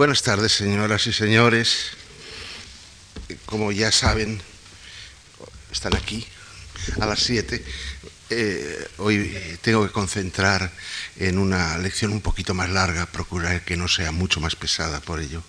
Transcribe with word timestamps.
Buenas 0.00 0.22
tardes, 0.22 0.52
señoras 0.52 1.06
y 1.08 1.12
señores. 1.12 1.88
Como 3.44 3.70
ya 3.70 3.92
saben, 3.92 4.40
están 5.70 5.94
aquí 5.94 6.26
a 6.98 7.04
las 7.04 7.20
7. 7.20 7.62
Eh, 8.30 8.88
hoy 8.96 9.58
tengo 9.60 9.86
que 9.86 9.92
concentrar 9.92 10.72
en 11.16 11.36
una 11.36 11.76
lección 11.76 12.12
un 12.12 12.22
poquito 12.22 12.54
más 12.54 12.70
larga, 12.70 13.04
procurar 13.12 13.62
que 13.62 13.76
no 13.76 13.88
sea 13.88 14.10
mucho 14.10 14.40
más 14.40 14.56
pesada 14.56 15.00
por 15.00 15.20
ello. 15.20 15.42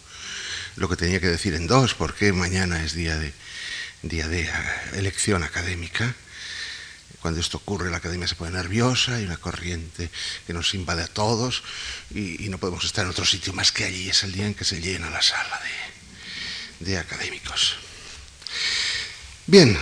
Lo 0.75 0.89
que 0.89 0.97
tenía 0.97 1.21
que 1.21 1.29
decir 1.29 1.53
en 1.53 1.65
dos, 1.65 1.93
porque 1.93 2.33
mañana 2.33 2.83
es 2.83 2.91
día 2.91 3.17
de, 3.17 3.31
día 4.01 4.27
de 4.27 4.49
elección 4.95 5.45
académica. 5.45 6.13
Cuando 7.19 7.39
esto 7.39 7.57
ocurre, 7.57 7.91
la 7.91 7.97
academia 7.97 8.27
se 8.27 8.35
pone 8.35 8.51
nerviosa, 8.51 9.15
hay 9.15 9.25
una 9.25 9.37
corriente 9.37 10.09
que 10.47 10.53
nos 10.53 10.73
invade 10.73 11.03
a 11.03 11.07
todos 11.07 11.63
y, 12.09 12.49
no 12.49 12.57
podemos 12.57 12.83
estar 12.83 13.05
en 13.05 13.11
otro 13.11 13.25
sitio 13.25 13.53
más 13.53 13.71
que 13.71 13.85
allí. 13.85 14.09
Es 14.09 14.23
el 14.23 14.31
día 14.31 14.45
en 14.45 14.53
que 14.53 14.65
se 14.65 14.81
llena 14.81 15.09
la 15.09 15.21
sala 15.21 15.59
de, 16.79 16.85
de 16.85 16.97
académicos. 16.97 17.75
Bien. 19.47 19.77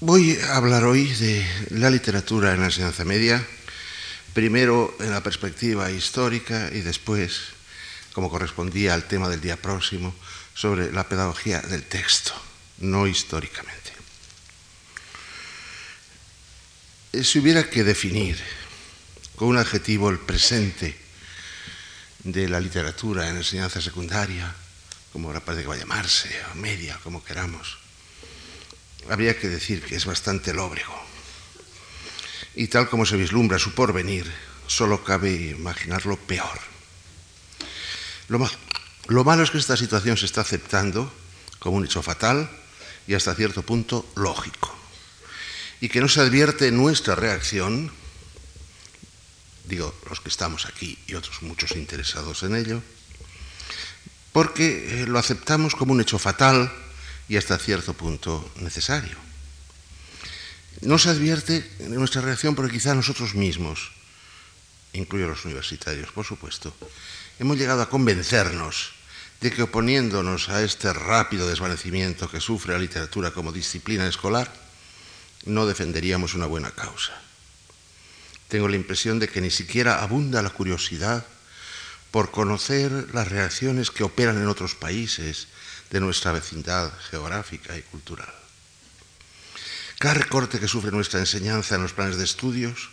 Voy 0.00 0.38
a 0.38 0.56
hablar 0.56 0.84
hoy 0.84 1.06
de 1.06 1.46
la 1.70 1.90
literatura 1.90 2.52
en 2.52 2.60
la 2.60 2.66
enseñanza 2.66 3.04
media, 3.04 3.44
primero 4.34 4.94
en 5.00 5.10
la 5.10 5.22
perspectiva 5.22 5.90
histórica 5.90 6.68
y 6.72 6.80
después, 6.80 7.40
como 8.12 8.28
correspondía 8.28 8.94
al 8.94 9.08
tema 9.08 9.28
del 9.28 9.40
día 9.40 9.56
próximo, 9.56 10.14
sobre 10.54 10.92
la 10.92 11.08
pedagogía 11.08 11.60
del 11.62 11.84
texto 11.84 12.34
no 12.78 13.06
históricamente. 13.06 13.92
Si 17.22 17.38
hubiera 17.38 17.70
que 17.70 17.84
definir 17.84 18.38
con 19.36 19.48
un 19.48 19.58
adjetivo 19.58 20.10
el 20.10 20.18
presente 20.18 20.96
de 22.24 22.48
la 22.48 22.60
literatura 22.60 23.28
en 23.28 23.36
enseñanza 23.36 23.80
secundaria, 23.80 24.54
como 25.12 25.28
ahora 25.28 25.44
parece 25.44 25.62
que 25.62 25.68
va 25.68 25.74
a 25.74 25.78
llamarse, 25.78 26.28
o 26.52 26.54
media, 26.56 26.98
como 27.04 27.22
queramos, 27.22 27.78
habría 29.10 29.38
que 29.38 29.48
decir 29.48 29.82
que 29.82 29.96
es 29.96 30.06
bastante 30.06 30.52
lóbrego. 30.52 30.94
Y 32.56 32.68
tal 32.68 32.88
como 32.88 33.06
se 33.06 33.16
vislumbra 33.16 33.58
su 33.58 33.74
porvenir, 33.74 34.30
solo 34.66 35.04
cabe 35.04 35.54
imaginarlo 35.54 36.16
peor. 36.16 36.58
Lo, 38.28 38.48
lo 39.08 39.24
malo 39.24 39.42
es 39.42 39.50
que 39.50 39.58
esta 39.58 39.76
situación 39.76 40.16
se 40.16 40.26
está 40.26 40.40
aceptando 40.40 41.12
como 41.58 41.76
un 41.76 41.84
hecho 41.84 42.02
fatal, 42.02 42.50
y 43.06 43.14
hasta 43.14 43.34
cierto 43.34 43.62
punto 43.62 44.06
lógico. 44.16 44.74
Y 45.80 45.88
que 45.88 46.00
no 46.00 46.08
se 46.08 46.20
advierte 46.20 46.70
nuestra 46.70 47.14
reacción, 47.14 47.92
digo 49.64 49.94
los 50.08 50.20
que 50.20 50.28
estamos 50.28 50.66
aquí 50.66 50.98
y 51.06 51.14
otros 51.14 51.42
muchos 51.42 51.72
interesados 51.72 52.42
en 52.42 52.56
ello, 52.56 52.82
porque 54.32 55.02
eh, 55.02 55.06
lo 55.06 55.18
aceptamos 55.18 55.74
como 55.74 55.92
un 55.92 56.00
hecho 56.00 56.18
fatal 56.18 56.72
y 57.28 57.36
hasta 57.36 57.58
cierto 57.58 57.94
punto 57.94 58.50
necesario. 58.60 59.16
No 60.80 60.98
se 60.98 61.10
advierte 61.10 61.64
nuestra 61.88 62.20
reacción 62.20 62.54
porque 62.54 62.72
quizá 62.72 62.94
nosotros 62.94 63.34
mismos, 63.34 63.92
incluyo 64.92 65.28
los 65.28 65.44
universitarios, 65.44 66.10
por 66.10 66.26
supuesto, 66.26 66.74
hemos 67.38 67.56
llegado 67.56 67.82
a 67.82 67.88
convencernos 67.88 68.93
de 69.40 69.52
que 69.52 69.62
oponiéndonos 69.62 70.48
a 70.48 70.62
este 70.62 70.92
rápido 70.92 71.48
desvanecimiento 71.48 72.30
que 72.30 72.40
sufre 72.40 72.72
la 72.72 72.78
literatura 72.78 73.32
como 73.32 73.52
disciplina 73.52 74.06
escolar, 74.06 74.52
no 75.44 75.66
defenderíamos 75.66 76.34
una 76.34 76.46
buena 76.46 76.70
causa. 76.70 77.12
Tengo 78.48 78.68
la 78.68 78.76
impresión 78.76 79.18
de 79.18 79.28
que 79.28 79.40
ni 79.40 79.50
siquiera 79.50 80.02
abunda 80.02 80.42
la 80.42 80.50
curiosidad 80.50 81.26
por 82.10 82.30
conocer 82.30 83.08
las 83.12 83.28
reacciones 83.28 83.90
que 83.90 84.04
operan 84.04 84.38
en 84.38 84.48
otros 84.48 84.74
países 84.74 85.48
de 85.90 86.00
nuestra 86.00 86.32
vecindad 86.32 86.92
geográfica 87.10 87.76
y 87.76 87.82
cultural. 87.82 88.32
Cada 89.98 90.14
recorte 90.14 90.60
que 90.60 90.68
sufre 90.68 90.90
nuestra 90.90 91.20
enseñanza 91.20 91.74
en 91.74 91.82
los 91.82 91.92
planes 91.92 92.16
de 92.16 92.24
estudios 92.24 92.90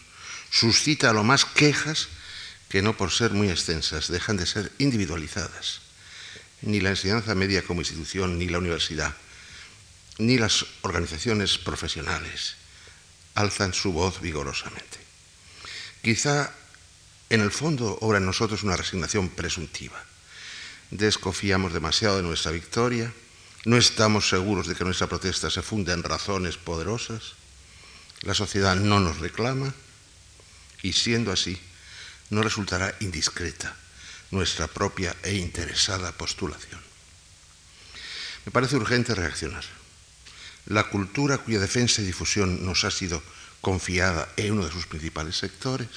suscita 0.50 1.10
a 1.10 1.14
lo 1.14 1.24
más 1.24 1.46
quejas 1.46 2.10
que 2.68 2.82
no 2.82 2.98
por 2.98 3.12
ser 3.12 3.32
muy 3.32 3.50
extensas 3.50 4.08
dejan 4.08 4.38
de 4.38 4.46
ser 4.46 4.72
individualizadas 4.80 5.91
ni 6.62 6.80
la 6.80 6.90
enseñanza 6.90 7.36
media 7.36 7.64
como 7.64 7.82
institución, 7.82 8.38
ni 8.38 8.48
la 8.48 8.60
universidad, 8.60 9.16
ni 10.18 10.38
las 10.38 10.66
organizaciones 10.82 11.58
profesionales 11.58 12.56
alzan 13.36 13.74
su 13.74 13.94
voz 13.94 14.22
vigorosamente. 14.22 15.00
Quizá 16.02 16.54
en 17.30 17.42
el 17.42 17.52
fondo 17.52 17.98
obra 18.02 18.18
en 18.18 18.26
nosotros 18.26 18.64
una 18.64 18.76
resignación 18.76 19.30
presuntiva. 19.30 20.04
Desconfiamos 20.92 21.74
demasiado 21.74 22.18
de 22.18 22.24
nuestra 22.24 22.52
victoria, 22.52 23.12
no 23.66 23.78
estamos 23.78 24.28
seguros 24.28 24.68
de 24.68 24.76
que 24.76 24.84
nuestra 24.84 25.08
protesta 25.08 25.50
se 25.50 25.62
funda 25.62 25.94
en 25.94 26.04
razones 26.04 26.58
poderosas, 26.58 27.34
la 28.22 28.34
sociedad 28.34 28.76
no 28.76 29.00
nos 29.00 29.20
reclama 29.20 29.74
y 30.84 30.94
siendo 30.94 31.32
así, 31.32 31.60
no 32.30 32.44
resultará 32.44 32.96
indiscreta 33.00 33.76
nuestra 34.32 34.68
propia 34.68 35.16
e 35.24 35.36
interesada 35.36 36.12
postulación. 36.12 36.80
Me 38.46 38.52
parece 38.52 38.76
urgente 38.76 39.14
reaccionar. 39.14 39.64
La 40.66 40.90
cultura 40.90 41.38
cuya 41.38 41.60
defensa 41.60 42.02
y 42.02 42.06
difusión 42.06 42.66
nos 42.66 42.84
ha 42.84 42.92
sido 42.92 43.22
confiada 43.62 44.28
en 44.38 44.54
uno 44.54 44.66
de 44.66 44.72
sus 44.72 44.88
principales 44.88 45.38
sectores 45.38 45.88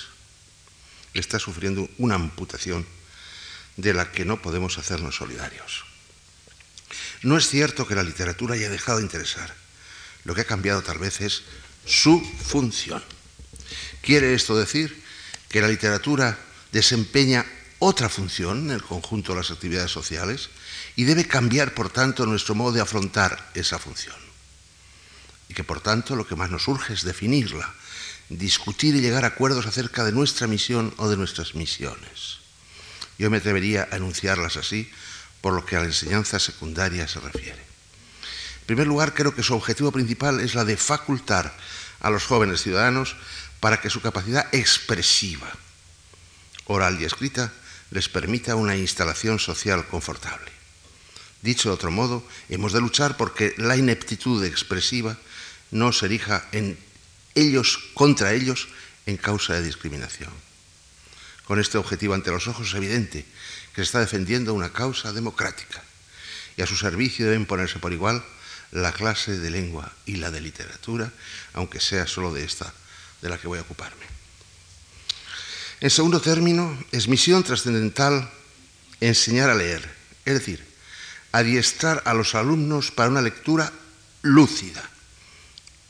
está 1.14 1.38
sufriendo 1.38 1.88
una 1.98 2.16
amputación 2.16 2.84
de 3.76 3.94
la 3.94 4.10
que 4.12 4.24
no 4.24 4.42
podemos 4.42 4.78
hacernos 4.78 5.16
solidarios. 5.16 5.84
No 7.22 7.38
es 7.38 7.48
cierto 7.48 7.86
que 7.86 7.94
la 7.94 8.02
literatura 8.02 8.54
haya 8.54 8.68
dejado 8.68 8.98
de 8.98 9.04
interesar. 9.04 9.54
Lo 10.24 10.34
que 10.34 10.42
ha 10.42 10.46
cambiado 10.46 10.82
tal 10.82 10.98
vez 10.98 11.20
es 11.20 11.42
su 11.86 12.20
función. 12.20 13.02
¿Quiere 14.02 14.34
esto 14.34 14.56
decir 14.56 15.02
que 15.48 15.60
la 15.60 15.68
literatura 15.68 16.38
desempeña 16.72 17.46
otra 17.78 18.08
función 18.08 18.66
en 18.66 18.70
el 18.70 18.82
conjunto 18.82 19.32
de 19.32 19.38
las 19.38 19.50
actividades 19.50 19.90
sociales 19.90 20.50
y 20.96 21.04
debe 21.04 21.26
cambiar, 21.26 21.74
por 21.74 21.90
tanto, 21.90 22.26
nuestro 22.26 22.54
modo 22.54 22.72
de 22.72 22.80
afrontar 22.80 23.50
esa 23.54 23.78
función. 23.78 24.16
Y 25.48 25.54
que, 25.54 25.64
por 25.64 25.80
tanto, 25.80 26.16
lo 26.16 26.26
que 26.26 26.36
más 26.36 26.50
nos 26.50 26.68
urge 26.68 26.94
es 26.94 27.02
definirla, 27.02 27.74
discutir 28.28 28.94
y 28.94 29.00
llegar 29.00 29.24
a 29.24 29.28
acuerdos 29.28 29.66
acerca 29.66 30.04
de 30.04 30.12
nuestra 30.12 30.46
misión 30.46 30.94
o 30.96 31.08
de 31.08 31.16
nuestras 31.16 31.54
misiones. 31.54 32.38
Yo 33.18 33.30
me 33.30 33.38
atrevería 33.38 33.88
a 33.90 33.96
enunciarlas 33.96 34.56
así 34.56 34.90
por 35.40 35.52
lo 35.52 35.66
que 35.66 35.76
a 35.76 35.80
la 35.80 35.86
enseñanza 35.86 36.38
secundaria 36.38 37.06
se 37.06 37.20
refiere. 37.20 37.60
En 38.60 38.66
primer 38.66 38.86
lugar, 38.86 39.12
creo 39.12 39.34
que 39.34 39.42
su 39.42 39.54
objetivo 39.54 39.92
principal 39.92 40.40
es 40.40 40.54
la 40.54 40.64
de 40.64 40.78
facultar 40.78 41.54
a 42.00 42.08
los 42.08 42.24
jóvenes 42.24 42.62
ciudadanos 42.62 43.14
para 43.60 43.80
que 43.80 43.90
su 43.90 44.00
capacidad 44.00 44.48
expresiva, 44.54 45.52
oral 46.64 46.98
y 47.00 47.04
escrita, 47.04 47.52
les 47.94 48.08
permita 48.08 48.56
una 48.56 48.76
instalación 48.76 49.38
social 49.38 49.86
confortable. 49.86 50.50
Dicho 51.42 51.68
de 51.68 51.76
otro 51.76 51.92
modo, 51.92 52.26
hemos 52.48 52.72
de 52.72 52.80
luchar 52.80 53.16
porque 53.16 53.54
la 53.56 53.76
ineptitud 53.76 54.44
expresiva 54.44 55.16
no 55.70 55.92
se 55.92 56.06
erija 56.06 56.44
en 56.50 56.76
ellos 57.36 57.78
contra 57.94 58.32
ellos 58.32 58.66
en 59.06 59.16
causa 59.16 59.54
de 59.54 59.62
discriminación. 59.62 60.30
Con 61.44 61.60
este 61.60 61.78
objetivo 61.78 62.14
ante 62.14 62.32
los 62.32 62.48
ojos 62.48 62.68
es 62.68 62.74
evidente 62.74 63.24
que 63.72 63.76
se 63.76 63.82
está 63.82 64.00
defendiendo 64.00 64.54
una 64.54 64.72
causa 64.72 65.12
democrática 65.12 65.80
y 66.56 66.62
a 66.62 66.66
su 66.66 66.74
servicio 66.74 67.26
deben 67.26 67.46
ponerse 67.46 67.78
por 67.78 67.92
igual 67.92 68.24
la 68.72 68.90
clase 68.90 69.38
de 69.38 69.50
lengua 69.50 69.92
y 70.04 70.16
la 70.16 70.32
de 70.32 70.40
literatura, 70.40 71.12
aunque 71.52 71.78
sea 71.78 72.08
solo 72.08 72.34
de 72.34 72.42
esta 72.42 72.74
de 73.22 73.28
la 73.28 73.38
que 73.38 73.46
voy 73.46 73.60
a 73.60 73.62
ocuparme. 73.62 74.13
En 75.84 75.90
segundo 75.90 76.18
término, 76.18 76.72
es 76.92 77.08
misión 77.08 77.44
trascendental 77.44 78.32
enseñar 79.04 79.50
a 79.50 79.54
leer, 79.54 79.84
es 80.24 80.32
decir, 80.32 80.64
adiestrar 81.30 82.00
a 82.06 82.14
los 82.14 82.34
alumnos 82.34 82.90
para 82.90 83.10
una 83.10 83.20
lectura 83.20 83.70
lúcida 84.22 84.80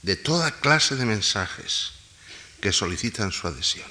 de 0.03 0.17
toda 0.17 0.59
clase 0.59 0.97
de 0.97 1.07
mensajes 1.07 1.93
que 2.61 2.73
solicitan 2.73 3.31
su 3.31 3.47
adhesión, 3.47 3.87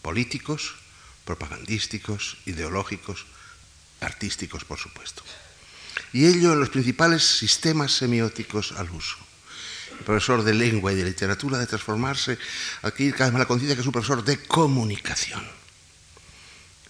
políticos, 0.00 0.76
propagandísticos, 1.26 2.38
ideológicos, 2.46 3.26
artísticos, 4.00 4.64
por 4.64 4.78
supuesto. 4.78 5.22
Y 6.14 6.24
ello 6.24 6.54
en 6.54 6.60
los 6.60 6.70
principales 6.70 7.22
sistemas 7.22 7.92
semióticos 7.92 8.72
al 8.72 8.88
uso 8.88 9.18
profesor 10.04 10.42
de 10.42 10.54
lengua 10.54 10.92
y 10.92 10.96
de 10.96 11.04
literatura, 11.04 11.58
de 11.58 11.66
transformarse, 11.66 12.38
adquirir 12.82 13.14
cada 13.14 13.26
vez 13.26 13.32
más 13.34 13.40
la 13.40 13.46
conciencia 13.46 13.74
que 13.74 13.82
es 13.82 13.86
un 13.86 13.92
profesor 13.92 14.24
de 14.24 14.42
comunicación. 14.42 15.42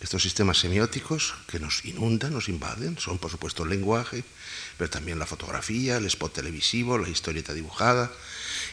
Estos 0.01 0.23
sistemas 0.23 0.59
semióticos 0.59 1.35
que 1.47 1.61
nos 1.61 1.85
inundan, 1.85 2.33
nos 2.33 2.49
invaden, 2.49 2.99
son 2.99 3.19
por 3.19 3.31
supuesto 3.31 3.65
el 3.65 3.71
lenguaje, 3.71 4.25
pero 4.79 4.89
también 4.89 5.19
la 5.19 5.27
fotografía, 5.27 5.99
el 5.99 6.07
spot 6.07 6.33
televisivo, 6.33 6.97
la 6.97 7.09
historieta 7.09 7.53
dibujada, 7.53 8.11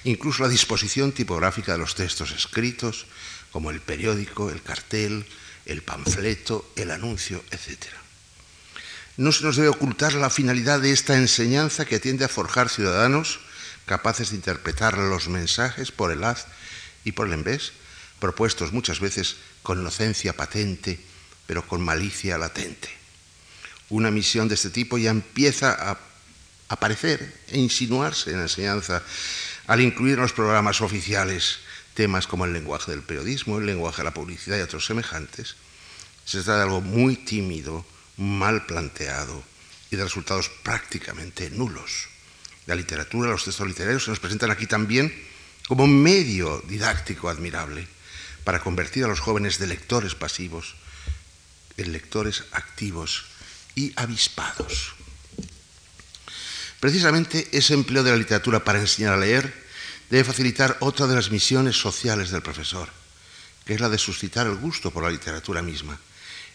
incluso 0.05 0.43
la 0.43 0.49
disposición 0.49 1.11
tipográfica 1.11 1.73
de 1.73 1.79
los 1.79 1.95
textos 1.95 2.31
escritos, 2.31 3.07
como 3.51 3.71
el 3.71 3.81
periódico, 3.81 4.49
el 4.49 4.61
cartel, 4.61 5.25
el 5.65 5.81
panfleto, 5.81 6.71
el 6.77 6.91
anuncio, 6.91 7.43
etc. 7.51 7.87
No 9.17 9.33
se 9.33 9.43
nos 9.43 9.57
debe 9.57 9.67
ocultar 9.67 10.13
la 10.13 10.29
finalidad 10.29 10.79
de 10.79 10.93
esta 10.93 11.17
enseñanza 11.17 11.85
que 11.85 11.99
tiende 11.99 12.23
a 12.23 12.29
forjar 12.29 12.69
ciudadanos 12.69 13.41
capaces 13.87 14.29
de 14.29 14.35
interpretar 14.35 14.97
los 14.97 15.29
mensajes 15.29 15.91
por 15.91 16.11
el 16.11 16.23
haz 16.23 16.45
y 17.03 17.13
por 17.13 17.25
el 17.25 17.33
envés, 17.33 17.71
propuestos 18.19 18.73
muchas 18.73 18.99
veces 18.99 19.37
con 19.63 19.79
inocencia 19.79 20.33
patente, 20.33 20.99
pero 21.47 21.65
con 21.65 21.81
malicia 21.81 22.37
latente. 22.37 22.89
Una 23.89 24.11
misión 24.11 24.47
de 24.47 24.55
este 24.55 24.69
tipo 24.69 24.97
ya 24.97 25.09
empieza 25.09 25.71
a 25.71 25.97
aparecer 26.67 27.33
e 27.47 27.57
insinuarse 27.57 28.31
en 28.31 28.37
la 28.37 28.43
enseñanza 28.43 29.01
al 29.67 29.79
incluir 29.79 30.15
en 30.15 30.21
los 30.21 30.33
programas 30.33 30.81
oficiales 30.81 31.59
temas 31.93 32.27
como 32.27 32.45
el 32.45 32.53
lenguaje 32.53 32.91
del 32.91 33.01
periodismo, 33.01 33.57
el 33.57 33.65
lenguaje 33.65 33.97
de 33.97 34.03
la 34.03 34.13
publicidad 34.13 34.57
y 34.57 34.61
otros 34.61 34.85
semejantes. 34.85 35.55
Se 36.25 36.43
trata 36.43 36.57
de 36.57 36.63
algo 36.63 36.81
muy 36.81 37.15
tímido, 37.15 37.85
mal 38.17 38.65
planteado 38.65 39.41
y 39.89 39.95
de 39.95 40.03
resultados 40.03 40.49
prácticamente 40.63 41.49
nulos. 41.49 42.09
La 42.67 42.75
literatura, 42.75 43.31
los 43.31 43.45
textos 43.45 43.67
literarios 43.67 44.03
se 44.03 44.11
nos 44.11 44.19
presentan 44.19 44.51
aquí 44.51 44.67
también 44.67 45.13
como 45.67 45.85
un 45.85 46.03
medio 46.03 46.63
didáctico 46.67 47.29
admirable 47.29 47.87
para 48.43 48.59
convertir 48.59 49.03
a 49.03 49.07
los 49.07 49.19
jóvenes 49.19 49.57
de 49.57 49.67
lectores 49.67 50.15
pasivos 50.15 50.75
en 51.77 51.91
lectores 51.91 52.43
activos 52.51 53.25
y 53.75 53.93
avispados. 53.95 54.93
Precisamente 56.79 57.47
ese 57.51 57.73
empleo 57.73 58.03
de 58.03 58.11
la 58.11 58.17
literatura 58.17 58.63
para 58.63 58.79
enseñar 58.79 59.13
a 59.13 59.17
leer 59.17 59.51
debe 60.09 60.23
facilitar 60.23 60.77
otra 60.79 61.07
de 61.07 61.15
las 61.15 61.31
misiones 61.31 61.75
sociales 61.75 62.31
del 62.31 62.41
profesor, 62.41 62.89
que 63.65 63.73
es 63.73 63.81
la 63.81 63.89
de 63.89 63.97
suscitar 63.97 64.47
el 64.47 64.55
gusto 64.55 64.91
por 64.91 65.03
la 65.03 65.09
literatura 65.09 65.61
misma, 65.61 65.99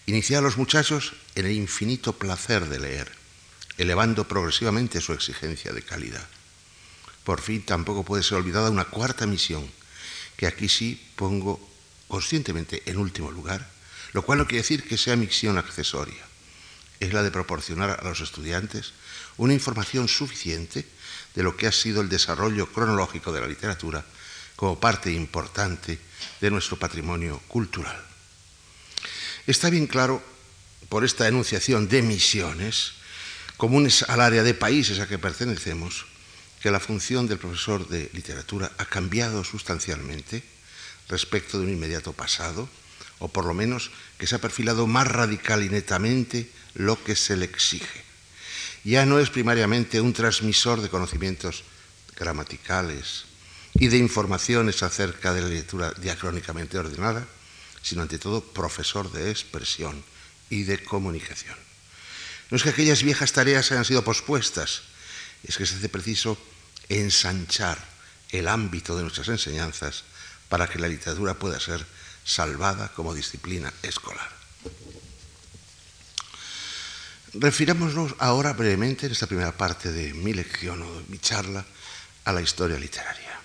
iniciar 0.06 0.38
a 0.38 0.42
los 0.42 0.56
muchachos 0.56 1.14
en 1.34 1.46
el 1.46 1.52
infinito 1.52 2.14
placer 2.14 2.68
de 2.68 2.80
leer, 2.80 3.21
elevando 3.78 4.28
progresivamente 4.28 5.00
su 5.00 5.12
exigencia 5.12 5.72
de 5.72 5.82
calidad. 5.82 6.26
Por 7.24 7.40
fin 7.40 7.62
tampoco 7.62 8.04
puede 8.04 8.22
ser 8.22 8.38
olvidada 8.38 8.70
una 8.70 8.84
cuarta 8.84 9.26
misión, 9.26 9.68
que 10.36 10.46
aquí 10.46 10.68
sí 10.68 11.00
pongo 11.16 11.60
conscientemente 12.08 12.82
en 12.86 12.98
último 12.98 13.30
lugar, 13.30 13.68
lo 14.12 14.22
cual 14.22 14.38
no 14.38 14.46
quiere 14.46 14.62
decir 14.62 14.82
que 14.82 14.98
sea 14.98 15.16
misión 15.16 15.56
accesoria. 15.56 16.22
Es 17.00 17.12
la 17.12 17.22
de 17.22 17.30
proporcionar 17.30 17.98
a 18.00 18.04
los 18.04 18.20
estudiantes 18.20 18.92
una 19.36 19.54
información 19.54 20.08
suficiente 20.08 20.86
de 21.34 21.42
lo 21.42 21.56
que 21.56 21.66
ha 21.66 21.72
sido 21.72 22.00
el 22.00 22.08
desarrollo 22.08 22.66
cronológico 22.66 23.32
de 23.32 23.40
la 23.40 23.46
literatura 23.46 24.04
como 24.56 24.78
parte 24.78 25.10
importante 25.10 25.98
de 26.40 26.50
nuestro 26.50 26.78
patrimonio 26.78 27.40
cultural. 27.48 28.00
Está 29.46 29.70
bien 29.70 29.86
claro 29.86 30.22
por 30.88 31.04
esta 31.04 31.26
enunciación 31.26 31.88
de 31.88 32.02
misiones 32.02 32.92
comunes 33.62 34.02
al 34.10 34.18
área 34.20 34.42
de 34.42 34.58
países 34.58 34.98
a 34.98 35.06
que 35.06 35.22
pertenecemos 35.22 36.10
que 36.58 36.74
la 36.74 36.82
función 36.82 37.30
del 37.30 37.38
profesor 37.38 37.86
de 37.86 38.10
literatura 38.10 38.74
ha 38.74 38.86
cambiado 38.86 39.44
sustancialmente 39.46 40.42
respecto 41.06 41.60
de 41.62 41.70
un 41.70 41.78
inmediato 41.78 42.12
pasado, 42.12 42.68
o 43.22 43.30
por 43.30 43.46
lo 43.46 43.54
menos 43.54 43.94
que 44.18 44.26
se 44.26 44.34
ha 44.34 44.42
perfilado 44.42 44.90
más 44.90 45.06
radical 45.06 45.62
y 45.62 45.70
netamente 45.70 46.50
lo 46.74 46.98
que 47.04 47.14
se 47.14 47.36
le 47.36 47.46
exige 47.46 48.02
ya 48.82 49.06
no 49.06 49.20
es 49.20 49.30
primariamente 49.30 50.00
un 50.00 50.12
transmisor 50.12 50.82
de 50.82 50.90
conocimientos 50.90 51.62
gramaticales 52.18 53.30
y 53.74 53.86
de 53.86 53.98
informaciones 53.98 54.82
acerca 54.82 55.32
de 55.32 55.40
la 55.40 55.46
lectura 55.46 55.94
diacrónicamente 56.02 56.78
ordenada, 56.78 57.28
sino 57.80 58.02
ante 58.02 58.18
todo 58.18 58.42
profesor 58.42 59.06
de 59.12 59.30
expresión 59.30 60.02
y 60.50 60.64
de 60.64 60.82
comunicación. 60.82 61.61
No 62.52 62.56
es 62.56 62.64
que 62.64 62.68
aquellas 62.68 63.02
viejas 63.02 63.32
tareas 63.32 63.72
hayan 63.72 63.86
sido 63.86 64.04
pospuestas, 64.04 64.82
es 65.42 65.56
que 65.56 65.64
se 65.64 65.76
hace 65.76 65.88
preciso 65.88 66.36
ensanchar 66.90 67.82
el 68.28 68.46
ámbito 68.46 68.94
de 68.94 69.00
nuestras 69.00 69.28
enseñanzas 69.28 70.04
para 70.50 70.68
que 70.68 70.78
la 70.78 70.86
literatura 70.86 71.32
pueda 71.32 71.58
ser 71.58 71.82
salvada 72.26 72.92
como 72.92 73.14
disciplina 73.14 73.72
escolar. 73.80 74.28
Refirámonos 77.32 78.16
ahora 78.18 78.52
brevemente 78.52 79.06
en 79.06 79.12
esta 79.12 79.26
primera 79.26 79.56
parte 79.56 79.90
de 79.90 80.12
mi 80.12 80.34
lección 80.34 80.82
o 80.82 81.00
de 81.00 81.04
mi 81.08 81.18
charla 81.18 81.64
a 82.26 82.32
la 82.34 82.42
historia 82.42 82.78
literaria. 82.78 83.40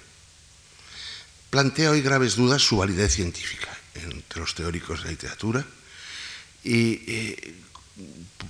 Plantea 1.49 1.91
hoy 1.91 2.01
graves 2.01 2.35
dudas 2.35 2.61
su 2.61 2.75
validez 2.75 3.13
científica 3.13 3.69
entre 3.95 4.41
los 4.41 4.53
teóricos 4.53 4.99
de 4.99 5.05
la 5.05 5.11
literatura 5.11 5.65
y 6.61 7.03
eh, 7.07 7.55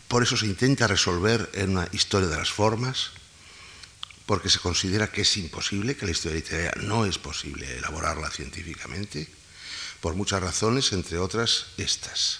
por 0.08 0.24
eso 0.24 0.38
se 0.38 0.46
intenta 0.46 0.88
resolver 0.88 1.50
en 1.54 1.72
una 1.72 1.88
historia 1.92 2.28
de 2.28 2.38
las 2.38 2.52
formas, 2.52 3.12
porque 4.26 4.50
se 4.50 4.60
considera 4.60 5.12
que 5.12 5.22
es 5.22 5.38
imposible, 5.38 5.96
que 5.96 6.06
la 6.06 6.12
historia 6.12 6.38
literaria 6.38 6.74
no 6.84 7.06
es 7.06 7.18
posible 7.18 7.78
elaborarla 7.78 8.30
científicamente, 8.30 9.28
por 10.02 10.16
muchas 10.16 10.42
razones, 10.42 10.92
entre 10.94 11.18
otras 11.18 11.68
estas. 11.78 12.40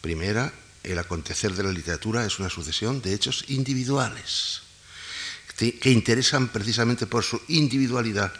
Primera, 0.00 0.52
el 0.82 0.98
acontecer 0.98 1.54
de 1.54 1.62
la 1.62 1.72
literatura 1.72 2.24
es 2.24 2.38
una 2.38 2.50
sucesión 2.50 3.00
de 3.00 3.14
hechos 3.14 3.44
individuales 3.48 4.62
que 5.56 5.90
interesan 5.90 6.48
precisamente 6.48 7.06
por 7.06 7.22
su 7.22 7.40
individualidad. 7.48 8.32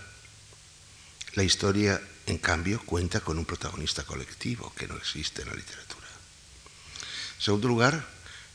La 1.35 1.45
historia, 1.45 2.01
en 2.27 2.39
cambio, 2.39 2.83
cuenta 2.85 3.21
con 3.21 3.39
un 3.39 3.45
protagonista 3.45 4.03
colectivo 4.03 4.73
que 4.77 4.89
no 4.89 4.97
existe 4.97 5.43
en 5.43 5.49
la 5.49 5.55
literatura. 5.55 5.84
En 7.37 7.43
segundo 7.43 7.69
lugar, 7.69 8.07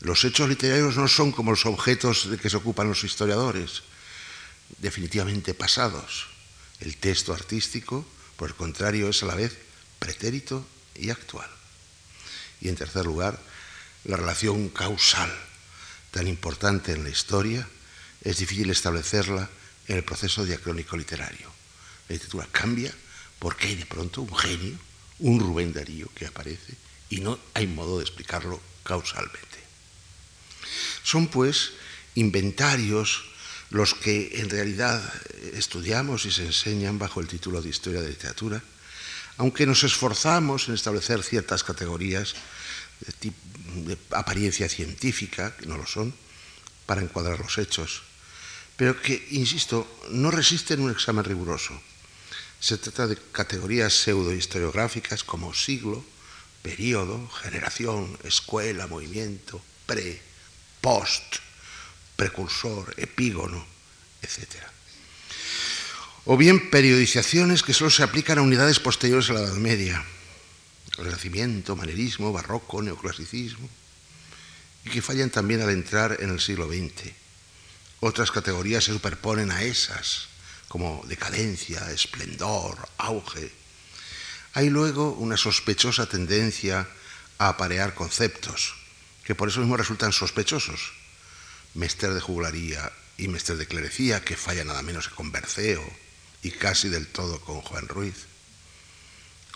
los 0.02 0.24
hechos 0.24 0.50
literarios 0.50 0.98
no 0.98 1.08
son 1.08 1.32
como 1.32 1.52
los 1.52 1.66
objetos 1.66 2.30
de 2.30 2.38
que 2.38 2.50
se 2.50 2.58
ocupan 2.58 2.88
los 2.88 3.04
historiadores, 3.04 3.84
definitivamente 4.80 5.54
pasados. 5.54 6.28
El 6.80 6.98
texto 6.98 7.34
artístico, 7.34 8.06
por 8.38 8.50
el 8.50 8.56
contrario, 8.56 9.10
es 9.10 9.22
a 9.24 9.26
la 9.26 9.36
vez 9.36 9.58
pretérito 10.00 10.66
y 10.96 11.10
actual. 11.10 11.50
Y 12.62 12.70
en 12.70 12.76
tercer 12.76 13.06
lugar, 13.06 13.40
la 14.06 14.18
relación 14.18 14.70
causal 14.70 15.32
tan 16.12 16.28
importante 16.28 16.92
en 16.92 17.04
la 17.04 17.10
historia, 17.10 17.68
es 18.24 18.38
difícil 18.38 18.70
establecerla 18.70 19.50
en 19.88 19.98
el 19.98 20.04
proceso 20.04 20.46
diacrónico 20.46 20.98
literario. 20.98 21.48
La 22.08 22.14
literatura 22.14 22.48
cambia 22.52 22.94
porque 23.38 23.68
hay 23.68 23.76
de 23.76 23.86
pronto 23.86 24.22
un 24.22 24.36
genio, 24.36 24.78
un 25.20 25.40
Rubén 25.40 25.74
Darío 25.74 26.10
que 26.16 26.26
aparece 26.26 26.76
y 27.10 27.22
no 27.22 27.40
hay 27.54 27.68
modo 27.68 27.98
de 27.98 28.04
explicarlo 28.04 28.60
causalmente. 28.90 29.62
Son 31.06 31.30
pues 31.30 31.78
inventarios 32.16 33.30
los 33.70 33.94
que 33.94 34.42
en 34.42 34.50
realidad 34.50 34.98
estudiamos 35.54 36.26
y 36.26 36.32
se 36.32 36.50
enseñan 36.50 36.98
bajo 36.98 37.22
el 37.22 37.28
título 37.30 37.62
de 37.62 37.70
Historia 37.70 38.02
de 38.02 38.10
Literatura, 38.10 38.64
aunque 39.38 39.70
nos 39.70 39.86
esforzamos 39.86 40.68
en 40.68 40.74
establecer 40.74 41.22
ciertas 41.22 41.64
categorías 41.64 42.34
de, 43.22 43.98
apariencia 44.12 44.68
científica, 44.68 45.56
que 45.56 45.68
no 45.68 45.78
lo 45.78 45.86
son, 45.86 46.14
para 46.90 47.06
encuadrar 47.06 47.38
los 47.40 47.62
hechos, 47.62 48.02
pero 48.76 49.00
que, 49.00 49.28
insisto, 49.32 49.86
no 50.10 50.32
resisten 50.32 50.82
un 50.82 50.90
examen 50.90 51.24
riguroso. 51.24 51.78
Se 52.60 52.78
trata 52.78 53.06
de 53.06 53.18
categorías 53.32 53.94
pseudohistoriográficas 53.94 55.24
como 55.24 55.54
siglo, 55.54 56.04
periodo, 56.62 57.30
generación, 57.30 58.18
escuela, 58.24 58.88
movimiento, 58.88 59.62
pre, 59.86 60.22
post, 60.82 61.38
precursor, 62.16 62.94
epígono, 62.98 63.66
etc. 64.22 64.56
O 66.26 66.38
bien 66.38 66.70
periodizaciones 66.70 67.64
que 67.64 67.74
solo 67.74 67.90
se 67.90 68.04
aplican 68.04 68.38
a 68.38 68.42
unidades 68.42 68.80
posteriores 68.80 69.30
a 69.30 69.34
la 69.34 69.42
Edad 69.42 69.56
Media, 69.56 70.06
Renacimiento, 70.98 71.78
manerismo, 71.78 72.34
barroco, 72.34 72.82
neoclasicismo, 72.82 73.70
y 74.84 74.90
que 74.90 75.02
fallan 75.02 75.30
también 75.30 75.62
al 75.62 75.70
entrar 75.70 76.18
en 76.20 76.30
el 76.30 76.42
siglo 76.42 76.68
XX. 76.68 77.14
Otras 78.02 78.32
categorías 78.32 78.84
se 78.84 78.92
superponen 78.92 79.52
a 79.52 79.64
esas, 79.64 80.28
como 80.68 81.04
decadencia, 81.08 81.90
esplendor, 81.92 82.78
auge. 82.98 83.52
Hay 84.54 84.70
luego 84.70 85.12
una 85.14 85.38
sospechosa 85.38 86.08
tendencia 86.08 86.88
a 87.38 87.50
aparear 87.50 87.94
conceptos, 87.94 88.76
que 89.24 89.36
por 89.36 89.50
eso 89.50 89.60
mismo 89.60 89.78
resultan 89.78 90.12
sospechosos. 90.12 90.94
Mester 91.74 92.14
de 92.14 92.22
jugularía 92.22 92.92
y 93.18 93.28
mester 93.28 93.58
de 93.58 93.68
clerecía, 93.68 94.24
que 94.24 94.36
falla 94.36 94.64
nada 94.64 94.82
menos 94.82 95.08
que 95.08 95.16
con 95.16 95.32
Berceo 95.32 95.84
y 96.42 96.52
casi 96.52 96.90
del 96.90 97.08
todo 97.08 97.40
con 97.42 97.62
Juan 97.62 97.88
Ruiz 97.88 98.30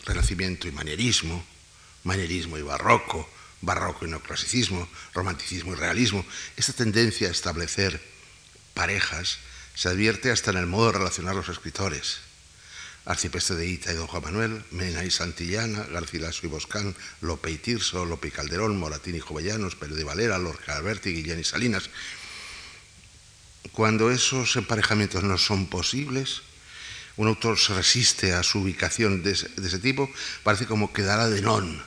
renacimiento 0.05 0.67
y 0.67 0.71
manierismo, 0.71 1.45
manierismo 2.03 2.57
y 2.57 2.61
barroco, 2.61 3.29
barroco 3.61 4.05
y 4.05 4.09
neoclasicismo, 4.09 4.87
romanticismo 5.13 5.73
y 5.73 5.75
realismo, 5.75 6.25
esta 6.57 6.73
tendencia 6.73 7.27
a 7.27 7.31
establecer 7.31 8.01
parejas 8.73 9.39
se 9.75 9.89
advierte 9.89 10.31
hasta 10.31 10.51
en 10.51 10.57
el 10.57 10.67
modo 10.67 10.87
de 10.87 10.99
relacionar 10.99 11.35
los 11.35 11.49
escritores. 11.49 12.19
Arcipreste 13.05 13.55
de 13.55 13.67
Ita 13.67 13.91
y 13.91 13.95
Don 13.95 14.07
Juan 14.07 14.23
Manuel, 14.23 14.63
Mena 14.71 15.03
y 15.03 15.11
Santillana, 15.11 15.83
Garcilaso 15.91 16.45
y 16.45 16.49
Boscán, 16.49 16.95
Lope 17.21 17.51
y 17.51 17.57
Tirso, 17.57 18.05
Lope 18.05 18.29
y 18.29 18.31
Calderón, 18.31 18.79
Moratín 18.79 19.15
y 19.15 19.19
Jovellanos, 19.19 19.75
Pérez 19.75 19.97
de 19.97 20.05
Valera, 20.05 20.37
Lorca 20.37 20.77
Alberti, 20.77 21.11
Guillén 21.11 21.39
y 21.39 21.43
Salinas. 21.43 21.89
Cuando 23.73 24.09
esos 24.09 24.55
emparejamientos 24.55 25.23
no 25.23 25.37
son 25.37 25.67
posibles, 25.67 26.43
un 27.17 27.27
autor 27.27 27.59
se 27.59 27.73
resiste 27.73 28.33
a 28.33 28.41
su 28.41 28.59
ubicación 28.59 29.21
de 29.21 29.31
ese, 29.31 29.79
tipo, 29.79 30.09
parece 30.43 30.65
como 30.65 30.93
que 30.93 31.03
de 31.03 31.41
non, 31.41 31.83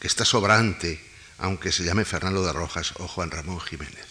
que 0.00 0.06
está 0.06 0.24
sobrante, 0.24 1.00
aunque 1.38 1.72
se 1.72 1.84
llame 1.84 2.04
Fernando 2.04 2.44
de 2.44 2.52
Rojas 2.52 2.92
o 2.98 3.08
Juan 3.08 3.30
Ramón 3.30 3.60
Jiménez. 3.60 4.06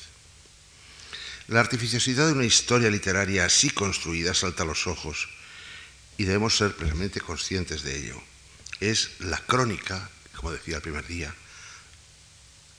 La 1.48 1.62
artificiosidad 1.62 2.28
de 2.28 2.34
una 2.34 2.46
historia 2.46 2.90
literaria 2.90 3.46
así 3.46 3.70
construida 3.70 4.34
salta 4.34 4.64
a 4.64 4.66
los 4.66 4.88
ojos 4.88 5.30
y 6.18 6.26
debemos 6.26 6.58
ser 6.58 6.76
plenamente 6.76 7.22
conscientes 7.22 7.84
de 7.84 7.98
ello. 7.98 8.22
Es 8.80 9.12
la 9.20 9.38
crónica, 9.38 10.10
como 10.36 10.52
decía 10.52 10.78
el 10.78 10.82
primer 10.82 11.06
día, 11.08 11.34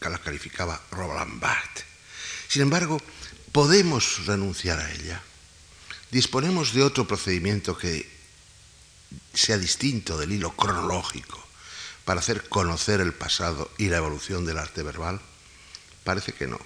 que 0.01 0.11
la 0.11 0.19
calificaba 0.19 0.81
Roland 0.91 1.41
Barthes. 1.41 1.85
Sin 2.49 2.63
embargo, 2.63 3.01
podemos 3.53 4.27
renunciar 4.27 4.79
a 4.81 4.93
ella. 4.93 5.23
Disponemos 6.11 6.73
de 6.73 6.83
otro 6.83 7.07
procedimiento 7.07 7.77
que 7.77 8.09
sea 9.35 9.59
distinto 9.59 10.19
del 10.19 10.33
hilo 10.33 10.55
cronológico 10.55 11.45
para 12.05 12.21
hacer 12.21 12.49
conocer 12.49 13.01
el 13.01 13.13
pasado 13.13 13.71
y 13.79 13.89
la 13.89 13.99
evolución 13.99 14.47
del 14.47 14.59
arte 14.59 14.83
verbal. 14.83 15.21
Parece 16.05 16.33
que 16.33 16.47
no. 16.47 16.59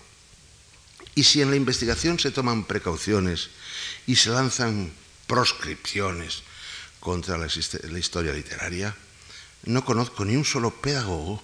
Y 1.14 1.24
si 1.24 1.42
en 1.42 1.50
la 1.50 1.56
investigación 1.56 2.18
se 2.18 2.30
toman 2.30 2.64
precauciones 2.64 3.50
y 4.06 4.16
se 4.16 4.30
lanzan 4.30 4.92
proscripciones 5.26 6.44
contra 7.02 7.36
la, 7.36 7.46
historia 7.46 8.32
literaria, 8.32 8.94
no 9.64 9.84
conozco 9.84 10.24
ni 10.24 10.36
un 10.36 10.44
solo 10.44 10.70
pedagogo 10.70 11.42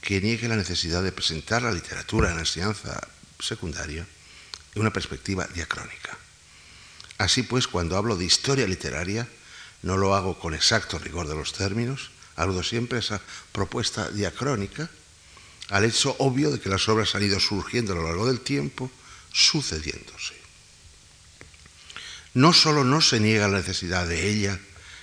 que 0.00 0.20
niegue 0.20 0.46
la 0.46 0.54
necesidad 0.54 1.02
de 1.02 1.10
presentar 1.10 1.62
la 1.62 1.72
literatura 1.72 2.30
en 2.30 2.36
la 2.36 2.46
enseñanza 2.46 3.02
secundaria 3.40 4.06
en 4.74 4.80
una 4.80 4.92
perspectiva 4.92 5.48
diacrónica. 5.52 6.16
Así 7.18 7.42
pues, 7.42 7.66
cuando 7.66 7.96
hablo 7.96 8.14
de 8.14 8.24
historia 8.24 8.68
literaria, 8.68 9.26
no 9.82 9.96
lo 9.96 10.14
hago 10.14 10.38
con 10.38 10.54
exacto 10.54 10.96
rigor 11.00 11.26
de 11.26 11.34
los 11.34 11.52
términos, 11.52 12.12
aludo 12.36 12.62
siempre 12.62 12.98
a 12.98 13.00
esa 13.00 13.20
propuesta 13.50 14.08
diacrónica, 14.10 14.88
al 15.70 15.84
hecho 15.84 16.14
obvio 16.20 16.52
de 16.52 16.60
que 16.60 16.68
las 16.68 16.88
obras 16.88 17.16
han 17.16 17.24
ido 17.24 17.40
surgiendo 17.40 17.94
a 17.94 17.96
lo 17.96 18.04
largo 18.04 18.28
del 18.28 18.40
tiempo, 18.40 18.92
sucediéndose. 19.32 20.38
No 22.34 22.52
solo 22.52 22.84
no 22.84 23.00
se 23.00 23.18
niega 23.18 23.48
la 23.48 23.58
necesidad 23.58 24.06
de 24.06 24.28
ella 24.28 24.60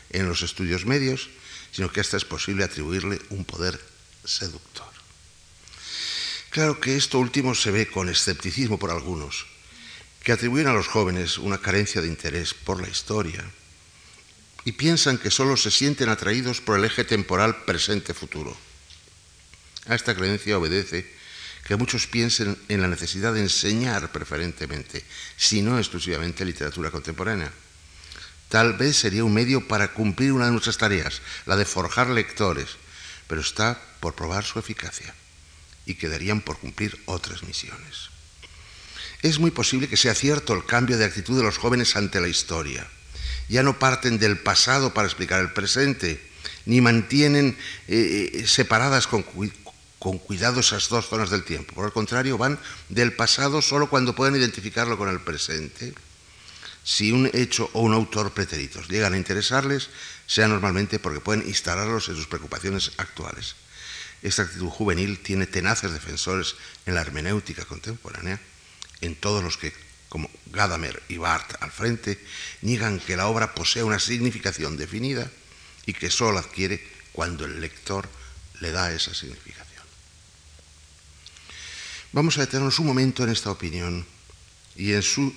en 0.09 0.27
los 0.27 0.41
estudios 0.41 0.85
medios, 0.85 1.29
sino 1.71 1.91
que 1.91 1.99
hasta 1.99 2.17
es 2.17 2.25
posible 2.25 2.63
atribuirle 2.63 3.19
un 3.29 3.43
poder 3.43 3.79
seductor. 4.23 4.87
Claro 6.49 6.79
que 6.79 6.95
esto 6.95 7.19
último 7.19 7.53
se 7.53 7.71
ve 7.71 7.87
con 7.87 8.07
escepticismo 8.07 8.79
por 8.79 8.91
algunos, 8.91 9.45
que 10.23 10.31
atribuyen 10.31 10.67
a 10.67 10.73
los 10.73 10.87
jóvenes 10.87 11.37
una 11.37 11.59
carencia 11.59 12.01
de 12.01 12.07
interés 12.07 12.53
por 12.53 12.81
la 12.81 12.87
historia 12.87 13.43
y 14.63 14.71
piensan 14.71 15.17
que 15.17 15.29
solo 15.29 15.57
se 15.57 15.69
sienten 15.69 16.09
atraídos 16.09 16.61
por 16.61 16.79
el 16.79 16.85
eje 16.85 17.03
temporal 17.03 17.65
presente-futuro. 17.65 18.55
A 19.87 19.95
esta 19.95 20.15
creencia 20.15 20.57
obedece 20.57 21.05
que 21.67 21.75
muchos 21.75 22.07
piensen 22.07 22.57
en 22.69 22.81
la 22.81 22.87
necesidad 22.87 23.33
de 23.33 23.41
enseñar 23.41 24.11
preferentemente, 24.11 25.03
si 25.35 25.61
no 25.61 25.77
exclusivamente 25.77 26.45
literatura 26.45 26.89
contemporánea 26.89 27.51
Tal 28.49 28.73
vez 28.73 28.97
sería 28.97 29.23
un 29.23 29.33
medio 29.33 29.67
para 29.67 29.93
cumplir 29.93 30.31
una 30.31 30.45
de 30.45 30.51
nuestras 30.51 30.77
tareas, 30.77 31.21
la 31.45 31.55
de 31.55 31.65
forjar 31.65 32.07
lectores, 32.07 32.77
pero 33.27 33.41
está 33.41 33.81
por 33.99 34.15
probar 34.15 34.43
su 34.43 34.59
eficacia 34.59 35.13
y 35.85 35.95
quedarían 35.95 36.41
por 36.41 36.57
cumplir 36.57 36.99
otras 37.05 37.43
misiones. 37.43 38.09
Es 39.21 39.39
muy 39.39 39.51
posible 39.51 39.87
que 39.87 39.97
sea 39.97 40.13
cierto 40.13 40.53
el 40.53 40.65
cambio 40.65 40.97
de 40.97 41.05
actitud 41.05 41.37
de 41.37 41.43
los 41.43 41.57
jóvenes 41.57 41.95
ante 41.95 42.21
la 42.21 42.27
historia. 42.27 42.87
Ya 43.49 43.63
no 43.63 43.79
parten 43.79 44.19
del 44.19 44.39
pasado 44.39 44.93
para 44.93 45.07
explicar 45.07 45.39
el 45.41 45.53
presente, 45.53 46.21
ni 46.65 46.81
mantienen 46.81 47.57
eh, 47.87 48.31
eh, 48.33 48.47
separadas 48.47 49.07
con, 49.07 49.25
con 49.99 50.17
cuidado 50.19 50.59
esas 50.59 50.89
dos 50.89 51.07
zonas 51.07 51.29
del 51.29 51.43
tiempo. 51.43 51.73
Por 51.73 51.85
el 51.85 51.91
contrario, 51.91 52.37
van 52.37 52.59
del 52.89 53.13
pasado 53.13 53.61
solo 53.61 53.89
cuando 53.89 54.15
pueden 54.15 54.35
identificarlo 54.35 54.97
con 54.97 55.09
el 55.09 55.19
presente 55.19 55.93
si 56.85 57.11
un 57.11 57.29
hecho 57.33 57.67
o 57.73 57.81
un 57.81 57.93
autor 57.93 58.31
pretéritos 58.31 58.87
llegan 58.87 59.13
a 59.13 59.17
interesarles, 59.17 59.89
sea 60.27 60.47
normalmente 60.47 60.99
porque 60.99 61.19
pueden 61.19 61.47
instalarlos 61.47 62.07
en 62.09 62.15
sus 62.15 62.27
preocupaciones 62.27 62.93
actuales. 62.97 63.55
Esta 64.21 64.43
actitud 64.43 64.69
juvenil 64.69 65.19
tiene 65.19 65.47
tenaces 65.47 65.91
defensores 65.91 66.55
en 66.85 66.93
la 66.93 67.01
hermenéutica 67.01 67.65
contemporánea, 67.65 68.39
en 69.01 69.15
todos 69.15 69.43
los 69.43 69.57
que, 69.57 69.73
como 70.09 70.29
Gadamer 70.45 71.01
y 71.09 71.17
Barth 71.17 71.57
al 71.59 71.71
frente, 71.71 72.23
niegan 72.61 72.99
que 72.99 73.17
la 73.17 73.27
obra 73.27 73.55
posea 73.55 73.83
una 73.83 73.99
significación 73.99 74.77
definida 74.77 75.29
y 75.87 75.93
que 75.93 76.11
sólo 76.11 76.37
adquiere 76.37 76.85
cuando 77.11 77.45
el 77.45 77.61
lector 77.61 78.07
le 78.61 78.71
da 78.71 78.93
esa 78.93 79.13
significación. 79.13 79.83
Vamos 82.13 82.37
a 82.37 82.41
detenernos 82.41 82.77
un 82.77 82.85
momento 82.85 83.23
en 83.23 83.29
esta 83.29 83.49
opinión 83.49 84.05
y 84.75 84.93
en 84.93 85.01
su 85.01 85.33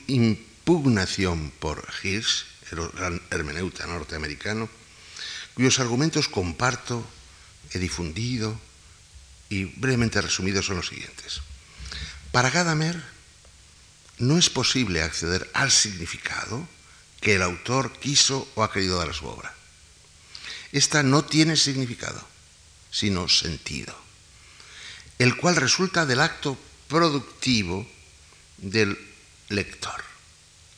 pugnación 0.68 1.50
por 1.60 1.82
Hirsch, 2.02 2.44
el 2.72 2.90
gran 2.90 3.22
hermeneuta 3.30 3.86
norteamericano, 3.86 4.68
cuyos 5.54 5.78
argumentos 5.78 6.28
comparto, 6.28 7.08
he 7.72 7.78
difundido 7.78 8.52
y 9.48 9.64
brevemente 9.64 10.20
resumidos 10.20 10.66
son 10.66 10.76
los 10.76 10.88
siguientes. 10.88 11.40
Para 12.32 12.50
Gadamer 12.50 13.02
no 14.18 14.36
es 14.36 14.50
posible 14.50 15.00
acceder 15.00 15.50
al 15.54 15.70
significado 15.70 16.68
que 17.22 17.36
el 17.36 17.40
autor 17.40 17.90
quiso 17.98 18.46
o 18.54 18.62
ha 18.62 18.70
querido 18.70 18.98
dar 18.98 19.08
a 19.08 19.14
su 19.14 19.24
obra. 19.24 19.54
Esta 20.72 21.02
no 21.02 21.24
tiene 21.24 21.56
significado, 21.56 22.22
sino 22.90 23.26
sentido, 23.30 23.98
el 25.18 25.34
cual 25.38 25.56
resulta 25.56 26.04
del 26.04 26.20
acto 26.20 26.58
productivo 26.88 27.88
del 28.58 28.98
lector 29.48 30.07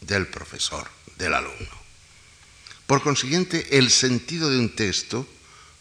del 0.00 0.26
profesor, 0.26 0.88
del 1.16 1.34
alumno. 1.34 1.80
Por 2.86 3.02
consiguiente, 3.02 3.78
el 3.78 3.90
sentido 3.90 4.50
de 4.50 4.58
un 4.58 4.74
texto, 4.74 5.26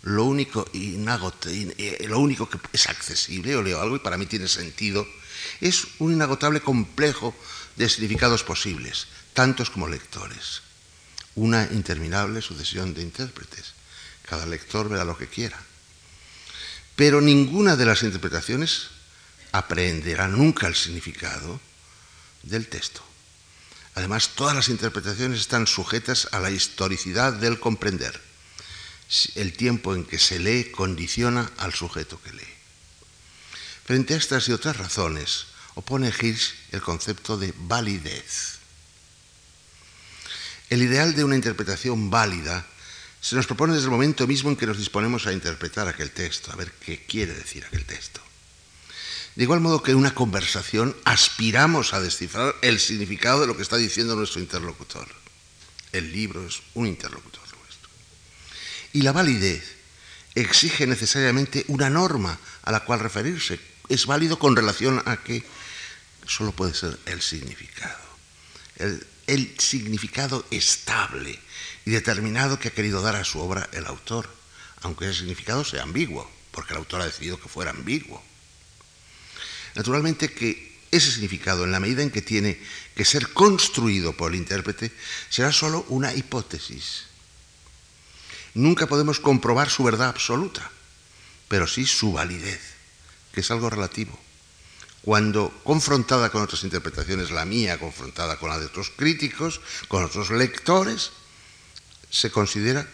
lo 0.04 0.26
único, 0.26 0.70
eh, 0.74 2.06
lo 2.08 2.20
único 2.20 2.50
que 2.50 2.60
es 2.72 2.88
accesible, 2.88 3.56
o 3.56 3.64
leo 3.64 3.82
algo 3.82 3.96
y 3.96 4.00
para 4.00 4.18
mí 4.18 4.26
tiene 4.28 4.48
sentido, 4.48 5.08
es 5.60 5.88
un 6.00 6.14
inagotable 6.14 6.62
complejo 6.62 7.36
de 7.76 7.90
significados 7.90 8.44
posibles, 8.44 9.08
tantos 9.34 9.70
como 9.70 9.88
lectores. 9.88 10.62
Una 11.36 11.68
interminable 11.72 12.42
sucesión 12.42 12.94
de 12.94 13.02
intérpretes. 13.02 13.74
Cada 14.24 14.46
lector 14.46 14.90
verá 14.90 15.04
lo 15.04 15.18
que 15.18 15.28
quiera. 15.28 15.58
Pero 16.96 17.22
ninguna 17.22 17.76
de 17.76 17.86
las 17.86 18.04
interpretaciones 18.04 18.90
aprenderá 19.52 20.28
nunca 20.28 20.68
el 20.68 20.76
significado 20.76 21.60
del 22.44 22.68
texto. 22.68 23.09
Además, 24.00 24.30
todas 24.34 24.56
las 24.56 24.70
interpretaciones 24.70 25.42
están 25.42 25.68
sujetas 25.68 26.30
a 26.32 26.40
la 26.40 26.52
historicidad 26.52 27.34
del 27.34 27.60
comprender. 27.60 28.18
El 29.36 29.52
tiempo 29.52 29.94
en 29.94 30.06
que 30.06 30.18
se 30.18 30.40
lee 30.40 30.72
condiciona 30.72 31.52
al 31.58 31.74
sujeto 31.74 32.18
que 32.22 32.32
lee. 32.32 32.56
Frente 33.84 34.14
a 34.14 34.18
estas 34.18 34.48
y 34.48 34.54
otras 34.54 34.78
razones, 34.78 35.48
opone 35.76 36.14
Hirsch 36.18 36.56
el 36.72 36.82
concepto 36.82 37.38
de 37.38 37.54
validez. 37.58 38.60
El 40.70 40.82
ideal 40.82 41.14
de 41.14 41.26
una 41.26 41.36
interpretación 41.36 42.10
válida 42.10 42.66
se 43.20 43.36
nos 43.36 43.48
propone 43.48 43.74
desde 43.74 43.88
el 43.88 43.92
momento 43.92 44.26
mismo 44.28 44.50
en 44.50 44.56
que 44.56 44.66
nos 44.66 44.78
disponemos 44.78 45.28
a 45.28 45.34
interpretar 45.34 45.90
aquel 45.90 46.12
texto, 46.12 46.54
a 46.54 46.56
ver 46.56 46.72
qué 46.72 47.06
quiere 47.06 47.34
decir 47.34 47.66
aquel 47.66 47.84
texto. 47.84 48.22
De 49.36 49.44
igual 49.44 49.62
modo 49.62 49.84
que 49.84 49.92
en 49.92 49.98
una 49.98 50.16
conversación 50.16 50.96
aspiramos 51.06 51.94
a 51.94 52.02
descifrar 52.02 52.56
el 52.62 52.80
significado 52.80 53.42
de 53.42 53.48
lo 53.48 53.56
que 53.56 53.64
está 53.64 53.78
diciendo 53.78 54.16
nuestro 54.16 54.42
interlocutor. 54.42 55.08
El 55.92 56.12
libro 56.12 56.46
es 56.46 56.62
un 56.74 56.88
interlocutor 56.88 57.44
nuestro. 57.58 57.90
Y 58.94 59.02
la 59.02 59.12
validez 59.12 59.78
exige 60.36 60.88
necesariamente 60.88 61.66
una 61.68 61.90
norma 61.90 62.40
a 62.64 62.72
la 62.72 62.82
cual 62.82 63.00
referirse. 63.00 63.60
Es 63.88 64.06
válido 64.06 64.38
con 64.38 64.56
relación 64.56 65.02
a 65.06 65.18
que 65.18 65.44
solo 66.28 66.52
puede 66.52 66.74
ser 66.74 67.00
el 67.06 67.22
significado. 67.22 67.98
El, 68.76 69.06
el 69.28 69.56
significado 69.60 70.46
estable 70.52 71.40
y 71.86 71.92
determinado 71.92 72.60
que 72.60 72.70
ha 72.70 72.74
querido 72.74 73.02
dar 73.02 73.16
a 73.16 73.24
su 73.24 73.40
obra 73.40 73.70
el 73.74 73.86
autor, 73.86 74.30
aunque 74.82 75.06
ese 75.06 75.20
significado 75.20 75.64
sea 75.64 75.84
ambiguo, 75.84 76.30
porque 76.52 76.74
el 76.74 76.80
autor 76.80 77.02
ha 77.02 77.06
decidido 77.06 77.40
que 77.40 77.50
fuera 77.50 77.72
ambiguo. 77.72 78.24
Naturalmente 79.76 80.32
que 80.32 80.70
ese 80.92 81.12
significado, 81.12 81.64
en 81.64 81.72
la 81.72 81.80
medida 81.80 82.02
en 82.02 82.10
que 82.10 82.22
tiene 82.22 82.60
que 82.96 83.06
ser 83.06 83.32
construido 83.34 84.14
por 84.14 84.32
el 84.32 84.40
intérprete, 84.40 84.92
será 85.30 85.52
sólo 85.52 85.86
una 85.90 86.14
hipótesis. 86.14 87.06
Nunca 88.56 88.88
podemos 88.88 89.20
comprobar 89.20 89.70
su 89.70 89.84
verdad 89.84 90.10
absoluta, 90.10 90.72
pero 91.48 91.68
sí 91.68 91.86
su 91.86 92.14
validez, 92.14 92.60
que 93.32 93.42
es 93.42 93.52
algo 93.52 93.70
relativo. 93.70 94.20
Cuando 95.02 95.54
confrontada 95.64 96.30
con 96.30 96.42
otras 96.42 96.64
interpretaciones, 96.64 97.32
la 97.32 97.46
mía 97.46 97.80
confrontada 97.80 98.38
con 98.38 98.50
la 98.50 98.60
de 98.60 98.66
otros 98.66 98.92
críticos, 98.96 99.62
con 99.88 100.04
otros 100.04 100.32
lectores, 100.32 101.12
se 102.10 102.32
considera 102.32 102.88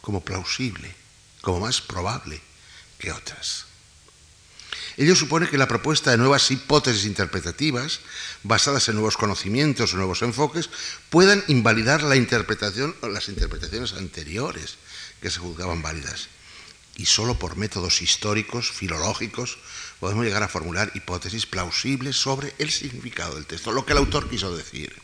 como 0.00 0.24
plausible, 0.24 0.94
como 1.42 1.60
más 1.60 1.80
probable 1.80 2.40
que 2.98 3.12
otras. 3.12 3.69
Ello 5.00 5.16
supone 5.16 5.48
que 5.48 5.56
la 5.56 5.66
propuesta 5.66 6.10
de 6.10 6.18
nuevas 6.18 6.50
hipótesis 6.50 7.06
interpretativas, 7.06 8.00
basadas 8.42 8.86
en 8.90 8.96
nuevos 8.96 9.16
conocimientos 9.16 9.94
o 9.94 9.96
nuevos 9.96 10.20
enfoques, 10.20 10.68
puedan 11.08 11.42
invalidar 11.48 12.02
la 12.02 12.16
interpretación 12.16 12.94
o 13.00 13.08
las 13.08 13.30
interpretaciones 13.30 13.94
anteriores 13.94 14.76
que 15.22 15.30
se 15.30 15.40
juzgaban 15.40 15.80
válidas. 15.80 16.28
Y 16.96 17.06
solo 17.06 17.38
por 17.38 17.56
métodos 17.56 18.02
históricos, 18.02 18.72
filológicos, 18.72 19.56
podemos 20.00 20.26
llegar 20.26 20.42
a 20.42 20.52
formular 20.52 20.92
hipótesis 20.94 21.46
plausibles 21.46 22.16
sobre 22.20 22.52
el 22.58 22.70
significado 22.70 23.36
del 23.36 23.46
texto, 23.46 23.72
lo 23.72 23.86
que 23.86 23.92
el 23.92 24.04
autor 24.04 24.28
quiso 24.28 24.54
decir. 24.54 25.00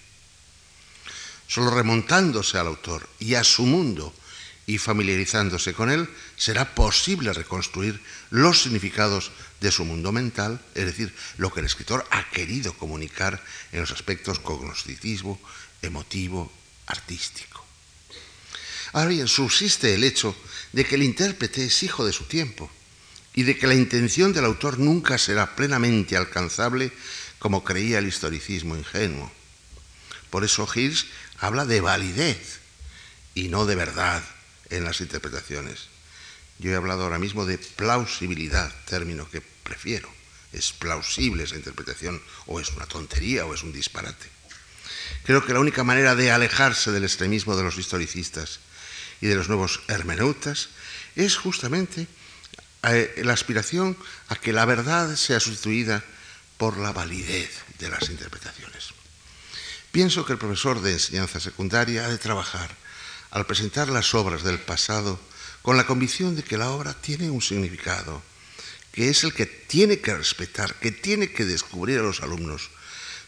Solo 1.48 1.70
remontándose 1.70 2.58
al 2.58 2.66
autor 2.66 3.08
y 3.18 3.32
a 3.32 3.44
su 3.44 3.64
mundo 3.64 4.12
y 4.66 4.76
familiarizándose 4.76 5.72
con 5.72 5.88
él, 5.90 6.10
será 6.36 6.74
posible 6.74 7.32
reconstruir 7.32 8.02
los 8.30 8.62
significados 8.62 9.30
de 9.60 9.70
su 9.70 9.84
mundo 9.84 10.12
mental, 10.12 10.60
es 10.74 10.86
decir, 10.86 11.14
lo 11.38 11.52
que 11.52 11.60
el 11.60 11.66
escritor 11.66 12.06
ha 12.10 12.28
querido 12.30 12.74
comunicar 12.74 13.42
en 13.72 13.80
los 13.80 13.92
aspectos 13.92 14.38
cognoscitivo, 14.38 15.40
emotivo, 15.82 16.52
artístico. 16.86 17.64
Ahora 18.92 19.08
bien, 19.08 19.28
subsiste 19.28 19.94
el 19.94 20.04
hecho 20.04 20.36
de 20.72 20.84
que 20.84 20.94
el 20.94 21.02
intérprete 21.02 21.64
es 21.64 21.82
hijo 21.82 22.04
de 22.04 22.12
su 22.12 22.24
tiempo 22.24 22.70
y 23.34 23.42
de 23.42 23.56
que 23.58 23.66
la 23.66 23.74
intención 23.74 24.32
del 24.32 24.44
autor 24.44 24.78
nunca 24.78 25.18
será 25.18 25.54
plenamente 25.54 26.16
alcanzable 26.16 26.92
como 27.38 27.64
creía 27.64 27.98
el 27.98 28.06
historicismo 28.06 28.76
ingenuo. 28.76 29.30
Por 30.30 30.44
eso 30.44 30.66
Hirsch 30.72 31.06
habla 31.38 31.66
de 31.66 31.80
validez 31.80 32.60
y 33.34 33.48
no 33.48 33.66
de 33.66 33.74
verdad 33.74 34.22
en 34.70 34.84
las 34.84 35.00
interpretaciones. 35.00 35.88
Yo 36.58 36.70
he 36.70 36.76
hablado 36.76 37.02
ahora 37.02 37.18
mismo 37.18 37.44
de 37.44 37.58
plausibilidad, 37.58 38.72
término 38.86 39.28
que 39.28 39.40
prefiero. 39.40 40.08
Es 40.52 40.72
plausible 40.72 41.44
esa 41.44 41.56
interpretación 41.56 42.22
o 42.46 42.60
es 42.60 42.70
una 42.70 42.86
tontería 42.86 43.44
o 43.44 43.54
es 43.54 43.62
un 43.62 43.72
disparate. 43.72 44.26
Creo 45.24 45.44
que 45.44 45.52
la 45.52 45.60
única 45.60 45.84
manera 45.84 46.14
de 46.14 46.30
alejarse 46.30 46.92
del 46.92 47.04
extremismo 47.04 47.56
de 47.56 47.62
los 47.62 47.78
historicistas 47.78 48.60
y 49.20 49.26
de 49.26 49.34
los 49.34 49.48
nuevos 49.48 49.80
hermeneutas 49.88 50.70
es 51.14 51.36
justamente 51.36 52.06
eh, 52.82 53.22
la 53.24 53.32
aspiración 53.32 53.96
a 54.28 54.36
que 54.36 54.52
la 54.52 54.64
verdad 54.64 55.16
sea 55.16 55.40
sustituida 55.40 56.04
por 56.56 56.78
la 56.78 56.92
validez 56.92 57.50
de 57.78 57.90
las 57.90 58.08
interpretaciones. 58.08 58.90
Pienso 59.92 60.24
que 60.24 60.32
el 60.32 60.38
profesor 60.38 60.80
de 60.80 60.92
enseñanza 60.92 61.40
secundaria 61.40 62.06
ha 62.06 62.08
de 62.08 62.18
trabajar 62.18 62.70
al 63.30 63.46
presentar 63.46 63.88
las 63.88 64.14
obras 64.14 64.42
del 64.42 64.60
pasado 64.60 65.18
con 65.66 65.76
la 65.76 65.84
convicción 65.84 66.36
de 66.36 66.44
que 66.44 66.56
la 66.56 66.70
obra 66.70 66.94
tiene 66.94 67.28
un 67.28 67.42
significado, 67.42 68.22
que 68.92 69.08
es 69.08 69.24
el 69.24 69.34
que 69.34 69.46
tiene 69.46 69.98
que 69.98 70.14
respetar, 70.14 70.76
que 70.76 70.92
tiene 70.92 71.32
que 71.32 71.44
descubrir 71.44 71.98
a 71.98 72.04
los 72.04 72.22
alumnos, 72.22 72.70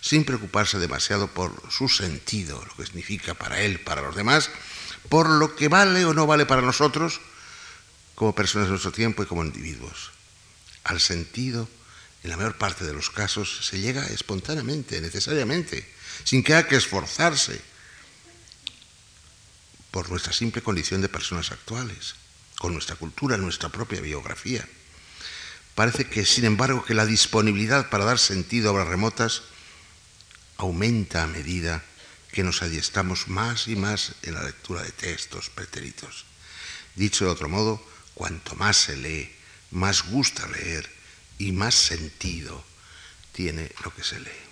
sin 0.00 0.24
preocuparse 0.24 0.78
demasiado 0.78 1.26
por 1.26 1.60
su 1.68 1.88
sentido, 1.88 2.64
lo 2.64 2.76
que 2.76 2.86
significa 2.86 3.34
para 3.34 3.60
él, 3.62 3.80
para 3.80 4.02
los 4.02 4.14
demás, 4.14 4.50
por 5.08 5.28
lo 5.28 5.56
que 5.56 5.66
vale 5.66 6.04
o 6.04 6.14
no 6.14 6.28
vale 6.28 6.46
para 6.46 6.62
nosotros 6.62 7.20
como 8.14 8.36
personas 8.36 8.68
de 8.68 8.70
nuestro 8.70 8.92
tiempo 8.92 9.24
y 9.24 9.26
como 9.26 9.44
individuos. 9.44 10.12
Al 10.84 11.00
sentido, 11.00 11.68
en 12.22 12.30
la 12.30 12.36
mayor 12.36 12.56
parte 12.56 12.84
de 12.84 12.94
los 12.94 13.10
casos, 13.10 13.66
se 13.66 13.80
llega 13.80 14.06
espontáneamente, 14.06 15.00
necesariamente, 15.00 15.92
sin 16.22 16.44
que 16.44 16.54
haya 16.54 16.68
que 16.68 16.76
esforzarse 16.76 17.60
por 19.90 20.08
nuestra 20.08 20.32
simple 20.32 20.62
condición 20.62 21.00
de 21.00 21.08
personas 21.08 21.50
actuales, 21.50 22.14
con 22.58 22.72
nuestra 22.72 22.96
cultura, 22.96 23.36
nuestra 23.36 23.68
propia 23.68 24.00
biografía. 24.00 24.66
Parece 25.74 26.08
que, 26.08 26.26
sin 26.26 26.44
embargo, 26.44 26.84
que 26.84 26.94
la 26.94 27.06
disponibilidad 27.06 27.88
para 27.88 28.04
dar 28.04 28.18
sentido 28.18 28.68
a 28.68 28.72
obras 28.72 28.88
remotas 28.88 29.42
aumenta 30.56 31.22
a 31.22 31.28
medida 31.28 31.84
que 32.32 32.42
nos 32.42 32.62
adiestramos 32.62 33.28
más 33.28 33.68
y 33.68 33.76
más 33.76 34.12
en 34.22 34.34
la 34.34 34.42
lectura 34.42 34.82
de 34.82 34.90
textos 34.90 35.50
pretéritos. 35.50 36.26
Dicho 36.96 37.24
de 37.24 37.30
otro 37.30 37.48
modo, 37.48 37.82
cuanto 38.14 38.56
más 38.56 38.76
se 38.76 38.96
lee, 38.96 39.32
más 39.70 40.10
gusta 40.10 40.46
leer 40.48 40.90
y 41.38 41.52
más 41.52 41.74
sentido 41.74 42.64
tiene 43.32 43.70
lo 43.84 43.94
que 43.94 44.02
se 44.02 44.18
lee. 44.18 44.48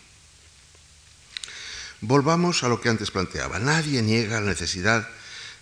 Volvamos 2.01 2.63
a 2.63 2.69
lo 2.69 2.81
que 2.81 2.89
antes 2.89 3.11
planteaba. 3.11 3.59
Nadie 3.59 4.03
niega 4.03 4.41
la 4.41 4.47
necesidad 4.47 5.09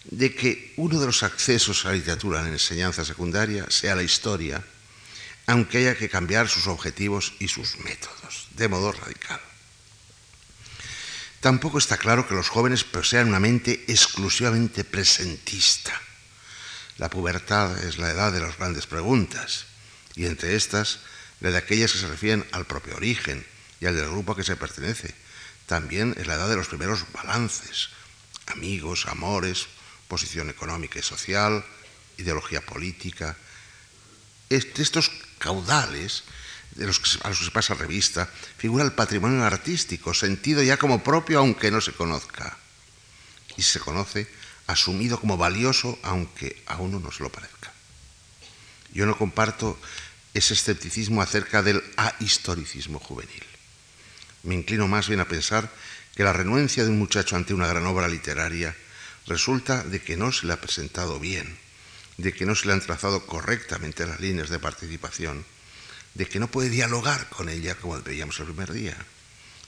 de 0.04 0.34
que 0.34 0.74
uno 0.76 1.00
de 1.00 1.06
los 1.06 1.22
accesos 1.22 1.84
a 1.84 1.88
la 1.88 1.94
literatura 1.94 2.40
en 2.40 2.52
enseñanza 2.52 3.04
secundaria 3.04 3.66
sea 3.70 3.96
la 3.96 4.02
historia, 4.02 4.62
aunque 5.46 5.78
haya 5.78 5.96
que 5.96 6.08
cambiar 6.08 6.48
sus 6.48 6.66
objetivos 6.66 7.34
y 7.38 7.48
sus 7.48 7.78
métodos, 7.78 8.48
de 8.56 8.68
modo 8.68 8.92
radical. 8.92 9.40
Tampoco 11.40 11.78
está 11.78 11.98
claro 11.98 12.26
que 12.26 12.34
los 12.34 12.48
jóvenes 12.48 12.84
posean 12.84 13.28
una 13.28 13.40
mente 13.40 13.84
exclusivamente 13.88 14.84
presentista. 14.84 15.92
La 16.96 17.10
pubertad 17.10 17.84
es 17.84 17.98
la 17.98 18.10
edad 18.10 18.32
de 18.32 18.40
las 18.40 18.56
grandes 18.56 18.86
preguntas, 18.86 19.66
y 20.16 20.26
entre 20.26 20.54
estas, 20.56 21.00
la 21.40 21.50
de 21.50 21.58
aquellas 21.58 21.92
que 21.92 21.98
se 21.98 22.08
refieren 22.08 22.46
al 22.52 22.64
propio 22.66 22.96
origen 22.96 23.44
y 23.80 23.86
al 23.86 23.96
del 23.96 24.08
grupo 24.08 24.32
a 24.32 24.36
que 24.36 24.44
se 24.44 24.56
pertenece. 24.56 25.14
También 25.66 26.14
es 26.16 26.26
la 26.26 26.34
edad 26.34 26.48
de 26.48 26.56
los 26.56 26.68
primeros 26.68 27.04
balances, 27.12 27.90
amigos, 28.46 29.06
amores, 29.06 29.66
posición 30.14 30.48
económica 30.48 31.00
y 31.00 31.02
social, 31.02 31.64
ideología 32.18 32.60
política. 32.62 33.34
estos 34.48 35.10
caudales 35.38 36.22
a 36.78 36.86
los 36.86 37.00
que 37.00 37.44
se 37.44 37.50
pasa 37.50 37.74
revista 37.74 38.30
figura 38.56 38.84
el 38.84 38.92
patrimonio 38.92 39.42
artístico, 39.42 40.14
sentido 40.14 40.62
ya 40.62 40.76
como 40.76 41.02
propio 41.02 41.40
aunque 41.40 41.72
no 41.72 41.80
se 41.80 41.90
conozca. 41.90 42.56
Y 43.56 43.62
se 43.62 43.80
conoce 43.80 44.30
asumido 44.68 45.18
como 45.18 45.36
valioso 45.36 45.98
aunque 46.04 46.62
a 46.66 46.76
uno 46.76 47.00
no 47.00 47.10
se 47.10 47.24
lo 47.24 47.32
parezca. 47.32 47.72
Yo 48.92 49.06
no 49.06 49.18
comparto 49.18 49.76
ese 50.32 50.54
escepticismo 50.54 51.22
acerca 51.22 51.60
del 51.64 51.82
ahistoricismo 51.96 53.00
juvenil. 53.00 53.42
Me 54.44 54.54
inclino 54.54 54.86
más 54.86 55.08
bien 55.08 55.18
a 55.18 55.26
pensar 55.26 55.68
que 56.14 56.22
la 56.22 56.32
renuencia 56.32 56.84
de 56.84 56.90
un 56.90 57.00
muchacho 57.00 57.34
ante 57.34 57.52
una 57.52 57.66
gran 57.66 57.84
obra 57.86 58.06
literaria 58.06 58.76
resulta 59.26 59.82
de 59.82 60.00
que 60.00 60.16
no 60.16 60.32
se 60.32 60.46
le 60.46 60.52
ha 60.52 60.60
presentado 60.60 61.18
bien, 61.18 61.58
de 62.16 62.32
que 62.32 62.46
no 62.46 62.54
se 62.54 62.66
le 62.66 62.74
han 62.74 62.80
trazado 62.80 63.26
correctamente 63.26 64.06
las 64.06 64.20
líneas 64.20 64.50
de 64.50 64.58
participación, 64.58 65.44
de 66.14 66.26
que 66.26 66.38
no 66.38 66.48
puede 66.48 66.68
dialogar 66.70 67.28
con 67.28 67.48
ella 67.48 67.74
como 67.74 68.00
veíamos 68.02 68.38
el 68.38 68.46
primer 68.46 68.72
día, 68.72 68.96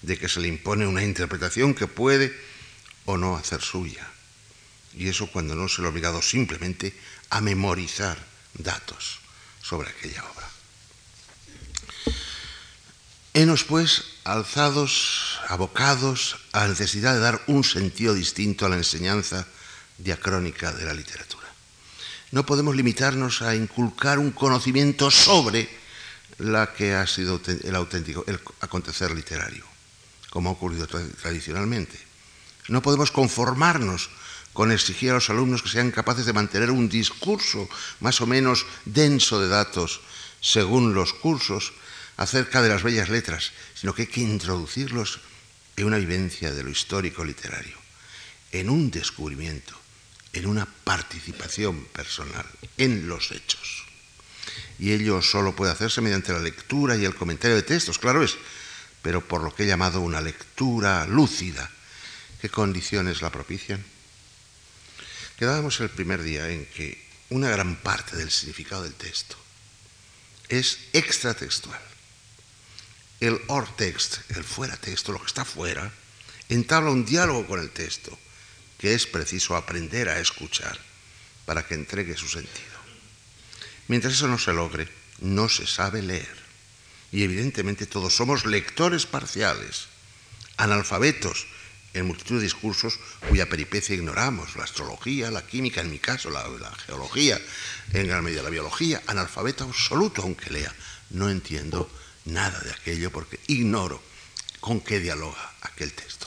de 0.02 0.18
que 0.18 0.28
se 0.28 0.40
le 0.40 0.48
impone 0.48 0.86
una 0.86 1.02
interpretación 1.02 1.74
que 1.74 1.86
puede 1.86 2.36
o 3.04 3.16
no 3.16 3.36
hacer 3.36 3.62
suya. 3.62 4.06
Y 4.94 5.08
eso 5.08 5.26
cuando 5.30 5.54
no 5.54 5.68
se 5.68 5.82
le 5.82 5.88
ha 5.88 5.90
obligado 5.90 6.22
simplemente 6.22 6.94
a 7.30 7.40
memorizar 7.40 8.16
datos 8.54 9.18
sobre 9.62 9.90
aquella 9.90 10.24
obra. 10.24 10.35
Henos, 13.36 13.64
pues, 13.64 14.16
alzados, 14.24 15.40
abocados 15.48 16.38
a 16.52 16.60
la 16.60 16.68
necesidad 16.68 17.12
de 17.12 17.20
dar 17.20 17.42
un 17.48 17.64
sentido 17.64 18.14
distinto 18.14 18.64
a 18.64 18.70
la 18.70 18.80
enseñanza 18.80 19.46
diacrónica 19.98 20.72
de 20.72 20.86
la 20.86 20.94
literatura. 20.94 21.44
No 22.30 22.46
podemos 22.46 22.74
limitarnos 22.74 23.42
a 23.42 23.54
inculcar 23.54 24.18
un 24.18 24.30
conocimiento 24.30 25.10
sobre 25.10 25.68
la 26.38 26.72
que 26.72 26.94
ha 26.94 27.06
sido 27.06 27.38
el 27.44 27.76
auténtico 27.76 28.24
el 28.26 28.40
acontecer 28.62 29.10
literario, 29.10 29.66
como 30.30 30.48
ha 30.48 30.52
ocurrido 30.52 30.86
tradicionalmente. 30.86 32.00
No 32.68 32.80
podemos 32.80 33.10
conformarnos 33.10 34.08
con 34.54 34.72
exigir 34.72 35.10
a 35.10 35.20
los 35.20 35.28
alumnos 35.28 35.62
que 35.62 35.68
sean 35.68 35.90
capaces 35.90 36.24
de 36.24 36.32
mantener 36.32 36.70
un 36.70 36.88
discurso 36.88 37.68
más 38.00 38.18
o 38.22 38.26
menos 38.26 38.64
denso 38.86 39.38
de 39.38 39.48
datos 39.48 40.00
según 40.40 40.94
los 40.94 41.12
cursos 41.12 41.74
acerca 42.16 42.62
de 42.62 42.68
las 42.68 42.82
bellas 42.82 43.08
letras, 43.08 43.52
sino 43.74 43.94
que 43.94 44.02
hay 44.02 44.08
que 44.08 44.20
introducirlos 44.20 45.20
en 45.76 45.86
una 45.86 45.98
vivencia 45.98 46.52
de 46.52 46.62
lo 46.62 46.70
histórico 46.70 47.24
literario, 47.24 47.76
en 48.52 48.70
un 48.70 48.90
descubrimiento, 48.90 49.78
en 50.32 50.46
una 50.46 50.66
participación 50.66 51.84
personal, 51.86 52.46
en 52.78 53.08
los 53.08 53.30
hechos. 53.32 53.84
Y 54.78 54.92
ello 54.92 55.22
solo 55.22 55.54
puede 55.54 55.72
hacerse 55.72 56.00
mediante 56.00 56.32
la 56.32 56.38
lectura 56.38 56.96
y 56.96 57.04
el 57.04 57.14
comentario 57.14 57.56
de 57.56 57.62
textos, 57.62 57.98
claro 57.98 58.22
es, 58.22 58.36
pero 59.02 59.26
por 59.26 59.42
lo 59.42 59.54
que 59.54 59.64
he 59.64 59.66
llamado 59.66 60.00
una 60.00 60.20
lectura 60.20 61.06
lúcida. 61.06 61.70
¿Qué 62.40 62.48
condiciones 62.48 63.22
la 63.22 63.30
propician? 63.30 63.84
Quedábamos 65.38 65.80
el 65.80 65.90
primer 65.90 66.22
día 66.22 66.48
en 66.50 66.66
que 66.66 67.06
una 67.30 67.50
gran 67.50 67.76
parte 67.76 68.16
del 68.16 68.30
significado 68.30 68.82
del 68.82 68.94
texto 68.94 69.36
es 70.48 70.78
extratextual. 70.92 71.80
El 73.20 73.40
or 73.48 73.66
text, 73.76 74.18
el 74.30 74.44
fuera 74.44 74.76
texto, 74.76 75.12
lo 75.12 75.20
que 75.20 75.26
está 75.26 75.44
fuera, 75.44 75.90
entabla 76.48 76.90
un 76.90 77.04
diálogo 77.04 77.46
con 77.46 77.60
el 77.60 77.70
texto 77.70 78.16
que 78.78 78.94
es 78.94 79.06
preciso 79.06 79.56
aprender 79.56 80.08
a 80.08 80.20
escuchar 80.20 80.78
para 81.44 81.66
que 81.66 81.74
entregue 81.74 82.16
su 82.16 82.28
sentido. 82.28 82.76
Mientras 83.88 84.14
eso 84.14 84.28
no 84.28 84.38
se 84.38 84.52
logre, 84.52 84.88
no 85.20 85.48
se 85.48 85.66
sabe 85.66 86.02
leer. 86.02 86.36
Y 87.12 87.22
evidentemente 87.22 87.86
todos 87.86 88.14
somos 88.14 88.44
lectores 88.44 89.06
parciales, 89.06 89.86
analfabetos 90.56 91.46
en 91.94 92.06
multitud 92.06 92.36
de 92.36 92.42
discursos 92.42 92.98
cuya 93.28 93.48
peripecia 93.48 93.94
ignoramos, 93.94 94.56
la 94.56 94.64
astrología, 94.64 95.30
la 95.30 95.46
química, 95.46 95.80
en 95.80 95.90
mi 95.90 95.98
caso, 95.98 96.30
la, 96.30 96.44
geología, 96.84 97.40
en 97.92 98.06
gran 98.06 98.22
medida 98.22 98.42
la 98.42 98.50
biología, 98.50 99.02
analfabeto 99.06 99.64
absoluto 99.64 100.22
aunque 100.22 100.50
lea. 100.50 100.74
No 101.10 101.30
entiendo 101.30 101.88
nada 102.26 102.60
de 102.60 102.70
aquello 102.70 103.10
porque 103.10 103.40
ignoro 103.46 104.02
con 104.60 104.80
qué 104.80 105.00
dialoga 105.00 105.54
aquel 105.62 105.92
texto. 105.92 106.26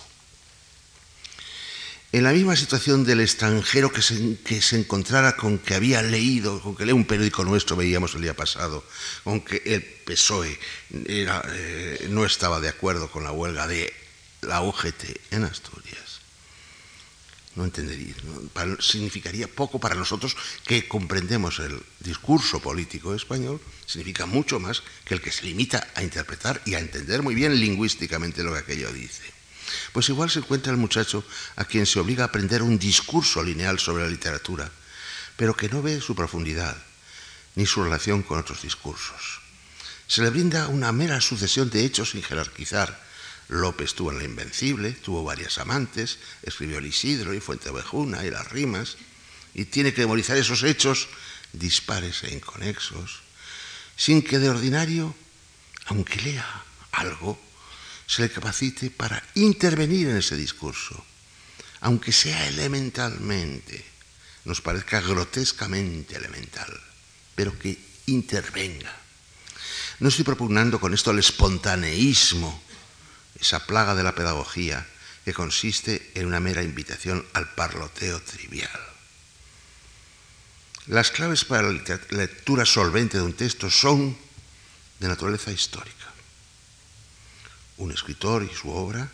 En 2.12 2.24
la 2.24 2.32
misma 2.32 2.56
situación 2.56 3.06
del 3.06 3.22
extranjero 3.22 3.92
que 3.92 4.02
se, 4.02 4.76
encontrara 4.76 5.36
con 5.36 5.60
que 5.60 5.76
había 5.76 6.02
leído, 6.02 6.60
con 6.60 6.76
que 6.76 6.84
lee 6.84 6.92
un 6.92 7.06
periódico 7.06 7.44
nuestro, 7.44 7.76
veíamos 7.76 8.16
el 8.16 8.24
día 8.24 8.36
pasado, 8.36 8.84
con 9.24 9.42
que 9.42 9.62
el 9.64 9.84
PSOE 9.84 10.58
eh, 11.06 12.08
no 12.10 12.26
estaba 12.26 12.60
de 12.60 12.70
acuerdo 12.70 13.12
con 13.12 13.24
la 13.24 13.32
huelga 13.32 13.68
de 13.68 13.94
la 14.42 14.64
UGT 14.64 15.04
en 15.30 15.44
Asturias. 15.44 16.22
No 17.56 17.64
entendería, 17.64 18.16
significaría 18.80 19.48
poco 19.48 19.80
para 19.80 19.94
nosotros 19.94 20.36
que 20.66 20.88
comprendemos 20.88 21.60
el 21.60 21.80
discurso 22.00 22.60
político 22.60 23.14
español, 23.14 23.62
significa 23.90 24.28
mucho 24.28 24.60
más 24.60 24.84
que 25.04 25.16
el 25.16 25.22
que 25.22 25.32
se 25.32 25.46
limita 25.46 25.88
a 25.96 26.04
interpretar 26.04 26.62
y 26.64 26.76
a 26.76 26.80
entender 26.80 27.24
muy 27.24 27.34
bien 27.34 27.60
lingüísticamente 27.60 28.44
lo 28.44 28.54
que 28.54 28.60
aquello 28.60 28.94
dice. 28.94 29.24
Pues 29.94 30.10
igual 30.10 30.30
se 30.30 30.40
encuentra 30.40 30.72
el 30.72 30.78
muchacho 30.78 31.26
a 31.56 31.66
quien 31.66 31.88
se 31.88 32.00
obliga 32.00 32.24
a 32.24 32.28
aprender 32.28 32.62
un 32.62 32.78
discurso 32.78 33.44
lineal 33.44 33.80
sobre 33.80 34.04
la 34.04 34.10
literatura, 34.10 34.70
pero 35.36 35.56
que 35.56 35.70
no 35.70 35.82
ve 35.82 36.02
su 36.02 36.16
profundidad 36.16 36.78
ni 37.56 37.66
su 37.66 37.84
relación 37.84 38.22
con 38.22 38.38
otros 38.38 38.62
discursos. 38.62 39.42
Se 40.08 40.22
le 40.22 40.30
brinda 40.30 40.68
una 40.68 40.92
mera 40.92 41.20
sucesión 41.20 41.72
de 41.72 41.84
hechos 41.84 42.12
sin 42.12 42.22
jerarquizar, 42.22 43.10
López 43.48 43.96
tuvo 43.96 44.12
en 44.12 44.20
La 44.20 44.24
Invencible, 44.26 44.92
tuvo 44.92 45.24
varias 45.24 45.58
amantes, 45.58 46.20
escribió 46.44 46.78
El 46.78 46.86
Isidro 46.86 47.34
y 47.34 47.40
Fuente 47.40 47.70
Ovejuna 47.70 48.24
y 48.24 48.30
las 48.30 48.48
rimas, 48.52 48.98
y 49.56 49.66
tiene 49.66 49.94
que 49.94 50.02
memorizar 50.02 50.38
esos 50.38 50.62
hechos 50.62 51.08
dispares 51.54 52.24
e 52.24 52.34
inconexos, 52.34 53.22
sin 54.00 54.24
que 54.24 54.40
de 54.40 54.48
ordinario, 54.48 55.14
aunque 55.92 56.22
lea 56.24 56.48
algo, 56.96 57.38
se 58.08 58.22
le 58.22 58.32
capacite 58.32 58.90
para 58.90 59.22
intervenir 59.36 60.08
en 60.08 60.18
ese 60.18 60.38
discurso, 60.40 60.96
aunque 61.82 62.14
sea 62.14 62.48
elementalmente, 62.48 63.84
nos 64.46 64.62
parezca 64.62 65.02
grotescamente 65.02 66.16
elemental, 66.16 66.72
pero 67.36 67.60
que 67.60 67.78
intervenga. 68.08 68.96
No 70.00 70.08
estoy 70.08 70.24
propugnando 70.24 70.80
con 70.80 70.94
esto 70.94 71.12
el 71.12 71.20
espontaneísmo 71.20 72.64
esa 73.36 73.66
plaga 73.66 73.96
de 73.96 74.04
la 74.04 74.16
pedagogía 74.16 74.88
que 75.26 75.34
consiste 75.34 76.12
en 76.16 76.26
una 76.26 76.40
mera 76.40 76.64
invitación 76.64 77.26
al 77.34 77.54
parloteo 77.54 78.22
trivial. 78.22 78.89
Las 80.90 81.12
claves 81.12 81.46
para 81.46 81.72
la 81.72 81.82
lectura 82.10 82.66
solvente 82.66 83.20
de 83.20 83.24
un 83.24 83.34
texto 83.34 83.70
son 83.70 84.18
de 84.98 85.08
naturaleza 85.08 85.52
histórica. 85.52 86.12
Un 87.78 87.92
escritor 87.92 88.42
y 88.42 88.56
su 88.56 88.72
obra 88.72 89.08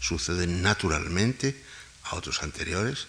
suceden 0.00 0.60
naturalmente 0.60 1.64
a 2.02 2.16
otros 2.16 2.42
anteriores, 2.42 3.06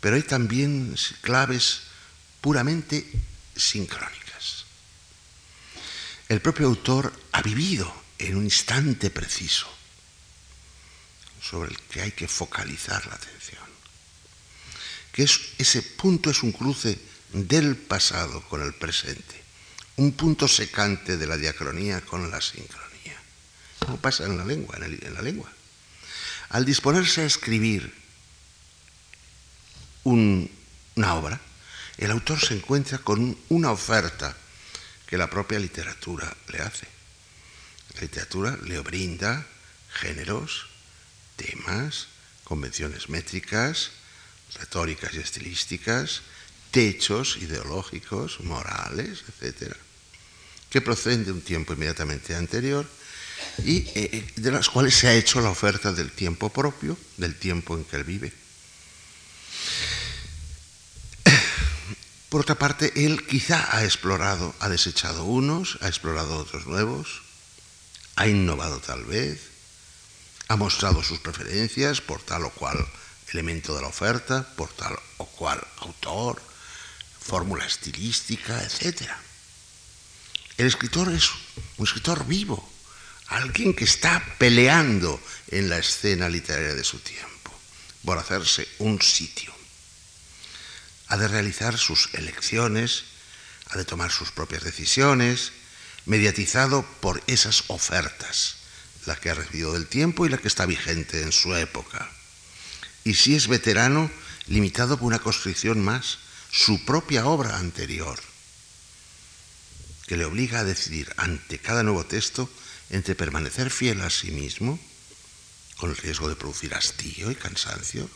pero 0.00 0.16
hay 0.16 0.22
también 0.22 0.96
claves 1.20 1.82
puramente 2.40 3.08
sincrónicas. 3.54 4.64
El 6.28 6.40
propio 6.40 6.66
autor 6.66 7.12
ha 7.30 7.42
vivido 7.42 7.94
en 8.18 8.38
un 8.38 8.44
instante 8.44 9.08
preciso 9.08 9.68
sobre 11.40 11.70
el 11.70 11.78
que 11.82 12.02
hay 12.02 12.10
que 12.10 12.26
focalizar 12.26 13.06
la 13.06 13.14
atención. 13.14 13.62
Que 15.12 15.22
es, 15.22 15.40
ese 15.58 15.82
punto 15.82 16.30
es 16.30 16.42
un 16.42 16.50
cruce 16.50 17.09
del 17.32 17.76
pasado 17.76 18.42
con 18.48 18.62
el 18.62 18.74
presente, 18.74 19.42
un 19.96 20.12
punto 20.12 20.48
secante 20.48 21.16
de 21.16 21.26
la 21.26 21.36
diacronía 21.36 22.00
con 22.00 22.30
la 22.30 22.40
sincronía. 22.40 23.20
¿Cómo 23.78 23.96
pasa 23.98 24.24
en 24.24 24.36
la 24.36 24.44
lengua? 24.44 24.76
En, 24.76 25.14
la 25.14 25.22
lengua. 25.22 25.50
Al 26.50 26.64
disponerse 26.64 27.22
a 27.22 27.26
escribir 27.26 27.94
una 30.04 31.14
obra, 31.14 31.40
el 31.98 32.10
autor 32.10 32.40
se 32.40 32.54
encuentra 32.54 32.98
con 32.98 33.36
una 33.48 33.70
oferta 33.70 34.36
que 35.06 35.18
la 35.18 35.28
propia 35.28 35.58
literatura 35.58 36.34
le 36.48 36.58
hace 36.60 37.00
la 37.94 38.02
literatura 38.02 38.58
le 38.64 38.78
brinda 38.80 39.46
géneros, 39.92 40.66
temas, 41.36 42.06
convenciones 42.44 43.08
métricas, 43.08 43.90
retóricas 44.54 45.14
y 45.14 45.18
estilísticas, 45.18 46.22
techos 46.70 47.36
ideológicos, 47.36 48.40
morales, 48.40 49.24
etc., 49.28 49.74
que 50.68 50.80
proceden 50.80 51.24
de 51.24 51.32
un 51.32 51.42
tiempo 51.42 51.72
inmediatamente 51.72 52.34
anterior 52.36 52.86
y 53.64 53.78
eh, 53.78 53.92
eh, 53.94 54.32
de 54.36 54.50
las 54.52 54.68
cuales 54.68 54.94
se 54.94 55.08
ha 55.08 55.14
hecho 55.14 55.40
la 55.40 55.50
oferta 55.50 55.92
del 55.92 56.12
tiempo 56.12 56.50
propio, 56.50 56.96
del 57.16 57.34
tiempo 57.34 57.76
en 57.76 57.84
que 57.84 57.96
él 57.96 58.04
vive. 58.04 58.32
Por 62.28 62.42
otra 62.42 62.54
parte, 62.54 62.92
él 62.94 63.26
quizá 63.26 63.76
ha 63.76 63.84
explorado, 63.84 64.54
ha 64.60 64.68
desechado 64.68 65.24
unos, 65.24 65.78
ha 65.80 65.88
explorado 65.88 66.36
otros 66.36 66.66
nuevos, 66.66 67.22
ha 68.14 68.28
innovado 68.28 68.78
tal 68.78 69.04
vez, 69.04 69.50
ha 70.46 70.54
mostrado 70.54 71.02
sus 71.02 71.18
preferencias 71.18 72.00
por 72.00 72.22
tal 72.22 72.44
o 72.44 72.50
cual 72.50 72.86
elemento 73.32 73.74
de 73.74 73.82
la 73.82 73.88
oferta, 73.88 74.46
por 74.56 74.68
tal 74.72 74.96
o 75.18 75.26
cual 75.26 75.60
autor, 75.78 76.40
fórmula 77.30 77.64
estilística, 77.64 78.60
etc. 78.64 79.08
El 80.56 80.66
escritor 80.66 81.12
es 81.12 81.30
un 81.76 81.86
escritor 81.86 82.26
vivo, 82.26 82.58
alguien 83.28 83.72
que 83.72 83.84
está 83.84 84.20
peleando 84.36 85.22
en 85.46 85.70
la 85.70 85.78
escena 85.78 86.28
literaria 86.28 86.74
de 86.74 86.82
su 86.82 86.98
tiempo 86.98 87.54
por 88.04 88.18
hacerse 88.18 88.66
un 88.80 89.00
sitio. 89.00 89.54
Ha 91.06 91.18
de 91.18 91.28
realizar 91.28 91.78
sus 91.78 92.12
elecciones, 92.14 93.04
ha 93.68 93.78
de 93.78 93.84
tomar 93.84 94.10
sus 94.10 94.32
propias 94.32 94.64
decisiones, 94.64 95.52
mediatizado 96.06 96.84
por 97.00 97.22
esas 97.28 97.62
ofertas, 97.68 98.56
la 99.06 99.14
que 99.14 99.30
ha 99.30 99.34
recibido 99.34 99.74
del 99.74 99.86
tiempo 99.86 100.26
y 100.26 100.30
la 100.30 100.38
que 100.38 100.48
está 100.48 100.66
vigente 100.66 101.22
en 101.22 101.30
su 101.30 101.54
época. 101.54 102.10
Y 103.04 103.14
si 103.14 103.36
es 103.36 103.46
veterano, 103.46 104.10
limitado 104.48 104.96
por 104.96 105.06
una 105.06 105.20
construcción 105.20 105.80
más, 105.80 106.18
su 106.50 106.84
propia 106.84 107.26
obra 107.26 107.58
anterior, 107.58 108.18
que 110.06 110.16
le 110.16 110.24
obliga 110.24 110.60
a 110.60 110.64
decidir 110.64 111.12
ante 111.16 111.58
cada 111.58 111.82
nuevo 111.82 112.04
texto 112.04 112.50
entre 112.90 113.14
permanecer 113.14 113.70
fiel 113.70 114.00
a 114.00 114.10
sí 114.10 114.32
mismo, 114.32 114.78
con 115.76 115.90
el 115.90 115.96
riesgo 115.96 116.28
de 116.28 116.36
producir 116.36 116.74
hastío 116.74 117.30
y 117.30 117.36
cansancio, 117.36 118.10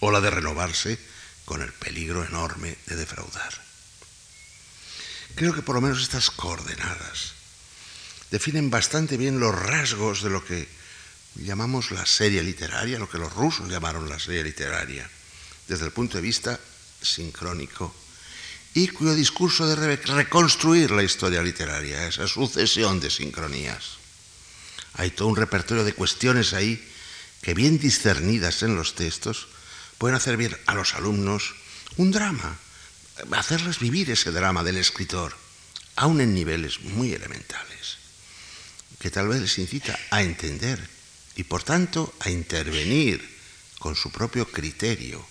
o 0.00 0.10
la 0.10 0.20
de 0.20 0.30
renovarse 0.30 0.98
con 1.44 1.62
el 1.62 1.72
peligro 1.72 2.24
enorme 2.24 2.76
de 2.86 2.96
defraudar. 2.96 3.52
Creo 5.34 5.54
que 5.54 5.62
por 5.62 5.74
lo 5.74 5.80
menos 5.80 6.02
estas 6.02 6.30
coordenadas 6.30 7.32
definen 8.30 8.70
bastante 8.70 9.16
bien 9.16 9.40
los 9.40 9.54
rasgos 9.54 10.22
de 10.22 10.30
lo 10.30 10.44
que 10.44 10.68
llamamos 11.36 11.90
la 11.90 12.06
serie 12.06 12.42
literaria, 12.42 12.98
lo 12.98 13.08
que 13.08 13.18
los 13.18 13.32
rusos 13.32 13.68
llamaron 13.68 14.08
la 14.08 14.18
serie 14.18 14.42
literaria, 14.42 15.08
desde 15.68 15.84
el 15.84 15.92
punto 15.92 16.16
de 16.16 16.22
vista 16.22 16.58
sincrónico, 17.04 17.94
y 18.74 18.88
cuyo 18.88 19.14
discurso 19.14 19.66
debe 19.66 19.96
reconstruir 19.96 20.90
la 20.90 21.02
historia 21.02 21.42
literaria, 21.42 22.06
esa 22.06 22.26
sucesión 22.26 23.00
de 23.00 23.10
sincronías. 23.10 23.98
Hay 24.94 25.10
todo 25.10 25.28
un 25.28 25.36
repertorio 25.36 25.84
de 25.84 25.92
cuestiones 25.92 26.52
ahí 26.52 26.82
que 27.42 27.54
bien 27.54 27.78
discernidas 27.78 28.62
en 28.62 28.76
los 28.76 28.94
textos 28.94 29.48
pueden 29.98 30.16
hacer 30.16 30.60
a 30.66 30.74
los 30.74 30.94
alumnos 30.94 31.54
un 31.96 32.10
drama, 32.10 32.58
hacerles 33.32 33.78
vivir 33.78 34.10
ese 34.10 34.30
drama 34.30 34.62
del 34.62 34.78
escritor, 34.78 35.36
aún 35.96 36.20
en 36.20 36.34
niveles 36.34 36.80
muy 36.80 37.12
elementales. 37.12 37.98
que 38.98 39.10
tal 39.10 39.26
vez 39.26 39.40
les 39.40 39.58
incita 39.58 39.98
a 40.10 40.22
entender 40.22 40.78
y 41.34 41.42
por 41.42 41.64
tanto 41.64 42.14
a 42.20 42.30
intervenir 42.30 43.18
con 43.80 43.96
su 43.96 44.12
propio 44.12 44.46
criterio 44.46 45.26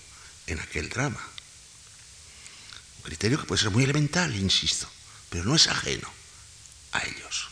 en 0.47 0.59
aquel 0.59 0.89
drama. 0.89 1.30
Criterio 3.03 3.39
que 3.39 3.45
puede 3.45 3.61
ser 3.61 3.71
muy 3.71 3.83
elemental, 3.83 4.35
insisto, 4.35 4.87
pero 5.29 5.43
no 5.43 5.55
es 5.55 5.67
ajeno 5.67 6.09
a 6.91 7.03
ellos. 7.03 7.49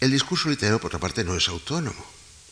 El 0.00 0.10
discurso 0.10 0.50
literario, 0.50 0.80
por 0.80 0.88
otra 0.88 1.00
parte, 1.00 1.24
no 1.24 1.36
es 1.36 1.48
autónomo. 1.48 2.04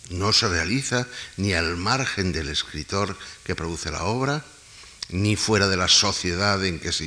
No 0.09 0.33
se 0.33 0.49
realiza 0.49 1.07
ni 1.37 1.53
al 1.53 1.77
margen 1.77 2.33
del 2.33 2.49
escritor 2.49 3.17
que 3.45 3.55
produce 3.55 3.91
la 3.91 4.05
obra, 4.05 4.45
ni 5.11 5.37
fuera 5.37 5.69
de 5.69 5.77
la 5.77 5.89
sociedad 5.89 6.65
en 6.65 6.81
que 6.81 6.93
se, 6.93 7.05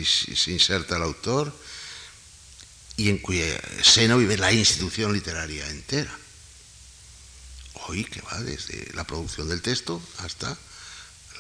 inserta 0.52 0.98
el 0.98 1.04
autor 1.04 1.52
y 2.98 3.10
en 3.10 3.18
cuya 3.18 3.60
seno 3.84 4.18
vive 4.18 4.38
la 4.38 4.54
institución 4.54 5.14
literaria 5.14 5.68
entera. 5.70 6.16
Hoy 7.88 8.06
que 8.06 8.22
va 8.22 8.40
desde 8.42 8.94
la 8.94 9.04
producción 9.04 9.50
del 9.50 9.62
texto 9.62 10.02
hasta 10.20 10.58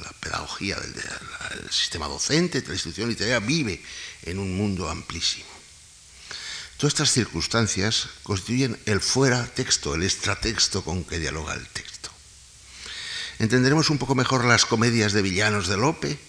la 0.03 0.11
pedagogía 0.19 0.79
del, 0.79 0.93
del 0.93 1.71
sistema 1.71 2.07
docente, 2.07 2.63
la 2.65 2.73
institución 2.73 3.09
literaria 3.09 3.39
vive 3.39 3.81
en 4.23 4.39
un 4.39 4.55
mundo 4.55 4.89
amplísimo. 4.89 5.45
Todas 6.77 6.93
estas 6.93 7.11
circunstancias 7.11 8.09
constituyen 8.23 8.77
el 8.85 8.99
fuera 8.99 9.45
texto, 9.45 9.95
el 9.95 10.03
extratexto 10.03 10.83
con 10.83 11.05
que 11.05 11.19
dialoga 11.19 11.53
el 11.53 11.65
texto. 11.67 12.09
Entenderemos 13.39 13.89
un 13.89 13.97
poco 13.97 14.15
mejor 14.15 14.43
las 14.43 14.65
comedias 14.65 15.13
de 15.13 15.21
villanos 15.21 15.67
de 15.67 15.77
Lope 15.77 16.19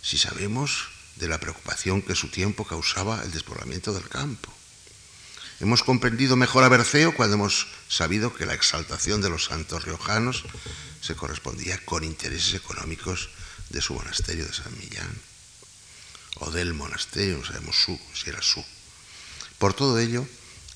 si 0.00 0.16
sabemos 0.16 0.90
de 1.16 1.28
la 1.28 1.40
preocupación 1.40 2.02
que 2.02 2.14
su 2.14 2.28
tiempo 2.28 2.64
causaba 2.64 3.22
el 3.24 3.32
despoblamiento 3.32 3.92
del 3.92 4.08
campo. 4.08 4.53
Hemos 5.64 5.82
comprendido 5.82 6.36
mejor 6.36 6.62
a 6.62 6.68
Berceo 6.68 7.14
cuando 7.14 7.36
hemos 7.36 7.66
sabido 7.88 8.34
que 8.34 8.44
la 8.44 8.52
exaltación 8.52 9.22
de 9.22 9.30
los 9.30 9.46
santos 9.46 9.86
riojanos 9.86 10.44
se 11.00 11.16
correspondía 11.16 11.82
con 11.86 12.04
intereses 12.04 12.52
económicos 12.52 13.30
de 13.70 13.80
su 13.80 13.94
monasterio 13.94 14.44
de 14.44 14.52
San 14.52 14.78
Millán, 14.78 15.10
o 16.34 16.50
del 16.50 16.74
monasterio, 16.74 17.38
no 17.38 17.46
sabemos 17.46 17.76
su, 17.76 17.98
si 18.12 18.28
era 18.28 18.42
su. 18.42 18.62
Por 19.56 19.72
todo 19.72 19.98
ello, 19.98 20.28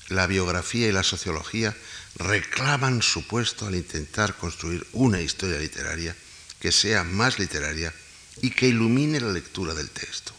la 0.07 0.25
biografía 0.25 0.87
y 0.87 0.91
la 0.91 1.03
sociología 1.03 1.77
reclaman 2.15 3.03
su 3.03 3.27
puesto 3.27 3.67
al 3.67 3.75
intentar 3.75 4.37
construir 4.37 4.87
una 4.93 5.21
historia 5.21 5.59
literaria 5.59 6.15
que 6.59 6.71
sea 6.71 7.03
más 7.03 7.37
literaria 7.37 7.93
y 8.41 8.49
que 8.49 8.69
ilumine 8.69 9.19
la 9.19 9.31
lectura 9.31 9.75
del 9.75 9.91
texto. 9.91 10.33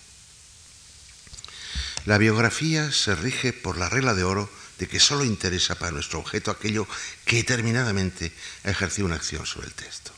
La 2.06 2.18
biografía 2.18 2.92
se 2.92 3.14
rige 3.14 3.52
por 3.52 3.76
la 3.76 3.88
regla 3.88 4.14
de 4.14 4.24
oro 4.24 4.50
de 4.78 4.88
que 4.88 4.98
solo 4.98 5.24
interesa 5.24 5.78
para 5.78 5.92
nuestro 5.92 6.18
objeto 6.18 6.50
aquello 6.50 6.88
que 7.26 7.36
determinadamente 7.36 8.32
ha 8.64 8.70
ejercido 8.70 9.06
una 9.06 9.16
acción 9.16 9.44
sobre 9.44 9.66
el 9.66 9.74
texto. 9.74 10.12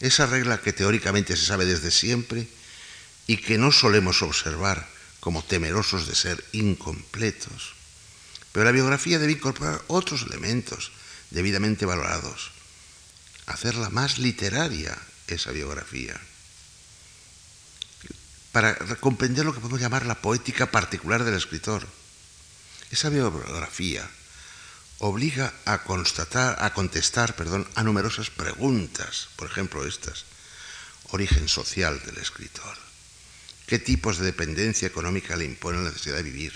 Esa 0.00 0.26
regla 0.26 0.60
que 0.60 0.72
teóricamente 0.72 1.36
se 1.36 1.44
sabe 1.44 1.66
desde 1.66 1.90
siempre 1.90 2.48
y 3.26 3.36
que 3.36 3.58
no 3.58 3.72
solemos 3.72 4.22
observar 4.22 4.88
como 5.20 5.44
temerosos 5.44 6.06
de 6.06 6.14
ser 6.14 6.44
incompletos. 6.52 7.74
Pero 8.52 8.64
la 8.64 8.72
biografía 8.72 9.18
debe 9.18 9.32
incorporar 9.32 9.82
otros 9.88 10.22
elementos 10.22 10.92
debidamente 11.30 11.86
valorados, 11.86 12.52
hacerla 13.46 13.90
más 13.90 14.18
literaria 14.18 14.96
esa 15.26 15.50
biografía, 15.50 16.20
para 18.54 18.76
comprender 19.02 19.44
lo 19.44 19.52
que 19.52 19.58
podemos 19.58 19.80
llamar 19.80 20.06
la 20.06 20.22
poética 20.22 20.70
particular 20.70 21.24
del 21.24 21.34
escritor. 21.34 21.88
Esa 22.92 23.08
biografía 23.08 24.08
obliga 24.98 25.52
a 25.64 25.82
constatar, 25.82 26.62
a 26.62 26.72
contestar, 26.72 27.34
perdón, 27.34 27.66
a 27.74 27.82
numerosas 27.82 28.30
preguntas, 28.30 29.26
por 29.34 29.50
ejemplo 29.50 29.84
estas. 29.84 30.24
Origen 31.10 31.48
social 31.48 32.00
del 32.06 32.18
escritor. 32.18 32.78
Qué 33.66 33.80
tipos 33.80 34.18
de 34.18 34.26
dependencia 34.26 34.86
económica 34.86 35.34
le 35.34 35.46
impone 35.46 35.78
la 35.78 35.90
necesidad 35.90 36.14
de 36.14 36.22
vivir, 36.22 36.54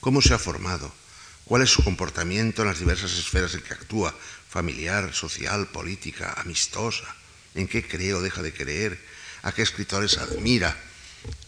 cómo 0.00 0.20
se 0.20 0.34
ha 0.34 0.38
formado, 0.38 0.92
cuál 1.46 1.62
es 1.62 1.70
su 1.70 1.82
comportamiento 1.82 2.60
en 2.60 2.68
las 2.68 2.78
diversas 2.78 3.12
esferas 3.12 3.54
en 3.54 3.62
que 3.62 3.72
actúa, 3.72 4.14
familiar, 4.50 5.14
social, 5.14 5.66
política, 5.68 6.34
amistosa, 6.36 7.08
en 7.54 7.68
qué 7.68 7.88
cree 7.88 8.12
o 8.12 8.20
deja 8.20 8.42
de 8.42 8.52
creer, 8.52 9.02
a 9.40 9.52
qué 9.52 9.62
escritores 9.62 10.18
admira, 10.18 10.76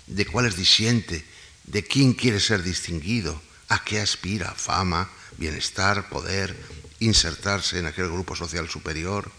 de 0.08 0.26
cuáles 0.26 0.56
disiente, 0.56 1.24
de 1.64 1.84
quién 1.84 2.14
quiere 2.14 2.40
ser 2.40 2.62
distinguido, 2.62 3.40
a 3.68 3.84
qué 3.84 4.00
aspira, 4.00 4.54
fama, 4.54 5.10
bienestar, 5.36 6.08
poder, 6.08 6.56
insertarse 7.00 7.78
en 7.78 7.86
aquel 7.86 8.08
grupo 8.08 8.34
social 8.34 8.68
superior 8.68 9.30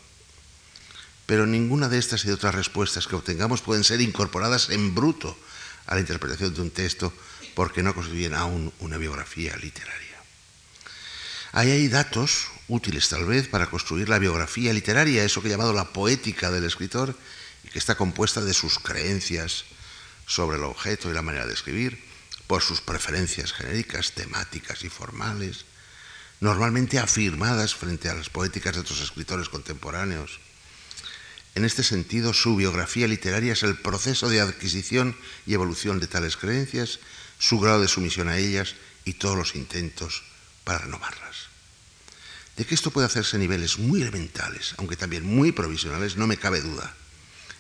pero 1.29 1.45
ninguna 1.45 1.89
de 1.89 1.99
estas 1.99 2.25
y 2.25 2.27
de 2.27 2.33
otras 2.33 2.55
respuestas 2.55 3.05
que 3.05 3.15
obtengamos 3.15 3.61
pueden 3.61 3.83
ser 3.83 4.01
incorporadas 4.01 4.71
en 4.71 4.95
bruto 4.95 5.37
a 5.85 5.93
la 5.93 6.01
interpretación 6.01 6.55
de 6.55 6.61
un 6.61 6.71
texto 6.71 7.13
porque 7.53 7.83
no 7.83 7.93
constituyen 7.93 8.33
aún 8.33 8.73
una 8.79 8.97
biografía 8.97 9.55
literaria. 9.57 10.17
Ahí 11.51 11.69
hay 11.69 11.87
datos 11.87 12.47
útiles 12.67 13.09
tal 13.09 13.25
vez 13.25 13.47
para 13.47 13.67
construir 13.67 14.09
la 14.09 14.17
biografía 14.17 14.73
literaria, 14.73 15.23
eso 15.23 15.39
que 15.39 15.49
he 15.49 15.51
llamado 15.51 15.71
la 15.71 15.93
poética 15.93 16.49
del 16.49 16.65
escritor, 16.65 17.15
y 17.63 17.69
que 17.69 17.77
está 17.77 17.93
compuesta 17.93 18.41
de 18.41 18.55
sus 18.55 18.79
creencias 18.79 19.65
sobre 20.29 20.57
el 20.57 20.63
objeto 20.63 21.09
y 21.09 21.13
la 21.13 21.21
manera 21.21 21.45
de 21.45 21.53
escribir, 21.53 22.01
por 22.45 22.61
sus 22.61 22.79
preferencias 22.79 23.51
genéricas, 23.51 24.13
temáticas 24.13 24.85
y 24.85 24.89
formales, 24.89 25.65
normalmente 26.39 26.99
afirmadas 26.99 27.75
frente 27.75 28.07
a 28.07 28.13
las 28.13 28.29
poéticas 28.29 28.75
de 28.75 28.81
otros 28.81 29.01
escritores 29.01 29.49
contemporáneos, 29.49 30.39
en 31.55 31.65
este 31.65 31.83
sentido, 31.83 32.33
su 32.33 32.55
biografía 32.55 33.07
literaria 33.07 33.53
es 33.53 33.63
el 33.63 33.75
proceso 33.75 34.29
de 34.29 34.39
adquisición 34.39 35.15
y 35.45 35.53
evolución 35.55 35.99
de 35.99 36.07
tales 36.07 36.37
creencias, 36.37 36.99
su 37.37 37.59
grado 37.59 37.81
de 37.81 37.87
sumisión 37.87 38.29
a 38.29 38.37
ellas 38.37 38.75
y 39.03 39.13
todos 39.13 39.35
los 39.35 39.55
intentos 39.55 40.23
para 40.63 40.79
renovarlas. 40.79 41.49
De 42.55 42.65
que 42.65 42.75
esto 42.75 42.91
puede 42.91 43.07
hacerse 43.07 43.37
a 43.37 43.39
niveles 43.39 43.79
muy 43.79 44.01
elementales, 44.01 44.75
aunque 44.77 44.95
también 44.95 45.25
muy 45.25 45.51
provisionales, 45.51 46.17
no 46.17 46.27
me 46.27 46.37
cabe 46.37 46.61
duda. 46.61 46.95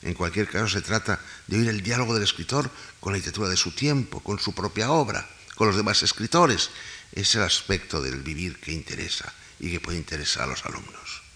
En 0.01 0.13
cualquier 0.13 0.47
caso, 0.47 0.67
se 0.69 0.81
trata 0.81 1.19
de 1.47 1.57
oír 1.57 1.69
el 1.69 1.81
diálogo 1.81 2.13
del 2.13 2.23
escritor 2.23 2.69
con 2.99 3.13
la 3.13 3.17
literatura 3.17 3.49
de 3.49 3.57
su 3.57 3.71
tiempo, 3.71 4.21
con 4.21 4.39
su 4.39 4.53
propia 4.53 4.91
obra, 4.91 5.29
con 5.55 5.67
los 5.67 5.75
demás 5.75 6.03
escritores. 6.03 6.69
Es 7.11 7.35
el 7.35 7.43
aspecto 7.43 8.01
del 8.01 8.21
vivir 8.21 8.59
que 8.59 8.71
interesa 8.71 9.33
y 9.59 9.71
que 9.71 9.79
puede 9.79 9.97
interesar 9.97 10.43
a 10.43 10.47
los 10.47 10.65
alumnos 10.65 11.29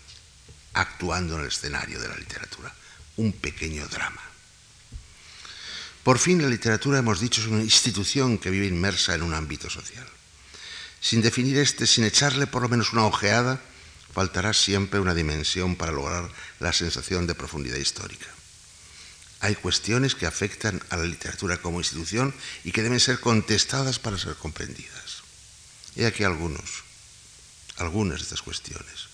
actuando 0.73 1.35
en 1.35 1.41
el 1.41 1.47
escenario 1.47 1.99
de 1.99 2.07
la 2.07 2.15
literatura, 2.15 2.73
un 3.17 3.31
pequeño 3.33 3.87
drama. 3.87 4.21
Por 6.03 6.19
fin, 6.19 6.41
la 6.41 6.49
literatura, 6.49 6.99
hemos 6.99 7.19
dicho, 7.19 7.41
es 7.41 7.47
una 7.47 7.63
institución 7.63 8.37
que 8.37 8.49
vive 8.49 8.67
inmersa 8.67 9.15
en 9.15 9.23
un 9.23 9.33
ámbito 9.33 9.69
social. 9.69 10.05
Sin 10.99 11.21
definir 11.21 11.57
este, 11.57 11.87
sin 11.87 12.03
echarle 12.03 12.47
por 12.47 12.61
lo 12.61 12.69
menos 12.69 12.91
una 12.91 13.05
ojeada, 13.05 13.61
faltará 14.13 14.53
siempre 14.53 14.99
una 14.99 15.15
dimensión 15.15 15.75
para 15.75 15.91
lograr 15.91 16.29
la 16.59 16.73
sensación 16.73 17.25
de 17.27 17.35
profundidad 17.35 17.77
histórica. 17.77 18.27
Hay 19.43 19.55
cuestiones 19.55 20.15
que 20.15 20.25
afectan 20.25 20.81
a 20.89 20.95
la 20.95 21.03
literatura 21.03 21.57
como 21.57 21.81
institución 21.81 22.33
y 22.63 22.71
que 22.71 22.81
deben 22.81 23.01
ser 23.01 23.19
contestadas 23.19 23.99
para 23.99 24.17
ser 24.17 24.35
comprendidas. 24.35 25.19
He 25.97 26.05
aquí 26.05 26.23
algunos, 26.23 26.87
algunas 27.75 28.19
de 28.19 28.23
estas 28.23 28.41
cuestiones. 28.41 29.11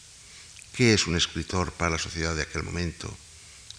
¿Qué 0.72 0.94
es 0.94 1.08
un 1.08 1.18
escritor 1.18 1.72
para 1.72 1.90
la 1.90 1.98
sociedad 1.98 2.36
de 2.36 2.44
aquel 2.44 2.62
momento? 2.62 3.10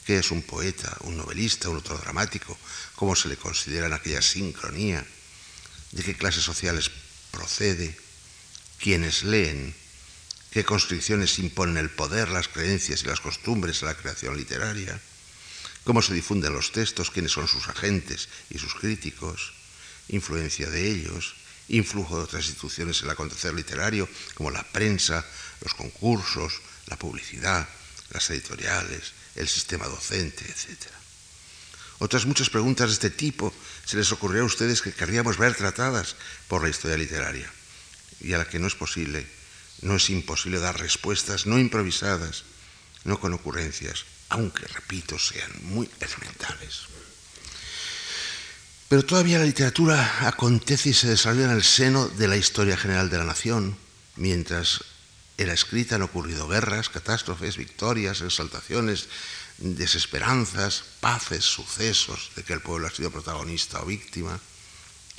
¿Qué 0.04 0.18
es 0.18 0.32
un 0.32 0.42
poeta, 0.42 0.96
un 1.02 1.16
novelista, 1.16 1.68
un 1.68 1.76
autor 1.76 2.00
dramático? 2.00 2.58
¿Cómo 2.96 3.14
se 3.14 3.28
le 3.28 3.36
considera 3.36 3.86
en 3.86 3.92
aquella 3.92 4.20
sincronía? 4.20 5.06
¿De 5.92 6.02
qué 6.02 6.16
clases 6.16 6.42
sociales 6.42 6.90
procede? 7.30 7.96
¿Quiénes 8.80 9.22
leen? 9.22 9.72
¿Qué 10.50 10.64
constricciones 10.64 11.38
imponen 11.38 11.76
el 11.76 11.90
poder, 11.90 12.28
las 12.28 12.48
creencias 12.48 13.04
y 13.04 13.06
las 13.06 13.20
costumbres 13.20 13.84
a 13.84 13.86
la 13.86 13.94
creación 13.94 14.36
literaria? 14.36 15.00
¿Cómo 15.84 16.02
se 16.02 16.14
difunden 16.14 16.52
los 16.52 16.72
textos? 16.72 17.10
¿Quiénes 17.10 17.32
son 17.32 17.48
sus 17.48 17.68
agentes 17.68 18.28
y 18.50 18.58
sus 18.58 18.74
críticos? 18.74 19.52
¿Influencia 20.08 20.68
de 20.68 20.90
ellos? 20.90 21.34
¿Influjo 21.68 22.16
de 22.16 22.24
otras 22.24 22.46
instituciones 22.46 23.00
en 23.00 23.06
el 23.06 23.12
acontecer 23.12 23.54
literario, 23.54 24.08
como 24.34 24.50
la 24.50 24.62
prensa, 24.62 25.24
los 25.62 25.74
concursos, 25.74 26.60
la 26.86 26.96
publicidad, 26.96 27.68
las 28.10 28.28
editoriales, 28.30 29.12
el 29.36 29.48
sistema 29.48 29.86
docente, 29.86 30.44
etc. 30.44 30.86
Otras 31.98 32.26
muchas 32.26 32.50
preguntas 32.50 32.88
de 32.88 32.94
este 32.94 33.10
tipo 33.10 33.52
se 33.84 33.96
les 33.96 34.10
ocurrió 34.12 34.42
a 34.42 34.46
ustedes 34.46 34.82
que 34.82 34.92
querríamos 34.92 35.38
ver 35.38 35.54
tratadas 35.54 36.16
por 36.48 36.62
la 36.62 36.70
historia 36.70 36.96
literaria 36.96 37.50
y 38.20 38.32
a 38.32 38.38
las 38.38 38.48
que 38.48 38.58
no 38.58 38.66
es 38.66 38.74
posible, 38.74 39.26
no 39.82 39.96
es 39.96 40.10
imposible 40.10 40.58
dar 40.58 40.78
respuestas 40.78 41.46
no 41.46 41.58
improvisadas, 41.58 42.44
no 43.04 43.20
con 43.20 43.32
ocurrencias, 43.32 44.04
aunque, 44.30 44.66
repito, 44.66 45.18
sean 45.18 45.50
muy 45.62 45.88
elementales. 46.00 46.86
Pero 48.88 49.04
todavía 49.04 49.38
la 49.38 49.44
literatura 49.44 50.26
acontece 50.26 50.90
y 50.90 50.94
se 50.94 51.08
desarrolla 51.08 51.44
en 51.44 51.52
el 51.52 51.62
seno 51.62 52.08
de 52.08 52.26
la 52.26 52.36
historia 52.36 52.76
general 52.76 53.10
de 53.10 53.18
la 53.18 53.24
nación, 53.24 53.76
mientras 54.16 54.84
era 55.36 55.52
escrita 55.52 55.94
han 55.94 56.02
ocurrido 56.02 56.48
guerras, 56.48 56.88
catástrofes, 56.88 57.56
victorias, 57.56 58.20
exaltaciones, 58.20 59.08
desesperanzas, 59.58 60.84
paces, 61.00 61.44
sucesos 61.44 62.30
de 62.36 62.42
que 62.42 62.52
el 62.52 62.60
pueblo 62.60 62.86
ha 62.86 62.90
sido 62.90 63.10
protagonista 63.10 63.80
o 63.80 63.86
víctima 63.86 64.38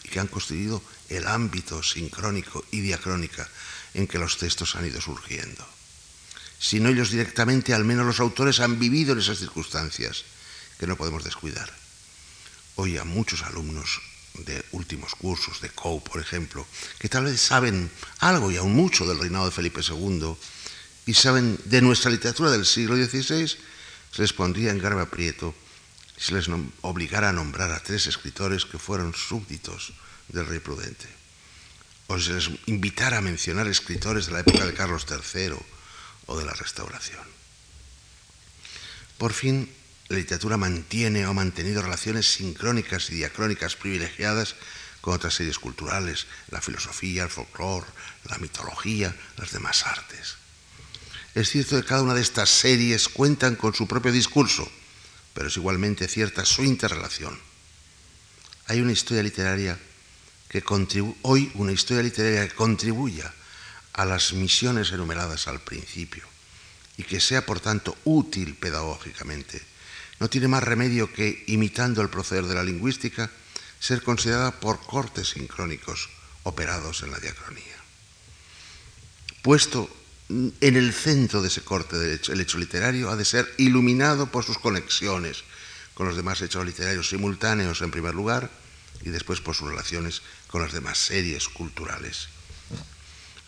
y 0.03 0.09
que 0.09 0.19
han 0.19 0.27
constituido 0.27 0.83
el 1.09 1.27
ámbito 1.27 1.81
sincrónico 1.81 2.63
y 2.71 2.81
diacrónica 2.81 3.47
en 3.93 4.07
que 4.07 4.19
los 4.19 4.37
textos 4.37 4.75
han 4.75 4.85
ido 4.85 5.01
surgiendo. 5.01 5.65
Si 6.61 6.79
no 6.79 6.89
ellos 6.89 7.09
directamente, 7.09 7.73
al 7.73 7.83
menos 7.83 8.05
los 8.05 8.19
autores 8.19 8.59
han 8.59 8.77
vivido 8.77 9.13
en 9.13 9.19
esas 9.19 9.39
circunstancias 9.39 10.25
que 10.77 10.85
no 10.85 10.95
podemos 10.95 11.23
descuidar. 11.23 11.73
Hoy 12.75 12.99
a 12.99 13.03
muchos 13.03 13.41
alumnos 13.41 13.99
de 14.45 14.63
últimos 14.71 15.15
cursos, 15.15 15.59
de 15.59 15.71
COU, 15.71 16.03
por 16.03 16.21
ejemplo, 16.21 16.67
que 16.99 17.09
tal 17.09 17.25
vez 17.25 17.41
saben 17.41 17.89
algo 18.19 18.51
y 18.51 18.57
aún 18.57 18.75
mucho 18.75 19.07
del 19.07 19.17
reinado 19.17 19.45
de 19.45 19.51
Felipe 19.51 19.81
II 19.81 20.35
y 21.07 21.15
saben 21.15 21.57
de 21.65 21.81
nuestra 21.81 22.11
literatura 22.11 22.51
del 22.51 22.67
siglo 22.67 22.95
XVI, 22.95 23.47
se 23.47 24.21
les 24.21 24.31
pondría 24.31 24.69
en 24.69 24.77
grave 24.77 25.01
aprieto 25.01 25.55
si 26.15 26.35
les 26.35 26.45
obligara 26.81 27.29
a 27.29 27.33
nombrar 27.33 27.71
a 27.71 27.81
tres 27.81 28.05
escritores 28.05 28.65
que 28.65 28.77
fueron 28.77 29.15
súbditos 29.15 29.93
del 30.27 30.45
rey 30.45 30.59
prudente. 30.59 31.09
O 32.05 32.19
si 32.19 32.25
se 32.25 32.33
les 32.33 32.49
invitara 32.67 33.17
a 33.17 33.25
mencionar 33.25 33.65
escritores 33.65 34.27
de 34.27 34.33
la 34.33 34.41
época 34.41 34.63
de 34.63 34.75
Carlos 34.75 35.07
III 35.09 35.57
o 36.31 36.39
de 36.39 36.45
la 36.45 36.53
Restauración. 36.53 37.23
Por 39.17 39.33
fin, 39.33 39.69
la 40.07 40.17
literatura 40.17 40.57
mantiene 40.57 41.25
o 41.25 41.29
ha 41.29 41.33
mantenido 41.33 41.81
relaciones 41.81 42.31
sincrónicas 42.31 43.09
y 43.11 43.15
diacrónicas 43.15 43.75
privilegiadas 43.75 44.55
con 45.01 45.13
otras 45.13 45.35
series 45.35 45.59
culturales, 45.59 46.27
la 46.49 46.61
filosofía, 46.61 47.23
el 47.23 47.29
folclore, 47.29 47.87
la 48.25 48.37
mitología, 48.37 49.15
las 49.37 49.51
demás 49.51 49.85
artes. 49.85 50.37
Es 51.35 51.49
cierto 51.49 51.77
que 51.77 51.87
cada 51.87 52.03
una 52.03 52.13
de 52.13 52.21
estas 52.21 52.49
series 52.49 53.09
cuentan 53.09 53.55
con 53.55 53.73
su 53.73 53.87
propio 53.87 54.11
discurso, 54.11 54.69
pero 55.33 55.47
es 55.47 55.57
igualmente 55.57 56.07
cierta 56.07 56.45
su 56.45 56.63
interrelación. 56.63 57.39
Hay 58.67 58.81
una 58.81 58.91
historia 58.91 59.23
literaria 59.23 59.79
que 60.49 60.63
hoy 61.21 61.51
una 61.55 61.71
historia 61.71 62.03
literaria 62.03 62.47
que 62.47 62.55
contribuya 62.55 63.33
a 63.93 64.05
las 64.05 64.33
misiones 64.33 64.91
enumeradas 64.91 65.47
al 65.47 65.59
principio 65.59 66.23
y 66.97 67.03
que 67.03 67.19
sea 67.19 67.45
por 67.45 67.59
tanto 67.59 67.97
útil 68.03 68.55
pedagógicamente, 68.55 69.61
no 70.19 70.29
tiene 70.29 70.47
más 70.47 70.63
remedio 70.63 71.11
que, 71.11 71.43
imitando 71.47 72.01
el 72.01 72.09
proceder 72.09 72.45
de 72.45 72.55
la 72.55 72.63
lingüística, 72.63 73.31
ser 73.79 74.03
considerada 74.03 74.59
por 74.59 74.79
cortes 74.85 75.29
sincrónicos 75.29 76.09
operados 76.43 77.01
en 77.01 77.11
la 77.11 77.19
diacronía. 77.19 77.75
Puesto 79.41 79.89
en 80.29 80.75
el 80.77 80.93
centro 80.93 81.41
de 81.41 81.47
ese 81.47 81.61
corte 81.61 81.97
del 81.97 82.13
hecho, 82.13 82.31
el 82.31 82.39
hecho 82.39 82.57
literario 82.57 83.09
ha 83.09 83.15
de 83.15 83.25
ser 83.25 83.51
iluminado 83.57 84.27
por 84.27 84.45
sus 84.45 84.59
conexiones 84.59 85.43
con 85.93 86.07
los 86.07 86.15
demás 86.15 86.41
hechos 86.41 86.65
literarios 86.65 87.09
simultáneos 87.09 87.81
en 87.81 87.91
primer 87.91 88.13
lugar 88.13 88.49
y 89.03 89.09
después 89.09 89.41
por 89.41 89.55
sus 89.55 89.69
relaciones 89.69 90.21
con 90.47 90.61
las 90.61 90.71
demás 90.71 90.97
series 90.99 91.49
culturales. 91.49 92.29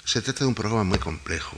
Se 0.06 0.22
trata 0.22 0.40
de 0.40 0.48
un 0.48 0.56
programa 0.56 0.84
muy 0.84 1.00
complejo 1.00 1.58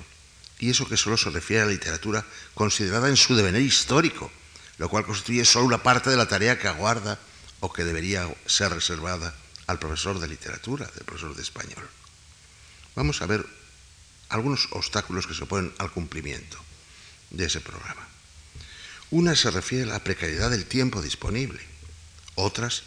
y 0.59 0.69
eso 0.69 0.87
que 0.87 0.97
solo 0.97 1.17
se 1.17 1.29
refiere 1.29 1.63
a 1.63 1.65
la 1.65 1.71
literatura 1.71 2.25
considerada 2.53 3.09
en 3.09 3.17
su 3.17 3.35
devenir 3.35 3.61
histórico, 3.61 4.31
lo 4.77 4.89
cual 4.89 5.05
constituye 5.05 5.45
solo 5.45 5.65
una 5.65 5.83
parte 5.83 6.09
de 6.09 6.17
la 6.17 6.27
tarea 6.27 6.59
que 6.59 6.67
aguarda 6.67 7.19
o 7.59 7.73
que 7.73 7.83
debería 7.83 8.33
ser 8.45 8.71
reservada 8.71 9.35
al 9.67 9.79
profesor 9.79 10.19
de 10.19 10.27
literatura, 10.27 10.85
del 10.95 11.05
profesor 11.05 11.35
de 11.35 11.41
español. 11.41 11.89
Vamos 12.95 13.21
a 13.21 13.25
ver 13.25 13.45
algunos 14.29 14.67
obstáculos 14.71 15.27
que 15.27 15.33
se 15.33 15.43
oponen 15.43 15.73
al 15.79 15.91
cumplimiento 15.91 16.57
de 17.31 17.45
ese 17.45 17.61
programa. 17.61 18.07
Una 19.11 19.35
se 19.35 19.51
refiere 19.51 19.89
a 19.89 19.93
la 19.93 20.03
precariedad 20.03 20.49
del 20.49 20.65
tiempo 20.65 21.01
disponible, 21.01 21.61
otras 22.35 22.83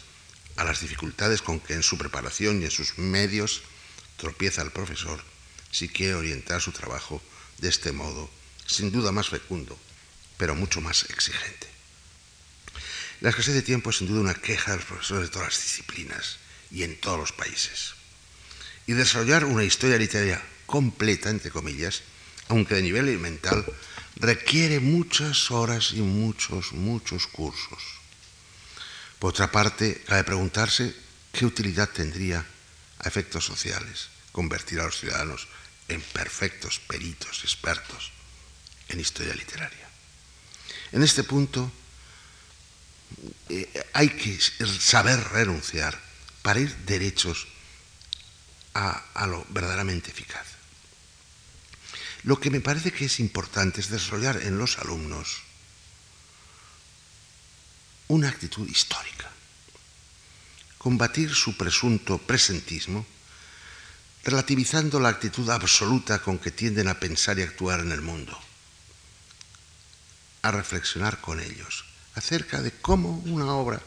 a 0.55 0.63
las 0.63 0.81
dificultades 0.81 1.41
con 1.41 1.59
que 1.59 1.73
en 1.73 1.83
su 1.83 1.97
preparación 1.97 2.61
y 2.61 2.65
en 2.65 2.71
sus 2.71 2.97
medios 2.97 3.61
tropieza 4.17 4.61
el 4.61 4.71
profesor 4.71 5.21
si 5.71 5.87
quiere 5.89 6.15
orientar 6.15 6.61
su 6.61 6.71
trabajo 6.71 7.21
de 7.59 7.69
este 7.69 7.91
modo, 7.91 8.29
sin 8.65 8.91
duda 8.91 9.11
más 9.11 9.29
fecundo, 9.29 9.77
pero 10.37 10.55
mucho 10.55 10.81
más 10.81 11.05
exigente. 11.09 11.67
La 13.21 13.29
escasez 13.29 13.53
de 13.53 13.61
tiempo 13.61 13.89
es 13.89 13.97
sin 13.97 14.07
duda 14.07 14.21
una 14.21 14.33
queja 14.33 14.71
de 14.71 14.77
los 14.77 14.85
profesores 14.85 15.23
de 15.23 15.33
todas 15.33 15.49
las 15.49 15.61
disciplinas 15.61 16.37
y 16.71 16.83
en 16.83 16.99
todos 16.99 17.19
los 17.19 17.31
países. 17.33 17.93
Y 18.87 18.93
desarrollar 18.93 19.45
una 19.45 19.63
historia 19.63 19.97
literaria 19.97 20.41
completa, 20.65 21.29
entre 21.29 21.51
comillas, 21.51 22.01
aunque 22.47 22.75
de 22.75 22.81
nivel 22.81 23.09
elemental, 23.09 23.65
requiere 24.15 24.79
muchas 24.79 25.51
horas 25.51 25.91
y 25.91 26.01
muchos, 26.01 26.71
muchos 26.71 27.27
cursos. 27.27 27.83
Por 29.19 29.31
otra 29.31 29.51
parte, 29.51 30.01
cabe 30.07 30.23
preguntarse 30.23 30.95
qué 31.33 31.45
utilidad 31.45 31.89
tendría 31.89 32.45
a 32.99 33.07
efectos 33.07 33.45
sociales 33.45 34.09
convertir 34.31 34.79
a 34.79 34.85
los 34.85 34.97
ciudadanos 34.97 35.47
en 35.89 36.01
perfectos 36.01 36.79
peritos, 36.79 37.43
expertos 37.43 38.11
en 38.87 38.99
historia 38.99 39.35
literaria. 39.35 39.89
En 40.91 41.03
este 41.03 41.23
punto 41.23 41.71
eh, 43.49 43.67
hay 43.93 44.09
que 44.09 44.39
saber 44.39 45.19
renunciar 45.29 45.99
para 46.41 46.59
ir 46.59 46.73
derechos 46.85 47.47
a 48.73 49.27
lo 49.27 49.45
verdaderamente 49.49 50.11
eficaz. 50.11 50.47
Lo 52.23 52.39
que 52.39 52.49
me 52.49 52.61
parece 52.61 52.91
que 52.91 53.05
es 53.05 53.19
importante 53.19 53.81
es 53.81 53.89
desarrollar 53.89 54.41
en 54.43 54.57
los 54.57 54.77
alumnos 54.77 55.41
una 58.07 58.29
actitud 58.29 58.67
histórica, 58.67 59.29
combatir 60.77 61.33
su 61.33 61.55
presunto 61.55 62.17
presentismo, 62.17 63.05
relativizando 64.29 64.99
la 64.99 65.09
actitud 65.09 65.49
absoluta 65.49 66.19
con 66.19 66.37
que 66.37 66.51
tienden 66.51 66.87
a 66.87 66.99
pensar 66.99 67.39
y 67.39 67.41
actuar 67.41 67.79
en 67.79 67.91
el 67.91 68.01
mundo, 68.01 68.37
a 70.43 70.51
reflexionar 70.51 71.19
con 71.19 71.39
ellos 71.39 71.85
acerca 72.15 72.61
de 72.61 72.71
cómo 72.71 73.17
una 73.25 73.53
obra 73.53 73.81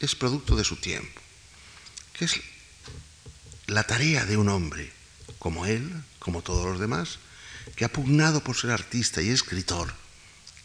es 0.00 0.14
producto 0.14 0.54
de 0.54 0.64
su 0.64 0.76
tiempo, 0.76 1.20
que 2.12 2.26
es 2.26 2.40
la 3.66 3.82
tarea 3.82 4.24
de 4.24 4.36
un 4.36 4.48
hombre 4.48 4.92
como 5.38 5.66
él, 5.66 5.90
como 6.18 6.42
todos 6.42 6.66
los 6.66 6.78
demás, 6.78 7.18
que 7.74 7.84
ha 7.84 7.92
pugnado 7.92 8.44
por 8.44 8.56
ser 8.56 8.70
artista 8.70 9.22
y 9.22 9.30
escritor 9.30 9.92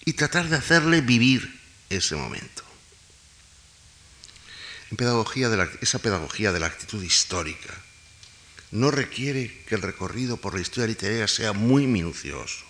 y 0.05 0.13
tratar 0.13 0.49
de 0.49 0.57
hacerle 0.57 1.01
vivir 1.01 1.59
ese 1.89 2.15
momento. 2.15 2.63
En 4.91 4.97
pedagogía 4.97 5.49
esa 5.81 5.99
pedagogía 5.99 6.51
de 6.51 6.59
la 6.59 6.67
actitud 6.67 7.01
histórica 7.03 7.88
no 8.71 8.91
requiere 8.91 9.63
que 9.65 9.75
el 9.75 9.81
recorrido 9.81 10.37
por 10.37 10.53
la 10.53 10.61
historia 10.61 10.87
literaria 10.87 11.27
sea 11.27 11.53
muy 11.53 11.87
minucioso. 11.87 12.65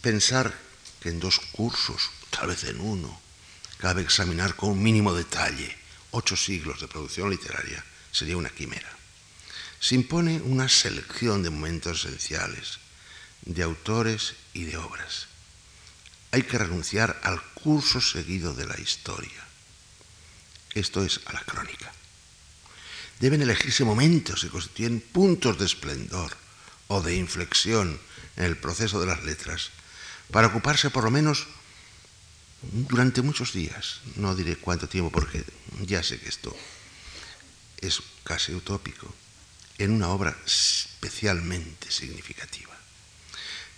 Pensar 0.00 0.54
que 1.00 1.08
en 1.08 1.20
dos 1.20 1.40
cursos, 1.52 2.10
tal 2.30 2.48
vez 2.48 2.64
en 2.64 2.80
uno, 2.80 3.20
cabe 3.78 4.02
examinar 4.02 4.54
con 4.56 4.70
un 4.70 4.82
mínimo 4.82 5.14
detalle 5.14 5.76
ocho 6.12 6.36
siglos 6.36 6.80
de 6.80 6.88
producción 6.88 7.30
literaria 7.30 7.84
sería 8.12 8.36
una 8.36 8.50
quimera 8.50 8.96
se 9.80 9.94
impone 9.94 10.40
una 10.40 10.68
selección 10.68 11.42
de 11.42 11.50
momentos 11.50 12.04
esenciales, 12.04 12.78
de 13.42 13.62
autores 13.62 14.34
y 14.52 14.64
de 14.64 14.76
obras. 14.76 15.28
Hay 16.32 16.42
que 16.42 16.58
renunciar 16.58 17.20
al 17.22 17.40
curso 17.54 18.00
seguido 18.00 18.54
de 18.54 18.66
la 18.66 18.80
historia. 18.80 19.46
Esto 20.74 21.04
es 21.04 21.20
a 21.26 21.32
la 21.32 21.40
crónica. 21.40 21.92
Deben 23.20 23.40
elegirse 23.40 23.84
momentos 23.84 24.44
que 24.44 24.52
constituyen 24.52 25.00
puntos 25.00 25.58
de 25.58 25.64
esplendor 25.64 26.36
o 26.88 27.00
de 27.00 27.16
inflexión 27.16 27.98
en 28.36 28.44
el 28.44 28.56
proceso 28.56 29.00
de 29.00 29.06
las 29.06 29.24
letras 29.24 29.70
para 30.30 30.48
ocuparse 30.48 30.90
por 30.90 31.04
lo 31.04 31.10
menos 31.10 31.46
durante 32.60 33.22
muchos 33.22 33.52
días. 33.52 34.00
No 34.16 34.34
diré 34.34 34.56
cuánto 34.56 34.88
tiempo 34.88 35.10
porque 35.10 35.44
ya 35.86 36.02
sé 36.02 36.20
que 36.20 36.28
esto 36.28 36.54
es 37.80 38.02
casi 38.24 38.52
utópico 38.52 39.12
en 39.78 39.92
una 39.92 40.08
obra 40.08 40.36
especialmente 40.44 41.90
significativa. 41.90 42.74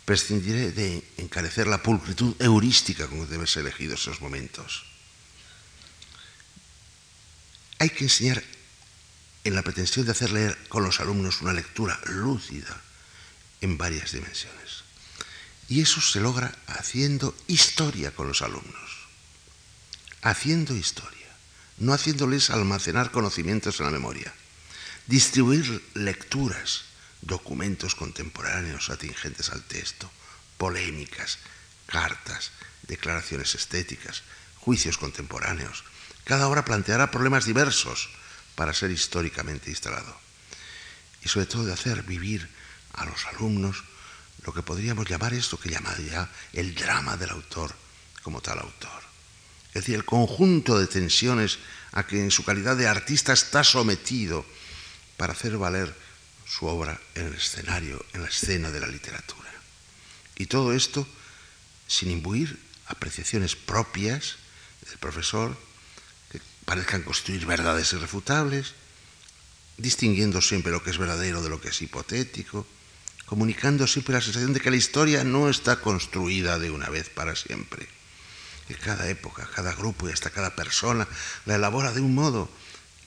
Prescindiré 0.05 0.72
de 0.72 1.05
encarecer 1.18 1.66
la 1.66 1.82
pulcritud 1.82 2.34
heurística 2.41 3.07
con 3.07 3.20
que 3.20 3.30
deben 3.30 3.47
ser 3.47 3.62
elegidos 3.62 4.01
esos 4.01 4.20
momentos. 4.20 4.86
Hay 7.78 7.91
que 7.91 8.05
enseñar 8.05 8.43
en 9.45 9.55
la 9.55 9.62
pretensión 9.62 10.05
de 10.05 10.12
hacer 10.12 10.30
leer 10.30 10.59
con 10.68 10.84
los 10.84 11.01
alumnos 11.01 11.43
una 11.43 11.53
lectura 11.53 11.99
lúcida 12.07 12.80
en 13.61 13.78
varias 13.78 14.12
dimensiones. 14.12 14.84
Y 15.68 15.82
eso 15.82 16.01
se 16.01 16.20
logra 16.20 16.55
haciendo 16.66 17.34
historia 17.47 18.11
con 18.14 18.28
los 18.28 18.43
alumnos. 18.43 19.09
Haciendo 20.22 20.74
historia, 20.74 21.28
no 21.78 21.93
haciéndoles 21.93 22.51
almacenar 22.51 23.11
conocimientos 23.11 23.78
en 23.78 23.86
la 23.86 23.93
memoria. 23.93 24.32
Distribuir 25.07 25.82
lecturas, 25.95 26.84
documentos 27.22 27.95
contemporáneos 27.95 28.91
atingentes 28.91 29.51
al 29.51 29.62
texto, 29.62 30.11
polémicas, 30.57 31.39
cartas, 31.86 32.51
declaraciones 32.82 33.55
estéticas, 33.55 34.22
juicios 34.57 34.99
contemporáneos. 34.99 35.84
Cada 36.24 36.49
obra 36.49 36.64
planteará 36.64 37.11
problemas 37.11 37.45
diversos 37.45 38.11
para 38.59 38.75
ser 38.75 38.91
históricamente 38.91 39.71
instalado. 39.71 40.19
Y 41.23 41.29
sobre 41.29 41.47
todo 41.47 41.65
de 41.65 41.73
hacer 41.73 42.03
vivir 42.03 42.49
a 42.95 43.05
los 43.05 43.25
alumnos 43.27 43.85
lo 44.43 44.53
que 44.53 44.65
podríamos 44.65 45.09
llamar 45.09 45.33
esto 45.33 45.61
que 45.61 45.71
llamaría 45.71 46.29
el 46.53 46.75
drama 46.75 47.17
del 47.17 47.31
autor 47.31 47.73
como 48.21 48.41
tal 48.41 48.59
autor. 48.59 49.01
Es 49.69 49.75
decir, 49.75 49.95
el 49.95 50.05
conjunto 50.05 50.77
de 50.77 50.89
tensiones 50.89 51.61
a 51.93 52.05
que 52.05 52.19
en 52.19 52.33
su 52.33 52.43
calidad 52.45 52.77
de 52.77 52.89
artista 52.89 53.33
está 53.33 53.63
sometido 53.63 54.45
para 55.17 55.35
hacer 55.35 55.57
valer 55.57 55.95
su 56.45 56.67
obra 56.67 57.01
en 57.15 57.29
el 57.29 57.35
escenario, 57.35 58.05
en 58.13 58.23
la 58.23 58.29
escena 58.29 58.73
de 58.73 58.81
la 58.81 58.89
literatura. 58.89 59.53
Y 60.35 60.47
todo 60.47 60.73
esto 60.73 61.07
sin 61.87 62.11
imbuir 62.11 62.59
apreciaciones 62.89 63.55
propias 63.55 64.35
del 64.89 64.99
profesor 64.99 65.68
parezcan 66.69 67.01
construir 67.01 67.47
verdades 67.47 67.95
irrefutables, 67.95 68.75
distinguiendo 69.79 70.43
siempre 70.43 70.71
lo 70.71 70.83
que 70.83 70.91
es 70.91 70.99
verdadero 70.99 71.41
de 71.41 71.49
lo 71.49 71.62
que 71.62 71.71
es 71.71 71.81
hipotético, 71.81 72.66
comunicando 73.25 73.87
siempre 73.87 74.12
la 74.12 74.21
sensación 74.21 74.53
de 74.53 74.61
que 74.61 74.71
la 74.71 74.77
historia 74.77 75.25
no 75.25 75.49
está 75.49 75.81
construida 75.81 76.59
de 76.59 76.71
una 76.71 76.91
vez 76.91 77.09
para 77.09 77.35
siempre, 77.37 77.89
que 78.69 78.75
cada 78.75 79.09
época, 79.09 79.49
cada 79.55 79.73
grupo 79.73 80.11
y 80.11 80.12
hasta 80.12 80.29
cada 80.29 80.55
persona 80.57 81.09
la 81.47 81.55
elabora 81.55 81.93
de 81.93 82.03
un 82.03 82.14
modo 82.14 82.51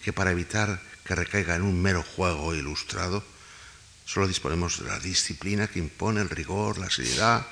que 0.04 0.12
para 0.12 0.32
evitar 0.32 0.82
que 1.06 1.14
recaiga 1.14 1.56
en 1.56 1.62
un 1.62 1.80
mero 1.80 2.02
juego 2.02 2.56
ilustrado, 2.56 3.24
solo 4.06 4.28
disponemos 4.28 4.80
de 4.80 4.90
la 4.90 5.00
disciplina 5.00 5.68
que 5.68 5.78
impone 5.78 6.22
el 6.22 6.32
rigor, 6.32 6.80
la 6.80 6.90
seriedad, 6.90 7.46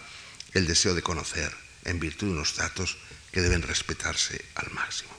el 0.55 0.66
deseo 0.66 0.95
de 0.95 1.03
conocer, 1.03 1.55
en 1.86 1.99
virtud 1.99 2.28
de 2.28 2.34
unos 2.34 2.55
datos 2.55 2.97
que 3.32 3.41
deben 3.41 3.62
respetarse 3.62 4.43
al 4.55 4.72
máximo. 4.72 5.18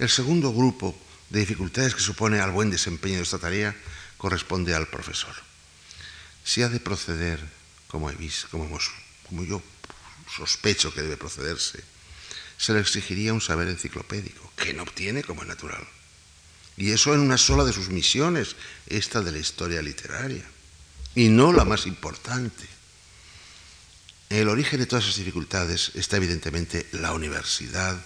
El 0.00 0.08
segundo 0.08 0.50
grupo 0.50 0.96
de 1.28 1.40
dificultades 1.40 1.94
que 1.94 2.00
supone 2.00 2.40
al 2.40 2.52
buen 2.52 2.70
desempeño 2.70 3.16
de 3.16 3.22
esta 3.22 3.38
tarea 3.38 3.76
corresponde 4.16 4.74
al 4.74 4.88
profesor. 4.88 5.34
Si 6.42 6.62
ha 6.62 6.70
de 6.70 6.80
proceder, 6.80 7.38
como, 7.86 8.08
he 8.08 8.14
visto, 8.14 8.48
como, 8.48 9.44
yo 9.44 9.62
sospecho 10.34 10.90
que 10.94 11.02
debe 11.02 11.18
procederse, 11.18 11.84
se 12.56 12.72
le 12.72 12.80
exigiría 12.80 13.34
un 13.34 13.42
saber 13.42 13.68
enciclopédico, 13.68 14.50
que 14.56 14.72
no 14.72 14.84
obtiene 14.84 15.22
como 15.22 15.42
es 15.42 15.48
natural. 15.48 15.86
Y 16.78 16.92
eso 16.92 17.12
en 17.12 17.20
una 17.20 17.36
sola 17.36 17.64
de 17.64 17.74
sus 17.74 17.90
misiones, 17.90 18.56
esta 18.86 19.20
de 19.20 19.32
la 19.32 19.38
historia 19.38 19.82
literaria, 19.82 20.48
y 21.14 21.28
no 21.28 21.52
la 21.52 21.66
más 21.66 21.84
importante. 21.84 22.66
El 24.30 24.48
origen 24.48 24.80
de 24.80 24.86
todas 24.86 25.04
esas 25.04 25.18
dificultades 25.18 25.90
está 25.92 26.16
evidentemente 26.16 26.88
la 26.92 27.12
universidad 27.12 28.02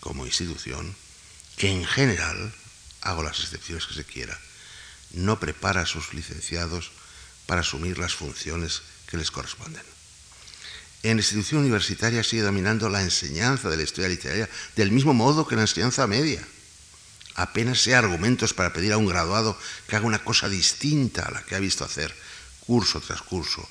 como 0.00 0.26
institución, 0.26 0.96
en 1.68 1.84
general, 1.84 2.52
hago 3.02 3.22
las 3.22 3.40
excepciones 3.40 3.86
que 3.86 3.94
se 3.94 4.04
quiera, 4.04 4.38
no 5.12 5.38
prepara 5.38 5.82
a 5.82 5.86
sus 5.86 6.14
licenciados 6.14 6.90
para 7.46 7.60
asumir 7.60 7.98
las 7.98 8.14
funciones 8.14 8.82
que 9.06 9.16
les 9.16 9.30
corresponden. 9.30 9.82
En 11.02 11.16
la 11.16 11.22
institución 11.22 11.60
universitaria 11.60 12.22
sigue 12.22 12.42
dominando 12.42 12.88
la 12.88 13.02
enseñanza 13.02 13.68
de 13.68 13.76
la 13.76 13.82
historia 13.82 14.08
literaria 14.08 14.48
del 14.76 14.92
mismo 14.92 15.12
modo 15.12 15.46
que 15.46 15.56
la 15.56 15.62
enseñanza 15.62 16.06
media. 16.06 16.46
Apenas 17.34 17.80
sea 17.80 17.98
argumentos 17.98 18.54
para 18.54 18.72
pedir 18.72 18.92
a 18.92 18.98
un 18.98 19.06
graduado 19.06 19.58
que 19.88 19.96
haga 19.96 20.06
una 20.06 20.22
cosa 20.22 20.48
distinta 20.48 21.22
a 21.22 21.30
la 21.30 21.42
que 21.42 21.56
ha 21.56 21.60
visto 21.60 21.84
hacer 21.84 22.14
curso 22.60 23.00
tras 23.00 23.22
curso 23.22 23.68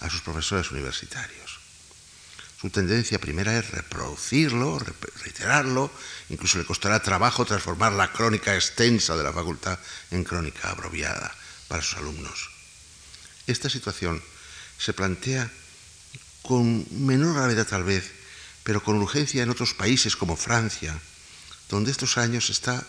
a 0.00 0.10
sus 0.10 0.22
profesores 0.22 0.70
universitarios. 0.72 1.60
Su 2.60 2.70
tendencia 2.70 3.20
primera 3.20 3.56
es 3.56 3.70
reproducirlo, 3.70 4.78
reiterarlo, 5.22 5.92
incluso 6.28 6.58
le 6.58 6.64
costará 6.64 7.02
trabajo 7.02 7.44
transformar 7.44 7.92
la 7.92 8.12
crónica 8.12 8.54
extensa 8.54 9.16
de 9.16 9.24
la 9.24 9.32
facultad 9.32 9.78
en 10.10 10.24
crónica 10.24 10.70
abreviada 10.70 11.34
para 11.68 11.82
sus 11.82 11.98
alumnos. 11.98 12.50
Esta 13.46 13.68
situación 13.68 14.22
se 14.78 14.92
plantea 14.92 15.50
con 16.42 16.86
menor 16.90 17.34
gravedad 17.34 17.66
tal 17.66 17.84
vez, 17.84 18.12
pero 18.62 18.82
con 18.82 18.96
urgencia 18.96 19.42
en 19.42 19.50
otros 19.50 19.74
países 19.74 20.16
como 20.16 20.36
Francia, 20.36 20.98
donde 21.68 21.90
estos 21.90 22.18
años 22.18 22.46
se 22.46 22.52
está 22.52 22.86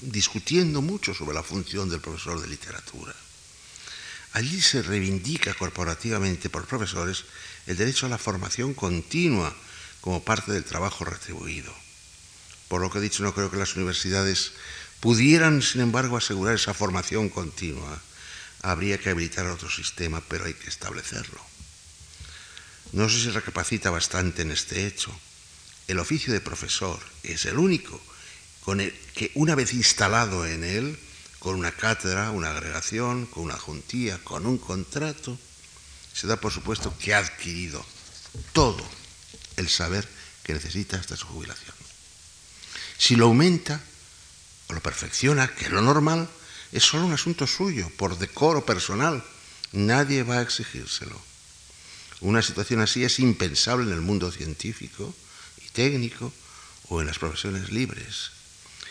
discutiendo 0.00 0.82
mucho 0.82 1.14
sobre 1.14 1.34
la 1.34 1.42
función 1.42 1.88
del 1.88 2.00
profesor 2.00 2.40
de 2.40 2.48
literatura. 2.48 3.14
Allí 4.32 4.60
se 4.60 4.82
reivindica 4.82 5.54
corporativamente 5.54 6.50
por 6.50 6.66
profesores 6.66 7.24
el 7.66 7.76
derecho 7.76 8.06
a 8.06 8.10
la 8.10 8.18
formación 8.18 8.74
continua 8.74 9.54
como 10.00 10.22
parte 10.22 10.52
del 10.52 10.64
trabajo 10.64 11.04
retribuido. 11.04 11.74
Por 12.68 12.80
lo 12.80 12.90
que 12.90 12.98
he 12.98 13.02
dicho, 13.02 13.22
no 13.22 13.34
creo 13.34 13.50
que 13.50 13.56
las 13.56 13.76
universidades 13.76 14.52
pudieran, 15.00 15.62
sin 15.62 15.80
embargo, 15.80 16.16
asegurar 16.16 16.54
esa 16.54 16.74
formación 16.74 17.28
continua. 17.28 18.00
Habría 18.62 18.98
que 18.98 19.10
habilitar 19.10 19.46
otro 19.46 19.70
sistema, 19.70 20.22
pero 20.28 20.46
hay 20.46 20.54
que 20.54 20.68
establecerlo. 20.68 21.40
No 22.92 23.08
sé 23.08 23.20
si 23.20 23.30
recapacita 23.30 23.90
bastante 23.90 24.42
en 24.42 24.50
este 24.50 24.86
hecho. 24.86 25.14
El 25.86 25.98
oficio 26.00 26.32
de 26.32 26.40
profesor 26.40 26.98
es 27.22 27.44
el 27.44 27.58
único 27.58 28.00
con 28.64 28.80
el 28.80 28.92
que, 29.14 29.30
una 29.34 29.54
vez 29.54 29.72
instalado 29.72 30.44
en 30.44 30.64
él, 30.64 30.98
con 31.38 31.54
una 31.54 31.70
cátedra, 31.70 32.32
una 32.32 32.50
agregación, 32.50 33.26
con 33.26 33.44
una 33.44 33.56
juntía, 33.56 34.18
con 34.24 34.46
un 34.46 34.58
contrato, 34.58 35.38
se 36.12 36.26
da 36.26 36.40
por 36.40 36.50
supuesto 36.50 36.92
que 36.98 37.14
ha 37.14 37.18
adquirido 37.18 37.84
todo 38.52 38.82
el 39.56 39.68
saber 39.68 40.08
que 40.42 40.54
necesita 40.54 40.96
hasta 40.96 41.16
su 41.16 41.26
jubilación. 41.26 41.75
Si 42.98 43.16
lo 43.16 43.26
aumenta 43.26 43.80
o 44.68 44.72
lo 44.72 44.80
perfecciona, 44.80 45.48
que 45.48 45.66
es 45.66 45.70
lo 45.70 45.82
normal, 45.82 46.28
es 46.72 46.84
solo 46.84 47.06
un 47.06 47.12
asunto 47.12 47.46
suyo, 47.46 47.90
por 47.96 48.18
decoro 48.18 48.64
personal. 48.64 49.24
Nadie 49.72 50.22
va 50.22 50.38
a 50.38 50.42
exigírselo. 50.42 51.20
Una 52.20 52.42
situación 52.42 52.80
así 52.80 53.04
es 53.04 53.18
impensable 53.18 53.86
en 53.86 53.92
el 53.92 54.00
mundo 54.00 54.32
científico 54.32 55.14
y 55.64 55.68
técnico 55.70 56.32
o 56.88 57.00
en 57.00 57.06
las 57.06 57.18
profesiones 57.18 57.70
libres 57.70 58.36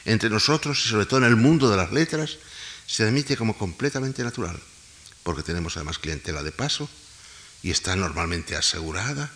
entre 0.05 0.29
nosotros 0.29 0.85
y 0.85 0.89
sobre 0.89 1.07
todo 1.07 1.19
en 1.19 1.25
el 1.25 1.35
mundo 1.35 1.69
de 1.69 1.77
las 1.77 1.91
letras, 1.91 2.37
se 2.87 3.03
admite 3.03 3.35
como 3.35 3.57
completamente 3.57 4.23
natural, 4.23 4.59
porque 5.23 5.43
tenemos 5.43 5.75
además 5.75 5.97
clientela 5.97 6.43
de 6.43 6.51
paso 6.51 6.87
y 7.63 7.71
está 7.71 7.95
normalmente 7.95 8.55
asegurada. 8.55 9.31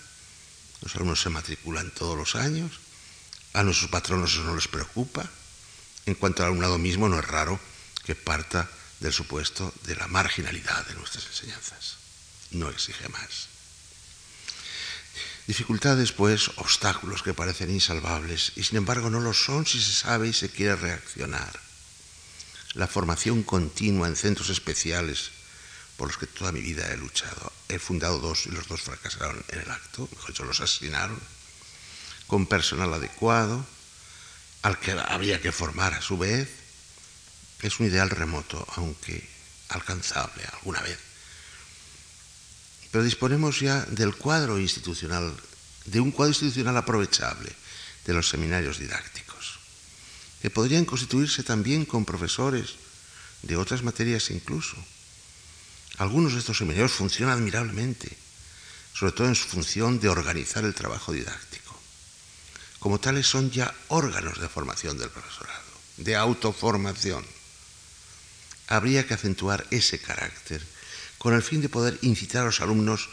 Los 0.81 0.95
alumnos 0.95 1.21
se 1.21 1.29
matriculan 1.29 1.91
todos 1.91 2.15
los 2.15 2.35
años, 2.35 2.79
a 3.53 3.63
nuestros 3.63 3.89
patronos 3.89 4.33
eso 4.33 4.43
no 4.43 4.55
les 4.55 4.67
preocupa. 4.67 5.29
En 6.05 6.15
cuanto 6.15 6.43
al 6.43 6.49
alumnado 6.49 6.77
mismo, 6.77 7.09
no 7.09 7.19
es 7.19 7.25
raro 7.25 7.59
que 8.03 8.15
parta 8.15 8.69
del 8.99 9.13
supuesto 9.13 9.73
de 9.83 9.95
la 9.95 10.07
marginalidad 10.07 10.85
de 10.87 10.95
nuestras 10.95 11.25
enseñanzas. 11.27 11.97
No 12.51 12.69
exige 12.69 13.07
más. 13.09 13.47
Dificultades, 15.47 16.11
pues, 16.11 16.49
obstáculos 16.57 17.23
que 17.23 17.33
parecen 17.33 17.71
insalvables 17.71 18.51
y 18.55 18.63
sin 18.63 18.77
embargo 18.77 19.09
no 19.09 19.19
lo 19.19 19.33
son 19.33 19.65
si 19.65 19.81
se 19.81 19.93
sabe 19.93 20.27
y 20.27 20.33
se 20.33 20.49
quiere 20.49 20.75
reaccionar. 20.75 21.59
La 22.73 22.87
formación 22.87 23.41
continua 23.41 24.07
en 24.07 24.15
centros 24.15 24.49
especiales 24.49 25.31
por 25.97 26.07
los 26.07 26.17
que 26.17 26.27
toda 26.27 26.51
mi 26.51 26.61
vida 26.61 26.87
he 26.93 26.97
luchado. 26.97 27.51
He 27.67 27.79
fundado 27.79 28.19
dos 28.19 28.45
y 28.45 28.51
los 28.51 28.67
dos 28.67 28.81
fracasaron 28.81 29.43
en 29.49 29.59
el 29.59 29.71
acto, 29.71 30.07
mejor 30.11 30.29
dicho, 30.29 30.45
los 30.45 30.61
asesinaron, 30.61 31.19
con 32.29 32.45
personal 32.45 32.93
adecuado, 32.93 33.65
al 34.61 34.79
que 34.79 34.91
había 34.91 35.41
que 35.41 35.51
formar 35.51 35.95
a 35.95 36.01
su 36.01 36.17
vez. 36.17 36.47
Es 37.61 37.79
un 37.79 37.87
ideal 37.87 38.09
remoto, 38.09 38.65
aunque 38.77 39.27
alcanzable 39.69 40.45
alguna 40.53 40.79
vez. 40.81 40.97
Pero 42.91 43.03
disponemos 43.03 43.59
ya 43.59 43.81
del 43.89 44.15
cuadro 44.15 44.59
institucional, 44.59 45.35
de 45.85 45.99
un 45.99 46.11
cuadro 46.11 46.31
institucional 46.31 46.77
aprovechable 46.77 47.51
de 48.05 48.13
los 48.13 48.29
seminarios 48.29 48.77
didácticos, 48.77 49.59
que 50.41 50.49
podrían 50.49 50.85
constituirse 50.85 51.43
también 51.43 51.83
con 51.83 52.05
profesores 52.05 52.75
de 53.41 53.57
otras 53.57 53.81
materias 53.81 54.29
incluso. 54.29 54.77
Algunos 55.97 56.33
de 56.33 56.39
estos 56.39 56.59
seminarios 56.59 56.91
funcionan 56.91 57.39
admirablemente, 57.39 58.15
sobre 58.93 59.13
todo 59.13 59.27
en 59.27 59.35
su 59.35 59.47
función 59.47 59.99
de 59.99 60.09
organizar 60.09 60.63
el 60.63 60.75
trabajo 60.75 61.11
didáctico. 61.11 61.48
Como 62.79 62.99
tales 62.99 63.27
son 63.27 63.51
ya 63.51 63.73
órganos 63.89 64.39
de 64.39 64.47
formación 64.47 64.97
del 64.97 65.09
profesorado, 65.09 65.71
de 65.97 66.15
autoformación. 66.15 67.25
Habría 68.67 69.05
que 69.05 69.13
acentuar 69.13 69.67
ese 69.71 69.99
carácter 69.99 70.65
con 71.17 71.33
el 71.33 71.43
fin 71.43 71.61
de 71.61 71.69
poder 71.69 71.99
incitar 72.01 72.43
a 72.43 72.45
los 72.45 72.61
alumnos, 72.61 73.09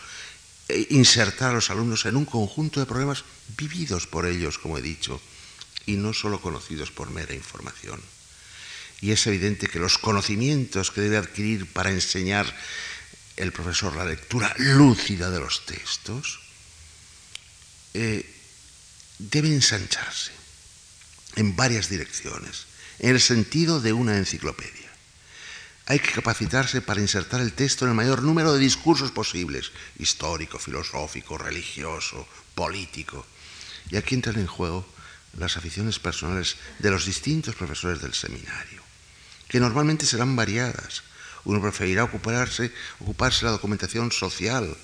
e 0.69 0.87
insertar 0.91 1.51
a 1.51 1.59
los 1.59 1.71
alumnos 1.71 2.07
en 2.07 2.17
un 2.17 2.25
conjunto 2.25 2.79
de 2.79 2.87
problemas 2.87 3.25
vividos 3.59 4.07
por 4.07 4.27
ellos, 4.27 4.59
como 4.59 4.79
he 4.79 4.83
dicho, 4.83 5.21
y 5.87 5.97
no 5.97 6.14
solo 6.14 6.41
conocidos 6.41 6.91
por 6.91 7.11
mera 7.11 7.35
información. 7.35 8.01
Y 9.01 9.11
es 9.11 9.27
evidente 9.27 9.67
que 9.67 9.79
los 9.79 9.99
conocimientos 9.99 10.91
que 10.91 11.03
debe 11.03 11.19
adquirir 11.19 11.67
para 11.73 11.91
enseñar 11.91 12.47
el 13.37 13.53
profesor 13.53 13.95
la 13.95 14.07
lectura 14.07 14.55
lúcida 14.59 15.31
de 15.31 15.41
los 15.41 15.67
textos 15.67 16.41
eh, 17.93 18.36
deben 19.19 19.53
ensancharse 19.53 20.33
en 21.37 21.57
varias 21.57 21.89
direcciones, 21.89 22.67
en 22.99 23.11
el 23.11 23.21
sentido 23.21 23.81
de 23.81 23.93
una 23.93 24.17
enciclopedia. 24.17 24.91
Hay 25.87 26.01
que 26.01 26.11
capacitarse 26.11 26.81
para 26.81 27.01
insertar 27.01 27.41
el 27.41 27.53
texto 27.53 27.85
en 27.85 27.91
el 27.91 27.97
mayor 27.97 28.23
número 28.23 28.53
de 28.53 28.59
discursos 28.59 29.12
posibles, 29.12 29.71
histórico, 29.99 30.59
filosófico, 30.59 31.39
religioso, 31.39 32.27
político. 32.57 33.25
Y 33.91 33.97
aquí 33.97 34.17
entran 34.17 34.39
en 34.39 34.49
juego 34.49 34.85
las 35.39 35.57
aficiones 35.57 36.01
personales 36.01 36.57
de 36.81 36.91
los 36.91 37.07
distintos 37.07 37.55
profesores 37.55 38.03
del 38.03 38.14
seminario, 38.14 38.83
que 39.49 39.61
normalmente 39.61 40.07
serán 40.07 40.35
variadas. 40.35 41.05
Uno 41.45 41.62
preferirá 41.62 42.03
ocuparse, 42.03 42.73
ocuparse 42.99 43.41
de 43.41 43.45
la 43.47 43.53
documentación 43.53 44.11
social 44.11 44.77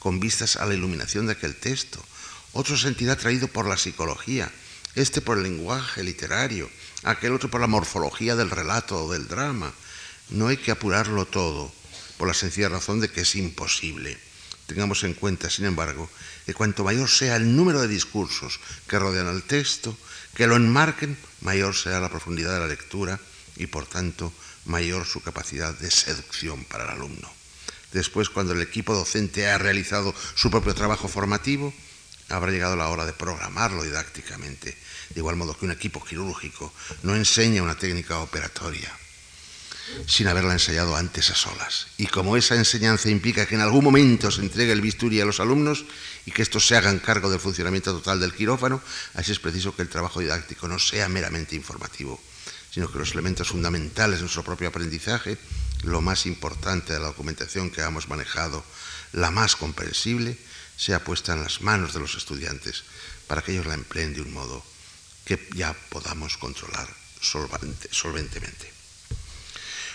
con 0.00 0.18
vistas 0.18 0.56
a 0.56 0.66
la 0.66 0.74
iluminación 0.74 1.26
de 1.26 1.32
aquel 1.32 1.54
texto. 1.54 2.04
Otro 2.58 2.76
se 2.76 2.90
sentirá 2.90 3.12
atraído 3.12 3.46
por 3.46 3.68
la 3.68 3.76
psicología, 3.76 4.50
este 4.96 5.20
por 5.20 5.36
el 5.36 5.44
lenguaje 5.44 6.02
literario, 6.02 6.68
aquel 7.04 7.32
otro 7.32 7.48
por 7.48 7.60
la 7.60 7.68
morfología 7.68 8.34
del 8.34 8.50
relato 8.50 9.04
o 9.04 9.12
del 9.12 9.28
drama, 9.28 9.72
no 10.30 10.48
hay 10.48 10.56
que 10.56 10.72
apurarlo 10.72 11.24
todo 11.24 11.72
por 12.16 12.26
la 12.26 12.34
sencilla 12.34 12.68
razón 12.68 12.98
de 12.98 13.10
que 13.10 13.20
es 13.20 13.36
imposible. 13.36 14.18
Tengamos 14.66 15.04
en 15.04 15.14
cuenta, 15.14 15.48
sin 15.48 15.66
embargo, 15.66 16.10
que 16.46 16.52
cuanto 16.52 16.82
mayor 16.82 17.08
sea 17.08 17.36
el 17.36 17.54
número 17.54 17.80
de 17.80 17.86
discursos 17.86 18.58
que 18.88 18.98
rodean 18.98 19.28
al 19.28 19.44
texto, 19.44 19.96
que 20.34 20.48
lo 20.48 20.56
enmarquen, 20.56 21.16
mayor 21.42 21.76
será 21.76 22.00
la 22.00 22.10
profundidad 22.10 22.54
de 22.54 22.58
la 22.58 22.66
lectura 22.66 23.20
y, 23.54 23.68
por 23.68 23.86
tanto, 23.86 24.32
mayor 24.64 25.06
su 25.06 25.22
capacidad 25.22 25.78
de 25.78 25.92
seducción 25.92 26.64
para 26.64 26.86
el 26.86 26.90
alumno. 26.90 27.32
Después, 27.92 28.28
cuando 28.28 28.52
el 28.52 28.62
equipo 28.62 28.96
docente 28.96 29.48
ha 29.48 29.58
realizado 29.58 30.12
su 30.34 30.50
propio 30.50 30.74
trabajo 30.74 31.06
formativo, 31.06 31.72
habrá 32.28 32.50
llegado 32.50 32.76
la 32.76 32.88
hora 32.88 33.06
de 33.06 33.12
programarlo 33.12 33.82
didácticamente, 33.82 34.76
de 35.10 35.20
igual 35.20 35.36
modo 35.36 35.56
que 35.56 35.64
un 35.64 35.72
equipo 35.72 36.04
quirúrgico 36.04 36.72
no 37.02 37.16
enseña 37.16 37.62
una 37.62 37.76
técnica 37.76 38.18
operatoria 38.18 38.92
sin 40.06 40.28
haberla 40.28 40.52
ensayado 40.52 40.96
antes 40.96 41.30
a 41.30 41.34
solas. 41.34 41.88
Y 41.96 42.06
como 42.06 42.36
esa 42.36 42.54
enseñanza 42.54 43.08
implica 43.08 43.46
que 43.46 43.54
en 43.54 43.60
algún 43.60 43.84
momento 43.84 44.30
se 44.30 44.42
entregue 44.42 44.72
el 44.72 44.80
bisturí 44.80 45.20
a 45.20 45.24
los 45.24 45.40
alumnos 45.40 45.84
y 46.26 46.30
que 46.30 46.42
estos 46.42 46.66
se 46.66 46.76
hagan 46.76 46.98
cargo 46.98 47.30
del 47.30 47.40
funcionamiento 47.40 47.92
total 47.92 48.20
del 48.20 48.34
quirófano, 48.34 48.82
así 49.14 49.32
es 49.32 49.38
preciso 49.38 49.74
que 49.74 49.82
el 49.82 49.88
trabajo 49.88 50.20
didáctico 50.20 50.68
no 50.68 50.78
sea 50.78 51.08
meramente 51.08 51.56
informativo, 51.56 52.20
sino 52.70 52.90
que 52.90 52.98
los 52.98 53.12
elementos 53.12 53.48
fundamentales 53.48 54.18
de 54.18 54.22
nuestro 54.22 54.44
propio 54.44 54.68
aprendizaje, 54.68 55.38
lo 55.84 56.00
más 56.00 56.26
importante 56.26 56.92
de 56.92 57.00
la 57.00 57.06
documentación 57.06 57.70
que 57.70 57.82
hemos 57.82 58.08
manejado, 58.08 58.64
la 59.12 59.30
más 59.30 59.56
comprensible, 59.56 60.36
sea 60.78 61.02
puesta 61.02 61.34
en 61.34 61.42
las 61.42 61.60
manos 61.60 61.92
de 61.92 62.00
los 62.00 62.14
estudiantes 62.14 62.84
para 63.26 63.42
que 63.42 63.52
ellos 63.52 63.66
la 63.66 63.74
empleen 63.74 64.14
de 64.14 64.22
un 64.22 64.32
modo 64.32 64.64
que 65.26 65.36
ya 65.54 65.74
podamos 65.90 66.38
controlar 66.38 66.88
solventemente. 67.20 68.72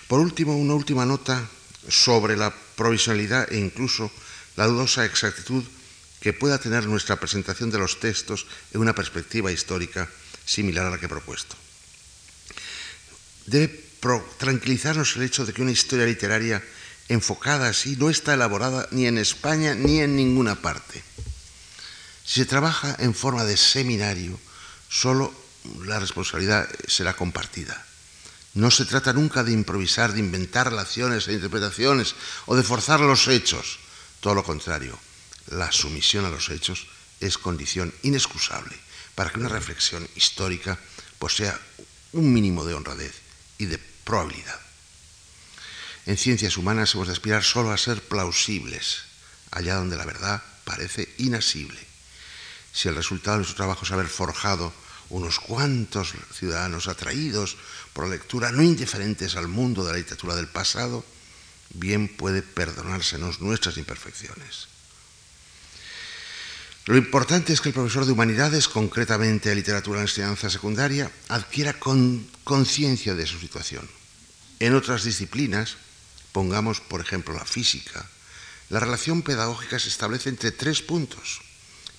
Por 0.08 0.20
último, 0.20 0.58
una 0.58 0.76
última 0.76 1.06
nota 1.08 1.48
sobre 1.88 2.36
la 2.36 2.54
provisionalidad 2.76 3.52
e 3.52 3.58
incluso 3.58 4.12
la 4.56 4.68
dudosa 4.68 5.06
exactitud 5.06 5.64
que 6.20 6.34
pueda 6.36 6.60
tener 6.60 6.86
nuestra 6.86 7.16
presentación 7.20 7.72
de 7.72 7.80
los 7.80 8.00
textos 8.00 8.46
en 8.72 8.82
una 8.82 8.94
perspectiva 8.94 9.52
histórica 9.52 10.08
similar 10.46 10.86
a 10.86 10.92
la 10.92 11.00
que 11.00 11.08
he 11.08 11.10
propuesto. 11.10 11.56
Debe 13.48 13.84
tranquilizarnos 14.38 15.16
el 15.16 15.24
hecho 15.24 15.46
de 15.46 15.54
que 15.54 15.62
una 15.62 15.72
historia 15.72 16.06
literaria 16.06 16.62
enfocada 17.10 17.70
así 17.70 17.96
no 17.96 18.10
está 18.10 18.34
elaborada 18.34 18.88
ni 18.92 19.08
en 19.08 19.18
España 19.18 19.76
ni 19.76 20.00
en 20.00 20.16
ninguna 20.16 20.56
parte. 20.56 21.04
Si 22.26 22.42
se 22.42 22.46
trabaja 22.46 22.96
en 23.00 23.14
forma 23.14 23.44
de 23.44 23.58
seminario, 23.58 24.40
solo 24.90 25.34
la 25.86 26.00
responsabilidad 26.00 26.68
será 26.88 27.16
compartida. 27.16 27.86
No 28.54 28.70
se 28.70 28.86
trata 28.86 29.14
nunca 29.14 29.44
de 29.44 29.52
improvisar, 29.52 30.14
de 30.14 30.20
inventar 30.20 30.70
relaciones 30.70 31.28
e 31.28 31.34
interpretaciones 31.34 32.16
o 32.46 32.56
de 32.56 32.64
forzar 32.64 33.00
los 33.00 33.28
hechos. 33.28 33.80
Todo 34.22 34.36
lo 34.36 34.44
contrario, 34.44 34.98
la 35.48 35.72
sumisión 35.72 36.26
a 36.26 36.30
los 36.30 36.50
hechos 36.50 36.88
es 37.20 37.38
condición 37.38 37.94
inexcusable 38.04 38.78
para 39.16 39.30
que 39.30 39.40
una 39.40 39.50
reflexión 39.50 40.08
histórica 40.16 40.80
posea 41.20 41.60
un 42.14 42.32
mínimo 42.32 42.64
de 42.64 42.74
honradez 42.74 43.16
y 43.58 43.66
de 43.66 43.80
probabilidad. 44.04 44.63
En 46.06 46.18
ciencias 46.18 46.58
humanas 46.58 46.94
hemos 46.94 47.08
de 47.08 47.14
aspirar 47.14 47.44
solo 47.44 47.72
a 47.72 47.78
ser 47.78 48.02
plausibles, 48.02 49.04
allá 49.52 49.76
donde 49.76 49.96
la 49.96 50.06
verdad 50.06 50.44
parece 50.66 51.14
inasible. 51.18 51.80
Si 52.74 52.90
el 52.90 52.96
resultado 52.96 53.38
de 53.38 53.40
nuestro 53.40 53.56
trabajo 53.56 53.86
es 53.86 53.92
haber 53.92 54.08
forjado 54.08 54.74
unos 55.10 55.40
cuantos 55.40 56.14
ciudadanos 56.34 56.88
atraídos 56.88 57.56
por 57.94 58.06
la 58.06 58.16
lectura, 58.16 58.52
no 58.52 58.64
indiferentes 58.64 59.36
al 59.36 59.48
mundo 59.48 59.86
de 59.86 59.92
la 59.92 59.98
literatura 59.98 60.36
del 60.36 60.48
pasado, 60.48 61.06
bien 61.74 62.10
puede 62.10 62.42
perdonársenos 62.42 63.40
nuestras 63.40 63.78
imperfecciones. 63.78 64.68
Lo 66.86 66.98
importante 66.98 67.54
es 67.54 67.62
que 67.62 67.70
el 67.70 67.76
profesor 67.76 68.06
de 68.06 68.12
humanidades, 68.12 68.68
concretamente 68.68 69.48
de 69.48 69.56
literatura 69.56 70.00
en 70.00 70.08
enseñanza 70.08 70.50
secundaria, 70.50 71.10
adquiera 71.30 71.80
conciencia 72.44 73.16
de 73.16 73.26
su 73.26 73.40
situación. 73.40 73.88
En 74.60 74.76
otras 74.76 75.04
disciplinas, 75.06 75.78
pongamos 76.34 76.82
por 76.82 77.00
ejemplo 77.00 77.34
la 77.34 77.46
física, 77.46 78.06
la 78.70 78.80
relación 78.80 79.22
pedagógica 79.22 79.80
se 79.80 79.88
establece 79.88 80.30
entre 80.30 80.52
tres 80.52 80.82
puntos. 80.82 81.42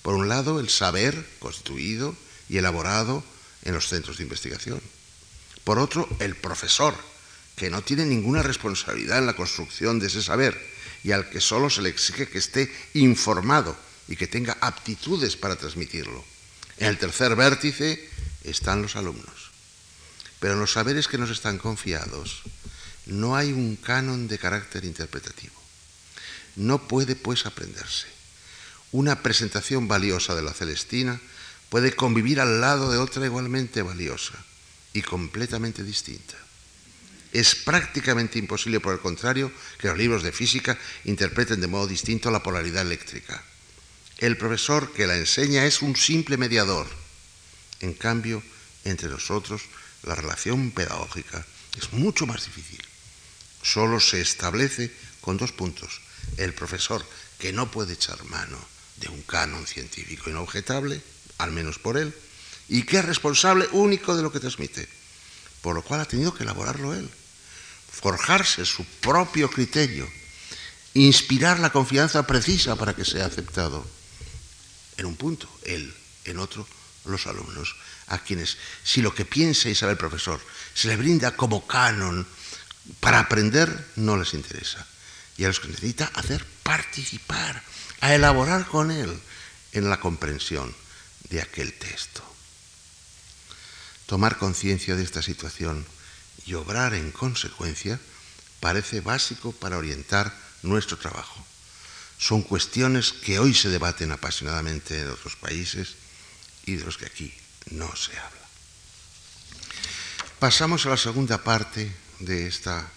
Por 0.01 0.13
un 0.13 0.27
lado, 0.27 0.59
el 0.59 0.69
saber 0.69 1.25
constituido 1.39 2.15
y 2.49 2.57
elaborado 2.57 3.23
en 3.63 3.73
los 3.73 3.87
centros 3.87 4.17
de 4.17 4.23
investigación. 4.23 4.81
Por 5.63 5.79
otro, 5.79 6.07
el 6.19 6.35
profesor, 6.35 6.93
que 7.55 7.69
no 7.69 7.81
tiene 7.81 8.05
ninguna 8.05 8.43
responsabilidad 8.43 9.19
en 9.19 9.25
la 9.25 9.35
construcción 9.35 9.99
de 9.99 10.07
ese 10.07 10.21
saber 10.21 10.59
y 11.03 11.11
al 11.11 11.29
que 11.29 11.39
solo 11.39 11.69
se 11.69 11.81
le 11.81 11.89
exige 11.89 12.27
que 12.27 12.37
esté 12.37 12.71
informado 12.93 13.75
y 14.07 14.15
que 14.15 14.27
tenga 14.27 14.57
aptitudes 14.59 15.37
para 15.37 15.55
transmitirlo. 15.55 16.23
En 16.77 16.87
el 16.87 16.97
tercer 16.97 17.35
vértice 17.35 18.09
están 18.43 18.81
los 18.81 18.95
alumnos. 18.95 19.51
Pero 20.39 20.53
en 20.53 20.59
los 20.59 20.73
saberes 20.73 21.07
que 21.07 21.17
nos 21.17 21.29
están 21.29 21.57
confiados 21.57 22.43
no 23.05 23.35
hay 23.35 23.51
un 23.51 23.75
canon 23.75 24.27
de 24.27 24.37
carácter 24.37 24.85
interpretativo. 24.85 25.53
No 26.55 26.87
puede, 26.87 27.15
pues, 27.15 27.45
aprenderse. 27.45 28.07
Una 28.91 29.21
presentación 29.21 29.87
valiosa 29.87 30.35
de 30.35 30.41
la 30.41 30.53
Celestina 30.53 31.19
puede 31.69 31.93
convivir 31.95 32.39
al 32.39 32.61
lado 32.61 32.91
de 32.91 32.97
otra 32.97 33.25
igualmente 33.25 33.81
valiosa 33.81 34.33
y 34.93 35.01
completamente 35.01 35.83
distinta. 35.83 36.35
Es 37.33 37.53
prácticamente 37.53 38.39
imposible, 38.39 38.79
por 38.79 38.93
el 38.93 39.01
contrario, 39.01 39.51
que 39.77 39.89
los 39.89 39.97
libros 39.97 40.23
de 40.23 40.31
física 40.31 40.77
interpreten 41.03 41.59
de 41.59 41.67
modo 41.67 41.87
distinto 41.87 42.31
la 42.31 42.41
polaridad 42.41 42.83
eléctrica. 42.83 43.43
El 44.17 44.37
profesor 44.37 44.93
que 44.93 45.05
la 45.05 45.17
enseña 45.17 45.65
es 45.65 45.81
un 45.81 45.97
simple 45.97 46.37
mediador. 46.37 46.87
En 47.81 47.93
cambio, 47.93 48.41
entre 48.85 49.09
nosotros, 49.09 49.63
la 50.03 50.15
relación 50.15 50.71
pedagógica 50.71 51.45
es 51.77 51.91
mucho 51.91 52.25
más 52.25 52.45
difícil. 52.45 52.84
Solo 53.65 53.99
se 53.99 54.21
establece 54.21 54.93
con 55.21 55.37
dos 55.37 55.51
puntos. 55.51 56.01
El 56.37 56.53
profesor, 56.53 57.03
que 57.39 57.51
no 57.51 57.71
puede 57.71 57.93
echar 57.93 58.23
mano 58.25 58.59
de 58.97 59.09
un 59.09 59.23
canon 59.23 59.65
científico 59.65 60.29
inobjetable, 60.29 61.01
al 61.39 61.51
menos 61.51 61.79
por 61.79 61.97
él, 61.97 62.13
y 62.69 62.83
que 62.83 62.99
es 62.99 63.05
responsable 63.05 63.67
único 63.71 64.15
de 64.15 64.21
lo 64.21 64.31
que 64.31 64.39
transmite, 64.39 64.87
por 65.61 65.73
lo 65.73 65.81
cual 65.81 66.01
ha 66.01 66.05
tenido 66.05 66.33
que 66.33 66.43
elaborarlo 66.43 66.93
él, 66.93 67.09
forjarse 67.91 68.65
su 68.65 68.85
propio 69.01 69.49
criterio, 69.49 70.07
inspirar 70.93 71.59
la 71.59 71.71
confianza 71.71 72.27
precisa 72.27 72.75
para 72.75 72.95
que 72.95 73.03
sea 73.03 73.25
aceptado. 73.25 73.85
En 74.97 75.07
un 75.07 75.15
punto, 75.15 75.49
él, 75.63 75.91
en 76.25 76.37
otro, 76.37 76.67
los 77.05 77.25
alumnos, 77.25 77.75
a 78.07 78.19
quienes, 78.19 78.57
si 78.83 79.01
lo 79.01 79.13
que 79.13 79.25
piensa 79.25 79.69
y 79.69 79.75
sabe 79.75 79.93
el 79.93 79.97
profesor 79.97 80.39
se 80.73 80.87
le 80.87 80.97
brinda 80.97 81.35
como 81.35 81.65
canon 81.65 82.27
para 82.99 83.19
aprender, 83.19 83.91
no 83.95 84.17
les 84.17 84.33
interesa. 84.33 84.85
Y 85.37 85.43
a 85.43 85.47
los 85.47 85.59
que 85.59 85.67
necesita 85.67 86.09
hacer 86.13 86.45
participar, 86.63 87.61
a 88.01 88.15
elaborar 88.15 88.65
con 88.65 88.91
él 88.91 89.19
en 89.71 89.89
la 89.89 89.99
comprensión 89.99 90.73
de 91.29 91.41
aquel 91.41 91.73
texto. 91.73 92.23
Tomar 94.05 94.37
conciencia 94.37 94.95
de 94.95 95.03
esta 95.03 95.21
situación 95.21 95.85
y 96.45 96.53
obrar 96.53 96.93
en 96.93 97.11
consecuencia 97.11 97.99
parece 98.59 99.01
básico 99.01 99.51
para 99.51 99.77
orientar 99.77 100.33
nuestro 100.61 100.97
trabajo. 100.97 101.45
Son 102.17 102.41
cuestiones 102.43 103.11
que 103.11 103.39
hoy 103.39 103.53
se 103.53 103.69
debaten 103.69 104.11
apasionadamente 104.11 105.01
en 105.01 105.09
otros 105.09 105.35
países 105.35 105.95
y 106.65 106.75
de 106.75 106.85
los 106.85 106.97
que 106.97 107.05
aquí 107.05 107.33
no 107.71 107.93
se 107.95 108.17
habla. 108.17 108.45
Pasamos 110.39 110.85
a 110.85 110.89
la 110.89 110.97
segunda 110.97 111.43
parte 111.43 111.91
de 112.25 112.47
esta 112.47 112.89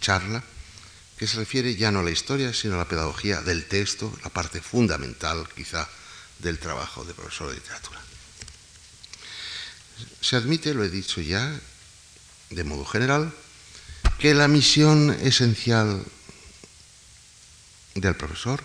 charla, 0.00 0.42
que 1.16 1.26
se 1.26 1.38
refiere 1.38 1.74
ya 1.76 1.90
no 1.90 2.00
a 2.00 2.02
la 2.02 2.10
historia, 2.10 2.52
sino 2.52 2.74
a 2.74 2.78
la 2.78 2.88
pedagogía 2.88 3.40
del 3.40 3.66
texto, 3.66 4.12
la 4.22 4.30
parte 4.30 4.60
fundamental 4.60 5.48
quizá 5.54 5.88
del 6.38 6.58
trabajo 6.58 7.04
de 7.04 7.14
profesor 7.14 7.48
de 7.48 7.54
literatura. 7.54 8.00
Se 10.20 10.36
admite, 10.36 10.74
lo 10.74 10.84
he 10.84 10.90
dicho 10.90 11.20
ya, 11.20 11.58
de 12.50 12.64
modo 12.64 12.84
general, 12.84 13.32
que 14.18 14.34
la 14.34 14.48
misión 14.48 15.10
esencial 15.22 16.04
del 17.94 18.16
profesor 18.16 18.62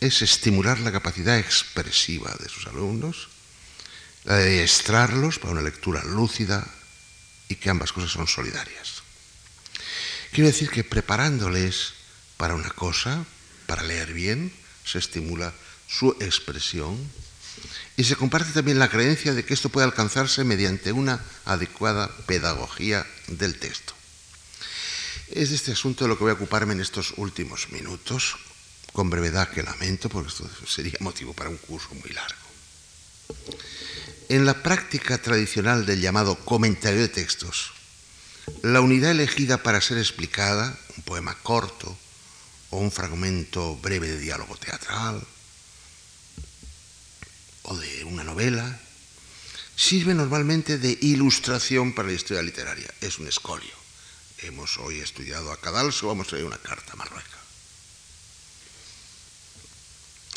es 0.00 0.22
estimular 0.22 0.80
la 0.80 0.92
capacidad 0.92 1.38
expresiva 1.38 2.34
de 2.40 2.48
sus 2.48 2.66
alumnos, 2.66 3.28
la 4.24 4.36
de 4.36 4.62
extraerlos 4.62 5.38
para 5.38 5.52
una 5.52 5.62
lectura 5.62 6.02
lúcida 6.04 6.66
y 7.48 7.56
que 7.56 7.70
ambas 7.70 7.92
cosas 7.92 8.10
son 8.10 8.26
solidarias. 8.26 9.02
Quiero 10.32 10.48
decir 10.48 10.70
que 10.70 10.84
preparándoles 10.84 11.94
para 12.36 12.54
una 12.54 12.70
cosa, 12.70 13.24
para 13.66 13.82
leer 13.82 14.12
bien, 14.12 14.52
se 14.84 14.98
estimula 14.98 15.52
su 15.88 16.16
expresión 16.20 16.98
y 17.96 18.04
se 18.04 18.16
comparte 18.16 18.52
también 18.52 18.78
la 18.78 18.90
creencia 18.90 19.34
de 19.34 19.44
que 19.44 19.54
esto 19.54 19.70
puede 19.70 19.86
alcanzarse 19.86 20.44
mediante 20.44 20.92
una 20.92 21.24
adecuada 21.44 22.14
pedagogía 22.26 23.06
del 23.28 23.58
texto. 23.58 23.94
Es 25.28 25.50
de 25.50 25.56
este 25.56 25.72
asunto 25.72 26.04
de 26.04 26.08
lo 26.08 26.16
que 26.16 26.24
voy 26.24 26.30
a 26.30 26.34
ocuparme 26.34 26.74
en 26.74 26.80
estos 26.80 27.14
últimos 27.16 27.70
minutos, 27.70 28.36
con 28.92 29.10
brevedad 29.10 29.50
que 29.50 29.62
lamento, 29.62 30.08
porque 30.08 30.28
esto 30.28 30.48
sería 30.66 30.98
motivo 31.00 31.32
para 31.32 31.50
un 31.50 31.56
curso 31.56 31.88
muy 31.94 32.10
largo. 32.10 32.46
En 34.28 34.44
la 34.44 34.60
práctica 34.60 35.18
tradicional 35.18 35.86
del 35.86 36.00
llamado 36.00 36.34
comentario 36.34 36.98
de 37.00 37.08
textos, 37.08 37.70
la 38.62 38.80
unidad 38.80 39.12
elegida 39.12 39.62
para 39.62 39.80
ser 39.80 39.98
explicada, 39.98 40.76
un 40.96 41.04
poema 41.04 41.38
corto 41.44 41.96
o 42.70 42.78
un 42.78 42.90
fragmento 42.90 43.76
breve 43.76 44.08
de 44.08 44.18
diálogo 44.18 44.56
teatral 44.56 45.24
o 47.62 47.76
de 47.76 48.02
una 48.02 48.24
novela, 48.24 48.80
sirve 49.76 50.12
normalmente 50.12 50.78
de 50.78 50.98
ilustración 51.02 51.94
para 51.94 52.08
la 52.08 52.14
historia 52.14 52.42
literaria. 52.42 52.92
Es 53.00 53.20
un 53.20 53.28
escolio. 53.28 53.74
Hemos 54.38 54.76
hoy 54.78 54.98
estudiado 54.98 55.52
a 55.52 55.60
Cadalso, 55.60 56.08
vamos 56.08 56.26
a 56.26 56.30
traer 56.30 56.46
una 56.46 56.58
carta 56.58 56.96
marrueca. 56.96 57.38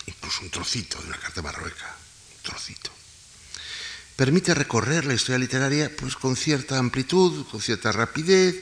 Incluso 0.06 0.42
un 0.44 0.52
trocito 0.52 1.02
de 1.02 1.08
una 1.08 1.18
carta 1.18 1.42
marrueca, 1.42 1.96
un 2.38 2.44
trocito 2.44 2.99
permite 4.20 4.54
recorrer 4.54 5.06
la 5.06 5.14
historia 5.14 5.40
literaria 5.40 5.96
pues, 5.96 6.18
con 6.18 6.36
cierta 6.36 6.78
amplitud, 6.78 7.48
con 7.48 7.62
cierta 7.62 7.94
rapidez, 7.94 8.62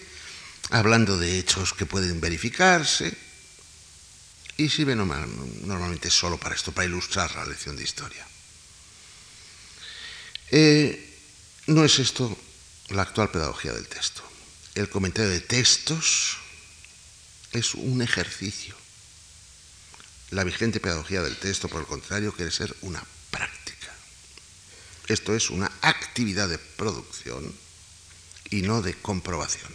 hablando 0.69 1.17
de 1.17 1.39
hechos 1.39 1.73
que 1.73 1.87
pueden 1.87 2.21
verificarse, 2.21 3.11
y 4.55 4.69
sirve 4.69 4.95
normalmente 4.95 6.11
solo 6.11 6.37
para 6.37 6.53
esto, 6.53 6.71
para 6.73 6.85
ilustrar 6.85 7.33
la 7.35 7.45
lección 7.47 7.75
de 7.75 7.83
historia. 7.83 8.23
Eh, 10.51 11.17
no 11.65 11.83
es 11.83 11.97
esto 11.97 12.37
la 12.89 13.01
actual 13.01 13.31
pedagogía 13.31 13.73
del 13.73 13.87
texto. 13.87 14.21
El 14.75 14.89
comentario 14.89 15.31
de 15.31 15.41
textos 15.41 16.37
es 17.51 17.73
un 17.73 18.03
ejercicio. 18.03 18.75
La 20.29 20.43
vigente 20.43 20.79
pedagogía 20.79 21.23
del 21.23 21.37
texto, 21.37 21.67
por 21.67 21.81
el 21.81 21.87
contrario, 21.87 22.31
quiere 22.31 22.51
ser 22.51 22.75
una 22.81 23.03
práctica. 23.31 23.66
Esto 25.07 25.35
es 25.35 25.49
una 25.49 25.71
actividad 25.81 26.49
de 26.49 26.57
producción 26.57 27.53
y 28.49 28.61
no 28.61 28.81
de 28.81 28.93
comprobación. 28.93 29.73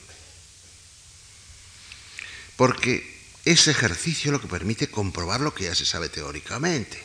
Porque 2.56 3.20
ese 3.44 3.70
ejercicio 3.70 4.30
lo 4.30 4.40
que 4.40 4.46
permite 4.46 4.90
comprobar 4.90 5.40
lo 5.40 5.54
que 5.54 5.64
ya 5.64 5.74
se 5.74 5.86
sabe 5.86 6.08
teóricamente. 6.08 7.02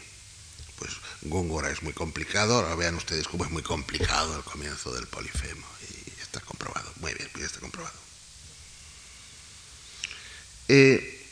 Pues 0.77 0.91
Góngora 1.23 1.71
es 1.71 1.81
muy 1.81 1.93
complicado, 1.93 2.55
ahora 2.55 2.75
vean 2.75 2.95
ustedes 2.95 3.27
cómo 3.27 3.45
es 3.45 3.51
muy 3.51 3.63
complicado 3.63 4.35
el 4.37 4.43
comienzo 4.43 4.93
del 4.93 5.07
polifemo. 5.07 5.65
Y 5.89 6.21
está 6.21 6.41
comprobado, 6.41 6.91
muy 6.99 7.13
bien, 7.13 7.29
ya 7.39 7.45
está 7.45 7.59
comprobado. 7.59 7.97
Eh, 10.67 11.25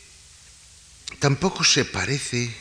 tampoco 1.20 1.62
se 1.62 1.84
parece, 1.84 2.52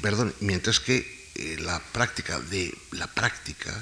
perdón, 0.00 0.34
mientras 0.40 0.78
que 0.78 1.23
eh, 1.34 1.56
la 1.60 1.80
práctica 1.80 2.38
de 2.40 2.76
la 2.92 3.06
práctica 3.06 3.74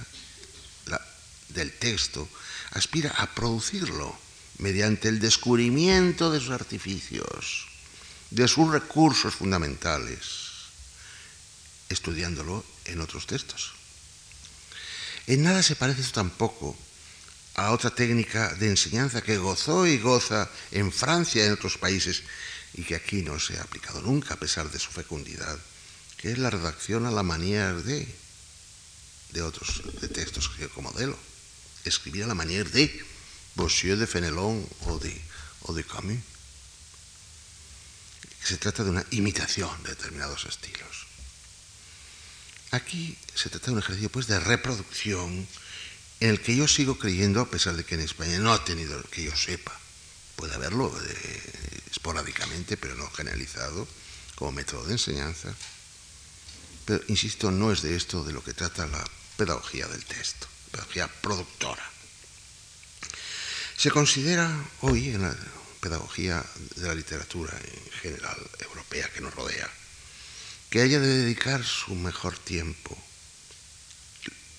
del 1.52 1.72
texto 1.72 2.28
aspira 2.72 3.10
a 3.10 3.26
producirlo 3.34 4.16
mediante 4.58 5.08
el 5.08 5.20
descubrimiento 5.20 6.30
de 6.30 6.40
sus 6.40 6.50
artificios, 6.50 7.68
de 8.30 8.48
sus 8.48 8.70
recursos 8.70 9.34
fundamentales, 9.34 10.72
estudiándolo 11.88 12.64
en 12.86 13.00
otros 13.00 13.26
textos. 13.26 13.72
En 15.26 15.42
nada 15.42 15.62
se 15.62 15.76
parece 15.76 16.00
esto 16.00 16.14
tampoco 16.14 16.76
a 17.54 17.72
otra 17.72 17.94
técnica 17.94 18.54
de 18.54 18.68
enseñanza 18.68 19.22
que 19.22 19.36
gozó 19.36 19.86
y 19.86 19.98
goza 19.98 20.48
en 20.70 20.90
Francia 20.90 21.44
y 21.44 21.46
en 21.46 21.52
otros 21.52 21.76
países 21.76 22.22
y 22.74 22.82
que 22.82 22.96
aquí 22.96 23.22
no 23.22 23.38
se 23.38 23.58
ha 23.58 23.62
aplicado 23.62 24.00
nunca 24.00 24.34
a 24.34 24.40
pesar 24.40 24.70
de 24.70 24.78
su 24.78 24.90
fecundidad 24.90 25.58
que 26.22 26.30
es 26.30 26.38
la 26.38 26.50
redacción 26.50 27.04
a 27.04 27.10
la 27.10 27.24
manera 27.24 27.74
de, 27.74 28.06
de 29.32 29.42
otros 29.42 29.82
de 30.00 30.06
textos 30.06 30.48
como 30.72 30.92
modelo. 30.92 31.18
Escribir 31.84 32.22
a 32.22 32.28
la 32.28 32.36
manera 32.36 32.62
de 32.70 33.04
Bossuet 33.56 33.98
de 33.98 34.06
Fenelon 34.06 34.64
o 34.86 34.98
de, 35.00 35.20
o 35.62 35.74
de 35.74 35.82
Camus. 35.82 36.20
Se 38.44 38.56
trata 38.56 38.84
de 38.84 38.90
una 38.90 39.04
imitación 39.10 39.70
de 39.82 39.90
determinados 39.90 40.44
estilos. 40.44 41.06
Aquí 42.70 43.18
se 43.34 43.50
trata 43.50 43.66
de 43.66 43.72
un 43.72 43.78
ejercicio 43.80 44.08
pues, 44.08 44.28
de 44.28 44.38
reproducción 44.38 45.48
en 46.20 46.30
el 46.30 46.40
que 46.40 46.54
yo 46.54 46.68
sigo 46.68 47.00
creyendo, 47.00 47.40
a 47.40 47.50
pesar 47.50 47.74
de 47.74 47.84
que 47.84 47.96
en 47.96 48.00
España 48.00 48.38
no 48.38 48.52
ha 48.52 48.64
tenido, 48.64 49.02
que 49.10 49.24
yo 49.24 49.34
sepa, 49.34 49.76
puede 50.36 50.54
haberlo 50.54 50.86
eh, 51.04 51.80
esporádicamente, 51.90 52.76
pero 52.76 52.94
no 52.94 53.10
generalizado, 53.10 53.88
como 54.36 54.52
método 54.52 54.84
de 54.84 54.92
enseñanza, 54.92 55.52
pero, 56.84 57.02
insisto, 57.08 57.50
no 57.50 57.72
es 57.72 57.82
de 57.82 57.96
esto 57.96 58.24
de 58.24 58.32
lo 58.32 58.42
que 58.42 58.52
trata 58.52 58.86
la 58.86 59.04
pedagogía 59.36 59.86
del 59.86 60.04
texto, 60.04 60.46
pedagogía 60.70 61.08
productora. 61.08 61.82
Se 63.76 63.90
considera 63.90 64.50
hoy 64.80 65.08
en 65.08 65.22
la 65.22 65.36
pedagogía 65.80 66.44
de 66.76 66.86
la 66.86 66.94
literatura 66.94 67.52
en 67.58 67.92
general 68.00 68.36
europea 68.60 69.10
que 69.12 69.20
nos 69.20 69.34
rodea, 69.34 69.68
que 70.70 70.80
haya 70.80 71.00
de 71.00 71.08
dedicar 71.08 71.64
su 71.64 71.94
mejor 71.94 72.38
tiempo, 72.38 72.96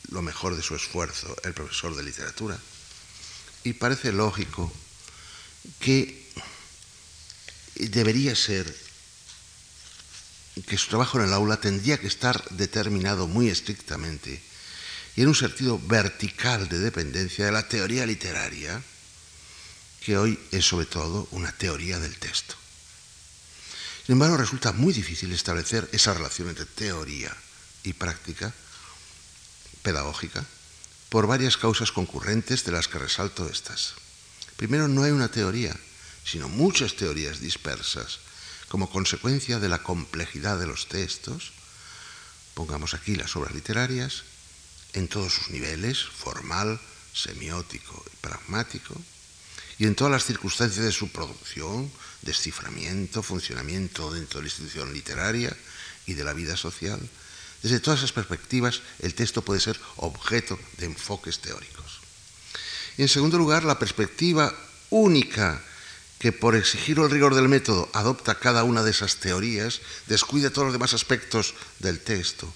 lo 0.09 0.21
mejor 0.21 0.55
de 0.55 0.61
su 0.61 0.75
esfuerzo, 0.75 1.35
el 1.43 1.53
profesor 1.53 1.95
de 1.95 2.03
literatura. 2.03 2.59
Y 3.63 3.73
parece 3.73 4.11
lógico 4.11 4.71
que 5.79 6.29
debería 7.75 8.35
ser 8.35 8.75
que 10.61 10.77
su 10.77 10.89
trabajo 10.89 11.19
en 11.19 11.25
el 11.25 11.33
aula 11.33 11.57
tendría 11.57 11.97
que 11.99 12.07
estar 12.07 12.43
determinado 12.51 13.27
muy 13.27 13.49
estrictamente 13.49 14.41
y 15.15 15.21
en 15.21 15.27
un 15.27 15.35
sentido 15.35 15.79
vertical 15.79 16.69
de 16.69 16.79
dependencia 16.79 17.45
de 17.45 17.51
la 17.51 17.67
teoría 17.67 18.05
literaria, 18.05 18.81
que 20.01 20.17
hoy 20.17 20.39
es 20.51 20.65
sobre 20.65 20.85
todo 20.85 21.27
una 21.31 21.51
teoría 21.51 21.99
del 21.99 22.17
texto. 22.17 22.55
Sin 24.05 24.13
embargo, 24.13 24.37
resulta 24.37 24.73
muy 24.73 24.91
difícil 24.91 25.31
establecer 25.31 25.87
esa 25.91 26.13
relación 26.13 26.49
entre 26.49 26.65
teoría 26.65 27.35
y 27.83 27.93
práctica 27.93 28.53
pedagógica 29.81 30.43
por 31.09 31.27
varias 31.27 31.57
causas 31.57 31.91
concurrentes 31.91 32.65
de 32.65 32.71
las 32.71 32.87
que 32.87 32.99
resalto 32.99 33.47
estas. 33.47 33.93
Primero, 34.57 34.87
no 34.87 35.03
hay 35.03 35.11
una 35.11 35.29
teoría, 35.29 35.75
sino 36.25 36.49
muchas 36.49 36.95
teorías 36.95 37.39
dispersas 37.39 38.19
como 38.73 38.89
consecuencia 38.89 39.59
de 39.59 39.69
la 39.69 39.83
complejidad 39.83 40.57
de 40.57 40.65
los 40.65 40.87
textos, 40.87 41.53
pongamos 42.55 42.95
aquí 42.95 43.15
las 43.15 43.35
obras 43.35 43.53
literarias, 43.53 44.23
en 44.93 45.07
todos 45.07 45.31
sus 45.31 45.51
niveles, 45.51 46.01
formal, 46.01 46.81
semiótico 47.13 48.03
y 48.11 48.15
pragmático, 48.15 48.99
y 49.77 49.85
en 49.85 49.93
todas 49.93 50.09
las 50.09 50.25
circunstancias 50.25 50.83
de 50.83 50.91
su 50.91 51.09
producción, 51.09 51.91
desciframiento, 52.23 53.21
funcionamiento 53.21 54.11
dentro 54.11 54.39
de 54.39 54.45
la 54.45 54.49
institución 54.49 54.91
literaria 54.91 55.55
y 56.07 56.15
de 56.15 56.23
la 56.23 56.33
vida 56.33 56.57
social. 56.57 56.99
Desde 57.61 57.79
todas 57.79 57.99
esas 57.99 58.11
perspectivas, 58.11 58.81
el 59.01 59.13
texto 59.13 59.43
puede 59.43 59.59
ser 59.59 59.79
objeto 59.97 60.57
de 60.79 60.87
enfoques 60.87 61.37
teóricos. 61.41 61.99
Y 62.97 63.03
en 63.03 63.09
segundo 63.09 63.37
lugar, 63.37 63.65
la 63.65 63.77
perspectiva 63.77 64.51
única 64.89 65.61
que 66.23 66.31
por 66.31 66.55
exigir 66.55 66.99
el 66.99 67.11
rigor 67.11 67.35
del 67.35 67.51
método 67.51 67.91
adopta 67.91 68.39
cada 68.39 68.63
una 68.63 68.81
de 68.81 68.91
esas 68.91 69.19
teorías, 69.19 69.81
descuida 70.07 70.55
todos 70.55 70.71
los 70.71 70.73
demás 70.73 70.93
aspectos 70.93 71.53
del 71.83 71.99
texto. 71.99 72.47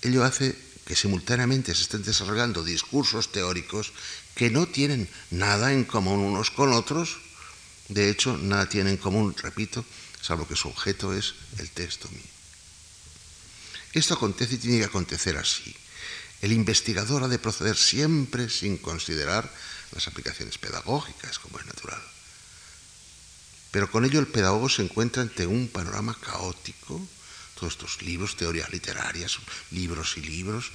Ello 0.00 0.22
hace 0.22 0.54
que 0.86 0.94
simultáneamente 0.94 1.74
se 1.74 1.82
estén 1.82 2.06
desarrollando 2.06 2.62
discursos 2.62 3.34
teóricos 3.34 3.90
que 4.38 4.54
no 4.54 4.68
tienen 4.68 5.10
nada 5.34 5.72
en 5.72 5.82
común 5.82 6.20
unos 6.20 6.52
con 6.52 6.72
otros, 6.72 7.18
de 7.88 8.10
hecho, 8.10 8.38
nada 8.38 8.68
tienen 8.68 8.94
en 8.94 9.02
común, 9.02 9.34
repito, 9.34 9.84
salvo 10.22 10.46
que 10.46 10.54
su 10.54 10.68
objeto 10.68 11.12
es 11.12 11.34
el 11.58 11.70
texto 11.70 12.06
mío. 12.14 12.30
Esto 13.92 14.14
acontece 14.14 14.54
y 14.54 14.58
tiene 14.58 14.78
que 14.78 14.84
acontecer 14.84 15.36
así. 15.36 15.74
El 16.42 16.52
investigador 16.52 17.24
ha 17.24 17.28
de 17.28 17.40
proceder 17.42 17.74
siempre 17.74 18.48
sin 18.48 18.78
considerar 18.78 19.52
las 19.90 20.06
aplicaciones 20.06 20.58
pedagógicas, 20.58 21.40
como 21.40 21.58
es 21.58 21.66
natural. 21.66 22.17
Pero 23.70 23.90
con 23.90 24.04
ello 24.04 24.20
el 24.20 24.26
pedagogo 24.26 24.68
se 24.68 24.82
encuentra 24.82 25.22
ante 25.22 25.46
un 25.46 25.68
panorama 25.68 26.16
caótico, 26.20 27.00
todos 27.54 27.74
estos 27.74 28.02
libros, 28.02 28.36
teorías 28.36 28.70
literarias, 28.70 29.38
libros 29.72 30.16
y 30.16 30.22
libros, 30.22 30.70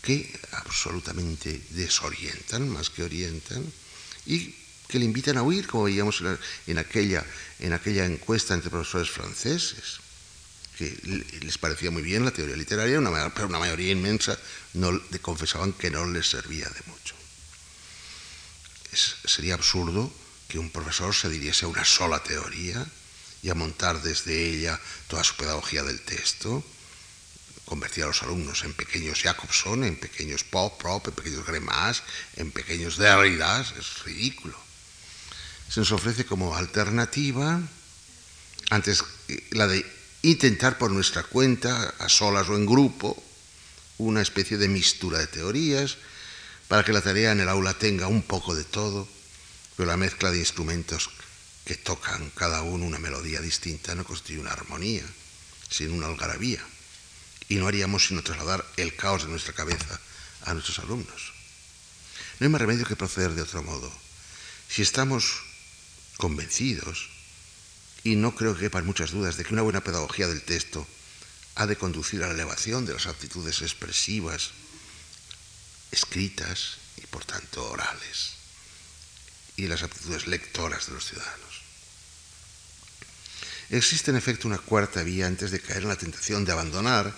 que 0.00 0.32
absolutamente 0.52 1.60
desorientan 1.70 2.68
más 2.68 2.88
que 2.88 3.02
orientan 3.02 3.64
y 4.24 4.54
que 4.88 4.98
le 4.98 5.04
invitan 5.04 5.36
a 5.36 5.42
huir, 5.42 5.66
como 5.66 5.84
veíamos 5.84 6.22
en, 6.66 6.78
aquella, 6.78 7.24
en 7.58 7.72
aquella 7.72 8.06
encuesta 8.06 8.54
entre 8.54 8.70
profesores 8.70 9.10
franceses 9.10 10.00
que 10.80 10.88
les 11.42 11.58
parecía 11.58 11.90
muy 11.90 12.00
bien 12.00 12.24
la 12.24 12.30
teoría 12.30 12.56
literaria, 12.56 12.98
pero 13.34 13.48
una 13.48 13.58
mayoría 13.58 13.92
inmensa 13.92 14.38
no, 14.72 14.98
confesaban 15.20 15.74
que 15.74 15.90
no 15.90 16.06
les 16.06 16.30
servía 16.30 16.66
de 16.70 16.80
mucho. 16.86 17.14
sería 19.26 19.54
absurdo 19.54 20.10
que 20.50 20.58
un 20.58 20.68
profesor 20.68 21.14
se 21.14 21.30
diriese 21.30 21.64
a 21.64 21.68
una 21.68 21.84
sola 21.84 22.22
teoría 22.22 22.84
y 23.42 23.48
a 23.48 23.54
montar 23.54 24.02
desde 24.02 24.34
ella 24.34 24.78
toda 25.06 25.24
su 25.24 25.36
pedagogía 25.36 25.82
del 25.82 26.00
texto, 26.02 26.62
convertir 27.64 28.04
a 28.04 28.08
los 28.08 28.22
alumnos 28.22 28.64
en 28.64 28.74
pequeños 28.74 29.22
Jacobson, 29.22 29.84
en 29.84 29.96
pequeños 29.96 30.42
Pop, 30.42 30.78
Prop, 30.78 31.06
en 31.06 31.14
pequeños 31.14 31.46
Gremas, 31.46 32.02
en 32.36 32.50
pequeños 32.50 32.98
Derridas, 32.98 33.72
es 33.78 34.02
ridículo. 34.04 34.58
Se 35.70 35.80
nos 35.80 35.92
ofrece 35.92 36.26
como 36.26 36.56
alternativa, 36.56 37.60
antes 38.70 39.04
la 39.52 39.68
de 39.68 39.86
intentar 40.22 40.76
por 40.78 40.90
nuestra 40.90 41.22
cuenta, 41.22 41.94
a 41.98 42.08
solas 42.08 42.48
o 42.48 42.56
en 42.56 42.66
grupo, 42.66 43.22
una 43.98 44.20
especie 44.20 44.58
de 44.58 44.68
mistura 44.68 45.20
de 45.20 45.28
teorías, 45.28 45.96
para 46.66 46.84
que 46.84 46.92
la 46.92 47.00
tarea 47.00 47.32
en 47.32 47.40
el 47.40 47.48
aula 47.48 47.74
tenga 47.74 48.08
un 48.08 48.22
poco 48.22 48.54
de 48.54 48.64
todo, 48.64 49.08
pero 49.80 49.92
la 49.92 49.96
mezcla 49.96 50.30
de 50.30 50.38
instrumentos 50.38 51.08
que 51.64 51.74
tocan 51.74 52.28
cada 52.36 52.60
uno 52.60 52.84
una 52.84 52.98
melodía 52.98 53.40
distinta 53.40 53.94
no 53.94 54.04
constituye 54.04 54.38
una 54.38 54.52
armonía, 54.52 55.02
sino 55.70 55.94
una 55.94 56.06
algarabía. 56.06 56.60
Y 57.48 57.54
no 57.54 57.66
haríamos 57.66 58.06
sino 58.06 58.22
trasladar 58.22 58.62
el 58.76 58.94
caos 58.94 59.22
de 59.22 59.30
nuestra 59.30 59.54
cabeza 59.54 59.98
a 60.44 60.52
nuestros 60.52 60.80
alumnos. 60.80 61.32
No 62.38 62.44
hay 62.44 62.50
más 62.50 62.60
remedio 62.60 62.84
que 62.84 62.94
proceder 62.94 63.30
de 63.30 63.40
otro 63.40 63.62
modo. 63.62 63.90
Si 64.68 64.82
estamos 64.82 65.40
convencidos 66.18 67.08
y 68.04 68.16
no 68.16 68.34
creo 68.34 68.54
que 68.54 68.68
quepan 68.68 68.84
muchas 68.84 69.12
dudas 69.12 69.38
de 69.38 69.44
que 69.44 69.54
una 69.54 69.62
buena 69.62 69.82
pedagogía 69.82 70.28
del 70.28 70.42
texto 70.42 70.86
ha 71.54 71.66
de 71.66 71.78
conducir 71.78 72.22
a 72.22 72.26
la 72.26 72.34
elevación 72.34 72.84
de 72.84 72.92
las 72.92 73.06
aptitudes 73.06 73.62
expresivas, 73.62 74.50
escritas 75.90 76.76
y 76.98 77.06
por 77.06 77.24
tanto 77.24 77.64
orales, 77.70 78.39
y 79.64 79.68
las 79.68 79.82
aptitudes 79.82 80.26
lectoras 80.26 80.86
de 80.86 80.94
los 80.94 81.04
ciudadanos. 81.04 81.62
Existe 83.70 84.10
en 84.10 84.16
efecto 84.16 84.48
una 84.48 84.58
cuarta 84.58 85.02
vía 85.02 85.26
antes 85.26 85.50
de 85.50 85.60
caer 85.60 85.82
en 85.82 85.88
la 85.88 85.96
tentación 85.96 86.44
de 86.44 86.52
abandonar, 86.52 87.14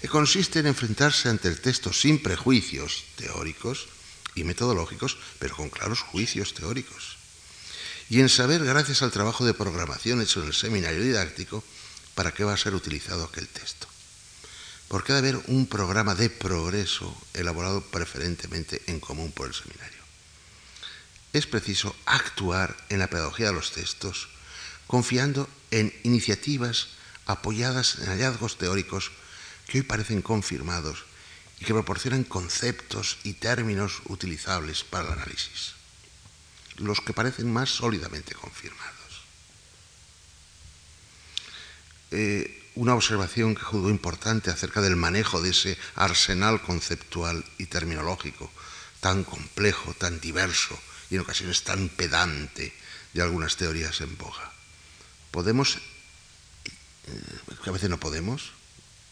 que 0.00 0.08
consiste 0.08 0.60
en 0.60 0.66
enfrentarse 0.66 1.28
ante 1.28 1.48
el 1.48 1.60
texto 1.60 1.92
sin 1.92 2.22
prejuicios 2.22 3.04
teóricos 3.16 3.88
y 4.34 4.44
metodológicos, 4.44 5.18
pero 5.38 5.56
con 5.56 5.70
claros 5.70 6.00
juicios 6.00 6.54
teóricos 6.54 7.18
y 8.10 8.20
en 8.20 8.28
saber, 8.28 8.64
gracias 8.64 9.02
al 9.02 9.10
trabajo 9.10 9.44
de 9.44 9.52
programación 9.52 10.22
hecho 10.22 10.40
en 10.40 10.48
el 10.48 10.54
seminario 10.54 11.02
didáctico, 11.02 11.62
para 12.14 12.32
qué 12.32 12.42
va 12.42 12.54
a 12.54 12.56
ser 12.56 12.74
utilizado 12.74 13.24
aquel 13.24 13.46
texto. 13.48 13.86
Porque 14.88 15.12
ha 15.12 15.20
de 15.20 15.28
haber 15.28 15.44
un 15.48 15.66
programa 15.66 16.14
de 16.14 16.30
progreso 16.30 17.14
elaborado 17.34 17.82
preferentemente 17.82 18.80
en 18.86 18.98
común 18.98 19.30
por 19.32 19.46
el 19.46 19.54
seminario. 19.54 19.97
Es 21.32 21.46
preciso 21.46 21.94
actuar 22.06 22.76
en 22.88 22.98
la 22.98 23.08
pedagogía 23.08 23.48
de 23.48 23.52
los 23.52 23.72
textos 23.72 24.28
confiando 24.86 25.48
en 25.70 25.94
iniciativas 26.02 26.88
apoyadas 27.26 27.98
en 27.98 28.06
hallazgos 28.06 28.56
teóricos 28.56 29.12
que 29.66 29.78
hoy 29.78 29.84
parecen 29.84 30.22
confirmados 30.22 31.04
y 31.60 31.64
que 31.64 31.74
proporcionan 31.74 32.24
conceptos 32.24 33.18
y 33.22 33.34
términos 33.34 34.00
utilizables 34.06 34.84
para 34.84 35.06
el 35.06 35.12
análisis 35.12 35.78
los 36.78 37.00
que 37.00 37.12
parecen 37.12 37.52
más 37.52 37.70
sólidamente 37.70 38.34
confirmados. 38.34 38.94
Eh, 42.10 42.70
una 42.74 42.94
observación 42.94 43.54
que 43.54 43.62
juzgo 43.62 43.90
importante 43.90 44.50
acerca 44.50 44.80
del 44.80 44.96
manejo 44.96 45.42
de 45.42 45.50
ese 45.50 45.76
arsenal 45.96 46.62
conceptual 46.62 47.44
y 47.58 47.66
terminológico 47.66 48.50
tan 49.00 49.24
complejo, 49.24 49.94
tan 49.94 50.20
diverso 50.20 50.78
y 51.10 51.14
en 51.14 51.20
ocasiones 51.22 51.64
tan 51.64 51.88
pedante 51.88 52.72
de 53.12 53.22
algunas 53.22 53.56
teorías 53.56 54.00
en 54.00 54.16
boga. 54.16 54.52
Podemos, 55.30 55.78
eh, 57.06 57.12
que 57.62 57.70
a 57.70 57.72
veces 57.72 57.90
no 57.90 57.98
podemos, 57.98 58.52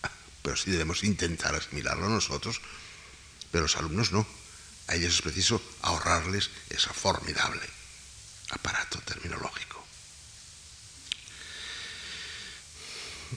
pero 0.42 0.56
sí 0.56 0.70
debemos 0.70 1.04
intentar 1.04 1.54
asimilarlo 1.54 2.08
nosotros, 2.08 2.60
pero 3.50 3.64
los 3.64 3.76
alumnos 3.76 4.12
no. 4.12 4.26
A 4.88 4.94
ellos 4.94 5.14
es 5.14 5.22
preciso 5.22 5.60
ahorrarles 5.82 6.50
ese 6.70 6.88
formidable 6.90 7.62
aparato 8.50 9.00
terminológico. 9.00 9.84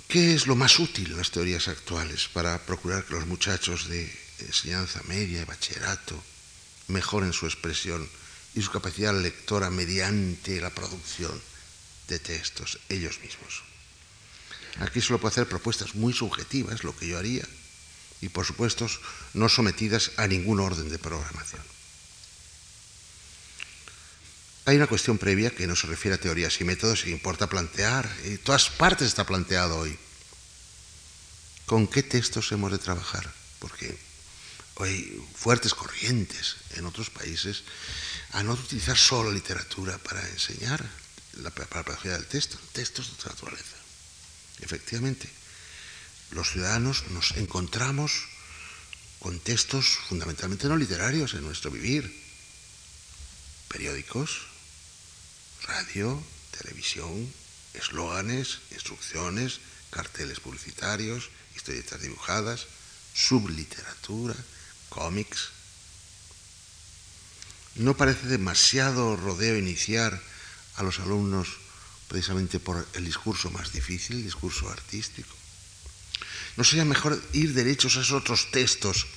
¿Qué 0.08 0.36
es 0.36 0.46
lo 0.46 0.56
más 0.56 0.78
útil 0.78 1.12
en 1.12 1.18
las 1.18 1.32
teorías 1.32 1.68
actuales 1.68 2.28
para 2.28 2.64
procurar 2.66 3.06
que 3.06 3.16
los 3.16 3.26
muchachos 3.26 3.90
de 3.90 4.12
enseñanza 4.40 5.02
media 5.08 5.42
y 5.42 5.46
bachillerato 5.46 6.24
mejoren 6.88 7.34
su 7.34 7.46
expresión 7.48 8.08
y 8.60 8.64
su 8.64 8.72
capacidad 8.72 9.14
lectora 9.14 9.70
mediante 9.70 10.60
la 10.60 10.70
producción 10.70 11.32
de 12.08 12.20
textos 12.20 12.80
ellos 12.90 13.20
mismos? 13.22 13.64
Aquí 14.80 15.02
solo 15.02 15.20
puedo 15.20 15.32
hacer 15.32 15.48
propuestas 15.48 15.96
muy 15.96 16.14
subjetivas, 16.14 16.84
lo 16.84 16.96
que 16.96 17.08
yo 17.08 17.18
haría, 17.18 17.48
y 18.22 18.30
por 18.30 18.46
supuesto 18.46 18.88
no 19.34 19.50
sometidas 19.50 20.12
a 20.18 20.28
ningún 20.28 20.60
orden 20.60 20.90
de 20.90 21.00
programación. 21.00 21.62
Hay 24.66 24.76
una 24.76 24.88
cuestión 24.88 25.18
previa 25.18 25.50
que 25.50 25.66
no 25.66 25.76
se 25.76 25.88
refiere 25.88 26.16
a 26.16 26.22
teorías 26.22 26.60
y 26.62 26.64
métodos 26.64 27.08
y 27.08 27.12
importa 27.12 27.48
plantear. 27.48 28.08
En 28.26 28.38
todas 28.40 28.70
partes 28.70 29.08
está 29.08 29.26
planteado 29.26 29.78
hoy. 29.78 29.98
¿Con 31.66 31.88
qué 31.88 32.04
textos 32.04 32.52
hemos 32.52 32.72
de 32.72 32.78
trabajar? 32.78 33.34
Porque 33.58 33.98
hay 34.80 35.26
fuertes 35.36 35.74
corrientes 35.74 36.58
en 36.76 36.86
otros 36.86 37.10
países 37.10 37.64
a 38.34 38.44
no 38.44 38.54
utilizar 38.54 38.98
solo 38.98 39.32
literatura 39.32 39.98
para 39.98 40.28
enseñar, 40.30 40.84
la, 41.42 41.52
pedagogía 41.52 42.14
del 42.14 42.28
texto, 42.28 42.58
textos 42.74 43.08
de 43.08 43.14
otra 43.14 43.32
naturaleza. 43.32 43.78
Efectivamente, 44.60 45.30
los 46.32 46.52
ciudadanos 46.52 47.10
nos 47.12 47.32
encontramos 47.38 48.12
con 49.20 49.40
textos 49.40 49.86
fundamentalmente 50.08 50.68
no 50.68 50.78
literarios 50.78 51.34
en 51.34 51.44
nuestro 51.44 51.72
vivir. 51.72 52.06
Periódicos, 53.68 54.48
radio, 55.64 56.22
televisión, 56.58 57.32
eslóganes, 57.74 58.60
instrucciones, 58.72 59.60
carteles 59.90 60.40
publicitarios, 60.40 61.30
historietas 61.56 62.02
dibujadas, 62.02 62.68
subliteratura, 63.14 64.36
cómics. 64.90 65.50
No 67.80 67.96
parece 67.96 68.28
demasiado 68.28 69.16
rodeo 69.16 69.56
iniciar 69.56 70.20
a 70.76 70.84
los 70.84 71.00
alumnos 71.00 71.48
precisamente 72.10 72.60
por 72.60 72.86
el 72.94 73.06
discurso 73.06 73.52
más 73.52 73.72
difícil, 73.72 74.18
el 74.18 74.24
discurso 74.24 74.70
artístico. 74.70 75.34
¿No 76.58 76.66
sería 76.66 76.84
mejor 76.84 77.16
ir 77.32 77.54
derechos 77.54 77.96
a 77.96 78.02
esos 78.02 78.20
otros 78.20 78.52
textos 78.52 79.08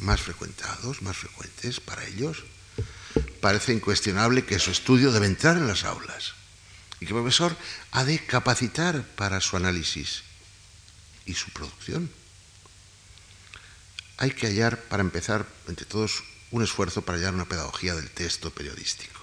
más 0.00 0.20
frecuentados, 0.20 1.02
más 1.02 1.16
frecuentes 1.18 1.78
para 1.78 2.04
ellos? 2.04 2.42
Parece 3.40 3.72
incuestionable 3.72 4.44
que 4.44 4.58
su 4.58 4.72
estudio 4.72 5.12
debe 5.12 5.26
entrar 5.26 5.56
en 5.56 5.68
las 5.68 5.84
aulas 5.84 6.34
y 6.98 7.06
que 7.06 7.12
el 7.12 7.20
profesor 7.20 7.56
ha 7.92 8.02
de 8.02 8.18
capacitar 8.26 9.06
para 9.14 9.40
su 9.40 9.56
análisis 9.56 10.24
y 11.26 11.34
su 11.34 11.50
producción. 11.50 12.10
Hay 14.16 14.32
que 14.32 14.48
hallar, 14.48 14.82
para 14.88 15.02
empezar, 15.02 15.46
entre 15.68 15.86
todos, 15.86 16.24
un 16.50 16.62
esfuerzo 16.62 17.02
para 17.02 17.18
hallar 17.18 17.34
una 17.34 17.48
pedagogía 17.48 17.94
del 17.94 18.10
texto 18.10 18.50
periodístico. 18.50 19.20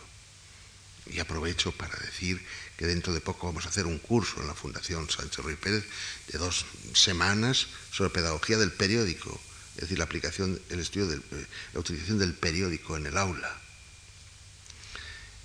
Y 1.07 1.19
aprovecho 1.19 1.71
para 1.71 1.97
decir 1.99 2.43
que 2.78 2.86
dentro 2.86 3.13
de 3.13 3.21
poco 3.21 3.47
vamos 3.47 3.65
a 3.65 3.69
hacer 3.69 3.86
un 3.86 3.97
curso 3.97 4.41
en 4.41 4.47
la 4.47 4.53
Fundación 4.53 5.09
Sánchez 5.09 5.43
Ruiz 5.43 5.57
Pérez 5.57 5.86
de 6.32 6.38
dos 6.38 6.65
semanas 6.93 7.67
sobre 7.91 8.09
pedagogía 8.09 8.57
del 8.57 8.71
periódico, 8.71 9.39
es 9.75 9.82
decir, 9.82 9.97
la 9.97 10.05
aplicación, 10.05 10.59
el 10.69 10.80
estudio 10.80 11.07
de 11.07 11.17
eh, 11.17 11.47
la 11.73 11.80
utilización 11.80 12.19
del 12.19 12.34
periódico 12.34 12.97
en 12.97 13.05
el 13.05 13.17
aula. 13.17 13.61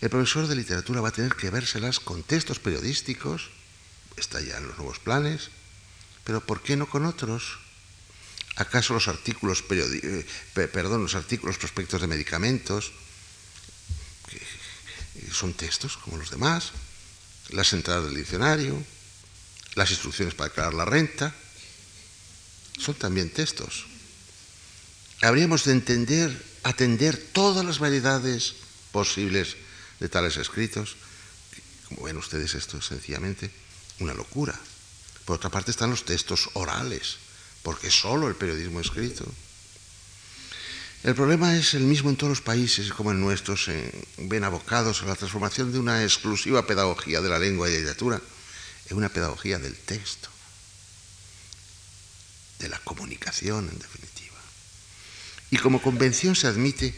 El 0.01 0.11
profesor 0.11 0.49
de 0.49 0.57
literatura 0.57 1.01
va 1.01 1.11
a 1.11 1.13
tener 1.13 1.37
que 1.37 1.51
vérselas 1.51 2.01
con 2.01 2.25
textos 2.25 2.59
periodísticos, 2.59 3.51
está 4.17 4.41
ya 4.41 4.59
en 4.59 4.67
los 4.67 4.77
nuevos 4.77 4.99
planes, 4.99 5.51
pero 6.25 6.41
¿por 6.41 6.61
qué 6.63 6.77
no 6.77 6.89
con 6.89 7.07
otros? 7.07 7.59
¿Acaso 8.57 8.93
los 8.95 9.09
artículos, 9.09 9.65
eh, 9.71 10.27
perdón, 10.55 11.03
los 11.03 11.15
artículos 11.15 11.57
prospectos 11.57 12.01
de 12.01 12.07
medicamentos 12.07 12.93
son 15.33 15.55
textos 15.55 15.97
como 15.97 16.19
los 16.19 16.31
demás? 16.31 16.73
Las 17.51 17.73
entradas 17.73 18.05
del 18.05 18.15
diccionario, 18.15 18.83
las 19.75 19.91
instrucciones 19.91 20.35
para 20.35 20.51
declarar 20.51 20.75
la 20.75 20.85
renta, 20.85 21.35
son 22.79 22.95
también 22.95 23.31
textos. 23.31 23.87
Habríamos 25.23 25.65
de 25.65 25.73
entender, 25.73 26.45
atender 26.63 27.17
todas 27.33 27.65
las 27.65 27.79
variedades 27.79 28.55
posibles 28.91 29.57
de 30.01 30.09
tales 30.09 30.37
escritos. 30.37 30.97
Como 31.89 32.03
ven 32.03 32.17
ustedes, 32.17 32.55
esto 32.55 32.79
es 32.79 32.87
sencillamente 32.87 33.51
una 34.01 34.15
locura. 34.15 34.59
Por 35.25 35.37
otra 35.37 35.51
parte 35.51 35.71
están 35.71 35.91
los 35.91 36.05
textos 36.05 36.51
orales, 36.55 37.19
porque 37.63 37.91
solo 37.91 38.29
el 38.29 38.35
periodismo 38.35 38.81
escrito. 38.81 39.25
El 41.03 41.15
problema 41.15 41.57
es 41.57 41.75
el 41.75 41.83
mismo 41.83 42.11
en 42.11 42.17
todos 42.17 42.31
los 42.31 42.41
países 42.41 42.93
como 42.93 43.11
en 43.11 43.21
nuestros, 43.21 43.69
ven 44.19 44.45
abocados 44.45 45.03
a 45.03 45.07
la 45.07 45.17
transformación 45.17 45.73
de 45.73 45.81
una 45.81 46.03
exclusiva 46.05 46.67
pedagogía 46.67 47.21
de 47.21 47.29
la 47.29 47.41
lengua 47.41 47.69
y 47.69 47.73
la 47.73 47.79
literatura 47.79 48.21
en 48.89 48.97
una 48.97 49.09
pedagogía 49.09 49.59
del 49.59 49.77
texto, 49.77 50.29
de 52.61 52.69
la 52.69 52.79
comunicación 52.81 53.69
en 53.69 53.79
definitiva. 53.79 54.39
Y 55.51 55.59
como 55.59 55.83
convención 55.83 56.37
se 56.37 56.47
admite, 56.47 56.95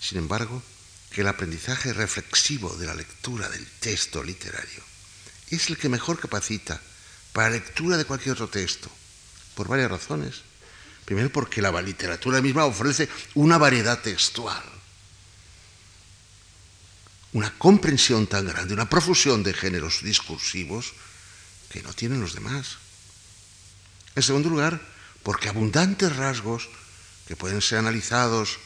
sin 0.00 0.18
embargo, 0.18 0.62
que 1.10 1.20
el 1.20 1.28
aprendizaje 1.28 1.92
reflexivo 1.92 2.74
de 2.76 2.86
la 2.86 2.94
lectura 2.94 3.48
del 3.50 3.66
texto 3.80 4.24
literario 4.24 4.82
es 5.50 5.68
el 5.68 5.76
que 5.76 5.90
mejor 5.90 6.18
capacita 6.18 6.80
para 7.34 7.50
lectura 7.50 7.98
de 7.98 8.06
cualquier 8.06 8.32
otro 8.32 8.48
texto, 8.48 8.90
por 9.54 9.68
varias 9.68 9.90
razones. 9.90 10.42
Primero 11.04 11.30
porque 11.30 11.62
la 11.62 11.82
literatura 11.82 12.40
misma 12.40 12.64
ofrece 12.64 13.08
una 13.34 13.58
variedad 13.58 14.00
textual, 14.00 14.62
una 17.32 17.52
comprensión 17.58 18.26
tan 18.26 18.46
grande, 18.46 18.74
una 18.74 18.88
profusión 18.88 19.42
de 19.42 19.52
géneros 19.52 20.02
discursivos 20.02 20.92
que 21.70 21.82
no 21.82 21.92
tienen 21.92 22.20
los 22.20 22.34
demás. 22.34 22.78
En 24.14 24.22
segundo 24.22 24.48
lugar, 24.48 24.80
porque 25.22 25.48
abundantes 25.48 26.14
rasgos 26.16 26.68
que 27.26 27.36
pueden 27.36 27.62
ser 27.62 27.78
analizados 27.78 28.58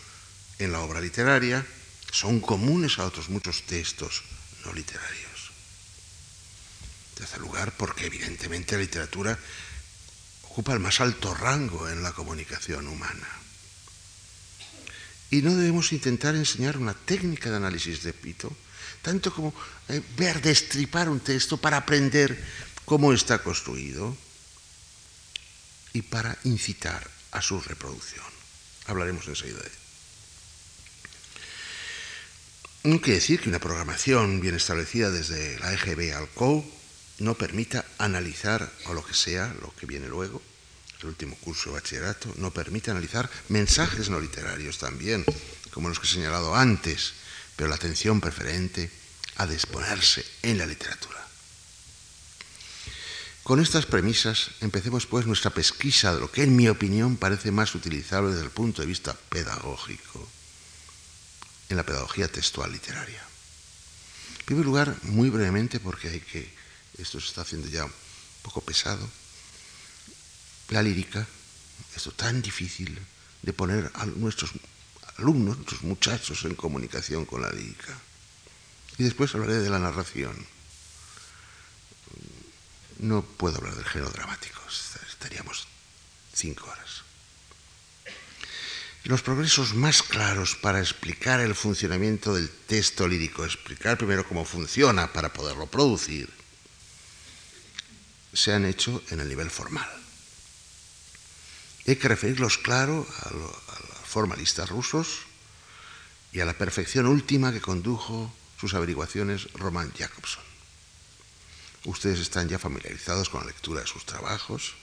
en 0.58 0.72
la 0.72 0.80
obra 0.80 1.00
literaria 1.00 1.64
son 2.10 2.40
comunes 2.40 2.98
a 2.98 3.04
otros 3.04 3.28
muchos 3.28 3.62
textos 3.62 4.24
no 4.64 4.72
literarios. 4.72 5.52
En 7.10 7.18
tercer 7.18 7.40
lugar, 7.40 7.72
porque 7.76 8.06
evidentemente 8.06 8.74
la 8.74 8.82
literatura 8.82 9.38
ocupa 10.56 10.72
el 10.72 10.80
más 10.80 11.02
alto 11.02 11.34
rango 11.34 11.86
en 11.86 12.02
la 12.02 12.12
comunicación 12.12 12.88
humana. 12.88 13.28
Y 15.28 15.42
no 15.42 15.54
debemos 15.54 15.92
intentar 15.92 16.34
enseñar 16.34 16.78
una 16.78 16.94
técnica 16.94 17.50
de 17.50 17.56
análisis 17.56 18.02
de 18.02 18.14
Pito, 18.14 18.56
tanto 19.02 19.34
como 19.34 19.52
eh, 19.88 20.00
ver, 20.16 20.40
destripar 20.40 21.10
un 21.10 21.20
texto 21.20 21.58
para 21.58 21.76
aprender 21.76 22.42
cómo 22.86 23.12
está 23.12 23.42
construido 23.42 24.16
y 25.92 26.00
para 26.00 26.38
incitar 26.44 27.06
a 27.32 27.42
su 27.42 27.60
reproducción. 27.60 28.24
Hablaremos 28.86 29.28
enseguida 29.28 29.58
de 29.58 29.66
ello. 29.66 29.78
No 32.84 33.00
quiere 33.02 33.20
decir 33.20 33.40
que 33.40 33.50
una 33.50 33.60
programación 33.60 34.40
bien 34.40 34.54
establecida 34.54 35.10
desde 35.10 35.58
la 35.58 35.74
EGB 35.74 36.16
al 36.16 36.30
COU 36.30 36.64
no 37.18 37.34
permita 37.34 37.84
analizar, 37.98 38.72
o 38.86 38.94
lo 38.94 39.04
que 39.04 39.14
sea, 39.14 39.54
lo 39.60 39.74
que 39.74 39.84
viene 39.84 40.08
luego, 40.08 40.42
el 41.00 41.08
último 41.08 41.36
curso 41.36 41.70
de 41.70 41.76
bachillerato, 41.76 42.32
no 42.36 42.50
permite 42.50 42.90
analizar 42.90 43.28
mensajes 43.48 44.08
no 44.08 44.20
literarios 44.20 44.78
también, 44.78 45.24
como 45.70 45.88
los 45.88 46.00
que 46.00 46.06
he 46.06 46.10
señalado 46.10 46.54
antes, 46.54 47.12
pero 47.54 47.68
la 47.68 47.76
atención 47.76 48.20
preferente 48.20 48.90
ha 49.36 49.46
de 49.46 49.54
exponerse 49.54 50.24
en 50.42 50.58
la 50.58 50.66
literatura. 50.66 51.16
Con 53.42 53.60
estas 53.60 53.86
premisas 53.86 54.50
empecemos 54.60 55.06
pues 55.06 55.26
nuestra 55.26 55.50
pesquisa 55.50 56.12
de 56.12 56.20
lo 56.20 56.32
que 56.32 56.42
en 56.42 56.56
mi 56.56 56.68
opinión 56.68 57.16
parece 57.16 57.52
más 57.52 57.74
utilizable 57.74 58.30
desde 58.32 58.44
el 58.44 58.50
punto 58.50 58.82
de 58.82 58.88
vista 58.88 59.14
pedagógico 59.28 60.28
en 61.68 61.76
la 61.76 61.86
pedagogía 61.86 62.26
textual 62.26 62.72
literaria. 62.72 63.22
En 64.40 64.44
primer 64.46 64.64
lugar, 64.64 64.96
muy 65.02 65.30
brevemente, 65.30 65.78
porque 65.78 66.08
hay 66.08 66.20
que, 66.20 66.52
esto 66.98 67.20
se 67.20 67.28
está 67.28 67.42
haciendo 67.42 67.68
ya 67.68 67.84
un 67.84 67.92
poco 68.42 68.62
pesado, 68.62 69.08
la 70.68 70.82
lírica, 70.82 71.26
esto 71.94 72.12
tan 72.12 72.42
difícil 72.42 72.98
de 73.42 73.52
poner 73.52 73.90
a 73.94 74.06
nuestros 74.06 74.50
alumnos, 75.18 75.56
nuestros 75.56 75.82
muchachos 75.82 76.44
en 76.44 76.54
comunicación 76.54 77.24
con 77.24 77.42
la 77.42 77.50
lírica. 77.50 77.96
Y 78.98 79.04
después 79.04 79.34
hablaré 79.34 79.54
de 79.60 79.70
la 79.70 79.78
narración. 79.78 80.34
No 82.98 83.22
puedo 83.22 83.58
hablar 83.58 83.74
del 83.74 83.84
género 83.84 84.10
dramático, 84.10 84.60
estaríamos 85.10 85.66
cinco 86.32 86.68
horas. 86.70 87.02
Los 89.04 89.22
progresos 89.22 89.74
más 89.74 90.02
claros 90.02 90.56
para 90.56 90.80
explicar 90.80 91.40
el 91.40 91.54
funcionamiento 91.54 92.34
del 92.34 92.50
texto 92.50 93.06
lírico, 93.06 93.44
explicar 93.44 93.96
primero 93.96 94.26
cómo 94.26 94.44
funciona 94.44 95.12
para 95.12 95.32
poderlo 95.32 95.66
producir, 95.66 96.28
se 98.32 98.52
han 98.52 98.64
hecho 98.64 99.02
en 99.10 99.20
el 99.20 99.28
nivel 99.28 99.50
formal. 99.50 100.05
Hay 101.86 101.96
que 101.96 102.08
referirlos, 102.08 102.58
claro, 102.58 103.06
a, 103.22 103.30
los 103.32 103.52
formalistas 104.04 104.68
rusos 104.68 105.20
y 106.32 106.40
a 106.40 106.44
la 106.44 106.58
perfección 106.58 107.06
última 107.06 107.52
que 107.52 107.60
condujo 107.60 108.32
sus 108.58 108.74
averiguaciones 108.74 109.52
Roman 109.52 109.92
Jacobson. 109.92 110.42
Ustedes 111.84 112.18
están 112.18 112.48
ya 112.48 112.58
familiarizados 112.58 113.28
con 113.28 113.40
la 113.40 113.46
lectura 113.46 113.82
de 113.82 113.86
sus 113.86 114.04
trabajos 114.04 114.74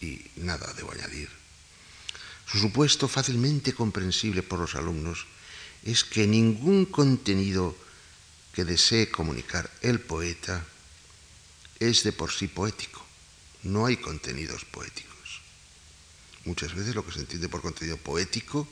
y 0.00 0.24
nada 0.36 0.72
debo 0.74 0.92
añadir. 0.92 1.28
Su 2.50 2.58
supuesto 2.58 3.06
fácilmente 3.06 3.74
comprensible 3.74 4.42
por 4.42 4.60
los 4.60 4.74
alumnos 4.74 5.26
es 5.84 6.04
que 6.04 6.26
ningún 6.26 6.86
contenido 6.86 7.76
que 8.54 8.64
desee 8.64 9.10
comunicar 9.10 9.70
el 9.82 10.00
poeta 10.00 10.64
es 11.78 12.02
de 12.02 12.12
por 12.12 12.32
sí 12.32 12.48
poético. 12.48 13.04
No 13.62 13.84
hay 13.84 13.98
contenidos 13.98 14.64
poéticos. 14.64 15.09
Muchas 16.44 16.74
veces 16.74 16.94
lo 16.94 17.04
que 17.04 17.12
se 17.12 17.20
entiende 17.20 17.48
por 17.48 17.62
contenido 17.62 17.96
poético 17.96 18.66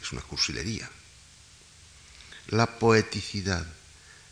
es 0.00 0.12
una 0.12 0.22
cursilería. 0.22 0.90
La 2.48 2.78
poeticidad, 2.78 3.66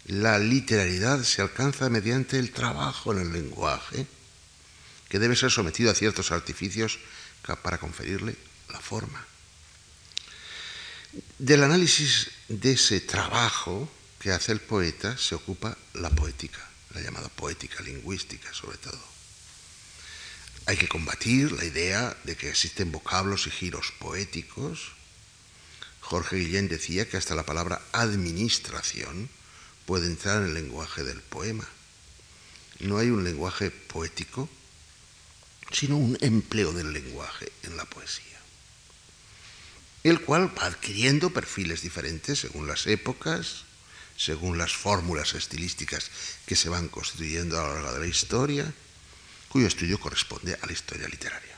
la 0.07 0.39
literalidad 0.39 1.23
se 1.23 1.41
alcanza 1.41 1.89
mediante 1.89 2.39
el 2.39 2.53
trabajo 2.53 3.13
en 3.13 3.21
el 3.21 3.33
lenguaje, 3.33 4.07
que 5.09 5.19
debe 5.19 5.37
ser 5.37 5.51
sometido 5.51 5.91
a 5.91 5.95
ciertos 5.95 6.33
artificios 6.33 6.99
para 7.63 7.79
conferirle 7.79 8.37
la 8.71 8.81
forma. 8.81 9.27
Del 11.39 11.63
análisis 11.63 12.31
de 12.49 12.73
ese 12.73 13.01
trabajo 13.01 13.91
que 14.19 14.33
hace 14.33 14.53
el 14.53 14.61
poeta 14.61 15.17
se 15.19 15.35
ocupa 15.35 15.77
la 15.95 16.11
poética, 16.11 16.67
la 16.95 17.01
llamada 17.01 17.29
poética 17.29 17.83
lingüística 17.83 18.53
sobre 18.53 18.79
todo. 18.79 19.12
Hay 20.67 20.77
que 20.77 20.89
combatir 20.89 21.53
la 21.53 21.65
idea 21.65 22.17
de 22.25 22.37
que 22.37 22.49
existen 22.49 22.93
vocablos 22.93 23.47
y 23.47 23.51
giros 23.51 23.93
poéticos. 23.99 24.93
Jorge 26.01 26.37
Guillén 26.37 26.69
decía 26.69 27.09
que 27.09 27.17
hasta 27.17 27.35
la 27.35 27.45
palabra 27.45 27.83
administración 27.93 29.29
puede 29.87 30.07
entrar 30.07 30.43
en 30.43 30.49
el 30.49 30.55
lenguaje 30.55 31.05
del 31.05 31.21
poema. 31.21 31.69
No 32.81 32.99
hay 32.99 33.11
un 33.11 33.25
lenguaje 33.25 33.71
poético, 33.71 34.49
sino 35.73 35.97
un 35.97 36.17
empleo 36.21 36.73
del 36.73 36.93
lenguaje 36.93 37.51
en 37.63 37.77
la 37.77 37.85
poesía 37.85 38.33
el 40.03 40.21
cual 40.21 40.51
va 40.59 40.67
adquiriendo 40.67 41.31
perfiles 41.31 41.83
diferentes 41.83 42.41
según 42.41 42.67
las 42.67 42.87
épocas, 42.87 43.65
según 44.17 44.59
las 44.59 44.75
fórmulas 44.75 45.35
estilísticas 45.35 46.11
que 46.47 46.57
se 46.57 46.69
van 46.69 46.89
constituyendo 46.89 47.61
a 47.61 47.69
lo 47.69 47.75
largo 47.75 47.93
de 47.93 48.01
la 48.01 48.07
historia, 48.07 48.75
cuyo 49.53 49.67
estudio 49.67 50.01
corresponde 50.01 50.57
a 50.57 50.65
la 50.65 50.73
historia 50.73 51.07
literaria. 51.07 51.55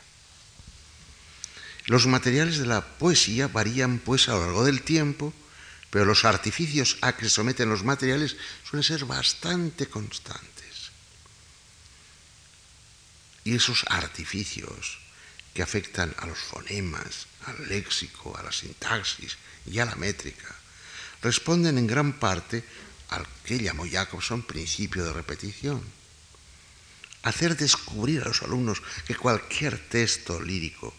Los 1.85 2.07
materiales 2.07 2.57
de 2.57 2.65
la 2.65 2.83
poesía 2.83 3.47
varían 3.47 3.99
pues 3.99 4.27
a 4.27 4.33
lo 4.33 4.41
largo 4.41 4.65
del 4.65 4.81
tiempo, 4.81 5.33
pero 5.91 6.03
los 6.03 6.25
artificios 6.25 6.97
a 6.99 7.15
que 7.15 7.23
se 7.23 7.29
someten 7.29 7.69
los 7.69 7.85
materiales 7.85 8.35
suelen 8.67 8.83
ser 8.83 9.05
bastante 9.05 9.87
constantes. 9.87 10.91
Y 13.45 13.55
esos 13.55 13.85
artificios 13.87 14.99
que 15.53 15.63
afectan 15.63 16.13
a 16.19 16.25
los 16.25 16.39
fonemas, 16.39 17.27
al 17.45 17.69
léxico, 17.69 18.35
a 18.35 18.43
la 18.43 18.51
sintaxis 18.51 19.37
y 19.71 19.79
a 19.79 19.85
la 19.85 19.95
métrica, 19.95 20.53
responden 21.21 21.77
en 21.77 21.87
gran 21.87 22.19
parte 22.19 22.61
al 23.07 23.25
que 23.45 23.57
llamó 23.57 23.87
Jacobson 23.89 24.43
principio 24.43 25.05
de 25.05 25.13
repetición. 25.13 25.94
Hacer 27.25 27.57
descubrir 27.57 28.21
a 28.21 28.29
los 28.29 28.43
alumnos 28.43 28.83
que 29.07 29.15
cualquier 29.17 29.81
texto 29.89 30.39
lírico 30.39 30.93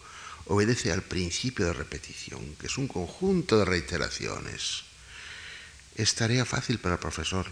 obedece 0.47 0.91
al 0.91 1.01
principio 1.01 1.65
de 1.65 1.73
repetición, 1.73 2.55
que 2.59 2.67
es 2.67 2.77
un 2.77 2.89
conjunto 2.89 3.57
de 3.57 3.63
reiteraciones. 3.63 4.83
Es 5.95 6.15
tarea 6.15 6.43
fácil 6.43 6.79
para 6.79 6.95
el 6.95 6.99
profesor 6.99 7.47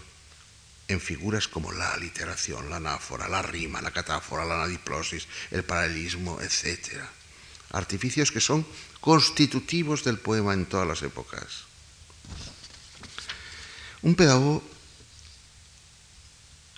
en 0.88 1.00
figuras 1.00 1.48
como 1.48 1.72
la 1.72 1.94
aliteración, 1.94 2.68
la 2.68 2.76
anáfora, 2.76 3.28
la 3.28 3.40
rima, 3.40 3.80
la 3.80 3.90
catáfora, 3.90 4.44
la 4.44 4.62
anadiplosis, 4.62 5.26
el 5.50 5.64
paralelismo, 5.64 6.38
etc. 6.42 7.00
Artificios 7.72 8.30
que 8.30 8.42
son 8.42 8.66
constitutivos 9.00 10.04
del 10.04 10.18
poema 10.18 10.52
en 10.52 10.66
todas 10.66 10.86
las 10.86 11.00
épocas. 11.02 11.64
Un 14.02 14.14
pedagogo, 14.14 14.62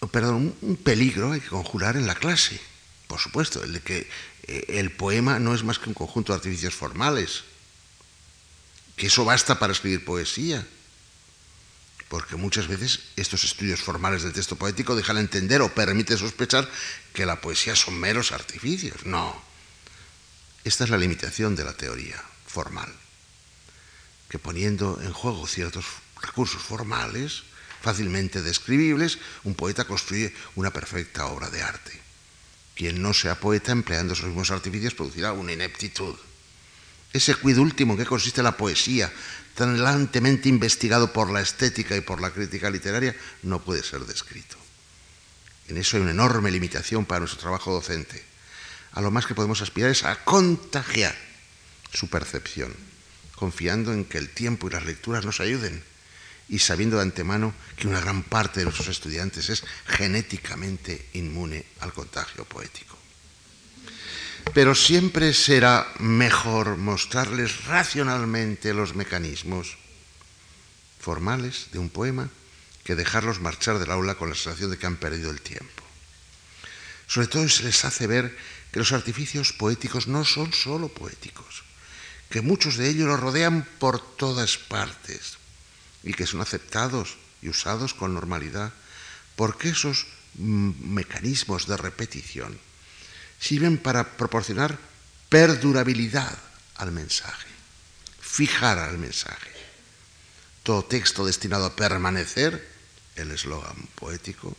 perdón, 0.06 0.54
un 0.60 0.76
peligro 0.76 1.32
hay 1.32 1.40
que 1.40 1.48
conjurar 1.48 1.96
en 1.96 2.06
la 2.06 2.14
clase, 2.14 2.60
por 3.08 3.18
supuesto, 3.18 3.64
el 3.64 3.72
de 3.72 3.80
que 3.80 4.08
eh, 4.44 4.64
el 4.78 4.92
poema 4.92 5.40
no 5.40 5.54
es 5.54 5.64
más 5.64 5.78
que 5.78 5.88
un 5.88 5.94
conjunto 5.94 6.32
de 6.32 6.36
artificios 6.36 6.74
formales, 6.74 7.42
que 8.96 9.08
eso 9.08 9.24
basta 9.24 9.58
para 9.58 9.72
escribir 9.72 10.04
poesía, 10.04 10.66
porque 12.08 12.36
muchas 12.36 12.68
veces 12.68 13.00
estos 13.16 13.44
estudios 13.44 13.80
formales 13.80 14.22
del 14.22 14.32
texto 14.32 14.56
poético 14.56 14.96
dejan 14.96 15.18
entender 15.18 15.62
o 15.62 15.74
permiten 15.74 16.16
sospechar 16.16 16.68
que 17.12 17.26
la 17.26 17.40
poesía 17.40 17.76
son 17.76 17.98
meros 17.98 18.32
artificios. 18.32 19.04
No, 19.04 19.40
esta 20.64 20.84
es 20.84 20.90
la 20.90 20.98
limitación 20.98 21.54
de 21.56 21.64
la 21.64 21.74
teoría 21.74 22.22
formal, 22.46 22.92
que 24.28 24.38
poniendo 24.38 25.00
en 25.02 25.12
juego 25.12 25.46
ciertos 25.46 25.84
recursos 26.20 26.62
formales, 26.62 27.44
fácilmente 27.80 28.42
describibles, 28.42 29.18
un 29.44 29.54
poeta 29.54 29.84
construye 29.84 30.34
una 30.56 30.72
perfecta 30.72 31.26
obra 31.26 31.50
de 31.50 31.62
arte. 31.62 32.00
Quien 32.74 33.02
no 33.02 33.12
sea 33.12 33.40
poeta 33.40 33.72
empleando 33.72 34.14
esos 34.14 34.26
mismos 34.26 34.50
artificios 34.50 34.94
producirá 34.94 35.32
una 35.32 35.52
ineptitud. 35.52 36.14
Ese 37.12 37.34
cuid 37.34 37.58
último 37.58 37.94
en 37.94 37.98
que 37.98 38.06
consiste 38.06 38.42
la 38.42 38.56
poesía, 38.56 39.12
tan 39.54 39.76
talentemente 39.76 40.48
investigado 40.48 41.12
por 41.12 41.30
la 41.30 41.40
estética 41.40 41.96
y 41.96 42.00
por 42.00 42.20
la 42.20 42.30
crítica 42.30 42.70
literaria, 42.70 43.16
no 43.42 43.64
puede 43.64 43.82
ser 43.82 44.04
descrito. 44.06 44.56
En 45.68 45.76
eso 45.76 45.96
hay 45.96 46.02
una 46.02 46.12
enorme 46.12 46.50
limitación 46.50 47.04
para 47.04 47.20
nuestro 47.20 47.40
trabajo 47.40 47.72
docente. 47.72 48.24
A 48.92 49.00
lo 49.00 49.10
más 49.10 49.26
que 49.26 49.34
podemos 49.34 49.60
aspirar 49.60 49.90
es 49.90 50.04
a 50.04 50.24
contagiar 50.24 51.16
su 51.92 52.08
percepción, 52.08 52.74
confiando 53.34 53.92
en 53.92 54.04
que 54.04 54.18
el 54.18 54.30
tiempo 54.30 54.68
y 54.68 54.70
las 54.70 54.84
lecturas 54.84 55.24
nos 55.24 55.40
ayuden 55.40 55.82
y 56.48 56.58
sabiendo 56.58 56.96
de 56.96 57.02
antemano 57.02 57.54
que 57.76 57.88
una 57.88 58.00
gran 58.00 58.22
parte 58.22 58.60
de 58.60 58.64
nuestros 58.64 58.88
estudiantes 58.88 59.50
es 59.50 59.64
genéticamente 59.86 61.10
inmune 61.14 61.64
al 61.80 61.92
contagio 61.92 62.44
poético. 62.44 62.96
Pero 64.54 64.74
siempre 64.74 65.34
será 65.34 65.86
mejor 65.98 66.76
mostrarles 66.76 67.66
racionalmente 67.66 68.72
los 68.72 68.94
mecanismos 68.94 69.76
formales 71.00 71.68
de 71.72 71.78
un 71.78 71.90
poema 71.90 72.30
que 72.84 72.96
dejarlos 72.96 73.40
marchar 73.40 73.78
del 73.78 73.90
aula 73.90 74.14
con 74.14 74.30
la 74.30 74.34
sensación 74.34 74.70
de 74.70 74.78
que 74.78 74.86
han 74.86 74.96
perdido 74.96 75.30
el 75.30 75.42
tiempo. 75.42 75.84
Sobre 77.06 77.26
todo 77.26 77.48
se 77.48 77.64
les 77.64 77.84
hace 77.84 78.06
ver 78.06 78.36
que 78.72 78.78
los 78.78 78.92
artificios 78.92 79.52
poéticos 79.52 80.08
no 80.08 80.24
son 80.24 80.52
solo 80.52 80.88
poéticos, 80.88 81.64
que 82.28 82.40
muchos 82.40 82.76
de 82.76 82.88
ellos 82.88 83.06
los 83.06 83.20
rodean 83.20 83.66
por 83.78 84.00
todas 84.16 84.58
partes, 84.58 85.37
y 86.08 86.14
que 86.14 86.26
son 86.26 86.40
aceptados 86.40 87.18
y 87.42 87.50
usados 87.50 87.92
con 87.92 88.14
normalidad, 88.14 88.72
porque 89.36 89.68
esos 89.68 90.06
mecanismos 90.34 91.66
de 91.66 91.76
repetición 91.76 92.58
sirven 93.38 93.76
para 93.76 94.16
proporcionar 94.16 94.78
perdurabilidad 95.28 96.38
al 96.76 96.92
mensaje, 96.92 97.46
fijar 98.22 98.78
al 98.78 98.96
mensaje. 98.96 99.52
Todo 100.62 100.82
texto 100.82 101.26
destinado 101.26 101.66
a 101.66 101.76
permanecer, 101.76 102.66
el 103.14 103.30
eslogan 103.30 103.76
poético, 103.94 104.56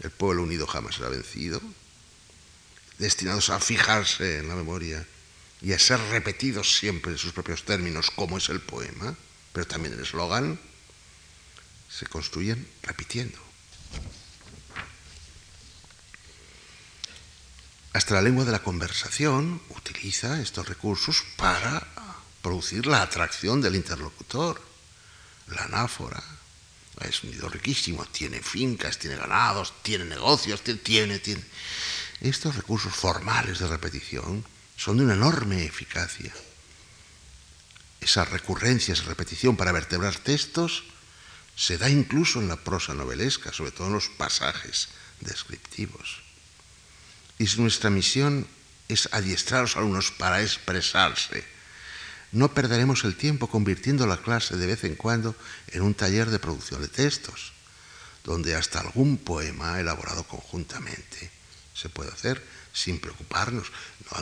el 0.00 0.10
pueblo 0.10 0.42
unido 0.42 0.66
jamás 0.66 0.94
será 0.94 1.10
vencido, 1.10 1.60
destinados 2.96 3.50
a 3.50 3.60
fijarse 3.60 4.38
en 4.38 4.48
la 4.48 4.54
memoria 4.54 5.06
y 5.60 5.74
a 5.74 5.78
ser 5.78 6.00
repetidos 6.08 6.78
siempre 6.78 7.12
en 7.12 7.18
sus 7.18 7.34
propios 7.34 7.64
términos, 7.64 8.10
como 8.10 8.38
es 8.38 8.48
el 8.48 8.60
poema, 8.60 9.14
pero 9.52 9.66
también 9.66 9.92
el 9.92 10.00
eslogan, 10.00 10.58
se 11.98 12.06
construyen 12.06 12.68
repitiendo. 12.82 13.38
Hasta 17.92 18.14
la 18.14 18.22
lengua 18.22 18.44
de 18.44 18.52
la 18.52 18.62
conversación 18.62 19.60
utiliza 19.70 20.40
estos 20.40 20.68
recursos 20.68 21.24
para 21.36 21.84
producir 22.40 22.86
la 22.86 23.02
atracción 23.02 23.60
del 23.60 23.74
interlocutor. 23.74 24.62
La 25.48 25.64
anáfora 25.64 26.22
es 27.00 27.24
un 27.24 27.32
nido 27.32 27.48
riquísimo, 27.48 28.04
tiene 28.06 28.42
fincas, 28.42 28.98
tiene 28.98 29.16
ganados, 29.16 29.74
tiene 29.82 30.04
negocios, 30.04 30.62
tiene, 30.62 31.18
tiene. 31.18 31.44
Estos 32.20 32.54
recursos 32.54 32.94
formales 32.94 33.58
de 33.58 33.66
repetición 33.66 34.44
son 34.76 34.98
de 34.98 35.04
una 35.04 35.14
enorme 35.14 35.64
eficacia. 35.64 36.32
Esa 38.00 38.24
recurrencia, 38.24 38.94
esa 38.94 39.04
repetición 39.04 39.56
para 39.56 39.72
vertebrar 39.72 40.14
textos 40.14 40.84
se 41.58 41.76
da 41.76 41.90
incluso 41.90 42.38
en 42.38 42.46
la 42.46 42.56
prosa 42.56 42.94
novelesca, 42.94 43.52
sobre 43.52 43.72
todo 43.72 43.88
en 43.88 43.94
los 43.94 44.08
pasajes 44.14 44.88
descriptivos. 45.18 46.22
Y 47.36 47.46
nuestra 47.58 47.90
misión 47.90 48.46
es 48.86 49.08
adiestrar 49.10 49.58
a 49.58 49.62
los 49.62 49.76
alumnos 49.76 50.12
para 50.12 50.40
expresarse. 50.40 51.44
No 52.30 52.54
perderemos 52.54 53.02
el 53.02 53.16
tiempo 53.16 53.48
convirtiendo 53.48 54.06
la 54.06 54.22
clase 54.22 54.56
de 54.56 54.66
vez 54.66 54.84
en 54.84 54.94
cuando 54.94 55.34
en 55.68 55.82
un 55.82 55.94
taller 55.94 56.30
de 56.30 56.38
producción 56.38 56.80
de 56.80 56.88
textos, 56.88 57.52
donde 58.22 58.54
hasta 58.54 58.78
algún 58.78 59.18
poema 59.18 59.80
elaborado 59.80 60.22
conjuntamente 60.24 61.30
se 61.74 61.88
puede 61.88 62.12
hacer 62.12 62.40
sin 62.72 63.00
preocuparnos, 63.00 63.72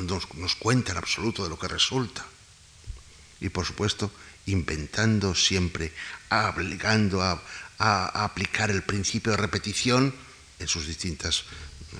no 0.00 0.20
nos 0.34 0.56
cuenta 0.56 0.92
en 0.92 0.98
absoluto 0.98 1.44
de 1.44 1.50
lo 1.50 1.58
que 1.58 1.68
resulta. 1.68 2.24
Y 3.40 3.50
por 3.50 3.66
supuesto, 3.66 4.10
inventando 4.46 5.34
siempre, 5.34 5.92
obligando 6.30 7.22
a, 7.22 7.42
aplicar 7.78 8.70
el 8.70 8.82
principio 8.82 9.32
de 9.32 9.36
repetición 9.36 10.14
en 10.58 10.66
sus 10.66 10.86
distintas 10.86 11.44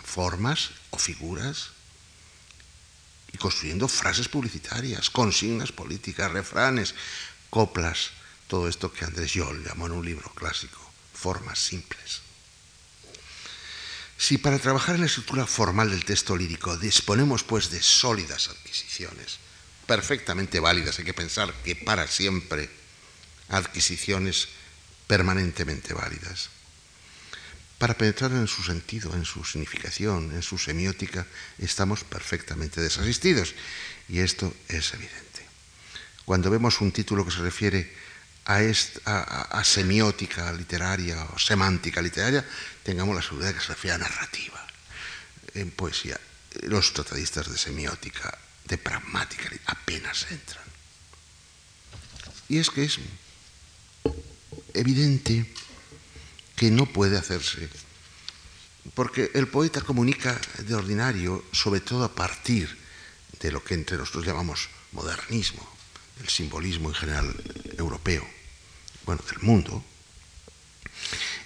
formas 0.02 0.70
o 0.88 0.98
figuras 0.98 1.72
y 3.30 3.36
construyendo 3.36 3.86
frases 3.86 4.28
publicitarias, 4.28 5.10
consignas 5.10 5.72
políticas, 5.72 6.32
refranes, 6.32 6.94
coplas, 7.50 8.12
todo 8.46 8.68
esto 8.68 8.90
que 8.90 9.04
Andrés 9.04 9.34
Yoll 9.34 9.64
llamó 9.64 9.86
en 9.86 9.92
un 9.92 10.06
libro 10.06 10.30
clásico, 10.34 10.80
formas 11.12 11.58
simples. 11.58 12.22
Si 14.16 14.38
para 14.38 14.58
trabajar 14.58 14.94
en 14.94 15.02
la 15.02 15.08
estructura 15.08 15.46
formal 15.46 15.90
del 15.90 16.06
texto 16.06 16.36
lírico 16.36 16.78
disponemos 16.78 17.44
pues 17.44 17.68
de 17.70 17.82
sólidas 17.82 18.48
adquisiciones, 18.48 19.38
perfectamente 19.86 20.60
válidas, 20.60 20.98
hay 20.98 21.04
que 21.04 21.14
pensar 21.14 21.52
que 21.64 21.76
para 21.76 22.06
siempre 22.06 22.68
adquisiciones 23.48 24.48
permanentemente 25.06 25.94
válidas. 25.94 26.50
Para 27.78 27.94
penetrar 27.94 28.32
en 28.32 28.48
su 28.48 28.62
sentido, 28.62 29.14
en 29.14 29.24
su 29.24 29.44
significación, 29.44 30.32
en 30.32 30.42
su 30.42 30.56
semiótica, 30.56 31.26
estamos 31.58 32.04
perfectamente 32.04 32.80
desasistidos. 32.80 33.54
Y 34.08 34.20
esto 34.20 34.54
es 34.68 34.94
evidente. 34.94 35.44
Cuando 36.24 36.50
vemos 36.50 36.80
un 36.80 36.90
título 36.90 37.24
que 37.24 37.30
se 37.30 37.42
refiere 37.42 37.92
a, 38.46 39.62
semiótica 39.64 40.52
literaria 40.52 41.22
o 41.34 41.38
semántica 41.38 42.00
literaria, 42.00 42.44
tengamos 42.82 43.14
la 43.14 43.22
seguridad 43.22 43.54
que 43.54 43.60
se 43.60 43.74
refiere 43.74 43.94
a 43.94 43.98
narrativa. 43.98 44.66
En 45.54 45.70
poesía, 45.70 46.18
los 46.62 46.92
tratadistas 46.92 47.50
de 47.50 47.58
semiótica 47.58 48.38
de 48.68 48.78
pragmática 48.78 49.50
apenas 49.66 50.26
entran. 50.30 50.64
Y 52.48 52.58
es 52.58 52.70
que 52.70 52.84
es 52.84 52.98
evidente 54.74 55.50
que 56.54 56.70
no 56.70 56.86
puede 56.86 57.18
hacerse, 57.18 57.68
porque 58.94 59.30
el 59.34 59.48
poeta 59.48 59.80
comunica 59.80 60.40
de 60.58 60.74
ordinario, 60.74 61.44
sobre 61.52 61.80
todo 61.80 62.04
a 62.04 62.14
partir 62.14 62.76
de 63.40 63.52
lo 63.52 63.62
que 63.62 63.74
entre 63.74 63.98
nosotros 63.98 64.26
llamamos 64.26 64.68
modernismo, 64.92 65.66
el 66.20 66.28
simbolismo 66.28 66.88
en 66.88 66.94
general 66.94 67.34
europeo, 67.78 68.26
bueno, 69.04 69.22
del 69.28 69.40
mundo, 69.40 69.84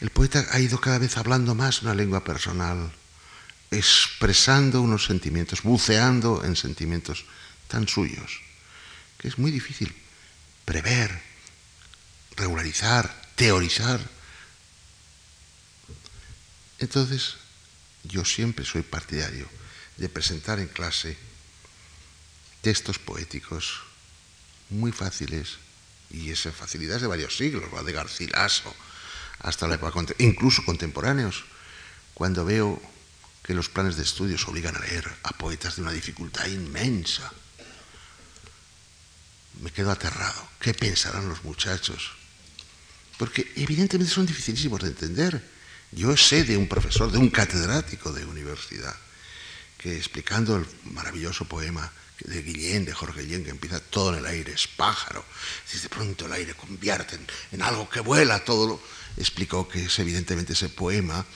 el 0.00 0.10
poeta 0.10 0.46
ha 0.52 0.60
ido 0.60 0.80
cada 0.80 0.98
vez 0.98 1.16
hablando 1.16 1.54
más 1.54 1.82
una 1.82 1.94
lengua 1.94 2.24
personal, 2.24 2.92
expresando 3.70 4.82
unos 4.82 5.04
sentimientos, 5.04 5.62
buceando 5.62 6.44
en 6.44 6.56
sentimientos 6.56 7.24
tan 7.68 7.86
suyos, 7.86 8.40
que 9.18 9.28
es 9.28 9.38
muy 9.38 9.50
difícil 9.50 9.94
prever, 10.64 11.22
regularizar, 12.36 13.14
teorizar. 13.36 14.00
Entonces, 16.78 17.36
yo 18.02 18.24
siempre 18.24 18.64
soy 18.64 18.82
partidario 18.82 19.48
de 19.98 20.08
presentar 20.08 20.58
en 20.58 20.68
clase 20.68 21.16
textos 22.62 22.98
poéticos 22.98 23.80
muy 24.70 24.92
fáciles, 24.92 25.58
y 26.10 26.30
esa 26.30 26.50
facilidad 26.50 26.96
es 26.96 27.02
de 27.02 27.08
varios 27.08 27.36
siglos, 27.36 27.70
va 27.72 27.82
de 27.82 27.92
Garcilaso 27.92 28.74
hasta 29.38 29.68
la 29.68 29.76
época, 29.76 30.04
incluso 30.18 30.64
contemporáneos, 30.64 31.44
cuando 32.14 32.44
veo 32.44 32.82
que 33.51 33.55
los 33.55 33.68
planes 33.68 33.96
de 33.96 34.05
estudios 34.05 34.46
obligan 34.46 34.76
a 34.76 34.78
leer 34.78 35.11
a 35.24 35.32
poetas 35.32 35.74
de 35.74 35.82
una 35.82 35.90
dificultad 35.90 36.46
inmensa, 36.46 37.32
me 39.61 39.72
quedo 39.72 39.90
aterrado. 39.90 40.48
¿Qué 40.61 40.72
pensarán 40.72 41.28
los 41.28 41.42
muchachos? 41.42 42.12
Porque 43.18 43.51
evidentemente 43.57 44.14
son 44.14 44.24
dificilísimos 44.24 44.80
de 44.82 44.90
entender. 44.90 45.42
Yo 45.90 46.16
sé 46.16 46.44
de 46.44 46.57
un 46.57 46.68
profesor, 46.68 47.11
de 47.11 47.18
un 47.18 47.28
catedrático 47.28 48.12
de 48.12 48.24
universidad, 48.24 48.94
que 49.76 49.96
explicando 49.96 50.55
el 50.55 50.66
maravilloso 50.84 51.44
poema 51.44 51.90
de 52.20 52.42
Guillén, 52.42 52.84
de 52.84 52.92
Jorge 52.92 53.22
Guillén, 53.22 53.42
que 53.42 53.51
empieza 53.51 53.80
todo 53.80 54.12
en 54.12 54.20
el 54.20 54.26
aire, 54.26 54.53
es 54.53 54.68
pájaro. 54.68 55.24
Si 55.66 55.80
de 55.80 55.88
pronto 55.88 56.26
el 56.26 56.32
aire 56.34 56.55
convierte 56.55 57.18
en, 57.51 57.62
algo 57.62 57.90
que 57.90 57.98
vuela, 57.98 58.44
todo 58.44 58.68
lo... 58.68 59.01
Explicó 59.16 59.68
que 59.68 59.86
es 59.86 59.98
evidentemente 59.98 60.53
ese 60.53 60.68
poema 60.68 61.26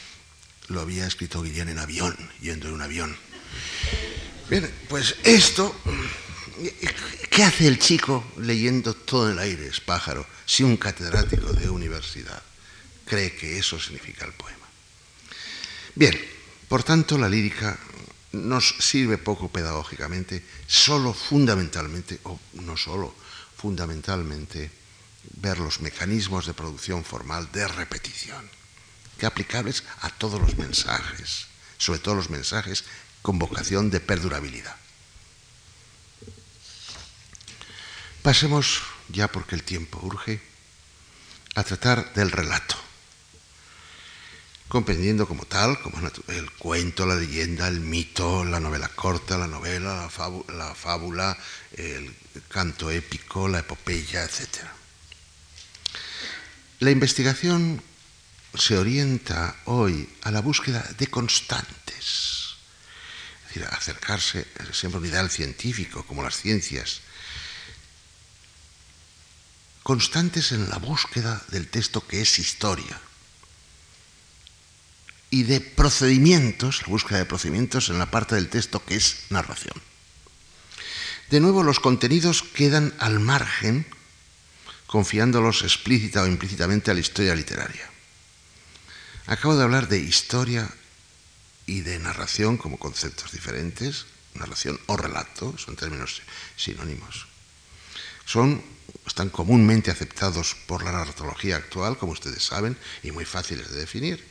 lo 0.68 0.80
había 0.80 1.06
escrito 1.06 1.42
Guillén 1.42 1.68
en 1.68 1.78
avión, 1.78 2.16
yendo 2.40 2.68
en 2.68 2.74
un 2.74 2.82
avión. 2.82 3.16
Bien, 4.48 4.70
pues 4.88 5.16
esto, 5.24 5.74
¿qué 7.30 7.44
hace 7.44 7.66
el 7.66 7.78
chico 7.78 8.24
leyendo 8.38 8.94
todo 8.94 9.30
el 9.30 9.38
aire, 9.38 9.66
es 9.66 9.80
pájaro, 9.80 10.26
si 10.44 10.62
un 10.62 10.76
catedrático 10.76 11.52
de 11.52 11.68
universidad 11.68 12.42
cree 13.04 13.34
que 13.34 13.58
eso 13.58 13.80
significa 13.80 14.24
el 14.24 14.32
poema? 14.32 14.66
Bien, 15.94 16.18
por 16.68 16.82
tanto, 16.82 17.16
la 17.18 17.28
lírica 17.28 17.78
nos 18.32 18.74
sirve 18.80 19.18
poco 19.18 19.48
pedagógicamente, 19.48 20.42
solo 20.66 21.14
fundamentalmente, 21.14 22.18
o 22.24 22.38
no 22.54 22.76
solo, 22.76 23.14
fundamentalmente, 23.56 24.70
ver 25.36 25.58
los 25.58 25.80
mecanismos 25.80 26.46
de 26.46 26.54
producción 26.54 27.04
formal 27.04 27.50
de 27.52 27.66
repetición, 27.68 28.50
aplicables 29.24 29.84
a 30.00 30.10
todos 30.10 30.40
los 30.40 30.56
mensajes, 30.56 31.46
sobre 31.78 32.00
todo 32.00 32.14
los 32.14 32.30
mensajes 32.30 32.84
con 33.22 33.38
vocación 33.38 33.90
de 33.90 34.00
perdurabilidad. 34.00 34.76
Pasemos, 38.22 38.82
ya 39.08 39.28
porque 39.28 39.54
el 39.54 39.62
tiempo 39.62 40.00
urge, 40.02 40.40
a 41.54 41.62
tratar 41.62 42.14
del 42.14 42.30
relato 42.30 42.76
comprendiendo 44.74 45.28
como 45.28 45.44
tal, 45.44 45.80
como 45.82 45.98
el 46.26 46.50
cuento, 46.52 47.06
la 47.06 47.14
leyenda, 47.14 47.68
el 47.68 47.78
mito, 47.78 48.44
la 48.44 48.58
novela 48.58 48.88
corta, 48.88 49.38
la 49.38 49.46
novela, 49.46 50.10
la 50.48 50.74
fábula, 50.74 51.38
el 51.76 52.12
canto 52.48 52.90
épico, 52.90 53.46
la 53.46 53.60
epopeya, 53.60 54.24
etc. 54.24 54.66
La 56.80 56.90
investigación 56.90 57.80
se 58.54 58.78
orienta 58.78 59.56
hoy 59.64 60.08
a 60.22 60.30
la 60.30 60.40
búsqueda 60.40 60.82
de 60.96 61.06
constantes, 61.08 62.56
es 63.42 63.48
decir, 63.48 63.64
acercarse 63.64 64.46
siempre 64.72 64.98
a 64.98 65.00
un 65.00 65.06
ideal 65.06 65.30
científico, 65.30 66.04
como 66.06 66.22
las 66.22 66.36
ciencias, 66.36 67.00
constantes 69.82 70.52
en 70.52 70.68
la 70.70 70.78
búsqueda 70.78 71.42
del 71.48 71.68
texto 71.68 72.06
que 72.06 72.22
es 72.22 72.38
historia 72.38 73.00
y 75.30 75.42
de 75.42 75.60
procedimientos, 75.60 76.82
la 76.82 76.88
búsqueda 76.88 77.18
de 77.18 77.26
procedimientos 77.26 77.88
en 77.88 77.98
la 77.98 78.10
parte 78.10 78.36
del 78.36 78.48
texto 78.48 78.84
que 78.84 78.94
es 78.94 79.26
narración. 79.30 79.74
De 81.30 81.40
nuevo, 81.40 81.62
los 81.62 81.80
contenidos 81.80 82.42
quedan 82.42 82.94
al 82.98 83.18
margen, 83.18 83.86
confiándolos 84.86 85.62
explícita 85.62 86.22
o 86.22 86.26
implícitamente 86.26 86.90
a 86.90 86.94
la 86.94 87.00
historia 87.00 87.34
literaria. 87.34 87.93
Acabo 89.26 89.56
de 89.56 89.64
hablar 89.64 89.88
de 89.88 90.00
historia 90.00 90.68
y 91.64 91.80
de 91.80 91.98
narración 91.98 92.58
como 92.58 92.78
conceptos 92.78 93.32
diferentes, 93.32 94.04
narración 94.34 94.78
o 94.84 94.98
relato, 94.98 95.56
son 95.56 95.76
términos 95.76 96.20
sinónimos. 96.56 97.26
Son, 98.26 98.62
están 99.06 99.30
comúnmente 99.30 99.90
aceptados 99.90 100.54
por 100.66 100.84
la 100.84 100.92
narratología 100.92 101.56
actual, 101.56 101.96
como 101.96 102.12
ustedes 102.12 102.44
saben, 102.44 102.76
y 103.02 103.12
muy 103.12 103.24
fáciles 103.24 103.70
de 103.70 103.78
definir. 103.78 104.22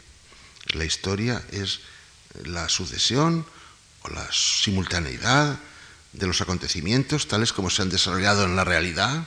La 0.74 0.86
historia 0.86 1.44
es 1.50 1.80
la 2.46 2.70
sucesión 2.70 3.48
o 4.04 4.10
la 4.10 4.30
simultaneidad 4.32 5.58
de 6.14 6.28
los 6.28 6.42
acontecimientos 6.42 7.28
tales 7.28 7.52
como 7.52 7.72
se 7.72 7.82
han 7.82 7.90
desarrollado 7.90 8.46
en 8.46 8.56
la 8.56 8.64
realidad 8.64 9.26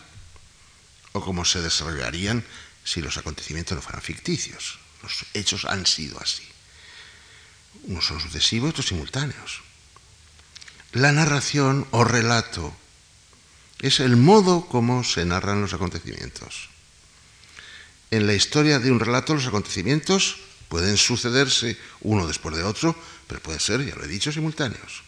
o 1.10 1.20
como 1.20 1.44
se 1.44 1.60
desarrollarían 1.60 2.44
si 2.84 3.02
los 3.02 3.16
acontecimientos 3.16 3.74
no 3.74 3.82
fueran 3.82 4.02
ficticios. 4.02 4.85
Los 5.06 5.26
hechos 5.34 5.64
han 5.64 5.86
sido 5.86 6.20
así. 6.20 6.42
Unos 7.84 8.06
son 8.06 8.20
sucesivos, 8.20 8.70
otros 8.70 8.86
simultáneos. 8.86 9.62
La 10.92 11.12
narración 11.12 11.86
o 11.90 12.04
relato 12.04 12.74
es 13.80 14.00
el 14.00 14.16
modo 14.16 14.66
como 14.66 15.04
se 15.04 15.24
narran 15.24 15.60
los 15.60 15.74
acontecimientos. 15.74 16.70
En 18.10 18.26
la 18.26 18.34
historia 18.34 18.78
de 18.78 18.90
un 18.90 19.00
relato 19.00 19.34
los 19.34 19.46
acontecimientos 19.46 20.36
Pueden 20.68 20.96
sucederse 20.96 21.78
uno 22.00 22.26
después 22.26 22.56
de 22.56 22.64
otro, 22.64 22.94
pero 23.26 23.40
pueden 23.40 23.60
ser, 23.60 23.84
ya 23.84 23.94
lo 23.94 24.04
he 24.04 24.08
dicho, 24.08 24.32
simultáneos. 24.32 25.02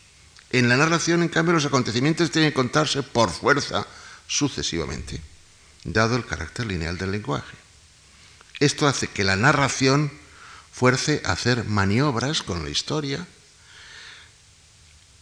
En 0.50 0.68
la 0.68 0.76
narración, 0.76 1.22
en 1.22 1.28
cambio, 1.28 1.54
los 1.54 1.66
acontecimientos 1.66 2.30
tienen 2.30 2.50
que 2.50 2.56
contarse 2.56 3.02
por 3.02 3.30
fuerza 3.30 3.86
sucesivamente, 4.26 5.20
dado 5.84 6.16
el 6.16 6.24
carácter 6.24 6.66
lineal 6.66 6.96
del 6.96 7.10
lenguaje. 7.12 7.57
Esto 8.60 8.88
hace 8.88 9.08
que 9.08 9.24
la 9.24 9.36
narración 9.36 10.10
fuerce 10.72 11.22
a 11.24 11.32
hacer 11.32 11.64
maniobras 11.64 12.42
con 12.42 12.64
la 12.64 12.70
historia. 12.70 13.26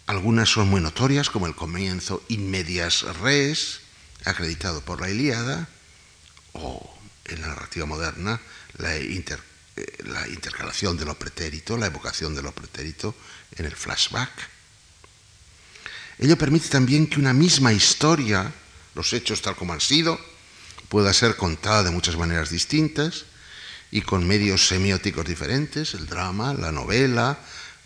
Algunas 0.07 0.49
son 0.49 0.69
muy 0.69 0.81
notorias, 0.81 1.31
como 1.31 1.47
el 1.47 1.55
comienzo 1.55 2.23
in 2.29 2.51
medias 2.51 3.03
res, 3.21 3.81
acreditado 4.25 4.81
por 4.81 5.01
la 5.01 5.11
Ilíada, 5.11 5.69
o 6.53 6.99
en 7.27 7.41
la 7.43 7.49
narrativa 7.49 7.87
moderna, 7.87 8.41
la 8.79 8.97
eh, 8.97 10.05
la 10.05 10.27
intercalación 10.29 10.97
de 10.97 11.05
lo 11.05 11.19
pretérito, 11.19 11.77
la 11.77 11.87
evocación 11.87 12.35
de 12.35 12.43
lo 12.43 12.53
pretérito 12.53 13.15
en 13.57 13.67
el 13.67 13.77
flashback. 13.77 14.31
Ello 16.19 16.39
permite 16.39 16.69
también 16.69 17.07
que 17.07 17.21
una 17.21 17.35
misma 17.35 17.75
historia, 17.75 18.51
los 18.95 19.13
hechos 19.13 19.43
tal 19.43 19.55
como 19.55 19.75
han 19.75 19.83
sido, 19.83 20.19
pueda 20.89 21.13
ser 21.13 21.37
contada 21.37 21.85
de 21.85 21.91
muchas 21.91 22.17
maneras 22.17 22.51
distintas 22.51 23.25
y 23.91 24.03
con 24.03 24.27
medios 24.27 24.67
semióticos 24.67 25.25
diferentes, 25.25 25.95
el 25.95 26.07
drama, 26.07 26.55
la 26.55 26.73
novela, 26.73 27.39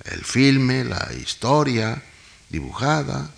el 0.04 0.24
filme, 0.24 0.84
la 0.84 1.10
historia 1.18 2.02
dibujada. 2.48 3.30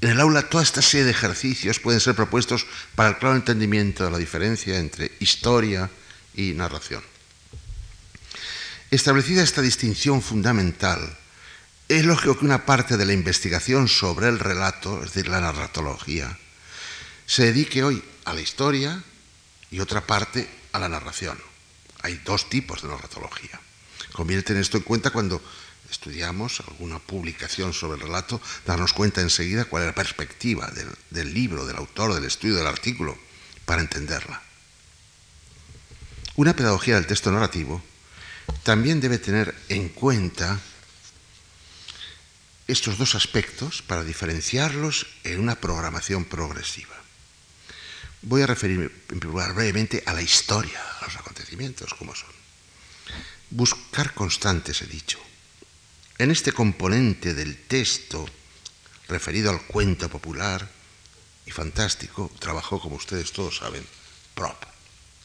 En 0.00 0.10
el 0.10 0.20
aula 0.20 0.48
toda 0.48 0.62
esta 0.62 0.82
serie 0.82 1.04
de 1.04 1.10
ejercicios 1.10 1.78
pueden 1.78 2.00
ser 2.00 2.14
propuestos 2.14 2.66
para 2.94 3.10
el 3.10 3.18
claro 3.18 3.36
entendimiento 3.36 4.04
de 4.04 4.10
la 4.10 4.18
diferencia 4.18 4.78
entre 4.78 5.12
historia 5.20 5.90
y 6.34 6.52
narración. 6.52 7.02
Establecida 8.90 9.42
esta 9.42 9.62
distinción 9.62 10.22
fundamental, 10.22 11.16
es 11.88 12.04
lógico 12.04 12.38
que 12.38 12.44
una 12.44 12.66
parte 12.66 12.96
de 12.96 13.04
la 13.04 13.12
investigación 13.12 13.88
sobre 13.88 14.28
el 14.28 14.38
relato, 14.38 15.02
es 15.02 15.12
decir, 15.12 15.28
la 15.28 15.40
narratología, 15.40 16.38
se 17.30 17.44
dedique 17.44 17.84
hoy 17.84 18.02
a 18.24 18.34
la 18.34 18.40
historia 18.40 19.00
y 19.70 19.78
otra 19.78 20.04
parte 20.04 20.50
a 20.72 20.80
la 20.80 20.88
narración. 20.88 21.38
Hay 22.02 22.20
dos 22.24 22.50
tipos 22.50 22.82
de 22.82 22.88
narratología. 22.88 23.60
Conviene 24.10 24.42
tener 24.42 24.62
esto 24.62 24.78
en 24.78 24.82
cuenta 24.82 25.12
cuando 25.12 25.40
estudiamos 25.88 26.58
alguna 26.58 26.98
publicación 26.98 27.72
sobre 27.72 28.00
el 28.00 28.08
relato, 28.08 28.40
darnos 28.66 28.92
cuenta 28.92 29.20
enseguida 29.20 29.64
cuál 29.66 29.84
es 29.84 29.86
la 29.86 29.94
perspectiva 29.94 30.66
del, 30.72 30.90
del 31.10 31.32
libro, 31.32 31.66
del 31.66 31.76
autor, 31.76 32.14
del 32.14 32.24
estudio, 32.24 32.56
del 32.56 32.66
artículo, 32.66 33.16
para 33.64 33.80
entenderla. 33.80 34.42
Una 36.34 36.56
pedagogía 36.56 36.96
del 36.96 37.06
texto 37.06 37.30
narrativo 37.30 37.80
también 38.64 39.00
debe 39.00 39.18
tener 39.18 39.54
en 39.68 39.88
cuenta 39.90 40.58
estos 42.66 42.98
dos 42.98 43.14
aspectos 43.14 43.82
para 43.82 44.02
diferenciarlos 44.02 45.06
en 45.22 45.38
una 45.38 45.60
programación 45.60 46.24
progresiva. 46.24 46.99
Voy 48.22 48.42
a 48.42 48.46
referirme 48.46 48.84
en 48.84 49.06
primer 49.06 49.24
lugar 49.24 49.54
brevemente 49.54 50.02
a 50.04 50.12
la 50.12 50.20
historia, 50.20 50.80
a 51.00 51.06
los 51.06 51.16
acontecimientos, 51.16 51.94
como 51.94 52.14
son. 52.14 52.28
Buscar 53.48 54.12
constantes, 54.12 54.82
he 54.82 54.86
dicho, 54.86 55.18
en 56.18 56.30
este 56.30 56.52
componente 56.52 57.32
del 57.32 57.56
texto 57.56 58.28
referido 59.08 59.50
al 59.50 59.62
cuento 59.62 60.08
popular 60.10 60.68
y 61.46 61.50
fantástico, 61.50 62.30
trabajó, 62.38 62.78
como 62.78 62.96
ustedes 62.96 63.32
todos 63.32 63.56
saben, 63.56 63.84
Prop, 64.34 64.62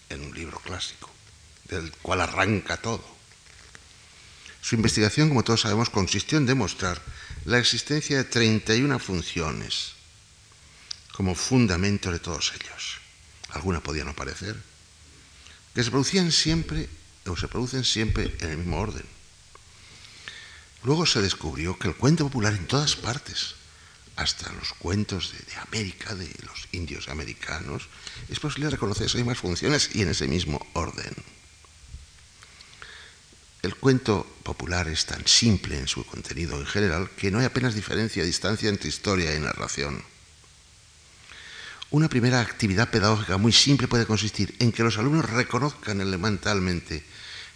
en 0.10 0.22
un 0.22 0.34
libro 0.34 0.60
clásico, 0.60 1.12
del 1.66 1.92
cual 2.02 2.22
arranca 2.22 2.78
todo. 2.78 3.04
Su 4.62 4.76
investigación, 4.76 5.28
como 5.28 5.44
todos 5.44 5.62
sabemos, 5.62 5.90
consistió 5.90 6.38
en 6.38 6.46
demostrar 6.46 7.02
la 7.44 7.60
existencia 7.60 8.18
de 8.18 8.24
31 8.24 8.98
funciones 9.00 9.95
como 11.16 11.34
fundamento 11.34 12.12
de 12.12 12.20
todos 12.20 12.52
ellos. 12.60 13.00
Algunas 13.52 13.82
podían 13.82 14.08
no 14.08 14.14
parecer, 14.14 14.62
que 15.74 15.84
se 15.84 15.90
producían 15.90 16.32
siempre 16.32 16.90
o 17.26 17.38
se 17.38 17.48
producen 17.48 17.86
siempre 17.86 18.36
en 18.42 18.50
el 18.50 18.58
mismo 18.58 18.80
orden. 18.80 19.06
Luego 20.84 21.06
se 21.06 21.22
descubrió 21.22 21.80
que 21.80 21.88
el 21.88 21.96
cuento 21.96 22.26
popular 22.26 22.54
en 22.54 22.68
todas 22.68 22.98
partes, 22.98 23.56
hasta 24.18 24.52
los 24.54 24.74
cuentos 24.74 25.32
de, 25.32 25.56
América, 25.56 26.16
de 26.16 26.30
los 26.46 26.68
indios 26.74 27.08
americanos, 27.08 27.88
es 28.30 28.40
posible 28.40 28.70
reconocer 28.70 29.06
esas 29.08 29.16
mismas 29.16 29.40
funciones 29.40 29.92
y 29.96 30.02
en 30.02 30.10
ese 30.10 30.28
mismo 30.28 30.66
orden. 30.74 31.16
El 33.62 33.76
cuento 33.76 34.28
popular 34.44 34.90
es 34.90 35.06
tan 35.06 35.26
simple 35.26 35.80
en 35.80 35.88
su 35.88 36.06
contenido 36.06 36.60
en 36.60 36.68
general 36.68 37.10
que 37.12 37.32
no 37.32 37.40
hay 37.40 37.46
apenas 37.46 37.74
diferencia, 37.74 38.24
distancia 38.24 38.70
entre 38.70 38.90
historia 38.90 39.34
y 39.34 39.40
narración. 39.40 40.15
Una 41.96 42.10
primera 42.10 42.42
actividad 42.42 42.90
pedagógica 42.90 43.38
muy 43.38 43.54
simple 43.54 43.88
puede 43.88 44.06
consistir 44.06 44.54
en 44.60 44.74
que 44.74 44.84
los 44.84 44.98
alumnos 44.98 45.30
reconozcan 45.30 46.02
elementalmente 46.02 47.06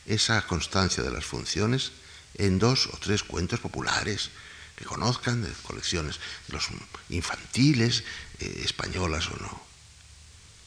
esa 0.05 0.41
constancia 0.47 1.03
de 1.03 1.11
las 1.11 1.25
funciones 1.25 1.91
en 2.35 2.57
dos 2.57 2.87
o 2.87 2.97
tres 2.99 3.23
cuentos 3.23 3.59
populares 3.59 4.29
que 4.77 4.85
conozcan 4.85 5.41
de 5.41 5.49
colecciones, 5.63 6.21
los 6.47 6.69
infantiles, 7.09 8.05
eh, 8.39 8.61
españolas 8.63 9.27
o 9.27 9.35
no. 9.41 9.61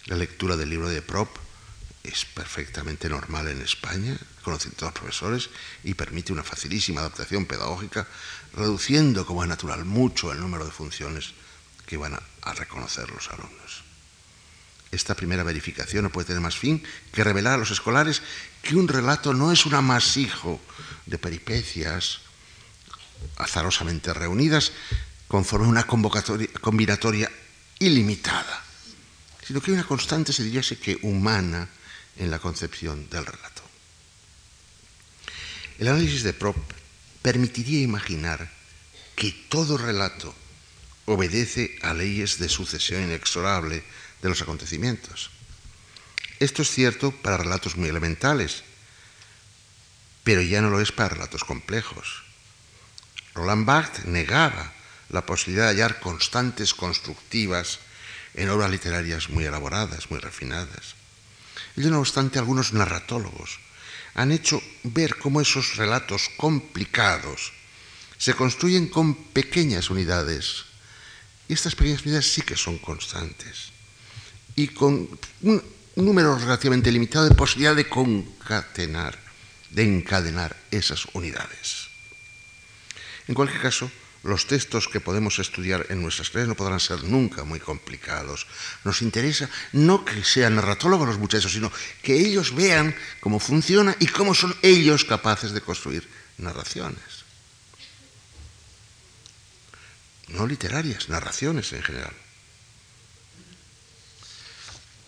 La 0.05 0.16
lectura 0.16 0.59
del 0.59 0.69
libro 0.69 0.90
de 0.90 1.01
Prop 1.01 1.35
es 2.03 2.27
perfectamente 2.27 3.09
normal 3.09 3.49
en 3.49 3.62
España, 3.62 4.19
conocen 4.44 4.73
todos 4.73 4.93
los 4.93 5.01
profesores 5.01 5.49
y 5.82 5.94
permite 5.94 6.35
una 6.35 6.44
facilísima 6.44 7.01
adaptación 7.01 7.47
pedagógica, 7.47 8.07
reduciendo, 8.53 9.24
como 9.24 9.43
es 9.43 9.49
natural, 9.49 9.86
mucho 9.86 10.31
el 10.31 10.40
número 10.40 10.66
de 10.66 10.73
funciones 10.73 11.32
que 11.93 11.98
van 11.98 12.16
a 12.16 12.55
reconocer 12.55 13.10
los 13.10 13.28
alumnos. 13.28 13.85
Esta 14.90 15.14
primera 15.14 15.43
verificación 15.43 16.05
no 16.05 16.10
puede 16.10 16.28
tener 16.28 16.40
más 16.40 16.56
fin 16.56 16.82
que 17.12 17.23
revelar 17.23 17.52
a 17.52 17.56
los 17.59 17.70
escolares 17.70 18.23
que 18.62 18.77
un 18.77 18.89
relato 18.89 19.35
no 19.35 19.52
es 19.52 19.66
un 19.66 19.74
amasijo 19.74 20.59
de 21.05 21.19
peripecias 21.19 22.20
azarosamente 23.36 24.14
reunidas 24.14 24.73
conforme 25.28 25.69
una 25.69 25.85
combinatoria 25.85 27.31
ilimitada, 27.78 28.64
sino 29.47 29.60
que 29.60 29.73
hay 29.73 29.74
una 29.77 29.86
constante, 29.86 30.32
se 30.32 30.44
diría 30.44 30.62
que 30.62 30.98
humana, 31.02 31.69
en 32.16 32.31
la 32.31 32.39
concepción 32.39 33.10
del 33.10 33.27
relato. 33.27 33.62
El 35.78 35.89
análisis 35.89 36.23
de 36.23 36.32
Prop 36.32 36.56
permitiría 37.20 37.82
imaginar 37.82 38.51
que 39.14 39.31
todo 39.51 39.77
relato 39.77 40.35
obedece 41.07 41.77
a 41.83 41.95
leyes 41.95 42.39
de 42.39 42.49
sucesión 42.49 43.03
inexorable 43.03 43.83
de 44.23 44.29
los 44.29 44.41
acontecimientos. 44.43 45.31
Esto 46.39 46.62
es 46.62 46.70
cierto 46.70 47.11
para 47.11 47.37
relatos 47.37 47.77
muy 47.77 47.89
elementales, 47.89 48.65
pero 50.24 50.43
ya 50.43 50.61
no 50.61 50.70
lo 50.70 50.81
es 50.81 50.93
para 50.93 51.11
relatos 51.11 51.45
complejos. 51.45 52.23
Roland 53.35 53.66
Barthes 53.66 54.07
negaba 54.07 54.73
la 55.09 55.27
posibilidad 55.27 55.66
de 55.66 55.70
hallar 55.70 56.01
constantes 56.01 56.74
constructivas 56.74 57.79
en 58.35 58.49
obras 58.49 58.70
literarias 58.70 59.29
muy 59.29 59.45
elaboradas, 59.45 60.11
muy 60.11 60.20
refinadas. 60.20 60.95
Y 61.77 61.83
no 61.83 62.01
obstante, 62.01 62.39
algunos 62.39 62.73
narratólogos 62.73 63.59
han 64.15 64.33
hecho 64.33 64.62
ver 64.83 65.16
cómo 65.16 65.41
esos 65.41 65.77
relatos 65.77 66.29
complicados 66.37 67.53
se 68.19 68.35
construyen 68.35 68.89
con 68.89 69.15
pequeñas 69.15 69.91
unidades. 69.91 70.65
Estas 71.48 71.74
pequeñas 71.74 72.02
unidades 72.02 72.32
sí 72.32 72.43
que 72.43 72.56
son 72.56 72.78
constantes. 72.78 73.73
Y 74.56 74.69
con 74.69 75.09
un 75.43 75.62
número 75.97 76.39
relativamente 76.39 76.93
limitado 76.93 77.28
de 77.28 77.35
posibilidad 77.35 77.77
de 77.77 77.89
concatenar 77.89 79.19
de 79.73 79.82
encadenar 79.82 80.56
esas 80.70 81.06
unidades. 81.14 81.89
En 83.27 83.35
cualquier 83.35 83.60
caso, 83.60 83.90
los 84.23 84.47
textos 84.47 84.86
que 84.86 85.01
podemos 85.01 85.39
estudiar 85.39 85.86
en 85.89 86.01
nuestras 86.01 86.31
clases 86.31 86.48
no 86.48 86.55
podrán 86.55 86.78
ser 86.78 87.02
nunca 87.05 87.43
muy 87.43 87.59
complicados. 87.59 88.47
Nos 88.85 89.02
interesa 89.02 89.51
no 89.73 90.05
que 90.05 90.23
sean 90.23 90.55
narratólogos 90.55 91.09
los 91.09 91.19
muchachos, 91.19 91.52
sino 91.52 91.73
que 92.02 92.14
ellos 92.14 92.55
vean 92.55 92.94
cómo 93.20 93.40
funciona 93.40 93.97
y 93.98 94.06
cómo 94.06 94.35
son 94.35 94.55
ellos 94.62 95.05
capaces 95.05 95.52
de 95.52 95.60
construir 95.60 96.06
narraciones. 96.39 97.22
No 100.33 100.47
literarias, 100.47 101.09
narraciones 101.09 101.73
en 101.73 101.83
general. 101.83 102.15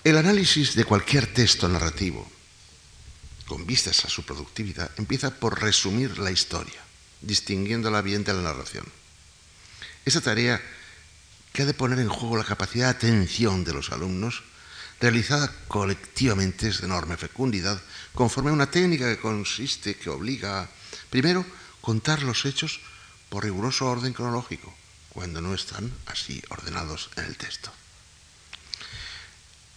El 0.05 0.19
análisis 0.19 0.75
de 0.75 0.85
cualquier 0.85 1.33
texto 1.33 1.69
narrativo 1.69 2.31
con 3.47 3.67
vistas 3.67 4.05
a 4.05 4.09
su 4.09 4.25
productividad, 4.25 4.91
empieza 4.97 5.31
por 5.31 5.61
resumir 5.61 6.19
la 6.19 6.31
historia, 6.31 6.81
distinguiéndola 7.21 8.03
bien 8.03 8.25
de 8.25 8.33
la 8.33 8.43
narración. 8.43 8.87
Esa 10.05 10.21
tarea 10.21 10.61
que 11.53 11.63
ha 11.63 11.67
de 11.67 11.75
poner 11.75 11.99
en 11.99 12.09
juego 12.09 12.37
la 12.37 12.45
capacidad 12.45 12.87
de 12.87 13.09
atención 13.09 13.65
de 13.65 13.75
los 13.75 13.93
alumnos, 13.93 14.43
realizada 15.01 15.53
colectivamente 15.69 16.69
es 16.69 16.81
de 16.81 16.87
enorme 16.87 17.17
fecundidad, 17.17 17.81
conforme 18.15 18.51
a 18.51 18.55
una 18.55 18.71
técnica 18.71 19.07
que 19.07 19.21
consiste, 19.21 19.97
que 19.97 20.11
obliga 20.11 20.63
a, 20.63 20.69
primero, 21.11 21.45
contar 21.81 22.23
los 22.23 22.45
hechos 22.45 22.81
por 23.29 23.45
riguroso 23.45 23.87
orden 23.87 24.13
cronológico, 24.13 24.75
cuando 25.15 25.41
no 25.41 25.55
están 25.55 25.93
así 26.07 26.43
ordenados 26.51 27.09
en 27.16 27.24
el 27.24 27.36
texto. 27.36 27.73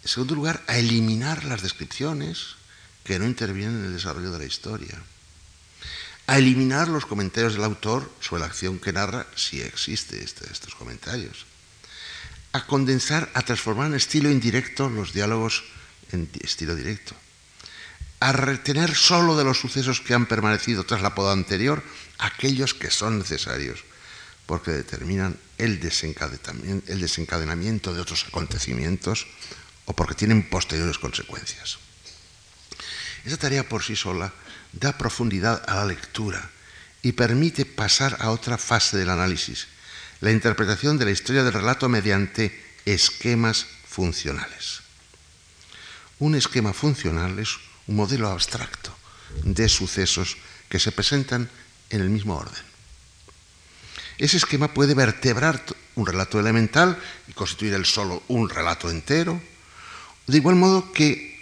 En 0.03 0.09
segundo 0.09 0.35
lugar, 0.35 0.63
a 0.67 0.77
eliminar 0.77 1.45
las 1.45 1.61
descripciones, 1.61 2.55
que 3.03 3.19
no 3.19 3.25
intervienen 3.25 3.79
en 3.79 3.85
el 3.85 3.93
desarrollo 3.93 4.31
de 4.31 4.39
la 4.39 4.45
historia, 4.45 5.01
a 6.25 6.37
eliminar 6.37 6.89
los 6.89 7.05
comentarios 7.05 7.53
del 7.53 7.63
autor 7.63 8.11
sobre 8.19 8.41
la 8.41 8.47
acción 8.47 8.79
que 8.79 8.91
narra, 8.91 9.27
si 9.35 9.61
existe 9.61 10.21
este, 10.21 10.51
estos 10.51 10.75
comentarios, 10.75 11.45
a 12.51 12.65
condensar, 12.65 13.29
a 13.33 13.43
transformar 13.43 13.87
en 13.87 13.95
estilo 13.95 14.29
indirecto 14.29 14.89
los 14.89 15.13
diálogos 15.13 15.63
en 16.11 16.29
estilo 16.41 16.75
directo, 16.75 17.15
a 18.19 18.31
retener 18.31 18.95
solo 18.95 19.37
de 19.37 19.43
los 19.43 19.59
sucesos 19.59 20.01
que 20.01 20.13
han 20.13 20.25
permanecido 20.25 20.83
tras 20.83 21.01
la 21.01 21.13
poda 21.13 21.33
anterior 21.33 21.83
aquellos 22.17 22.73
que 22.73 22.89
son 22.89 23.19
necesarios, 23.19 23.83
porque 24.47 24.71
determinan 24.71 25.37
el 25.59 25.79
desencadenamiento 25.79 27.93
de 27.93 28.01
otros 28.01 28.25
acontecimientos 28.25 29.27
o 29.85 29.93
porque 29.93 30.15
tienen 30.15 30.49
posteriores 30.49 30.97
consecuencias. 30.97 31.77
Esa 33.25 33.37
tarea 33.37 33.67
por 33.67 33.83
sí 33.83 33.95
sola 33.95 34.33
da 34.71 34.97
profundidad 34.97 35.61
a 35.67 35.75
la 35.75 35.85
lectura 35.85 36.49
y 37.03 37.11
permite 37.11 37.65
pasar 37.65 38.17
a 38.19 38.31
otra 38.31 38.57
fase 38.57 38.97
del 38.97 39.11
análisis, 39.11 39.67
la 40.21 40.31
interpretación 40.31 40.97
de 40.97 41.05
la 41.05 41.11
historia 41.11 41.43
del 41.43 41.53
relato 41.53 41.89
mediante 41.89 42.57
esquemas 42.85 43.67
funcionales. 43.85 44.81
Un 46.19 46.35
esquema 46.35 46.73
funcional 46.73 47.37
es 47.37 47.57
un 47.85 47.95
modelo 47.95 48.31
abstracto 48.31 48.95
de 49.43 49.69
sucesos 49.69 50.37
que 50.69 50.79
se 50.79 50.91
presentan 50.91 51.49
en 51.89 52.01
el 52.01 52.09
mismo 52.09 52.35
orden. 52.35 52.66
Ese 54.17 54.37
esquema 54.37 54.73
puede 54.73 54.93
vertebrar 54.93 55.63
un 55.95 56.05
relato 56.05 56.39
elemental 56.39 56.97
y 57.27 57.33
constituir 57.33 57.73
el 57.73 57.85
solo 57.85 58.23
un 58.27 58.49
relato 58.49 58.89
entero, 58.89 59.41
de 60.25 60.37
igual 60.37 60.55
modo 60.55 60.91
que 60.91 61.37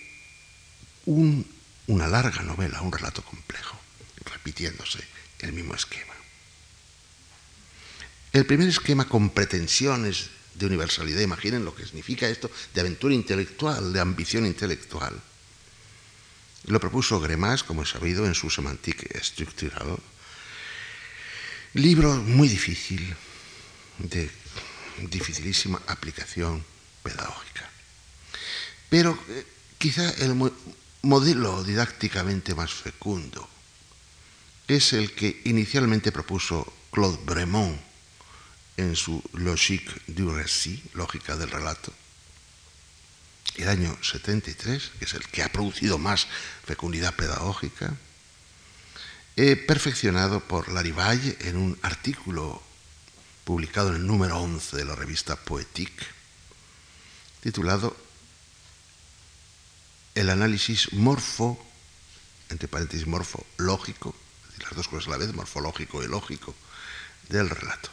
un 1.06 1.56
una 1.88 2.08
larga 2.08 2.42
novela, 2.42 2.82
un 2.82 2.92
relato 2.92 3.22
complejo, 3.24 3.78
repitiéndose 4.26 5.00
el 5.40 5.54
mismo 5.54 5.76
esquema. 5.76 6.14
El 8.34 8.46
primer 8.46 8.68
esquema 8.68 9.08
con 9.08 9.30
pretensiones 9.30 10.30
de 10.56 10.66
universalidad, 10.66 11.22
imaginen 11.22 11.64
lo 11.64 11.76
que 11.76 11.86
significa 11.86 12.28
esto, 12.28 12.50
de 12.74 12.82
aventura 12.82 13.14
intelectual, 13.14 13.94
de 13.94 14.00
ambición 14.00 14.46
intelectual. 14.46 15.22
Lo 16.66 16.80
propuso 16.80 17.20
Gremas, 17.20 17.64
como 17.64 17.84
he 17.84 17.86
sabido, 17.86 18.26
en 18.26 18.34
su 18.34 18.50
Semantique 18.50 19.08
Structural, 19.24 19.98
libro 21.76 22.16
muy 22.16 22.48
difícil, 22.48 23.16
de 24.00 24.32
dificilísima 25.10 25.82
aplicación 25.88 26.64
pedagógica. 27.04 27.70
Pero 28.90 29.18
eh, 29.30 29.46
quizá 29.78 30.10
el 30.24 30.36
modelo 31.02 31.64
didácticamente 31.64 32.56
más 32.56 32.74
fecundo 32.74 33.48
es 34.68 34.94
el 34.94 35.14
que 35.14 35.42
inicialmente 35.46 36.12
propuso 36.12 36.66
Claude 36.92 37.20
Bremont 37.26 37.78
en 38.78 38.96
su 38.96 39.22
Logique 39.34 39.92
du 40.08 40.32
récit, 40.34 40.94
lógica 40.96 41.36
del 41.36 41.52
relato, 41.52 41.94
el 43.56 43.68
año 43.68 43.98
73, 44.02 44.92
que 45.00 45.06
es 45.06 45.14
el 45.14 45.28
que 45.28 45.44
ha 45.44 45.52
producido 45.52 45.98
más 45.98 46.28
fecundidad 46.66 47.16
pedagógica, 47.16 47.96
perfeccionado 49.36 50.40
por 50.40 50.72
Larivalle 50.72 51.38
en 51.42 51.58
un 51.58 51.78
artículo 51.82 52.64
publicado 53.44 53.90
en 53.90 53.96
el 53.96 54.08
número 54.08 54.40
11 54.40 54.78
de 54.78 54.86
la 54.86 54.96
revista 54.96 55.36
Poétique, 55.36 56.06
titulado 57.42 57.96
El 60.16 60.30
análisis 60.30 60.94
morfo, 60.94 61.64
entre 62.50 62.68
paréntesis 62.68 63.08
morfológico, 63.08 64.16
las 64.62 64.76
dos 64.76 64.88
cosas 64.88 65.08
a 65.08 65.12
la 65.12 65.18
vez, 65.18 65.34
morfológico 65.34 66.02
y 66.04 66.08
lógico, 66.08 66.56
del 67.30 67.50
relato. 67.50 67.90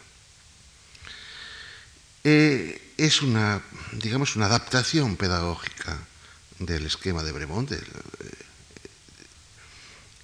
Eh, 2.25 2.95
es 2.97 3.21
una, 3.21 3.61
digamos, 3.93 4.37
una 4.37 4.47
adaptación 4.47 5.17
pedagógica 5.17 5.99
del 6.61 6.87
esquema 6.87 7.23
de 7.23 7.33
Bremont, 7.33 7.73
eh, 7.73 7.81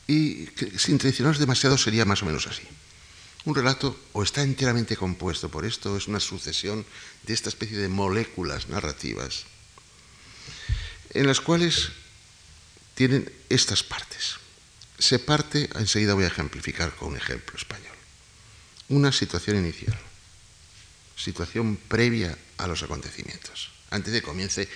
y 0.09 0.49
sin 0.79 0.97
traicionarnos 0.97 1.39
demasiado 1.39 1.77
sería 1.77 2.07
más 2.07 2.23
o 2.23 2.27
menos 2.27 2.47
así. 2.49 2.65
Un 3.45 3.55
relato 3.55 3.97
o 4.15 4.23
está 4.23 4.43
enteramente 4.43 4.97
compuesto 4.97 5.51
por 5.51 5.65
esto, 5.65 5.93
o 5.93 5.97
es 5.97 6.09
una 6.09 6.19
sucesión 6.19 6.85
de 7.23 7.35
esta 7.35 7.51
especie 7.51 7.77
de 7.77 7.89
moléculas 7.89 8.69
narrativas, 8.69 9.45
en 11.11 11.27
las 11.27 11.41
cuales 11.41 11.93
tienen 12.95 13.31
estas 13.49 13.85
partes. 13.85 14.37
Se 14.99 15.19
parte, 15.19 15.69
enseguida 15.77 16.15
voy 16.15 16.25
a 16.25 16.29
ejemplificar 16.35 16.97
con 16.97 17.13
un 17.13 17.17
ejemplo 17.17 17.57
español, 17.57 17.95
una 18.89 19.13
situación 19.13 19.59
inicial, 19.59 19.97
situación 21.17 21.77
previa 21.77 22.37
a 22.57 22.67
los 22.67 22.83
acontecimientos, 22.83 23.71
antes 23.91 24.13
de 24.13 24.21
que 24.21 24.27
comience 24.27 24.69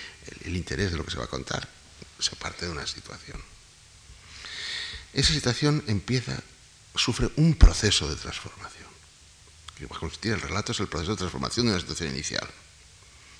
el 0.45 0.55
interés 0.55 0.91
de 0.91 0.97
lo 0.97 1.03
que 1.03 1.11
se 1.11 1.17
va 1.17 1.25
a 1.25 1.27
contar, 1.27 1.67
se 2.19 2.35
parte 2.35 2.65
de 2.65 2.71
una 2.71 2.87
situación. 2.87 3.52
Esa 5.13 5.33
situación 5.33 5.83
empieza, 5.87 6.41
sufre 6.95 7.29
un 7.35 7.53
proceso 7.55 8.09
de 8.09 8.15
transformación. 8.15 8.87
Que 9.77 9.85
va 9.85 9.95
a 9.95 9.99
consistir, 9.99 10.33
el 10.33 10.41
relato 10.41 10.71
es 10.71 10.79
el 10.79 10.87
proceso 10.87 11.11
de 11.11 11.17
transformación 11.17 11.67
de 11.67 11.71
una 11.73 11.81
situación 11.81 12.09
inicial. 12.09 12.47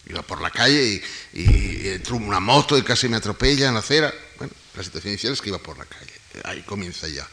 Iba 0.05 0.21
por 0.21 0.41
la 0.41 0.51
calle 0.51 1.01
y, 1.33 1.41
y, 1.41 1.87
entró 1.87 2.17
una 2.17 2.39
moto 2.39 2.77
y 2.77 2.83
casi 2.83 3.07
me 3.07 3.17
atropella 3.17 3.69
en 3.69 3.73
la 3.73 3.79
acera. 3.79 4.13
Bueno, 4.37 4.53
la 4.75 4.83
situación 4.83 5.13
inicial 5.13 5.33
es 5.33 5.41
que 5.41 5.49
iba 5.49 5.59
por 5.59 5.77
la 5.77 5.85
calle. 5.85 6.13
Ahí 6.43 6.61
comienza 6.63 7.07
ya 7.07 7.27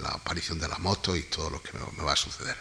la 0.00 0.08
aparición 0.08 0.58
de 0.58 0.68
la 0.68 0.78
moto 0.78 1.14
y 1.14 1.22
todo 1.24 1.50
lo 1.50 1.62
que 1.62 1.72
me, 1.72 1.80
me 1.96 2.02
va 2.02 2.14
a 2.14 2.16
suceder. 2.16 2.56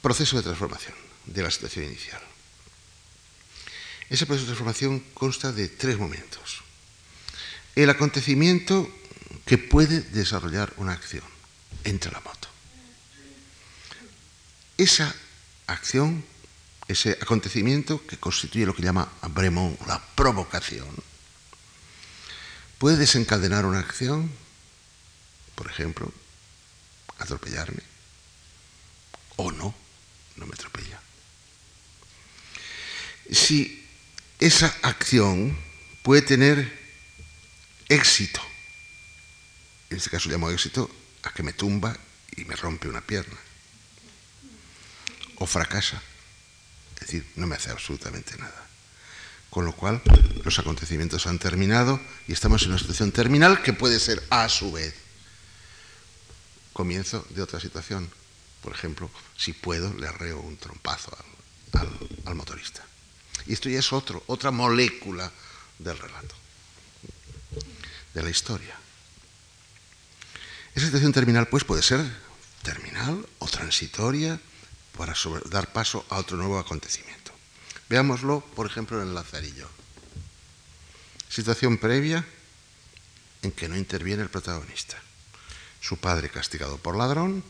Proceso 0.00 0.36
de 0.36 0.42
transformación 0.42 0.94
de 1.26 1.42
la 1.42 1.50
situación 1.50 1.86
inicial. 1.86 2.22
Ese 4.08 4.24
proceso 4.24 4.44
de 4.46 4.54
transformación 4.54 5.00
consta 5.12 5.52
de 5.52 5.68
tres 5.68 5.98
momentos. 5.98 6.62
El 7.74 7.90
acontecimiento 7.90 8.88
que 9.46 9.58
puede 9.58 10.00
desarrollar 10.00 10.74
una 10.76 10.92
acción 10.92 11.22
entre 11.84 12.10
la 12.10 12.20
moto. 12.20 12.48
Esa 14.76 15.14
acción, 15.68 16.24
ese 16.88 17.12
acontecimiento 17.22 18.04
que 18.06 18.18
constituye 18.18 18.66
lo 18.66 18.74
que 18.74 18.82
llama 18.82 19.10
Bremont 19.30 19.80
la 19.86 20.04
provocación, 20.14 20.88
puede 22.78 22.96
desencadenar 22.96 23.64
una 23.64 23.78
acción, 23.78 24.30
por 25.54 25.70
ejemplo, 25.70 26.12
atropellarme, 27.18 27.82
o 29.36 29.52
no, 29.52 29.74
no 30.34 30.46
me 30.46 30.54
atropella. 30.54 31.00
Si 33.30 33.86
esa 34.40 34.74
acción 34.82 35.56
puede 36.02 36.22
tener 36.22 36.86
éxito, 37.88 38.40
en 39.90 39.96
este 39.96 40.10
caso 40.10 40.28
llamo 40.28 40.50
éxito 40.50 40.90
a 41.22 41.32
que 41.32 41.42
me 41.42 41.52
tumba 41.52 41.96
y 42.36 42.44
me 42.44 42.56
rompe 42.56 42.88
una 42.88 43.00
pierna. 43.00 43.36
O 45.36 45.46
fracasa. 45.46 46.02
Es 46.94 47.00
decir, 47.00 47.26
no 47.36 47.46
me 47.46 47.56
hace 47.56 47.70
absolutamente 47.70 48.36
nada. 48.38 48.66
Con 49.50 49.64
lo 49.64 49.72
cual, 49.72 50.02
los 50.44 50.58
acontecimientos 50.58 51.26
han 51.26 51.38
terminado 51.38 52.00
y 52.26 52.32
estamos 52.32 52.62
en 52.62 52.70
una 52.70 52.78
situación 52.78 53.12
terminal 53.12 53.62
que 53.62 53.72
puede 53.72 54.00
ser 54.00 54.22
a 54.30 54.48
su 54.48 54.72
vez 54.72 54.94
comienzo 56.72 57.26
de 57.30 57.40
otra 57.40 57.58
situación. 57.58 58.10
Por 58.62 58.74
ejemplo, 58.74 59.10
si 59.34 59.54
puedo, 59.54 59.94
le 59.94 60.08
arreo 60.08 60.40
un 60.40 60.58
trompazo 60.58 61.16
al, 62.24 62.34
motorista. 62.34 62.84
Y 63.46 63.54
esto 63.54 63.70
ya 63.70 63.78
es 63.78 63.92
otro, 63.94 64.22
otra 64.26 64.50
molécula 64.50 65.32
del 65.78 65.98
relato, 65.98 66.34
de 68.12 68.22
la 68.22 68.28
historia. 68.28 68.76
Esa 70.76 70.86
situación 70.86 71.12
terminal, 71.14 71.48
pues, 71.48 71.64
puede 71.64 71.82
ser 71.82 72.04
terminal 72.62 73.26
o 73.38 73.48
transitoria 73.48 74.38
para 74.98 75.14
dar 75.48 75.72
paso 75.72 76.04
a 76.10 76.18
otro 76.18 76.36
nuevo 76.36 76.58
acontecimiento. 76.58 77.32
Veámoslo, 77.88 78.44
por 78.54 78.66
ejemplo, 78.66 79.00
en 79.00 79.08
el 79.08 79.14
Lazarillo. 79.14 79.70
Situación 81.30 81.78
previa 81.78 82.26
en 83.40 83.52
que 83.52 83.70
no 83.70 83.76
interviene 83.78 84.22
el 84.22 84.28
protagonista. 84.28 85.00
Su 85.80 85.96
padre 85.96 86.28
castigado 86.28 86.76
por 86.76 86.94
ladrón, 86.94 87.42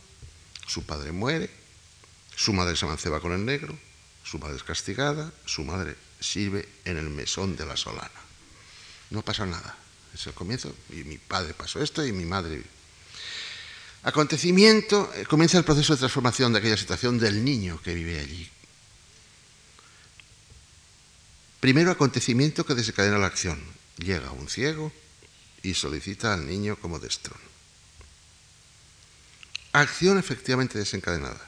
su 0.69 0.87
padre 0.87 1.11
muere, 1.11 1.51
su 2.37 2.53
madre 2.53 2.77
se 2.77 2.87
manceba 2.87 3.21
con 3.21 3.33
el 3.33 3.45
negro, 3.45 3.77
su 4.23 4.39
madre 4.39 4.55
es 4.55 4.63
castigada, 4.63 5.33
su 5.47 5.65
madre 5.65 5.97
sirve 6.21 6.69
en 6.85 6.97
el 6.97 7.11
mesón 7.11 7.57
de 7.57 7.67
la 7.67 7.77
solana. 7.77 8.23
No 9.11 9.23
pasa 9.23 9.47
nada. 9.47 9.77
Es 10.15 10.29
el 10.29 10.35
comienzo. 10.35 10.73
Y 10.91 11.03
mi 11.03 11.19
padre 11.19 11.55
pasó 11.55 11.83
esto 11.83 12.07
y 12.07 12.13
mi 12.13 12.25
madre 12.25 12.63
acontecimiento, 14.07 15.13
eh, 15.17 15.27
comienza 15.27 15.59
el 15.59 15.65
proceso 15.65 15.93
de 15.93 15.99
transformación 15.99 16.53
de 16.53 16.61
aquella 16.61 16.77
situación 16.77 17.19
del 17.19 17.45
niño 17.45 17.83
que 17.83 17.93
vive 17.93 18.21
allí. 18.21 18.49
Primero 21.59 21.91
acontecimiento 21.91 22.65
que 22.65 22.77
desencadena 22.77 23.19
la 23.19 23.27
acción. 23.27 23.61
Llega 23.99 24.31
un 24.31 24.49
ciego 24.49 24.93
y 25.65 25.75
solicita 25.75 26.35
al 26.35 26.47
niño 26.47 26.77
como 26.77 27.01
destrón. 27.01 27.41
Acción 29.73 30.19
efectivamente 30.19 30.79
desencadenada. 30.79 31.41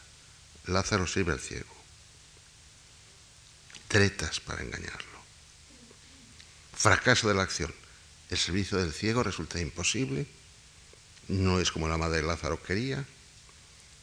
Lázaro 0.67 1.07
sirve 1.07 1.33
al 1.33 1.41
ciego. 1.41 1.73
Tretas 3.87 4.41
para 4.41 4.65
engañarlo. 4.65 5.19
Fracaso 6.75 7.29
de 7.29 7.35
la 7.35 7.43
acción. 7.43 7.73
El 8.31 8.39
servicio 8.39 8.79
del 8.79 8.93
ciego 8.93 9.23
resulta 9.23 9.61
imposible 9.61 10.27
no 11.29 11.61
es 11.61 11.71
como 11.71 11.89
la 11.89 11.99
madre 11.99 12.23
Lázaro 12.23 12.63
quería, 12.63 13.05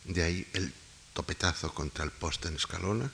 de 0.06 0.24
ahí 0.24 0.48
el 0.54 0.74
topetazo 1.14 1.74
contra 1.74 2.06
el 2.06 2.12
poste 2.12 2.48
en 2.48 2.56
escalona, 2.56 3.12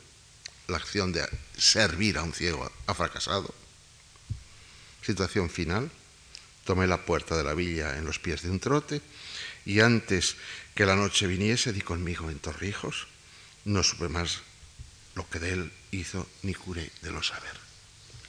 la 0.67 0.77
acción 0.77 1.11
de 1.11 1.27
servir 1.57 2.17
a 2.17 2.23
un 2.23 2.33
ciego 2.33 2.71
ha 2.87 2.93
fracasado. 2.93 3.53
Situación 5.01 5.49
final, 5.49 5.91
tomé 6.63 6.87
la 6.87 7.05
puerta 7.05 7.35
de 7.37 7.43
la 7.43 7.53
villa 7.53 7.97
en 7.97 8.05
los 8.05 8.19
pies 8.19 8.43
de 8.43 8.49
un 8.49 8.59
trote 8.59 9.01
y 9.65 9.79
antes 9.79 10.35
que 10.75 10.85
la 10.85 10.95
noche 10.95 11.27
viniese 11.27 11.73
di 11.73 11.81
conmigo 11.81 12.29
en 12.29 12.39
Torrijos, 12.39 13.07
no 13.65 13.83
supe 13.83 14.09
más 14.09 14.41
lo 15.15 15.27
que 15.29 15.39
de 15.39 15.53
él 15.53 15.73
hizo 15.91 16.27
ni 16.43 16.53
curé 16.53 16.91
de 17.01 17.11
lo 17.11 17.21
saber. 17.21 17.59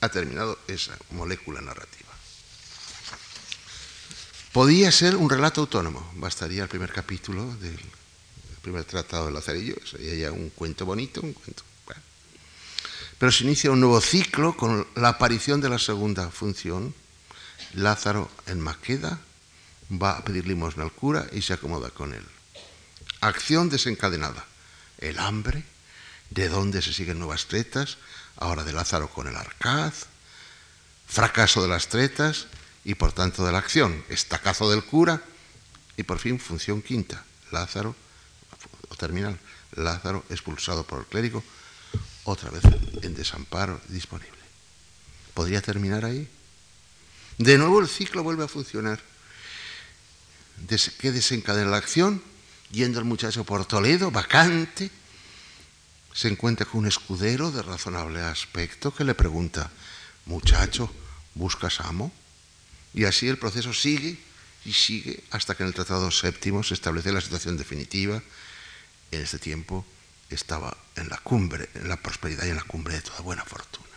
Ha 0.01 0.09
terminado 0.09 0.59
esa 0.67 0.97
molécula 1.11 1.61
narrativa. 1.61 2.02
Podía 4.53 4.91
ser 4.91 5.15
un 5.15 5.31
relato 5.31 5.61
autónomo, 5.61 6.07
bastaría 6.13 6.61
el 6.61 6.69
primer 6.69 6.93
capítulo 6.93 7.55
del 7.55 7.79
primer 8.61 8.83
tratado 8.85 9.25
de 9.25 9.31
Lazarillo, 9.31 9.75
sería 9.83 10.13
ya 10.13 10.31
un 10.31 10.51
cuento 10.51 10.85
bonito, 10.85 11.21
un 11.21 11.33
cuento. 11.33 11.63
Pero 13.17 13.31
se 13.31 13.45
inicia 13.45 13.71
un 13.71 13.79
nuevo 13.79 13.99
ciclo 13.99 14.55
con 14.55 14.85
la 14.95 15.09
aparición 15.09 15.59
de 15.59 15.69
la 15.69 15.79
segunda 15.79 16.29
función. 16.29 16.93
Lázaro 17.73 18.29
en 18.45 18.59
Maqueda 18.59 19.19
va 19.89 20.17
a 20.17 20.23
pedir 20.23 20.45
limosna 20.45 20.83
al 20.83 20.91
cura 20.91 21.25
y 21.31 21.41
se 21.41 21.53
acomoda 21.53 21.89
con 21.89 22.13
él. 22.13 22.25
Acción 23.21 23.69
desencadenada. 23.69 24.45
El 24.99 25.17
hambre, 25.17 25.63
de 26.29 26.49
dónde 26.49 26.81
se 26.81 26.93
siguen 26.93 27.17
nuevas 27.17 27.45
tretas, 27.45 27.97
ahora 28.37 28.63
de 28.63 28.73
Lázaro 28.73 29.09
con 29.09 29.27
el 29.27 29.35
arcaz, 29.35 30.07
fracaso 31.07 31.61
de 31.61 31.69
las 31.69 31.87
tretas, 31.87 32.47
y 32.85 32.95
por 32.95 33.13
tanto 33.13 33.45
de 33.45 33.51
la 33.51 33.59
acción, 33.59 34.03
estacazo 34.09 34.69
del 34.69 34.83
cura 34.83 35.21
y 35.97 36.03
por 36.03 36.19
fin 36.19 36.39
función 36.39 36.81
quinta, 36.81 37.23
Lázaro, 37.51 37.95
o 38.89 38.95
terminal, 38.95 39.39
Lázaro 39.75 40.23
expulsado 40.29 40.85
por 40.85 40.99
el 40.99 41.05
clérigo, 41.05 41.43
otra 42.23 42.49
vez 42.49 42.63
en 43.01 43.15
desamparo 43.15 43.79
disponible. 43.89 44.31
¿Podría 45.33 45.61
terminar 45.61 46.05
ahí? 46.05 46.29
De 47.37 47.57
nuevo 47.57 47.79
el 47.79 47.87
ciclo 47.87 48.23
vuelve 48.23 48.45
a 48.45 48.47
funcionar. 48.47 49.01
¿qué 50.99 51.11
desencadena 51.11 51.71
la 51.71 51.77
acción? 51.77 52.21
Yendo 52.71 52.99
el 52.99 53.05
muchacho 53.05 53.43
por 53.43 53.65
Toledo, 53.65 54.11
vacante, 54.11 54.89
se 56.13 56.27
encuentra 56.27 56.65
con 56.65 56.81
un 56.81 56.87
escudero 56.87 57.51
de 57.51 57.61
razonable 57.61 58.21
aspecto 58.21 58.93
que 58.93 59.03
le 59.03 59.15
pregunta, 59.15 59.71
muchacho, 60.25 60.91
¿buscas 61.33 61.81
amo? 61.81 62.11
Y 62.93 63.05
así 63.05 63.27
el 63.27 63.37
proceso 63.37 63.73
sigue 63.73 64.17
y 64.65 64.73
sigue 64.73 65.23
hasta 65.31 65.55
que 65.55 65.63
en 65.63 65.67
el 65.67 65.73
Tratado 65.73 66.11
Séptimo 66.11 66.63
se 66.63 66.73
establece 66.73 67.11
la 67.11 67.21
situación 67.21 67.57
definitiva. 67.57 68.21
En 69.11 69.21
este 69.21 69.39
tiempo 69.39 69.85
estaba 70.29 70.75
en 70.95 71.09
la 71.09 71.17
cumbre, 71.17 71.69
en 71.75 71.89
la 71.89 71.97
prosperidad 71.97 72.45
y 72.45 72.49
en 72.49 72.55
la 72.55 72.63
cumbre 72.63 72.95
de 72.95 73.01
toda 73.01 73.21
buena 73.21 73.43
fortuna. 73.43 73.87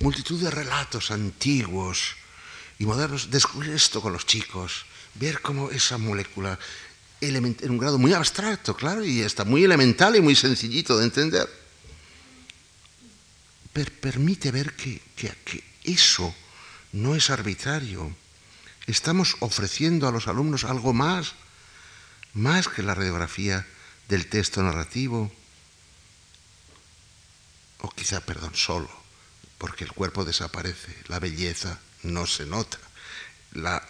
Multitud 0.00 0.42
de 0.42 0.50
relatos 0.50 1.10
antiguos 1.10 2.16
y 2.78 2.86
modernos, 2.86 3.30
descubrir 3.30 3.72
esto 3.72 4.00
con 4.00 4.12
los 4.12 4.26
chicos, 4.26 4.86
ver 5.14 5.40
cómo 5.40 5.70
esa 5.70 5.98
molécula 5.98 6.58
en 7.20 7.70
un 7.70 7.78
grado 7.78 7.98
muy 7.98 8.12
abstracto, 8.12 8.76
claro, 8.76 9.02
y 9.02 9.20
está 9.20 9.44
muy 9.44 9.64
elemental 9.64 10.14
y 10.16 10.20
muy 10.20 10.34
sencillito 10.34 10.98
de 10.98 11.04
entender, 11.04 11.48
permite 13.72 14.50
ver 14.50 14.74
que 14.74 15.00
eso 15.84 16.34
no 16.94 17.16
es 17.16 17.28
arbitrario. 17.28 18.14
Estamos 18.86 19.36
ofreciendo 19.40 20.06
a 20.06 20.12
los 20.12 20.28
alumnos 20.28 20.62
algo 20.62 20.92
más, 20.92 21.32
más 22.34 22.68
que 22.68 22.84
la 22.84 22.94
radiografía 22.94 23.66
del 24.08 24.28
texto 24.28 24.62
narrativo, 24.62 25.32
o 27.80 27.90
quizá, 27.90 28.20
perdón, 28.20 28.54
solo, 28.54 28.88
porque 29.58 29.82
el 29.84 29.92
cuerpo 29.92 30.24
desaparece, 30.24 30.94
la 31.08 31.18
belleza 31.18 31.80
no 32.04 32.26
se 32.26 32.46
nota, 32.46 32.78
la 33.52 33.86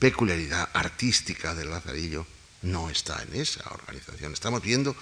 peculiaridad 0.00 0.68
artística 0.74 1.54
del 1.54 1.70
Lazarillo 1.70 2.26
no 2.62 2.90
está 2.90 3.22
en 3.22 3.40
esa 3.40 3.62
organización. 3.70 4.32
Estamos 4.32 4.60
viendo 4.60 4.96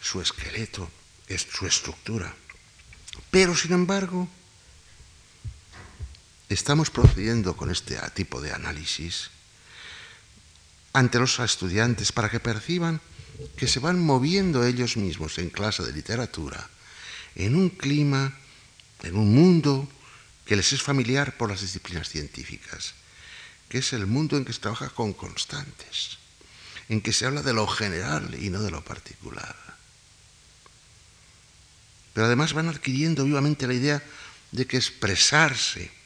su 0.00 0.20
esqueleto, 0.20 0.88
su 1.52 1.66
estructura. 1.66 2.32
Pero, 3.30 3.56
sin 3.56 3.72
embargo, 3.72 4.28
estamos 6.50 6.90
procediendo 6.90 7.56
con 7.56 7.70
este 7.70 7.96
tipo 8.14 8.40
de 8.40 8.52
análisis 8.52 9.30
ante 10.92 11.18
los 11.18 11.38
estudiantes 11.38 12.12
para 12.12 12.28
que 12.28 12.40
perciban 12.40 13.00
que 13.56 13.68
se 13.68 13.80
van 13.80 13.98
moviendo 13.98 14.66
ellos 14.66 14.96
mismos 14.96 15.38
en 15.38 15.48
clase 15.48 15.82
de 15.82 15.92
literatura 15.92 16.68
en 17.36 17.54
un 17.54 17.70
clima, 17.70 18.36
en 19.02 19.16
un 19.16 19.32
mundo 19.32 19.88
que 20.44 20.56
les 20.56 20.72
es 20.72 20.82
familiar 20.82 21.36
por 21.36 21.48
las 21.48 21.60
disciplinas 21.60 22.08
científicas, 22.08 22.94
que 23.68 23.78
es 23.78 23.92
el 23.92 24.06
mundo 24.06 24.36
en 24.36 24.44
que 24.44 24.52
se 24.52 24.58
trabaja 24.58 24.90
con 24.90 25.12
constantes 25.12 26.18
en 26.90 27.00
que 27.00 27.12
se 27.12 27.24
habla 27.24 27.42
de 27.42 27.54
lo 27.54 27.68
general 27.68 28.34
y 28.34 28.50
no 28.50 28.60
de 28.60 28.72
lo 28.72 28.84
particular. 28.84 29.54
Pero 32.12 32.26
además 32.26 32.52
van 32.52 32.68
adquiriendo 32.68 33.24
vivamente 33.24 33.68
la 33.68 33.74
idea 33.74 34.02
de 34.50 34.66
que 34.66 34.76
expresarse 34.76 35.99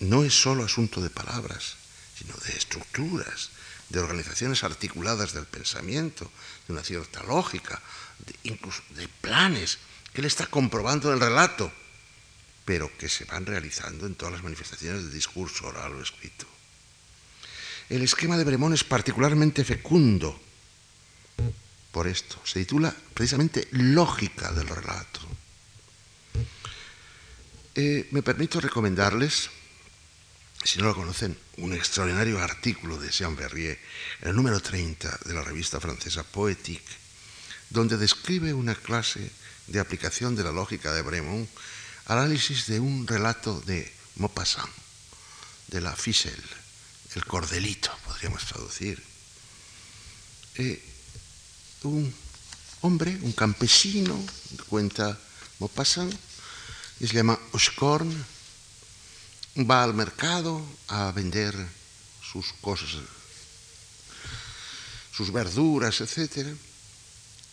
no 0.00 0.24
es 0.24 0.34
solo 0.34 0.64
asunto 0.64 1.00
de 1.00 1.10
palabras, 1.10 1.76
sino 2.18 2.34
de 2.36 2.52
estructuras, 2.52 3.50
de 3.88 4.00
organizaciones 4.00 4.64
articuladas 4.64 5.32
del 5.32 5.46
pensamiento, 5.46 6.30
de 6.66 6.72
una 6.72 6.82
cierta 6.82 7.22
lógica, 7.22 7.80
incluso 8.42 8.82
de 8.90 9.08
planes 9.08 9.78
que 10.12 10.20
él 10.20 10.26
está 10.26 10.46
comprobando 10.46 11.08
en 11.08 11.14
el 11.14 11.20
relato, 11.20 11.72
pero 12.64 12.90
que 12.98 13.08
se 13.08 13.24
van 13.24 13.46
realizando 13.46 14.06
en 14.06 14.14
todas 14.14 14.34
las 14.34 14.42
manifestaciones 14.42 15.02
del 15.02 15.12
discurso 15.12 15.68
oral 15.68 15.94
o 15.94 16.02
escrito. 16.02 16.46
El 17.88 18.02
esquema 18.02 18.36
de 18.36 18.44
Bremón 18.44 18.74
es 18.74 18.82
particularmente 18.82 19.64
fecundo 19.64 20.40
por 21.92 22.08
esto. 22.08 22.40
Se 22.44 22.58
titula 22.58 22.94
precisamente 23.14 23.68
Lógica 23.70 24.50
del 24.52 24.66
relato. 24.66 25.20
Eh, 27.74 28.08
me 28.10 28.22
permito 28.22 28.60
recomendarles, 28.60 29.50
si 30.66 30.78
no 30.78 30.86
lo 30.86 30.94
conocen, 30.94 31.38
un 31.58 31.72
extraordinario 31.72 32.42
artículo 32.42 32.98
de 32.98 33.10
Jean 33.10 33.36
Verrier, 33.36 33.78
el 34.22 34.34
número 34.34 34.60
30 34.60 35.20
de 35.24 35.34
la 35.34 35.42
revista 35.42 35.80
francesa 35.80 36.24
Poétique, 36.24 36.84
donde 37.70 37.96
describe 37.96 38.52
una 38.52 38.74
clase 38.74 39.30
de 39.66 39.80
aplicación 39.80 40.34
de 40.34 40.44
la 40.44 40.52
lógica 40.52 40.92
de 40.92 41.02
Bremont 41.02 41.48
al 42.06 42.18
análisis 42.18 42.66
de 42.66 42.80
un 42.80 43.06
relato 43.06 43.60
de 43.60 43.92
Maupassant, 44.16 44.70
de 45.68 45.80
la 45.80 45.94
Ficelle 45.94 46.66
el 47.16 47.24
cordelito, 47.24 47.90
podríamos 48.04 48.44
traducir. 48.44 49.02
Eh, 50.56 50.82
un 51.82 52.12
hombre, 52.82 53.18
un 53.22 53.32
campesino, 53.32 54.22
cuenta 54.68 55.18
Maupassant, 55.58 56.12
y 57.00 57.06
se 57.06 57.14
llama 57.14 57.38
Oscorn, 57.52 58.12
va 59.58 59.82
al 59.82 59.94
mercado 59.94 60.64
a 60.88 61.12
vender 61.12 61.54
sus 62.22 62.52
cosas, 62.60 62.90
sus 65.12 65.32
verduras, 65.32 66.00
etc. 66.00 66.48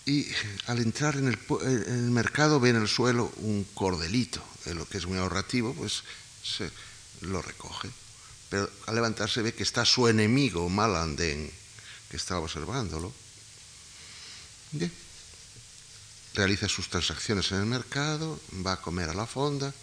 Y 0.06 0.28
al 0.68 0.80
entrar 0.80 1.16
en 1.16 1.28
el, 1.30 1.40
en 1.62 2.06
el, 2.06 2.12
mercado 2.12 2.60
ve 2.60 2.70
en 2.70 2.76
el 2.78 2.88
suelo 2.88 3.32
un 3.38 3.64
cordelito, 3.74 4.44
lo 4.66 4.88
que 4.88 4.98
es 4.98 5.06
muy 5.06 5.18
ahorrativo, 5.18 5.74
pues 5.74 6.04
se 6.44 6.70
lo 7.22 7.42
recoge 7.42 7.90
pero 8.54 8.70
al 8.86 8.94
levantarse 8.94 9.42
ve 9.42 9.56
que 9.56 9.64
está 9.66 9.84
su 9.84 10.08
enemigo 10.08 10.70
Malandén, 10.70 11.50
que 12.08 12.18
está 12.18 12.38
observándolo. 12.38 13.12
Realiza 16.36 16.70
sus 16.70 16.88
transacciones 16.88 17.52
en 17.52 17.62
el 17.62 17.66
mercado, 17.66 18.40
va 18.64 18.74
a 18.74 18.82
comer 18.82 19.10
a 19.10 19.16
la 19.16 19.26
fonda 19.26 19.74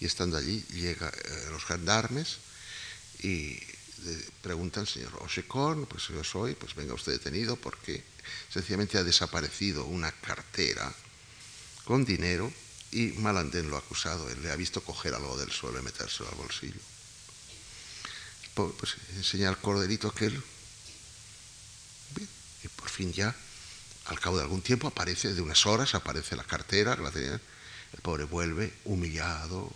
y 0.00 0.06
estando 0.06 0.36
allí 0.36 0.64
llega 0.72 1.08
eh, 1.08 1.46
los 1.50 1.64
gendarmes 1.64 2.38
y 3.22 3.58
preguntan, 4.40 4.86
señor 4.86 5.12
Oshekon, 5.20 5.84
pues 5.84 6.08
yo 6.08 6.24
soy, 6.24 6.54
pues 6.54 6.74
venga 6.74 6.94
usted 6.94 7.12
detenido 7.12 7.56
porque 7.56 8.02
sencillamente 8.50 8.96
ha 8.96 9.04
desaparecido 9.04 9.84
una 9.84 10.10
cartera 10.10 10.92
con 11.84 12.04
dinero 12.04 12.50
y 12.92 13.08
Malandén 13.18 13.68
lo 13.68 13.76
ha 13.76 13.80
acusado, 13.80 14.30
él 14.30 14.42
le 14.42 14.50
ha 14.50 14.56
visto 14.56 14.82
coger 14.82 15.14
algo 15.14 15.36
del 15.36 15.50
suelo 15.50 15.78
y 15.78 15.82
metérselo 15.82 16.30
al 16.30 16.36
bolsillo 16.36 16.80
pues 18.68 18.96
enseña 19.16 19.48
al 19.48 19.58
corderito 19.58 20.08
aquel. 20.08 20.42
y 22.62 22.68
por 22.68 22.88
fin 22.88 23.12
ya, 23.12 23.34
al 24.06 24.20
cabo 24.20 24.36
de 24.36 24.42
algún 24.42 24.62
tiempo, 24.62 24.88
aparece, 24.88 25.32
de 25.32 25.40
unas 25.40 25.64
horas, 25.66 25.94
aparece 25.94 26.36
la 26.36 26.44
cartera, 26.44 26.94
el 26.94 28.00
pobre 28.02 28.24
vuelve 28.24 28.72
humillado, 28.84 29.72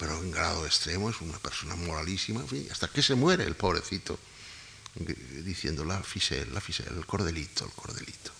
pero 0.00 0.16
en 0.16 0.30
grado 0.30 0.64
extremo, 0.64 1.10
es 1.10 1.20
una 1.20 1.38
persona 1.38 1.76
moralísima, 1.76 2.42
hasta 2.72 2.88
que 2.88 3.02
se 3.02 3.14
muere 3.14 3.44
el 3.44 3.54
pobrecito, 3.54 4.18
diciendo 5.44 5.84
la 5.84 6.02
fisel, 6.02 6.54
la 6.54 6.62
fisel, 6.62 6.88
el 6.96 7.04
cordelito, 7.04 7.66
el 7.66 7.72
cordelito. 7.72 8.32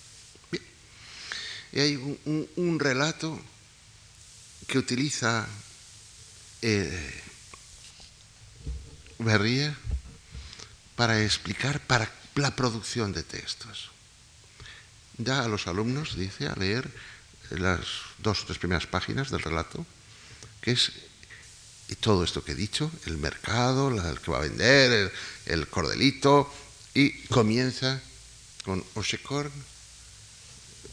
Y 1.73 1.81
hay 1.81 2.19
un, 2.57 2.81
relato 2.81 3.39
que 4.67 4.79
utiliza 4.79 5.47
eh, 6.63 7.23
Berría 9.19 9.77
para 10.97 11.23
explicar 11.23 11.79
para 11.87 12.11
la 12.37 12.57
producción 12.57 13.13
de 13.13 13.23
textos. 13.23 13.91
Da 15.19 15.45
a 15.45 15.49
los 15.49 15.67
alumnos, 15.67 16.17
dice, 16.17 16.49
a 16.49 16.57
leer 16.57 16.91
las 17.51 17.85
dos 18.17 18.43
o 18.43 18.47
tres 18.47 18.59
primeras 18.59 18.87
páginas 18.87 19.31
del 19.31 19.43
relato, 19.43 19.85
que 20.63 20.73
es 20.73 21.10
todo 21.97 22.25
esto 22.25 22.45
que 22.45 22.53
he 22.53 22.55
dicho, 22.55 22.91
el 23.07 23.19
mercado, 23.19 23.89
el 23.89 24.21
que 24.21 24.31
va 24.31 24.39
a 24.39 24.43
vender, 24.43 25.13
el, 25.47 25.69
cordelito, 25.69 26.53
y 26.95 27.11
comienza 27.27 28.01
con 28.65 28.85
Osecorn, 28.95 29.53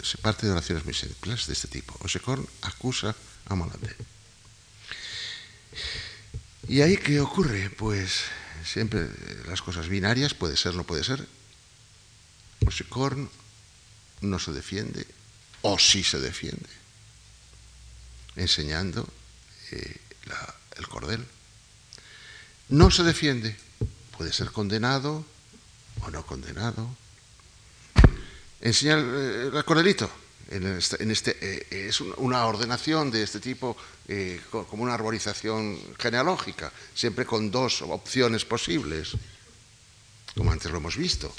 se 0.02 0.18
parte 0.18 0.46
de 0.46 0.54
oraciones 0.54 0.86
muy 0.86 0.94
simples 0.94 1.48
de 1.48 1.54
este 1.54 1.68
tipo. 1.68 1.98
Osecorn 2.04 2.48
acusa 2.62 3.16
a 3.46 3.56
Malandé. 3.56 3.96
¿Y 6.68 6.82
ahí 6.82 6.98
qué 6.98 7.20
ocurre? 7.20 7.70
Pues 7.70 8.24
siempre 8.66 9.08
las 9.48 9.62
cosas 9.62 9.88
binarias, 9.90 10.34
puede 10.34 10.58
ser, 10.58 10.76
no 10.76 10.84
puede 10.84 11.04
ser. 11.04 11.28
Osecorn 12.66 13.30
no 14.22 14.40
se 14.40 14.52
defiende, 14.52 15.06
o 15.62 15.78
sí 15.78 16.04
se 16.04 16.20
defiende, 16.20 16.70
enseñando 18.36 19.08
eh, 19.72 19.98
el 20.78 20.88
cordel. 20.88 21.26
No 22.70 22.92
se 22.92 23.04
defiende, 23.04 23.56
puede 24.18 24.34
ser 24.34 24.52
condenado 24.52 25.26
o 26.02 26.12
no 26.12 26.26
condenado. 26.26 26.88
Enseña 28.60 28.96
el, 28.96 29.64
cordelito, 29.64 30.10
en 30.50 30.66
este, 30.78 31.12
este 31.12 31.38
eh, 31.42 31.88
es 31.88 32.02
una 32.02 32.46
ordenación 32.46 33.12
de 33.12 33.24
este 33.24 33.40
tipo 33.40 33.78
eh, 34.08 34.42
como 34.50 34.84
una 34.84 34.94
arborización 34.94 35.80
genealógica, 36.00 36.72
siempre 36.94 37.26
con 37.26 37.52
dos 37.52 37.82
opciones 37.84 38.46
posibles, 38.46 39.16
como 40.36 40.52
antes 40.52 40.72
lo 40.72 40.78
hemos 40.78 40.98
visto. 40.98 41.34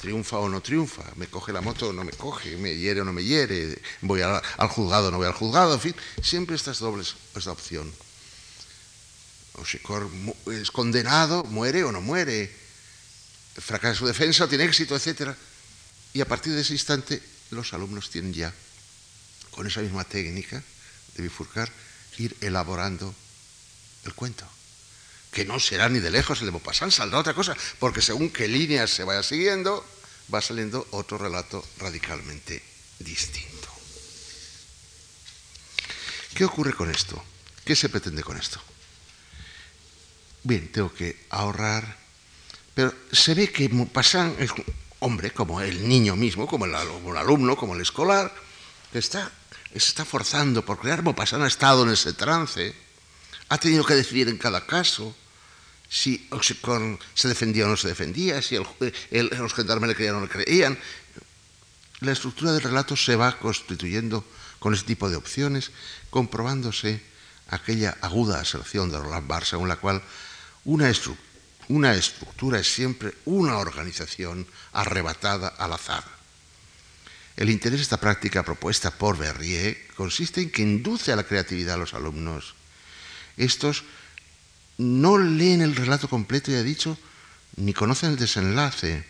Triunfa 0.00 0.38
o 0.38 0.48
no 0.48 0.60
triunfa, 0.60 1.02
me 1.16 1.26
coge 1.26 1.52
la 1.52 1.60
moto 1.60 1.88
o 1.88 1.92
no 1.92 2.04
me 2.04 2.12
coge, 2.12 2.56
me 2.56 2.76
hiere 2.76 3.00
o 3.00 3.04
no 3.04 3.12
me 3.12 3.24
hiere, 3.24 3.82
voy 4.02 4.22
al, 4.22 4.40
juzgado 4.68 5.08
o 5.08 5.10
no 5.10 5.18
voy 5.18 5.26
al 5.26 5.32
juzgado, 5.32 5.74
en 5.74 5.80
fin, 5.80 5.94
siempre 6.22 6.54
estas 6.54 6.78
dobles, 6.78 7.16
esta 7.34 7.50
opción. 7.50 7.92
O 9.58 10.52
es 10.52 10.70
condenado, 10.70 11.44
muere 11.44 11.84
o 11.84 11.92
no 11.92 12.00
muere, 12.00 12.50
fracasa 13.58 13.98
su 13.98 14.06
defensa 14.06 14.48
tiene 14.48 14.64
éxito, 14.64 14.96
etc. 14.96 15.34
Y 16.12 16.20
a 16.20 16.28
partir 16.28 16.52
de 16.52 16.62
ese 16.62 16.72
instante 16.72 17.22
los 17.50 17.72
alumnos 17.72 18.10
tienen 18.10 18.32
ya, 18.32 18.52
con 19.50 19.66
esa 19.66 19.80
misma 19.80 20.04
técnica 20.04 20.62
de 21.14 21.22
bifurcar, 21.22 21.70
ir 22.18 22.36
elaborando 22.40 23.14
el 24.04 24.14
cuento. 24.14 24.46
Que 25.32 25.44
no 25.44 25.60
será 25.60 25.88
ni 25.88 25.98
de 25.98 26.10
lejos 26.10 26.40
el 26.40 26.46
de 26.46 26.52
Maupassant, 26.52 26.92
saldrá 26.92 27.18
otra 27.18 27.34
cosa, 27.34 27.56
porque 27.78 28.02
según 28.02 28.30
qué 28.30 28.48
líneas 28.48 28.90
se 28.90 29.04
vaya 29.04 29.22
siguiendo, 29.22 29.84
va 30.32 30.40
saliendo 30.40 30.86
otro 30.90 31.18
relato 31.18 31.64
radicalmente 31.78 32.62
distinto. 32.98 33.68
¿Qué 36.34 36.44
ocurre 36.44 36.72
con 36.72 36.90
esto? 36.90 37.22
¿Qué 37.64 37.76
se 37.76 37.88
pretende 37.88 38.22
con 38.22 38.36
esto? 38.38 38.60
Bien, 40.48 40.66
tengo 40.72 40.90
que 40.94 41.14
ahorrar, 41.28 41.84
pero 42.72 42.94
se 43.12 43.34
ve 43.34 43.52
que 43.52 43.68
Maupassant 43.68 44.40
es 44.40 44.48
hombre, 44.98 45.30
como 45.30 45.60
el 45.60 45.86
niño 45.86 46.16
mismo, 46.16 46.46
como 46.46 46.64
el, 46.64 46.74
alumno, 46.74 47.54
como 47.54 47.74
el 47.74 47.82
escolar, 47.82 48.32
está, 48.94 49.30
se 49.72 49.76
está 49.76 50.06
forzando 50.06 50.64
por 50.64 50.78
crear 50.80 51.02
Maupassant 51.02 51.44
ha 51.44 51.46
estado 51.46 51.82
en 51.82 51.92
ese 51.92 52.14
trance, 52.14 52.74
ha 53.50 53.58
tenido 53.58 53.84
que 53.84 53.92
decidir 53.94 54.30
en 54.30 54.38
cada 54.38 54.64
caso 54.64 55.14
si 55.86 56.26
se 57.12 57.28
defendía 57.28 57.66
o 57.66 57.68
no 57.68 57.76
se 57.76 57.88
defendía, 57.88 58.40
si 58.40 58.56
los 58.56 59.52
gendarmes 59.52 59.88
le 59.88 59.96
creían 59.96 60.14
o 60.14 60.20
no 60.20 60.24
le 60.24 60.32
creían. 60.32 60.78
La 62.00 62.12
estructura 62.12 62.52
del 62.52 62.62
relato 62.62 62.96
se 62.96 63.16
va 63.16 63.38
constituyendo 63.38 64.24
con 64.60 64.72
ese 64.72 64.84
tipo 64.84 65.10
de 65.10 65.16
opciones, 65.16 65.72
comprobándose 66.08 67.02
aquella 67.48 67.98
aguda 68.00 68.40
aserción 68.40 68.90
de 68.90 68.96
Roland 68.96 69.28
Barthes 69.28 69.50
según 69.50 69.68
la 69.68 69.76
cual 69.76 70.02
una 70.68 70.92
una 71.68 71.94
estructura 71.94 72.58
es 72.60 72.70
siempre 72.70 73.14
una 73.24 73.56
organización 73.56 74.46
arrebatada 74.74 75.48
al 75.48 75.72
azar. 75.72 76.04
El 77.36 77.48
interés 77.48 77.78
de 77.78 77.84
esta 77.84 78.00
práctica 78.00 78.42
propuesta 78.42 78.90
por 78.90 79.16
Berrier 79.16 79.86
consiste 79.96 80.42
en 80.42 80.50
que 80.50 80.60
induce 80.60 81.10
a 81.10 81.16
la 81.16 81.24
creatividad 81.24 81.76
a 81.76 81.78
los 81.78 81.94
alumnos. 81.94 82.54
Estos 83.38 83.84
no 84.76 85.16
leen 85.16 85.62
el 85.62 85.74
relato 85.74 86.06
completo, 86.06 86.50
ya 86.50 86.58
he 86.58 86.64
dicho, 86.64 86.98
ni 87.56 87.72
conocen 87.72 88.10
el 88.10 88.16
desenlace. 88.16 89.06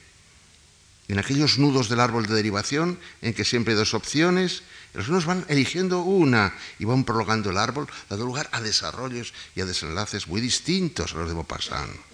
En 1.08 1.18
aquellos 1.18 1.58
nudos 1.58 1.88
del 1.88 1.98
árbol 1.98 2.26
de 2.26 2.34
derivación, 2.34 3.00
en 3.20 3.34
que 3.34 3.44
siempre 3.44 3.72
hay 3.72 3.78
dos 3.78 3.94
opciones, 3.94 4.62
los 4.98 5.06
alumnos 5.06 5.26
van 5.26 5.46
eligiendo 5.48 6.00
una 6.00 6.52
y 6.78 6.84
van 6.84 7.04
prolongando 7.04 7.50
el 7.50 7.58
árbol, 7.58 7.86
dando 8.10 8.26
lugar 8.26 8.48
a 8.50 8.60
desarrollos 8.60 9.32
y 9.54 9.60
a 9.60 9.64
desenlaces 9.64 10.26
muy 10.26 10.40
distintos 10.40 11.14
a 11.14 11.18
los 11.18 11.28
de 11.28 11.34
Maupassant 11.34 12.08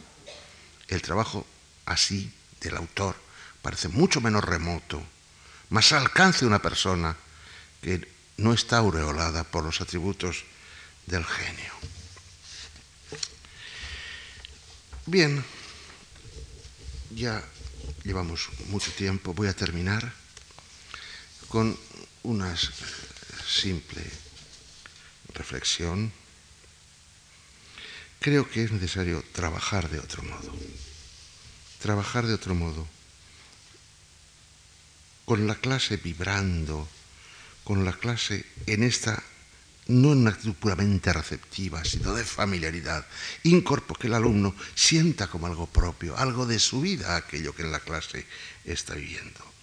el 0.89 1.03
trabajo 1.03 1.47
así 1.87 2.31
del 2.61 2.77
autor 2.77 3.17
parece 3.63 3.89
mucho 3.89 4.21
menos 4.21 4.45
remoto, 4.45 5.03
más 5.71 5.93
al 5.93 6.03
alcance 6.03 6.41
de 6.41 6.47
una 6.47 6.61
persona 6.61 7.17
que 7.81 8.07
no 8.37 8.53
está 8.53 8.79
aureolada 8.79 9.45
por 9.45 9.65
los 9.65 9.81
atributos 9.81 10.45
del 11.07 11.25
genio. 11.25 11.73
Bien, 15.07 15.45
ya 17.15 17.43
llevamos 18.03 18.49
mucho 18.69 18.93
tiempo, 18.93 19.33
voy 19.33 19.49
a 19.49 19.57
terminar 19.57 20.13
con 21.49 21.79
una 22.25 22.57
simple 23.47 24.03
reflexión 25.35 26.11
creo 28.19 28.49
que 28.49 28.65
es 28.65 28.73
necesario 28.73 29.23
trabajar 29.33 29.91
de 29.91 29.99
otro 29.99 30.23
modo. 30.23 30.55
Trabajar 31.81 32.27
de 32.27 32.33
otro 32.33 32.55
modo. 32.55 32.89
Con 35.27 35.47
la 35.47 35.57
clase 35.57 35.99
vibrando, 35.99 36.89
con 37.65 37.85
la 37.85 37.93
clase 37.93 38.47
en 38.67 38.83
esta, 38.83 39.23
no 39.89 40.13
en 40.13 40.21
una 40.21 40.31
actitud 40.31 40.55
puramente 40.55 41.13
receptiva, 41.13 41.85
sino 41.85 42.15
de 42.15 42.25
familiaridad. 42.25 43.07
Incorpore 43.43 44.01
que 44.01 44.07
el 44.07 44.15
alumno 44.15 44.55
sienta 44.75 45.27
como 45.27 45.47
algo 45.47 45.67
propio, 45.67 46.17
algo 46.17 46.47
de 46.47 46.59
su 46.59 46.81
vida, 46.81 47.17
aquello 47.17 47.55
que 47.55 47.63
en 47.63 47.73
la 47.73 47.81
clase 47.81 48.27
está 48.65 48.95
viviendo. 48.95 49.54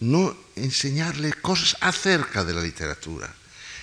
No 0.00 0.36
enseñarle 0.54 1.32
cosas 1.32 1.76
acerca 1.80 2.44
de 2.44 2.54
la 2.54 2.62
literatura, 2.62 3.32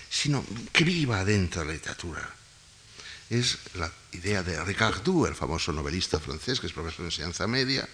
sino 0.10 0.46
que 0.72 0.84
viva 0.84 1.26
dentro 1.26 1.62
de 1.62 1.68
la 1.68 1.74
literatura. 1.74 2.24
Es 3.30 3.58
la 3.74 3.92
idea 4.14 4.44
de 4.44 4.64
Ricardou, 4.64 5.26
el 5.26 5.36
famoso 5.36 5.74
novelista 5.74 6.20
francés 6.20 6.60
que 6.60 6.68
es 6.68 6.74
profesor 6.74 7.04
de 7.04 7.12
enseñanza 7.12 7.48
media 7.48 7.88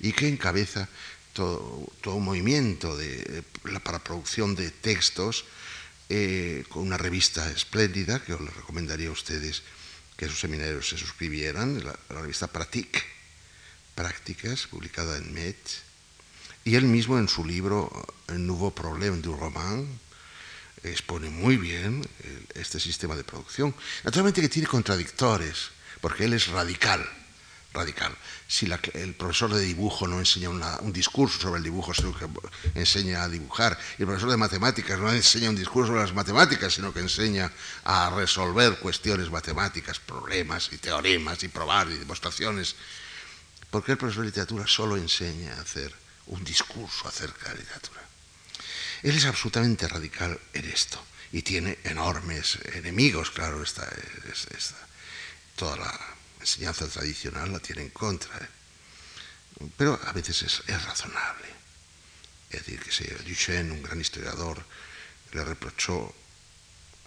y 0.00 0.12
que 0.12 0.28
encabeza 0.28 0.88
todo, 1.32 1.90
un 2.06 2.24
movimiento 2.24 2.96
de, 2.96 3.44
para 3.84 4.02
producción 4.02 4.54
de 4.54 4.70
textos 4.70 5.44
eh, 6.08 6.64
con 6.68 6.82
una 6.82 6.96
revista 6.96 7.50
espléndida 7.50 8.22
que 8.22 8.32
os 8.32 8.40
recomendaría 8.40 9.08
a 9.08 9.12
ustedes 9.12 9.62
que 10.16 10.26
sus 10.26 10.40
seminarios 10.40 10.88
se 10.88 10.98
suscribieran, 10.98 11.84
la, 11.84 11.94
revista 12.08 12.48
Pratique, 12.48 13.02
Prácticas, 13.94 14.66
publicada 14.66 15.16
en 15.16 15.32
Metz, 15.34 15.82
y 16.64 16.76
él 16.76 16.84
mismo 16.84 17.18
en 17.18 17.28
su 17.28 17.44
libro 17.44 17.90
El 18.28 18.46
Nouveau 18.46 18.74
Problème 18.74 19.22
du 19.22 19.34
Roman, 19.34 19.86
expone 20.82 21.30
muy 21.30 21.56
bien 21.56 22.06
este 22.54 22.78
sistema 22.78 23.16
de 23.16 23.24
producción. 23.24 23.74
Naturalmente 24.04 24.40
que 24.40 24.48
tiene 24.48 24.68
contradictores, 24.68 25.70
porque 26.00 26.24
él 26.24 26.34
es 26.34 26.48
radical, 26.48 27.04
radical. 27.72 28.16
Si 28.46 28.70
el 28.94 29.14
profesor 29.14 29.52
de 29.52 29.60
dibujo 29.60 30.06
no 30.06 30.18
enseña 30.18 30.50
un 30.50 30.92
discurso 30.92 31.40
sobre 31.40 31.58
el 31.58 31.64
dibujo, 31.64 31.92
sino 31.94 32.14
que 32.16 32.26
enseña 32.74 33.22
a 33.22 33.28
dibujar, 33.28 33.78
y 33.98 34.02
el 34.02 34.06
profesor 34.06 34.30
de 34.30 34.36
matemáticas 34.36 34.98
no 34.98 35.12
enseña 35.12 35.50
un 35.50 35.56
discurso 35.56 35.88
sobre 35.88 36.02
las 36.02 36.14
matemáticas, 36.14 36.74
sino 36.74 36.92
que 36.92 37.00
enseña 37.00 37.52
a 37.84 38.10
resolver 38.10 38.78
cuestiones 38.78 39.30
matemáticas, 39.30 40.00
problemas 40.00 40.70
y 40.72 40.78
teoremas 40.78 41.42
y 41.42 41.48
probar 41.48 41.88
y 41.90 41.96
demostraciones, 41.98 42.76
¿por 43.70 43.84
qué 43.84 43.92
el 43.92 43.98
profesor 43.98 44.22
de 44.22 44.28
literatura 44.28 44.66
solo 44.66 44.96
enseña 44.96 45.54
a 45.54 45.60
hacer 45.60 46.07
un 46.28 46.44
discurso 46.44 47.08
acerca 47.08 47.48
de 47.48 47.54
la 47.54 47.60
literatura? 47.60 48.00
Él 49.02 49.16
es 49.16 49.24
absolutamente 49.24 49.86
radical 49.86 50.38
en 50.52 50.64
esto 50.68 51.04
y 51.32 51.42
tiene 51.42 51.78
enormes 51.84 52.58
enemigos, 52.74 53.30
claro, 53.30 53.62
esta, 53.62 53.88
toda 55.56 55.76
la 55.76 56.00
enseñanza 56.40 56.86
tradicional 56.86 57.52
la 57.52 57.60
tiene 57.60 57.82
en 57.82 57.90
contra. 57.90 58.36
¿eh? 58.38 58.48
Pero 59.76 60.00
a 60.04 60.12
veces 60.12 60.42
es, 60.42 60.84
razonable. 60.84 61.48
Es 62.50 62.64
decir, 62.64 62.80
que 62.80 63.28
Duchenne, 63.28 63.72
un 63.72 63.82
gran 63.82 64.00
historiador, 64.00 64.64
le 65.32 65.44
reprochó 65.44 66.14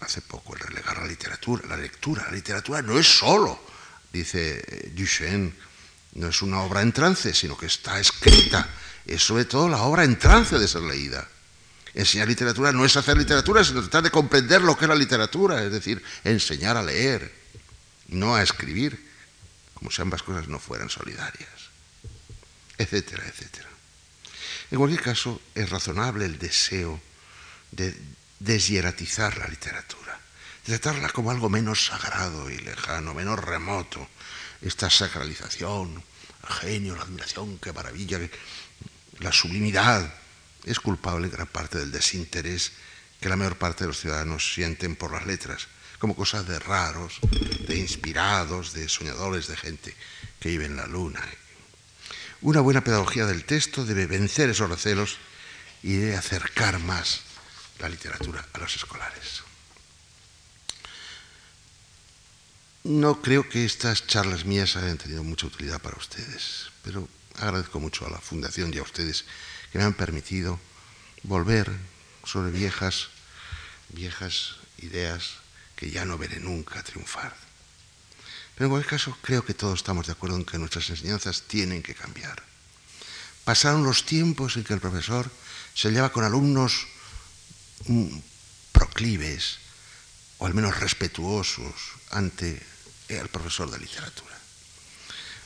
hace 0.00 0.20
poco 0.22 0.54
el 0.54 0.60
relegar 0.60 0.98
la 0.98 1.06
literatura, 1.06 1.66
la 1.66 1.76
lectura. 1.76 2.24
La 2.24 2.32
literatura 2.32 2.82
no 2.82 2.98
es 2.98 3.06
solo, 3.06 3.60
dice 4.12 4.90
Duchenne, 4.94 5.52
no 6.14 6.28
es 6.28 6.42
una 6.42 6.62
obra 6.62 6.82
en 6.82 6.92
trance, 6.92 7.34
sino 7.34 7.56
que 7.56 7.66
está 7.66 7.98
escrita. 7.98 8.68
Es 9.06 9.22
sobre 9.22 9.44
todo 9.44 9.68
la 9.68 9.82
obra 9.82 10.04
en 10.04 10.18
trance 10.18 10.58
de 10.58 10.68
ser 10.68 10.82
leída. 10.82 11.28
Enseñar 11.94 12.28
literatura 12.28 12.72
no 12.72 12.84
es 12.84 12.96
hacer 12.96 13.16
literatura, 13.16 13.64
sino 13.64 13.80
tratar 13.80 14.04
de 14.04 14.10
comprender 14.10 14.62
lo 14.62 14.76
que 14.76 14.86
es 14.86 14.88
la 14.88 14.94
literatura, 14.94 15.62
es 15.62 15.72
decir, 15.72 16.02
enseñar 16.24 16.76
a 16.76 16.82
leer, 16.82 17.34
no 18.08 18.34
a 18.34 18.42
escribir, 18.42 19.10
como 19.74 19.90
si 19.90 20.00
ambas 20.00 20.22
cosas 20.22 20.48
no 20.48 20.58
fueran 20.58 20.88
solidarias, 20.88 21.48
etcétera, 22.78 23.24
etcétera. 23.26 23.68
En 24.70 24.78
cualquier 24.78 25.02
caso, 25.02 25.40
es 25.54 25.68
razonable 25.68 26.24
el 26.24 26.38
deseo 26.38 27.00
de 27.72 27.94
deshieratizar 28.38 29.36
la 29.36 29.48
literatura, 29.48 30.18
tratarla 30.64 31.10
como 31.10 31.30
algo 31.30 31.50
menos 31.50 31.86
sagrado 31.86 32.48
y 32.48 32.58
lejano, 32.58 33.12
menos 33.12 33.38
remoto, 33.38 34.08
esta 34.62 34.88
sacralización, 34.88 36.02
genio, 36.48 36.96
la 36.96 37.02
admiración, 37.02 37.58
qué 37.58 37.72
maravilla, 37.72 38.18
la 39.18 39.32
sublimidad 39.32 40.14
es 40.64 40.80
culpable 40.80 41.28
gran 41.28 41.46
parte 41.46 41.78
del 41.78 41.92
desinterés 41.92 42.72
que 43.20 43.28
la 43.28 43.36
mayor 43.36 43.56
parte 43.56 43.84
de 43.84 43.88
los 43.88 44.00
ciudadanos 44.00 44.52
sienten 44.54 44.96
por 44.96 45.12
las 45.12 45.26
letras, 45.26 45.68
como 45.98 46.16
cosas 46.16 46.46
de 46.46 46.58
raros, 46.58 47.20
de 47.68 47.78
inspirados, 47.78 48.72
de 48.72 48.88
soñadores, 48.88 49.46
de 49.46 49.56
gente 49.56 49.94
que 50.40 50.48
vive 50.48 50.66
en 50.66 50.76
la 50.76 50.86
luna. 50.86 51.20
Una 52.40 52.60
buena 52.60 52.82
pedagogía 52.82 53.26
del 53.26 53.44
texto 53.44 53.84
debe 53.84 54.06
vencer 54.06 54.50
esos 54.50 54.68
recelos 54.68 55.18
y 55.82 55.94
de 55.94 56.16
acercar 56.16 56.80
más 56.80 57.20
la 57.78 57.88
literatura 57.88 58.44
a 58.52 58.58
los 58.58 58.74
escolares. 58.74 59.42
No 62.84 63.22
creo 63.22 63.48
que 63.48 63.64
estas 63.64 64.08
charlas 64.08 64.44
mías 64.44 64.74
hayan 64.74 64.98
tenido 64.98 65.22
mucha 65.22 65.46
utilidad 65.46 65.80
para 65.80 65.96
ustedes, 65.96 66.70
pero 66.82 67.08
agradezco 67.38 67.80
mucho 67.80 68.06
a 68.06 68.10
la 68.10 68.18
Fundación 68.18 68.72
y 68.74 68.78
a 68.78 68.82
ustedes 68.82 69.24
que 69.70 69.78
me 69.78 69.84
han 69.84 69.94
permitido 69.94 70.58
volver 71.22 71.70
sobre 72.24 72.50
viejas, 72.50 73.08
viejas 73.88 74.56
ideas 74.78 75.38
que 75.76 75.90
ya 75.90 76.04
no 76.04 76.18
veré 76.18 76.40
nunca 76.40 76.82
triunfar. 76.82 77.34
Pero 78.54 78.66
en 78.66 78.70
cualquier 78.70 78.90
caso, 78.90 79.16
creo 79.22 79.44
que 79.44 79.54
todos 79.54 79.78
estamos 79.78 80.06
de 80.06 80.12
acuerdo 80.12 80.36
en 80.36 80.44
que 80.44 80.58
nuestras 80.58 80.90
enseñanzas 80.90 81.42
tienen 81.42 81.82
que 81.82 81.94
cambiar. 81.94 82.42
Pasaron 83.44 83.82
los 83.82 84.04
tiempos 84.04 84.56
en 84.56 84.64
que 84.64 84.74
el 84.74 84.80
profesor 84.80 85.30
se 85.74 85.88
hallaba 85.88 86.12
con 86.12 86.24
alumnos 86.24 86.86
mm, 87.86 88.18
proclives 88.72 89.58
o 90.38 90.46
al 90.46 90.54
menos 90.54 90.78
respetuosos 90.78 91.74
ante 92.10 92.60
el 93.08 93.28
profesor 93.28 93.70
de 93.70 93.78
literatura. 93.78 94.31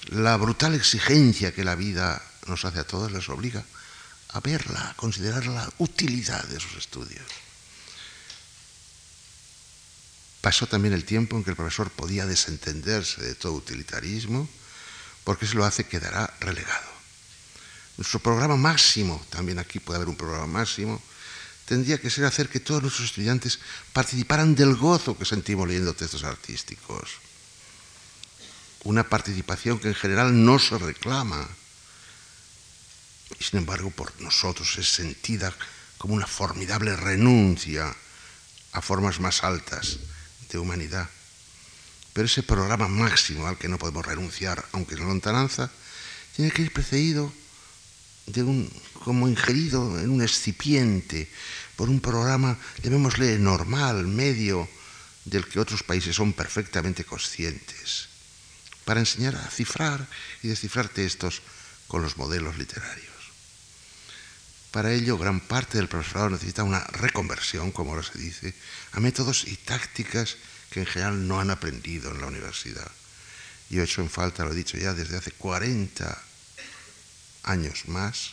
La 0.06 0.36
brutal 0.36 0.74
exigencia 0.74 1.52
que 1.52 1.64
la 1.64 1.74
vida 1.74 2.22
nos 2.46 2.64
hace 2.64 2.78
a 2.78 2.86
todos 2.86 3.10
les 3.10 3.28
obliga 3.28 3.64
a 4.28 4.40
verla, 4.40 4.90
a 4.90 4.94
considerar 4.94 5.46
la 5.46 5.68
utilidad 5.78 6.44
de 6.44 6.60
sus 6.60 6.74
estudios. 6.74 7.26
Pasó 10.40 10.66
también 10.68 10.94
el 10.94 11.04
tiempo 11.04 11.36
en 11.36 11.42
que 11.42 11.50
el 11.50 11.56
profesor 11.56 11.90
podía 11.90 12.24
desentenderse 12.24 13.20
de 13.22 13.34
todo 13.34 13.54
utilitarismo, 13.54 14.48
porque 15.24 15.46
si 15.46 15.56
lo 15.56 15.64
hace 15.64 15.88
quedará 15.88 16.32
relegado. 16.38 16.86
Nuestro 17.96 18.20
programa 18.20 18.56
máximo, 18.56 19.24
también 19.30 19.58
aquí 19.58 19.80
puede 19.80 19.96
haber 19.96 20.08
un 20.08 20.16
programa 20.16 20.46
máximo, 20.46 21.02
tendría 21.64 21.98
que 21.98 22.10
ser 22.10 22.26
hacer 22.26 22.48
que 22.48 22.60
todos 22.60 22.82
nuestros 22.82 23.08
estudiantes 23.08 23.58
participaran 23.92 24.54
del 24.54 24.76
gozo 24.76 25.18
que 25.18 25.24
sentimos 25.24 25.66
leyendo 25.66 25.94
textos 25.94 26.22
artísticos. 26.22 27.25
Una 28.86 29.02
participación 29.02 29.80
que 29.80 29.88
en 29.88 29.94
general 29.94 30.44
no 30.44 30.60
se 30.60 30.78
reclama, 30.78 31.44
y 33.36 33.42
sin 33.42 33.58
embargo 33.58 33.90
por 33.90 34.14
nosotros 34.20 34.78
es 34.78 34.88
sentida 34.88 35.52
como 35.98 36.14
una 36.14 36.28
formidable 36.28 36.94
renuncia 36.94 37.92
a 38.70 38.80
formas 38.80 39.18
más 39.18 39.42
altas 39.42 39.98
de 40.52 40.58
humanidad. 40.58 41.10
Pero 42.12 42.26
ese 42.26 42.44
programa 42.44 42.86
máximo 42.86 43.48
al 43.48 43.58
que 43.58 43.66
no 43.66 43.76
podemos 43.76 44.06
renunciar, 44.06 44.64
aunque 44.70 44.94
la 44.94 45.04
lontananza, 45.04 45.68
tiene 46.36 46.52
que 46.52 46.62
ir 46.62 46.72
precedido 46.72 47.32
de 48.26 48.44
un, 48.44 48.70
como 49.02 49.26
ingerido 49.26 49.98
en 49.98 50.10
un 50.10 50.22
excipiente 50.22 51.28
por 51.74 51.88
un 51.88 51.98
programa, 51.98 52.56
llamémosle 52.84 53.36
normal, 53.40 54.06
medio, 54.06 54.68
del 55.24 55.44
que 55.44 55.58
otros 55.58 55.82
países 55.82 56.14
son 56.14 56.32
perfectamente 56.32 57.02
conscientes, 57.04 58.05
para 58.86 59.00
enseñar 59.00 59.34
a 59.34 59.50
cifrar 59.50 60.06
y 60.42 60.48
descifrar 60.48 60.88
textos 60.88 61.42
con 61.88 62.00
los 62.00 62.16
modelos 62.16 62.56
literarios. 62.56 63.14
Para 64.70 64.92
ello, 64.92 65.18
gran 65.18 65.40
parte 65.40 65.78
del 65.78 65.88
profesorado 65.88 66.30
necesita 66.30 66.62
una 66.62 66.84
reconversión, 66.84 67.72
como 67.72 67.90
ahora 67.92 68.06
se 68.06 68.18
dice, 68.18 68.54
a 68.92 69.00
métodos 69.00 69.44
y 69.44 69.56
tácticas 69.56 70.36
que 70.70 70.80
en 70.80 70.86
general 70.86 71.26
no 71.26 71.40
han 71.40 71.50
aprendido 71.50 72.10
en 72.10 72.20
la 72.20 72.26
universidad. 72.26 72.90
Yo 73.70 73.80
he 73.80 73.84
hecho 73.84 74.02
en 74.02 74.10
falta, 74.10 74.44
lo 74.44 74.52
he 74.52 74.54
dicho 74.56 74.78
ya, 74.78 74.94
desde 74.94 75.16
hace 75.16 75.32
40 75.32 76.22
años 77.42 77.88
más, 77.88 78.32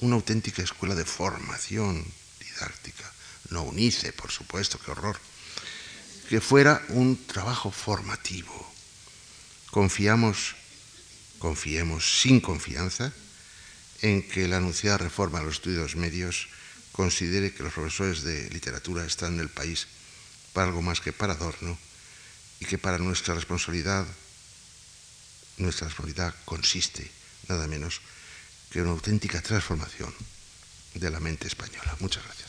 una 0.00 0.14
auténtica 0.14 0.62
escuela 0.62 0.94
de 0.94 1.04
formación 1.04 2.04
didáctica, 2.38 3.10
no 3.50 3.62
UNICE, 3.62 4.12
por 4.12 4.30
supuesto, 4.30 4.78
qué 4.78 4.92
horror, 4.92 5.18
que 6.28 6.40
fuera 6.40 6.82
un 6.90 7.26
trabajo 7.26 7.72
formativo. 7.72 8.67
Confiamos, 9.70 10.56
confiemos 11.38 12.20
sin 12.20 12.40
confianza, 12.40 13.12
en 14.00 14.22
que 14.22 14.48
la 14.48 14.58
anunciada 14.58 14.98
reforma 14.98 15.40
de 15.40 15.46
los 15.46 15.56
estudios 15.56 15.96
medios 15.96 16.48
considere 16.92 17.52
que 17.52 17.62
los 17.62 17.72
profesores 17.72 18.22
de 18.22 18.48
literatura 18.50 19.04
están 19.04 19.34
en 19.34 19.40
el 19.40 19.48
país 19.48 19.86
para 20.52 20.68
algo 20.68 20.82
más 20.82 21.00
que 21.00 21.12
para 21.12 21.34
adorno 21.34 21.78
y 22.60 22.64
que 22.64 22.78
para 22.78 22.98
nuestra 22.98 23.34
responsabilidad, 23.34 24.06
nuestra 25.58 25.88
responsabilidad 25.88 26.34
consiste 26.44 27.10
nada 27.48 27.66
menos 27.66 28.00
que 28.70 28.82
una 28.82 28.90
auténtica 28.90 29.42
transformación 29.42 30.14
de 30.94 31.10
la 31.10 31.20
mente 31.20 31.46
española. 31.46 31.96
Muchas 32.00 32.24
gracias. 32.24 32.47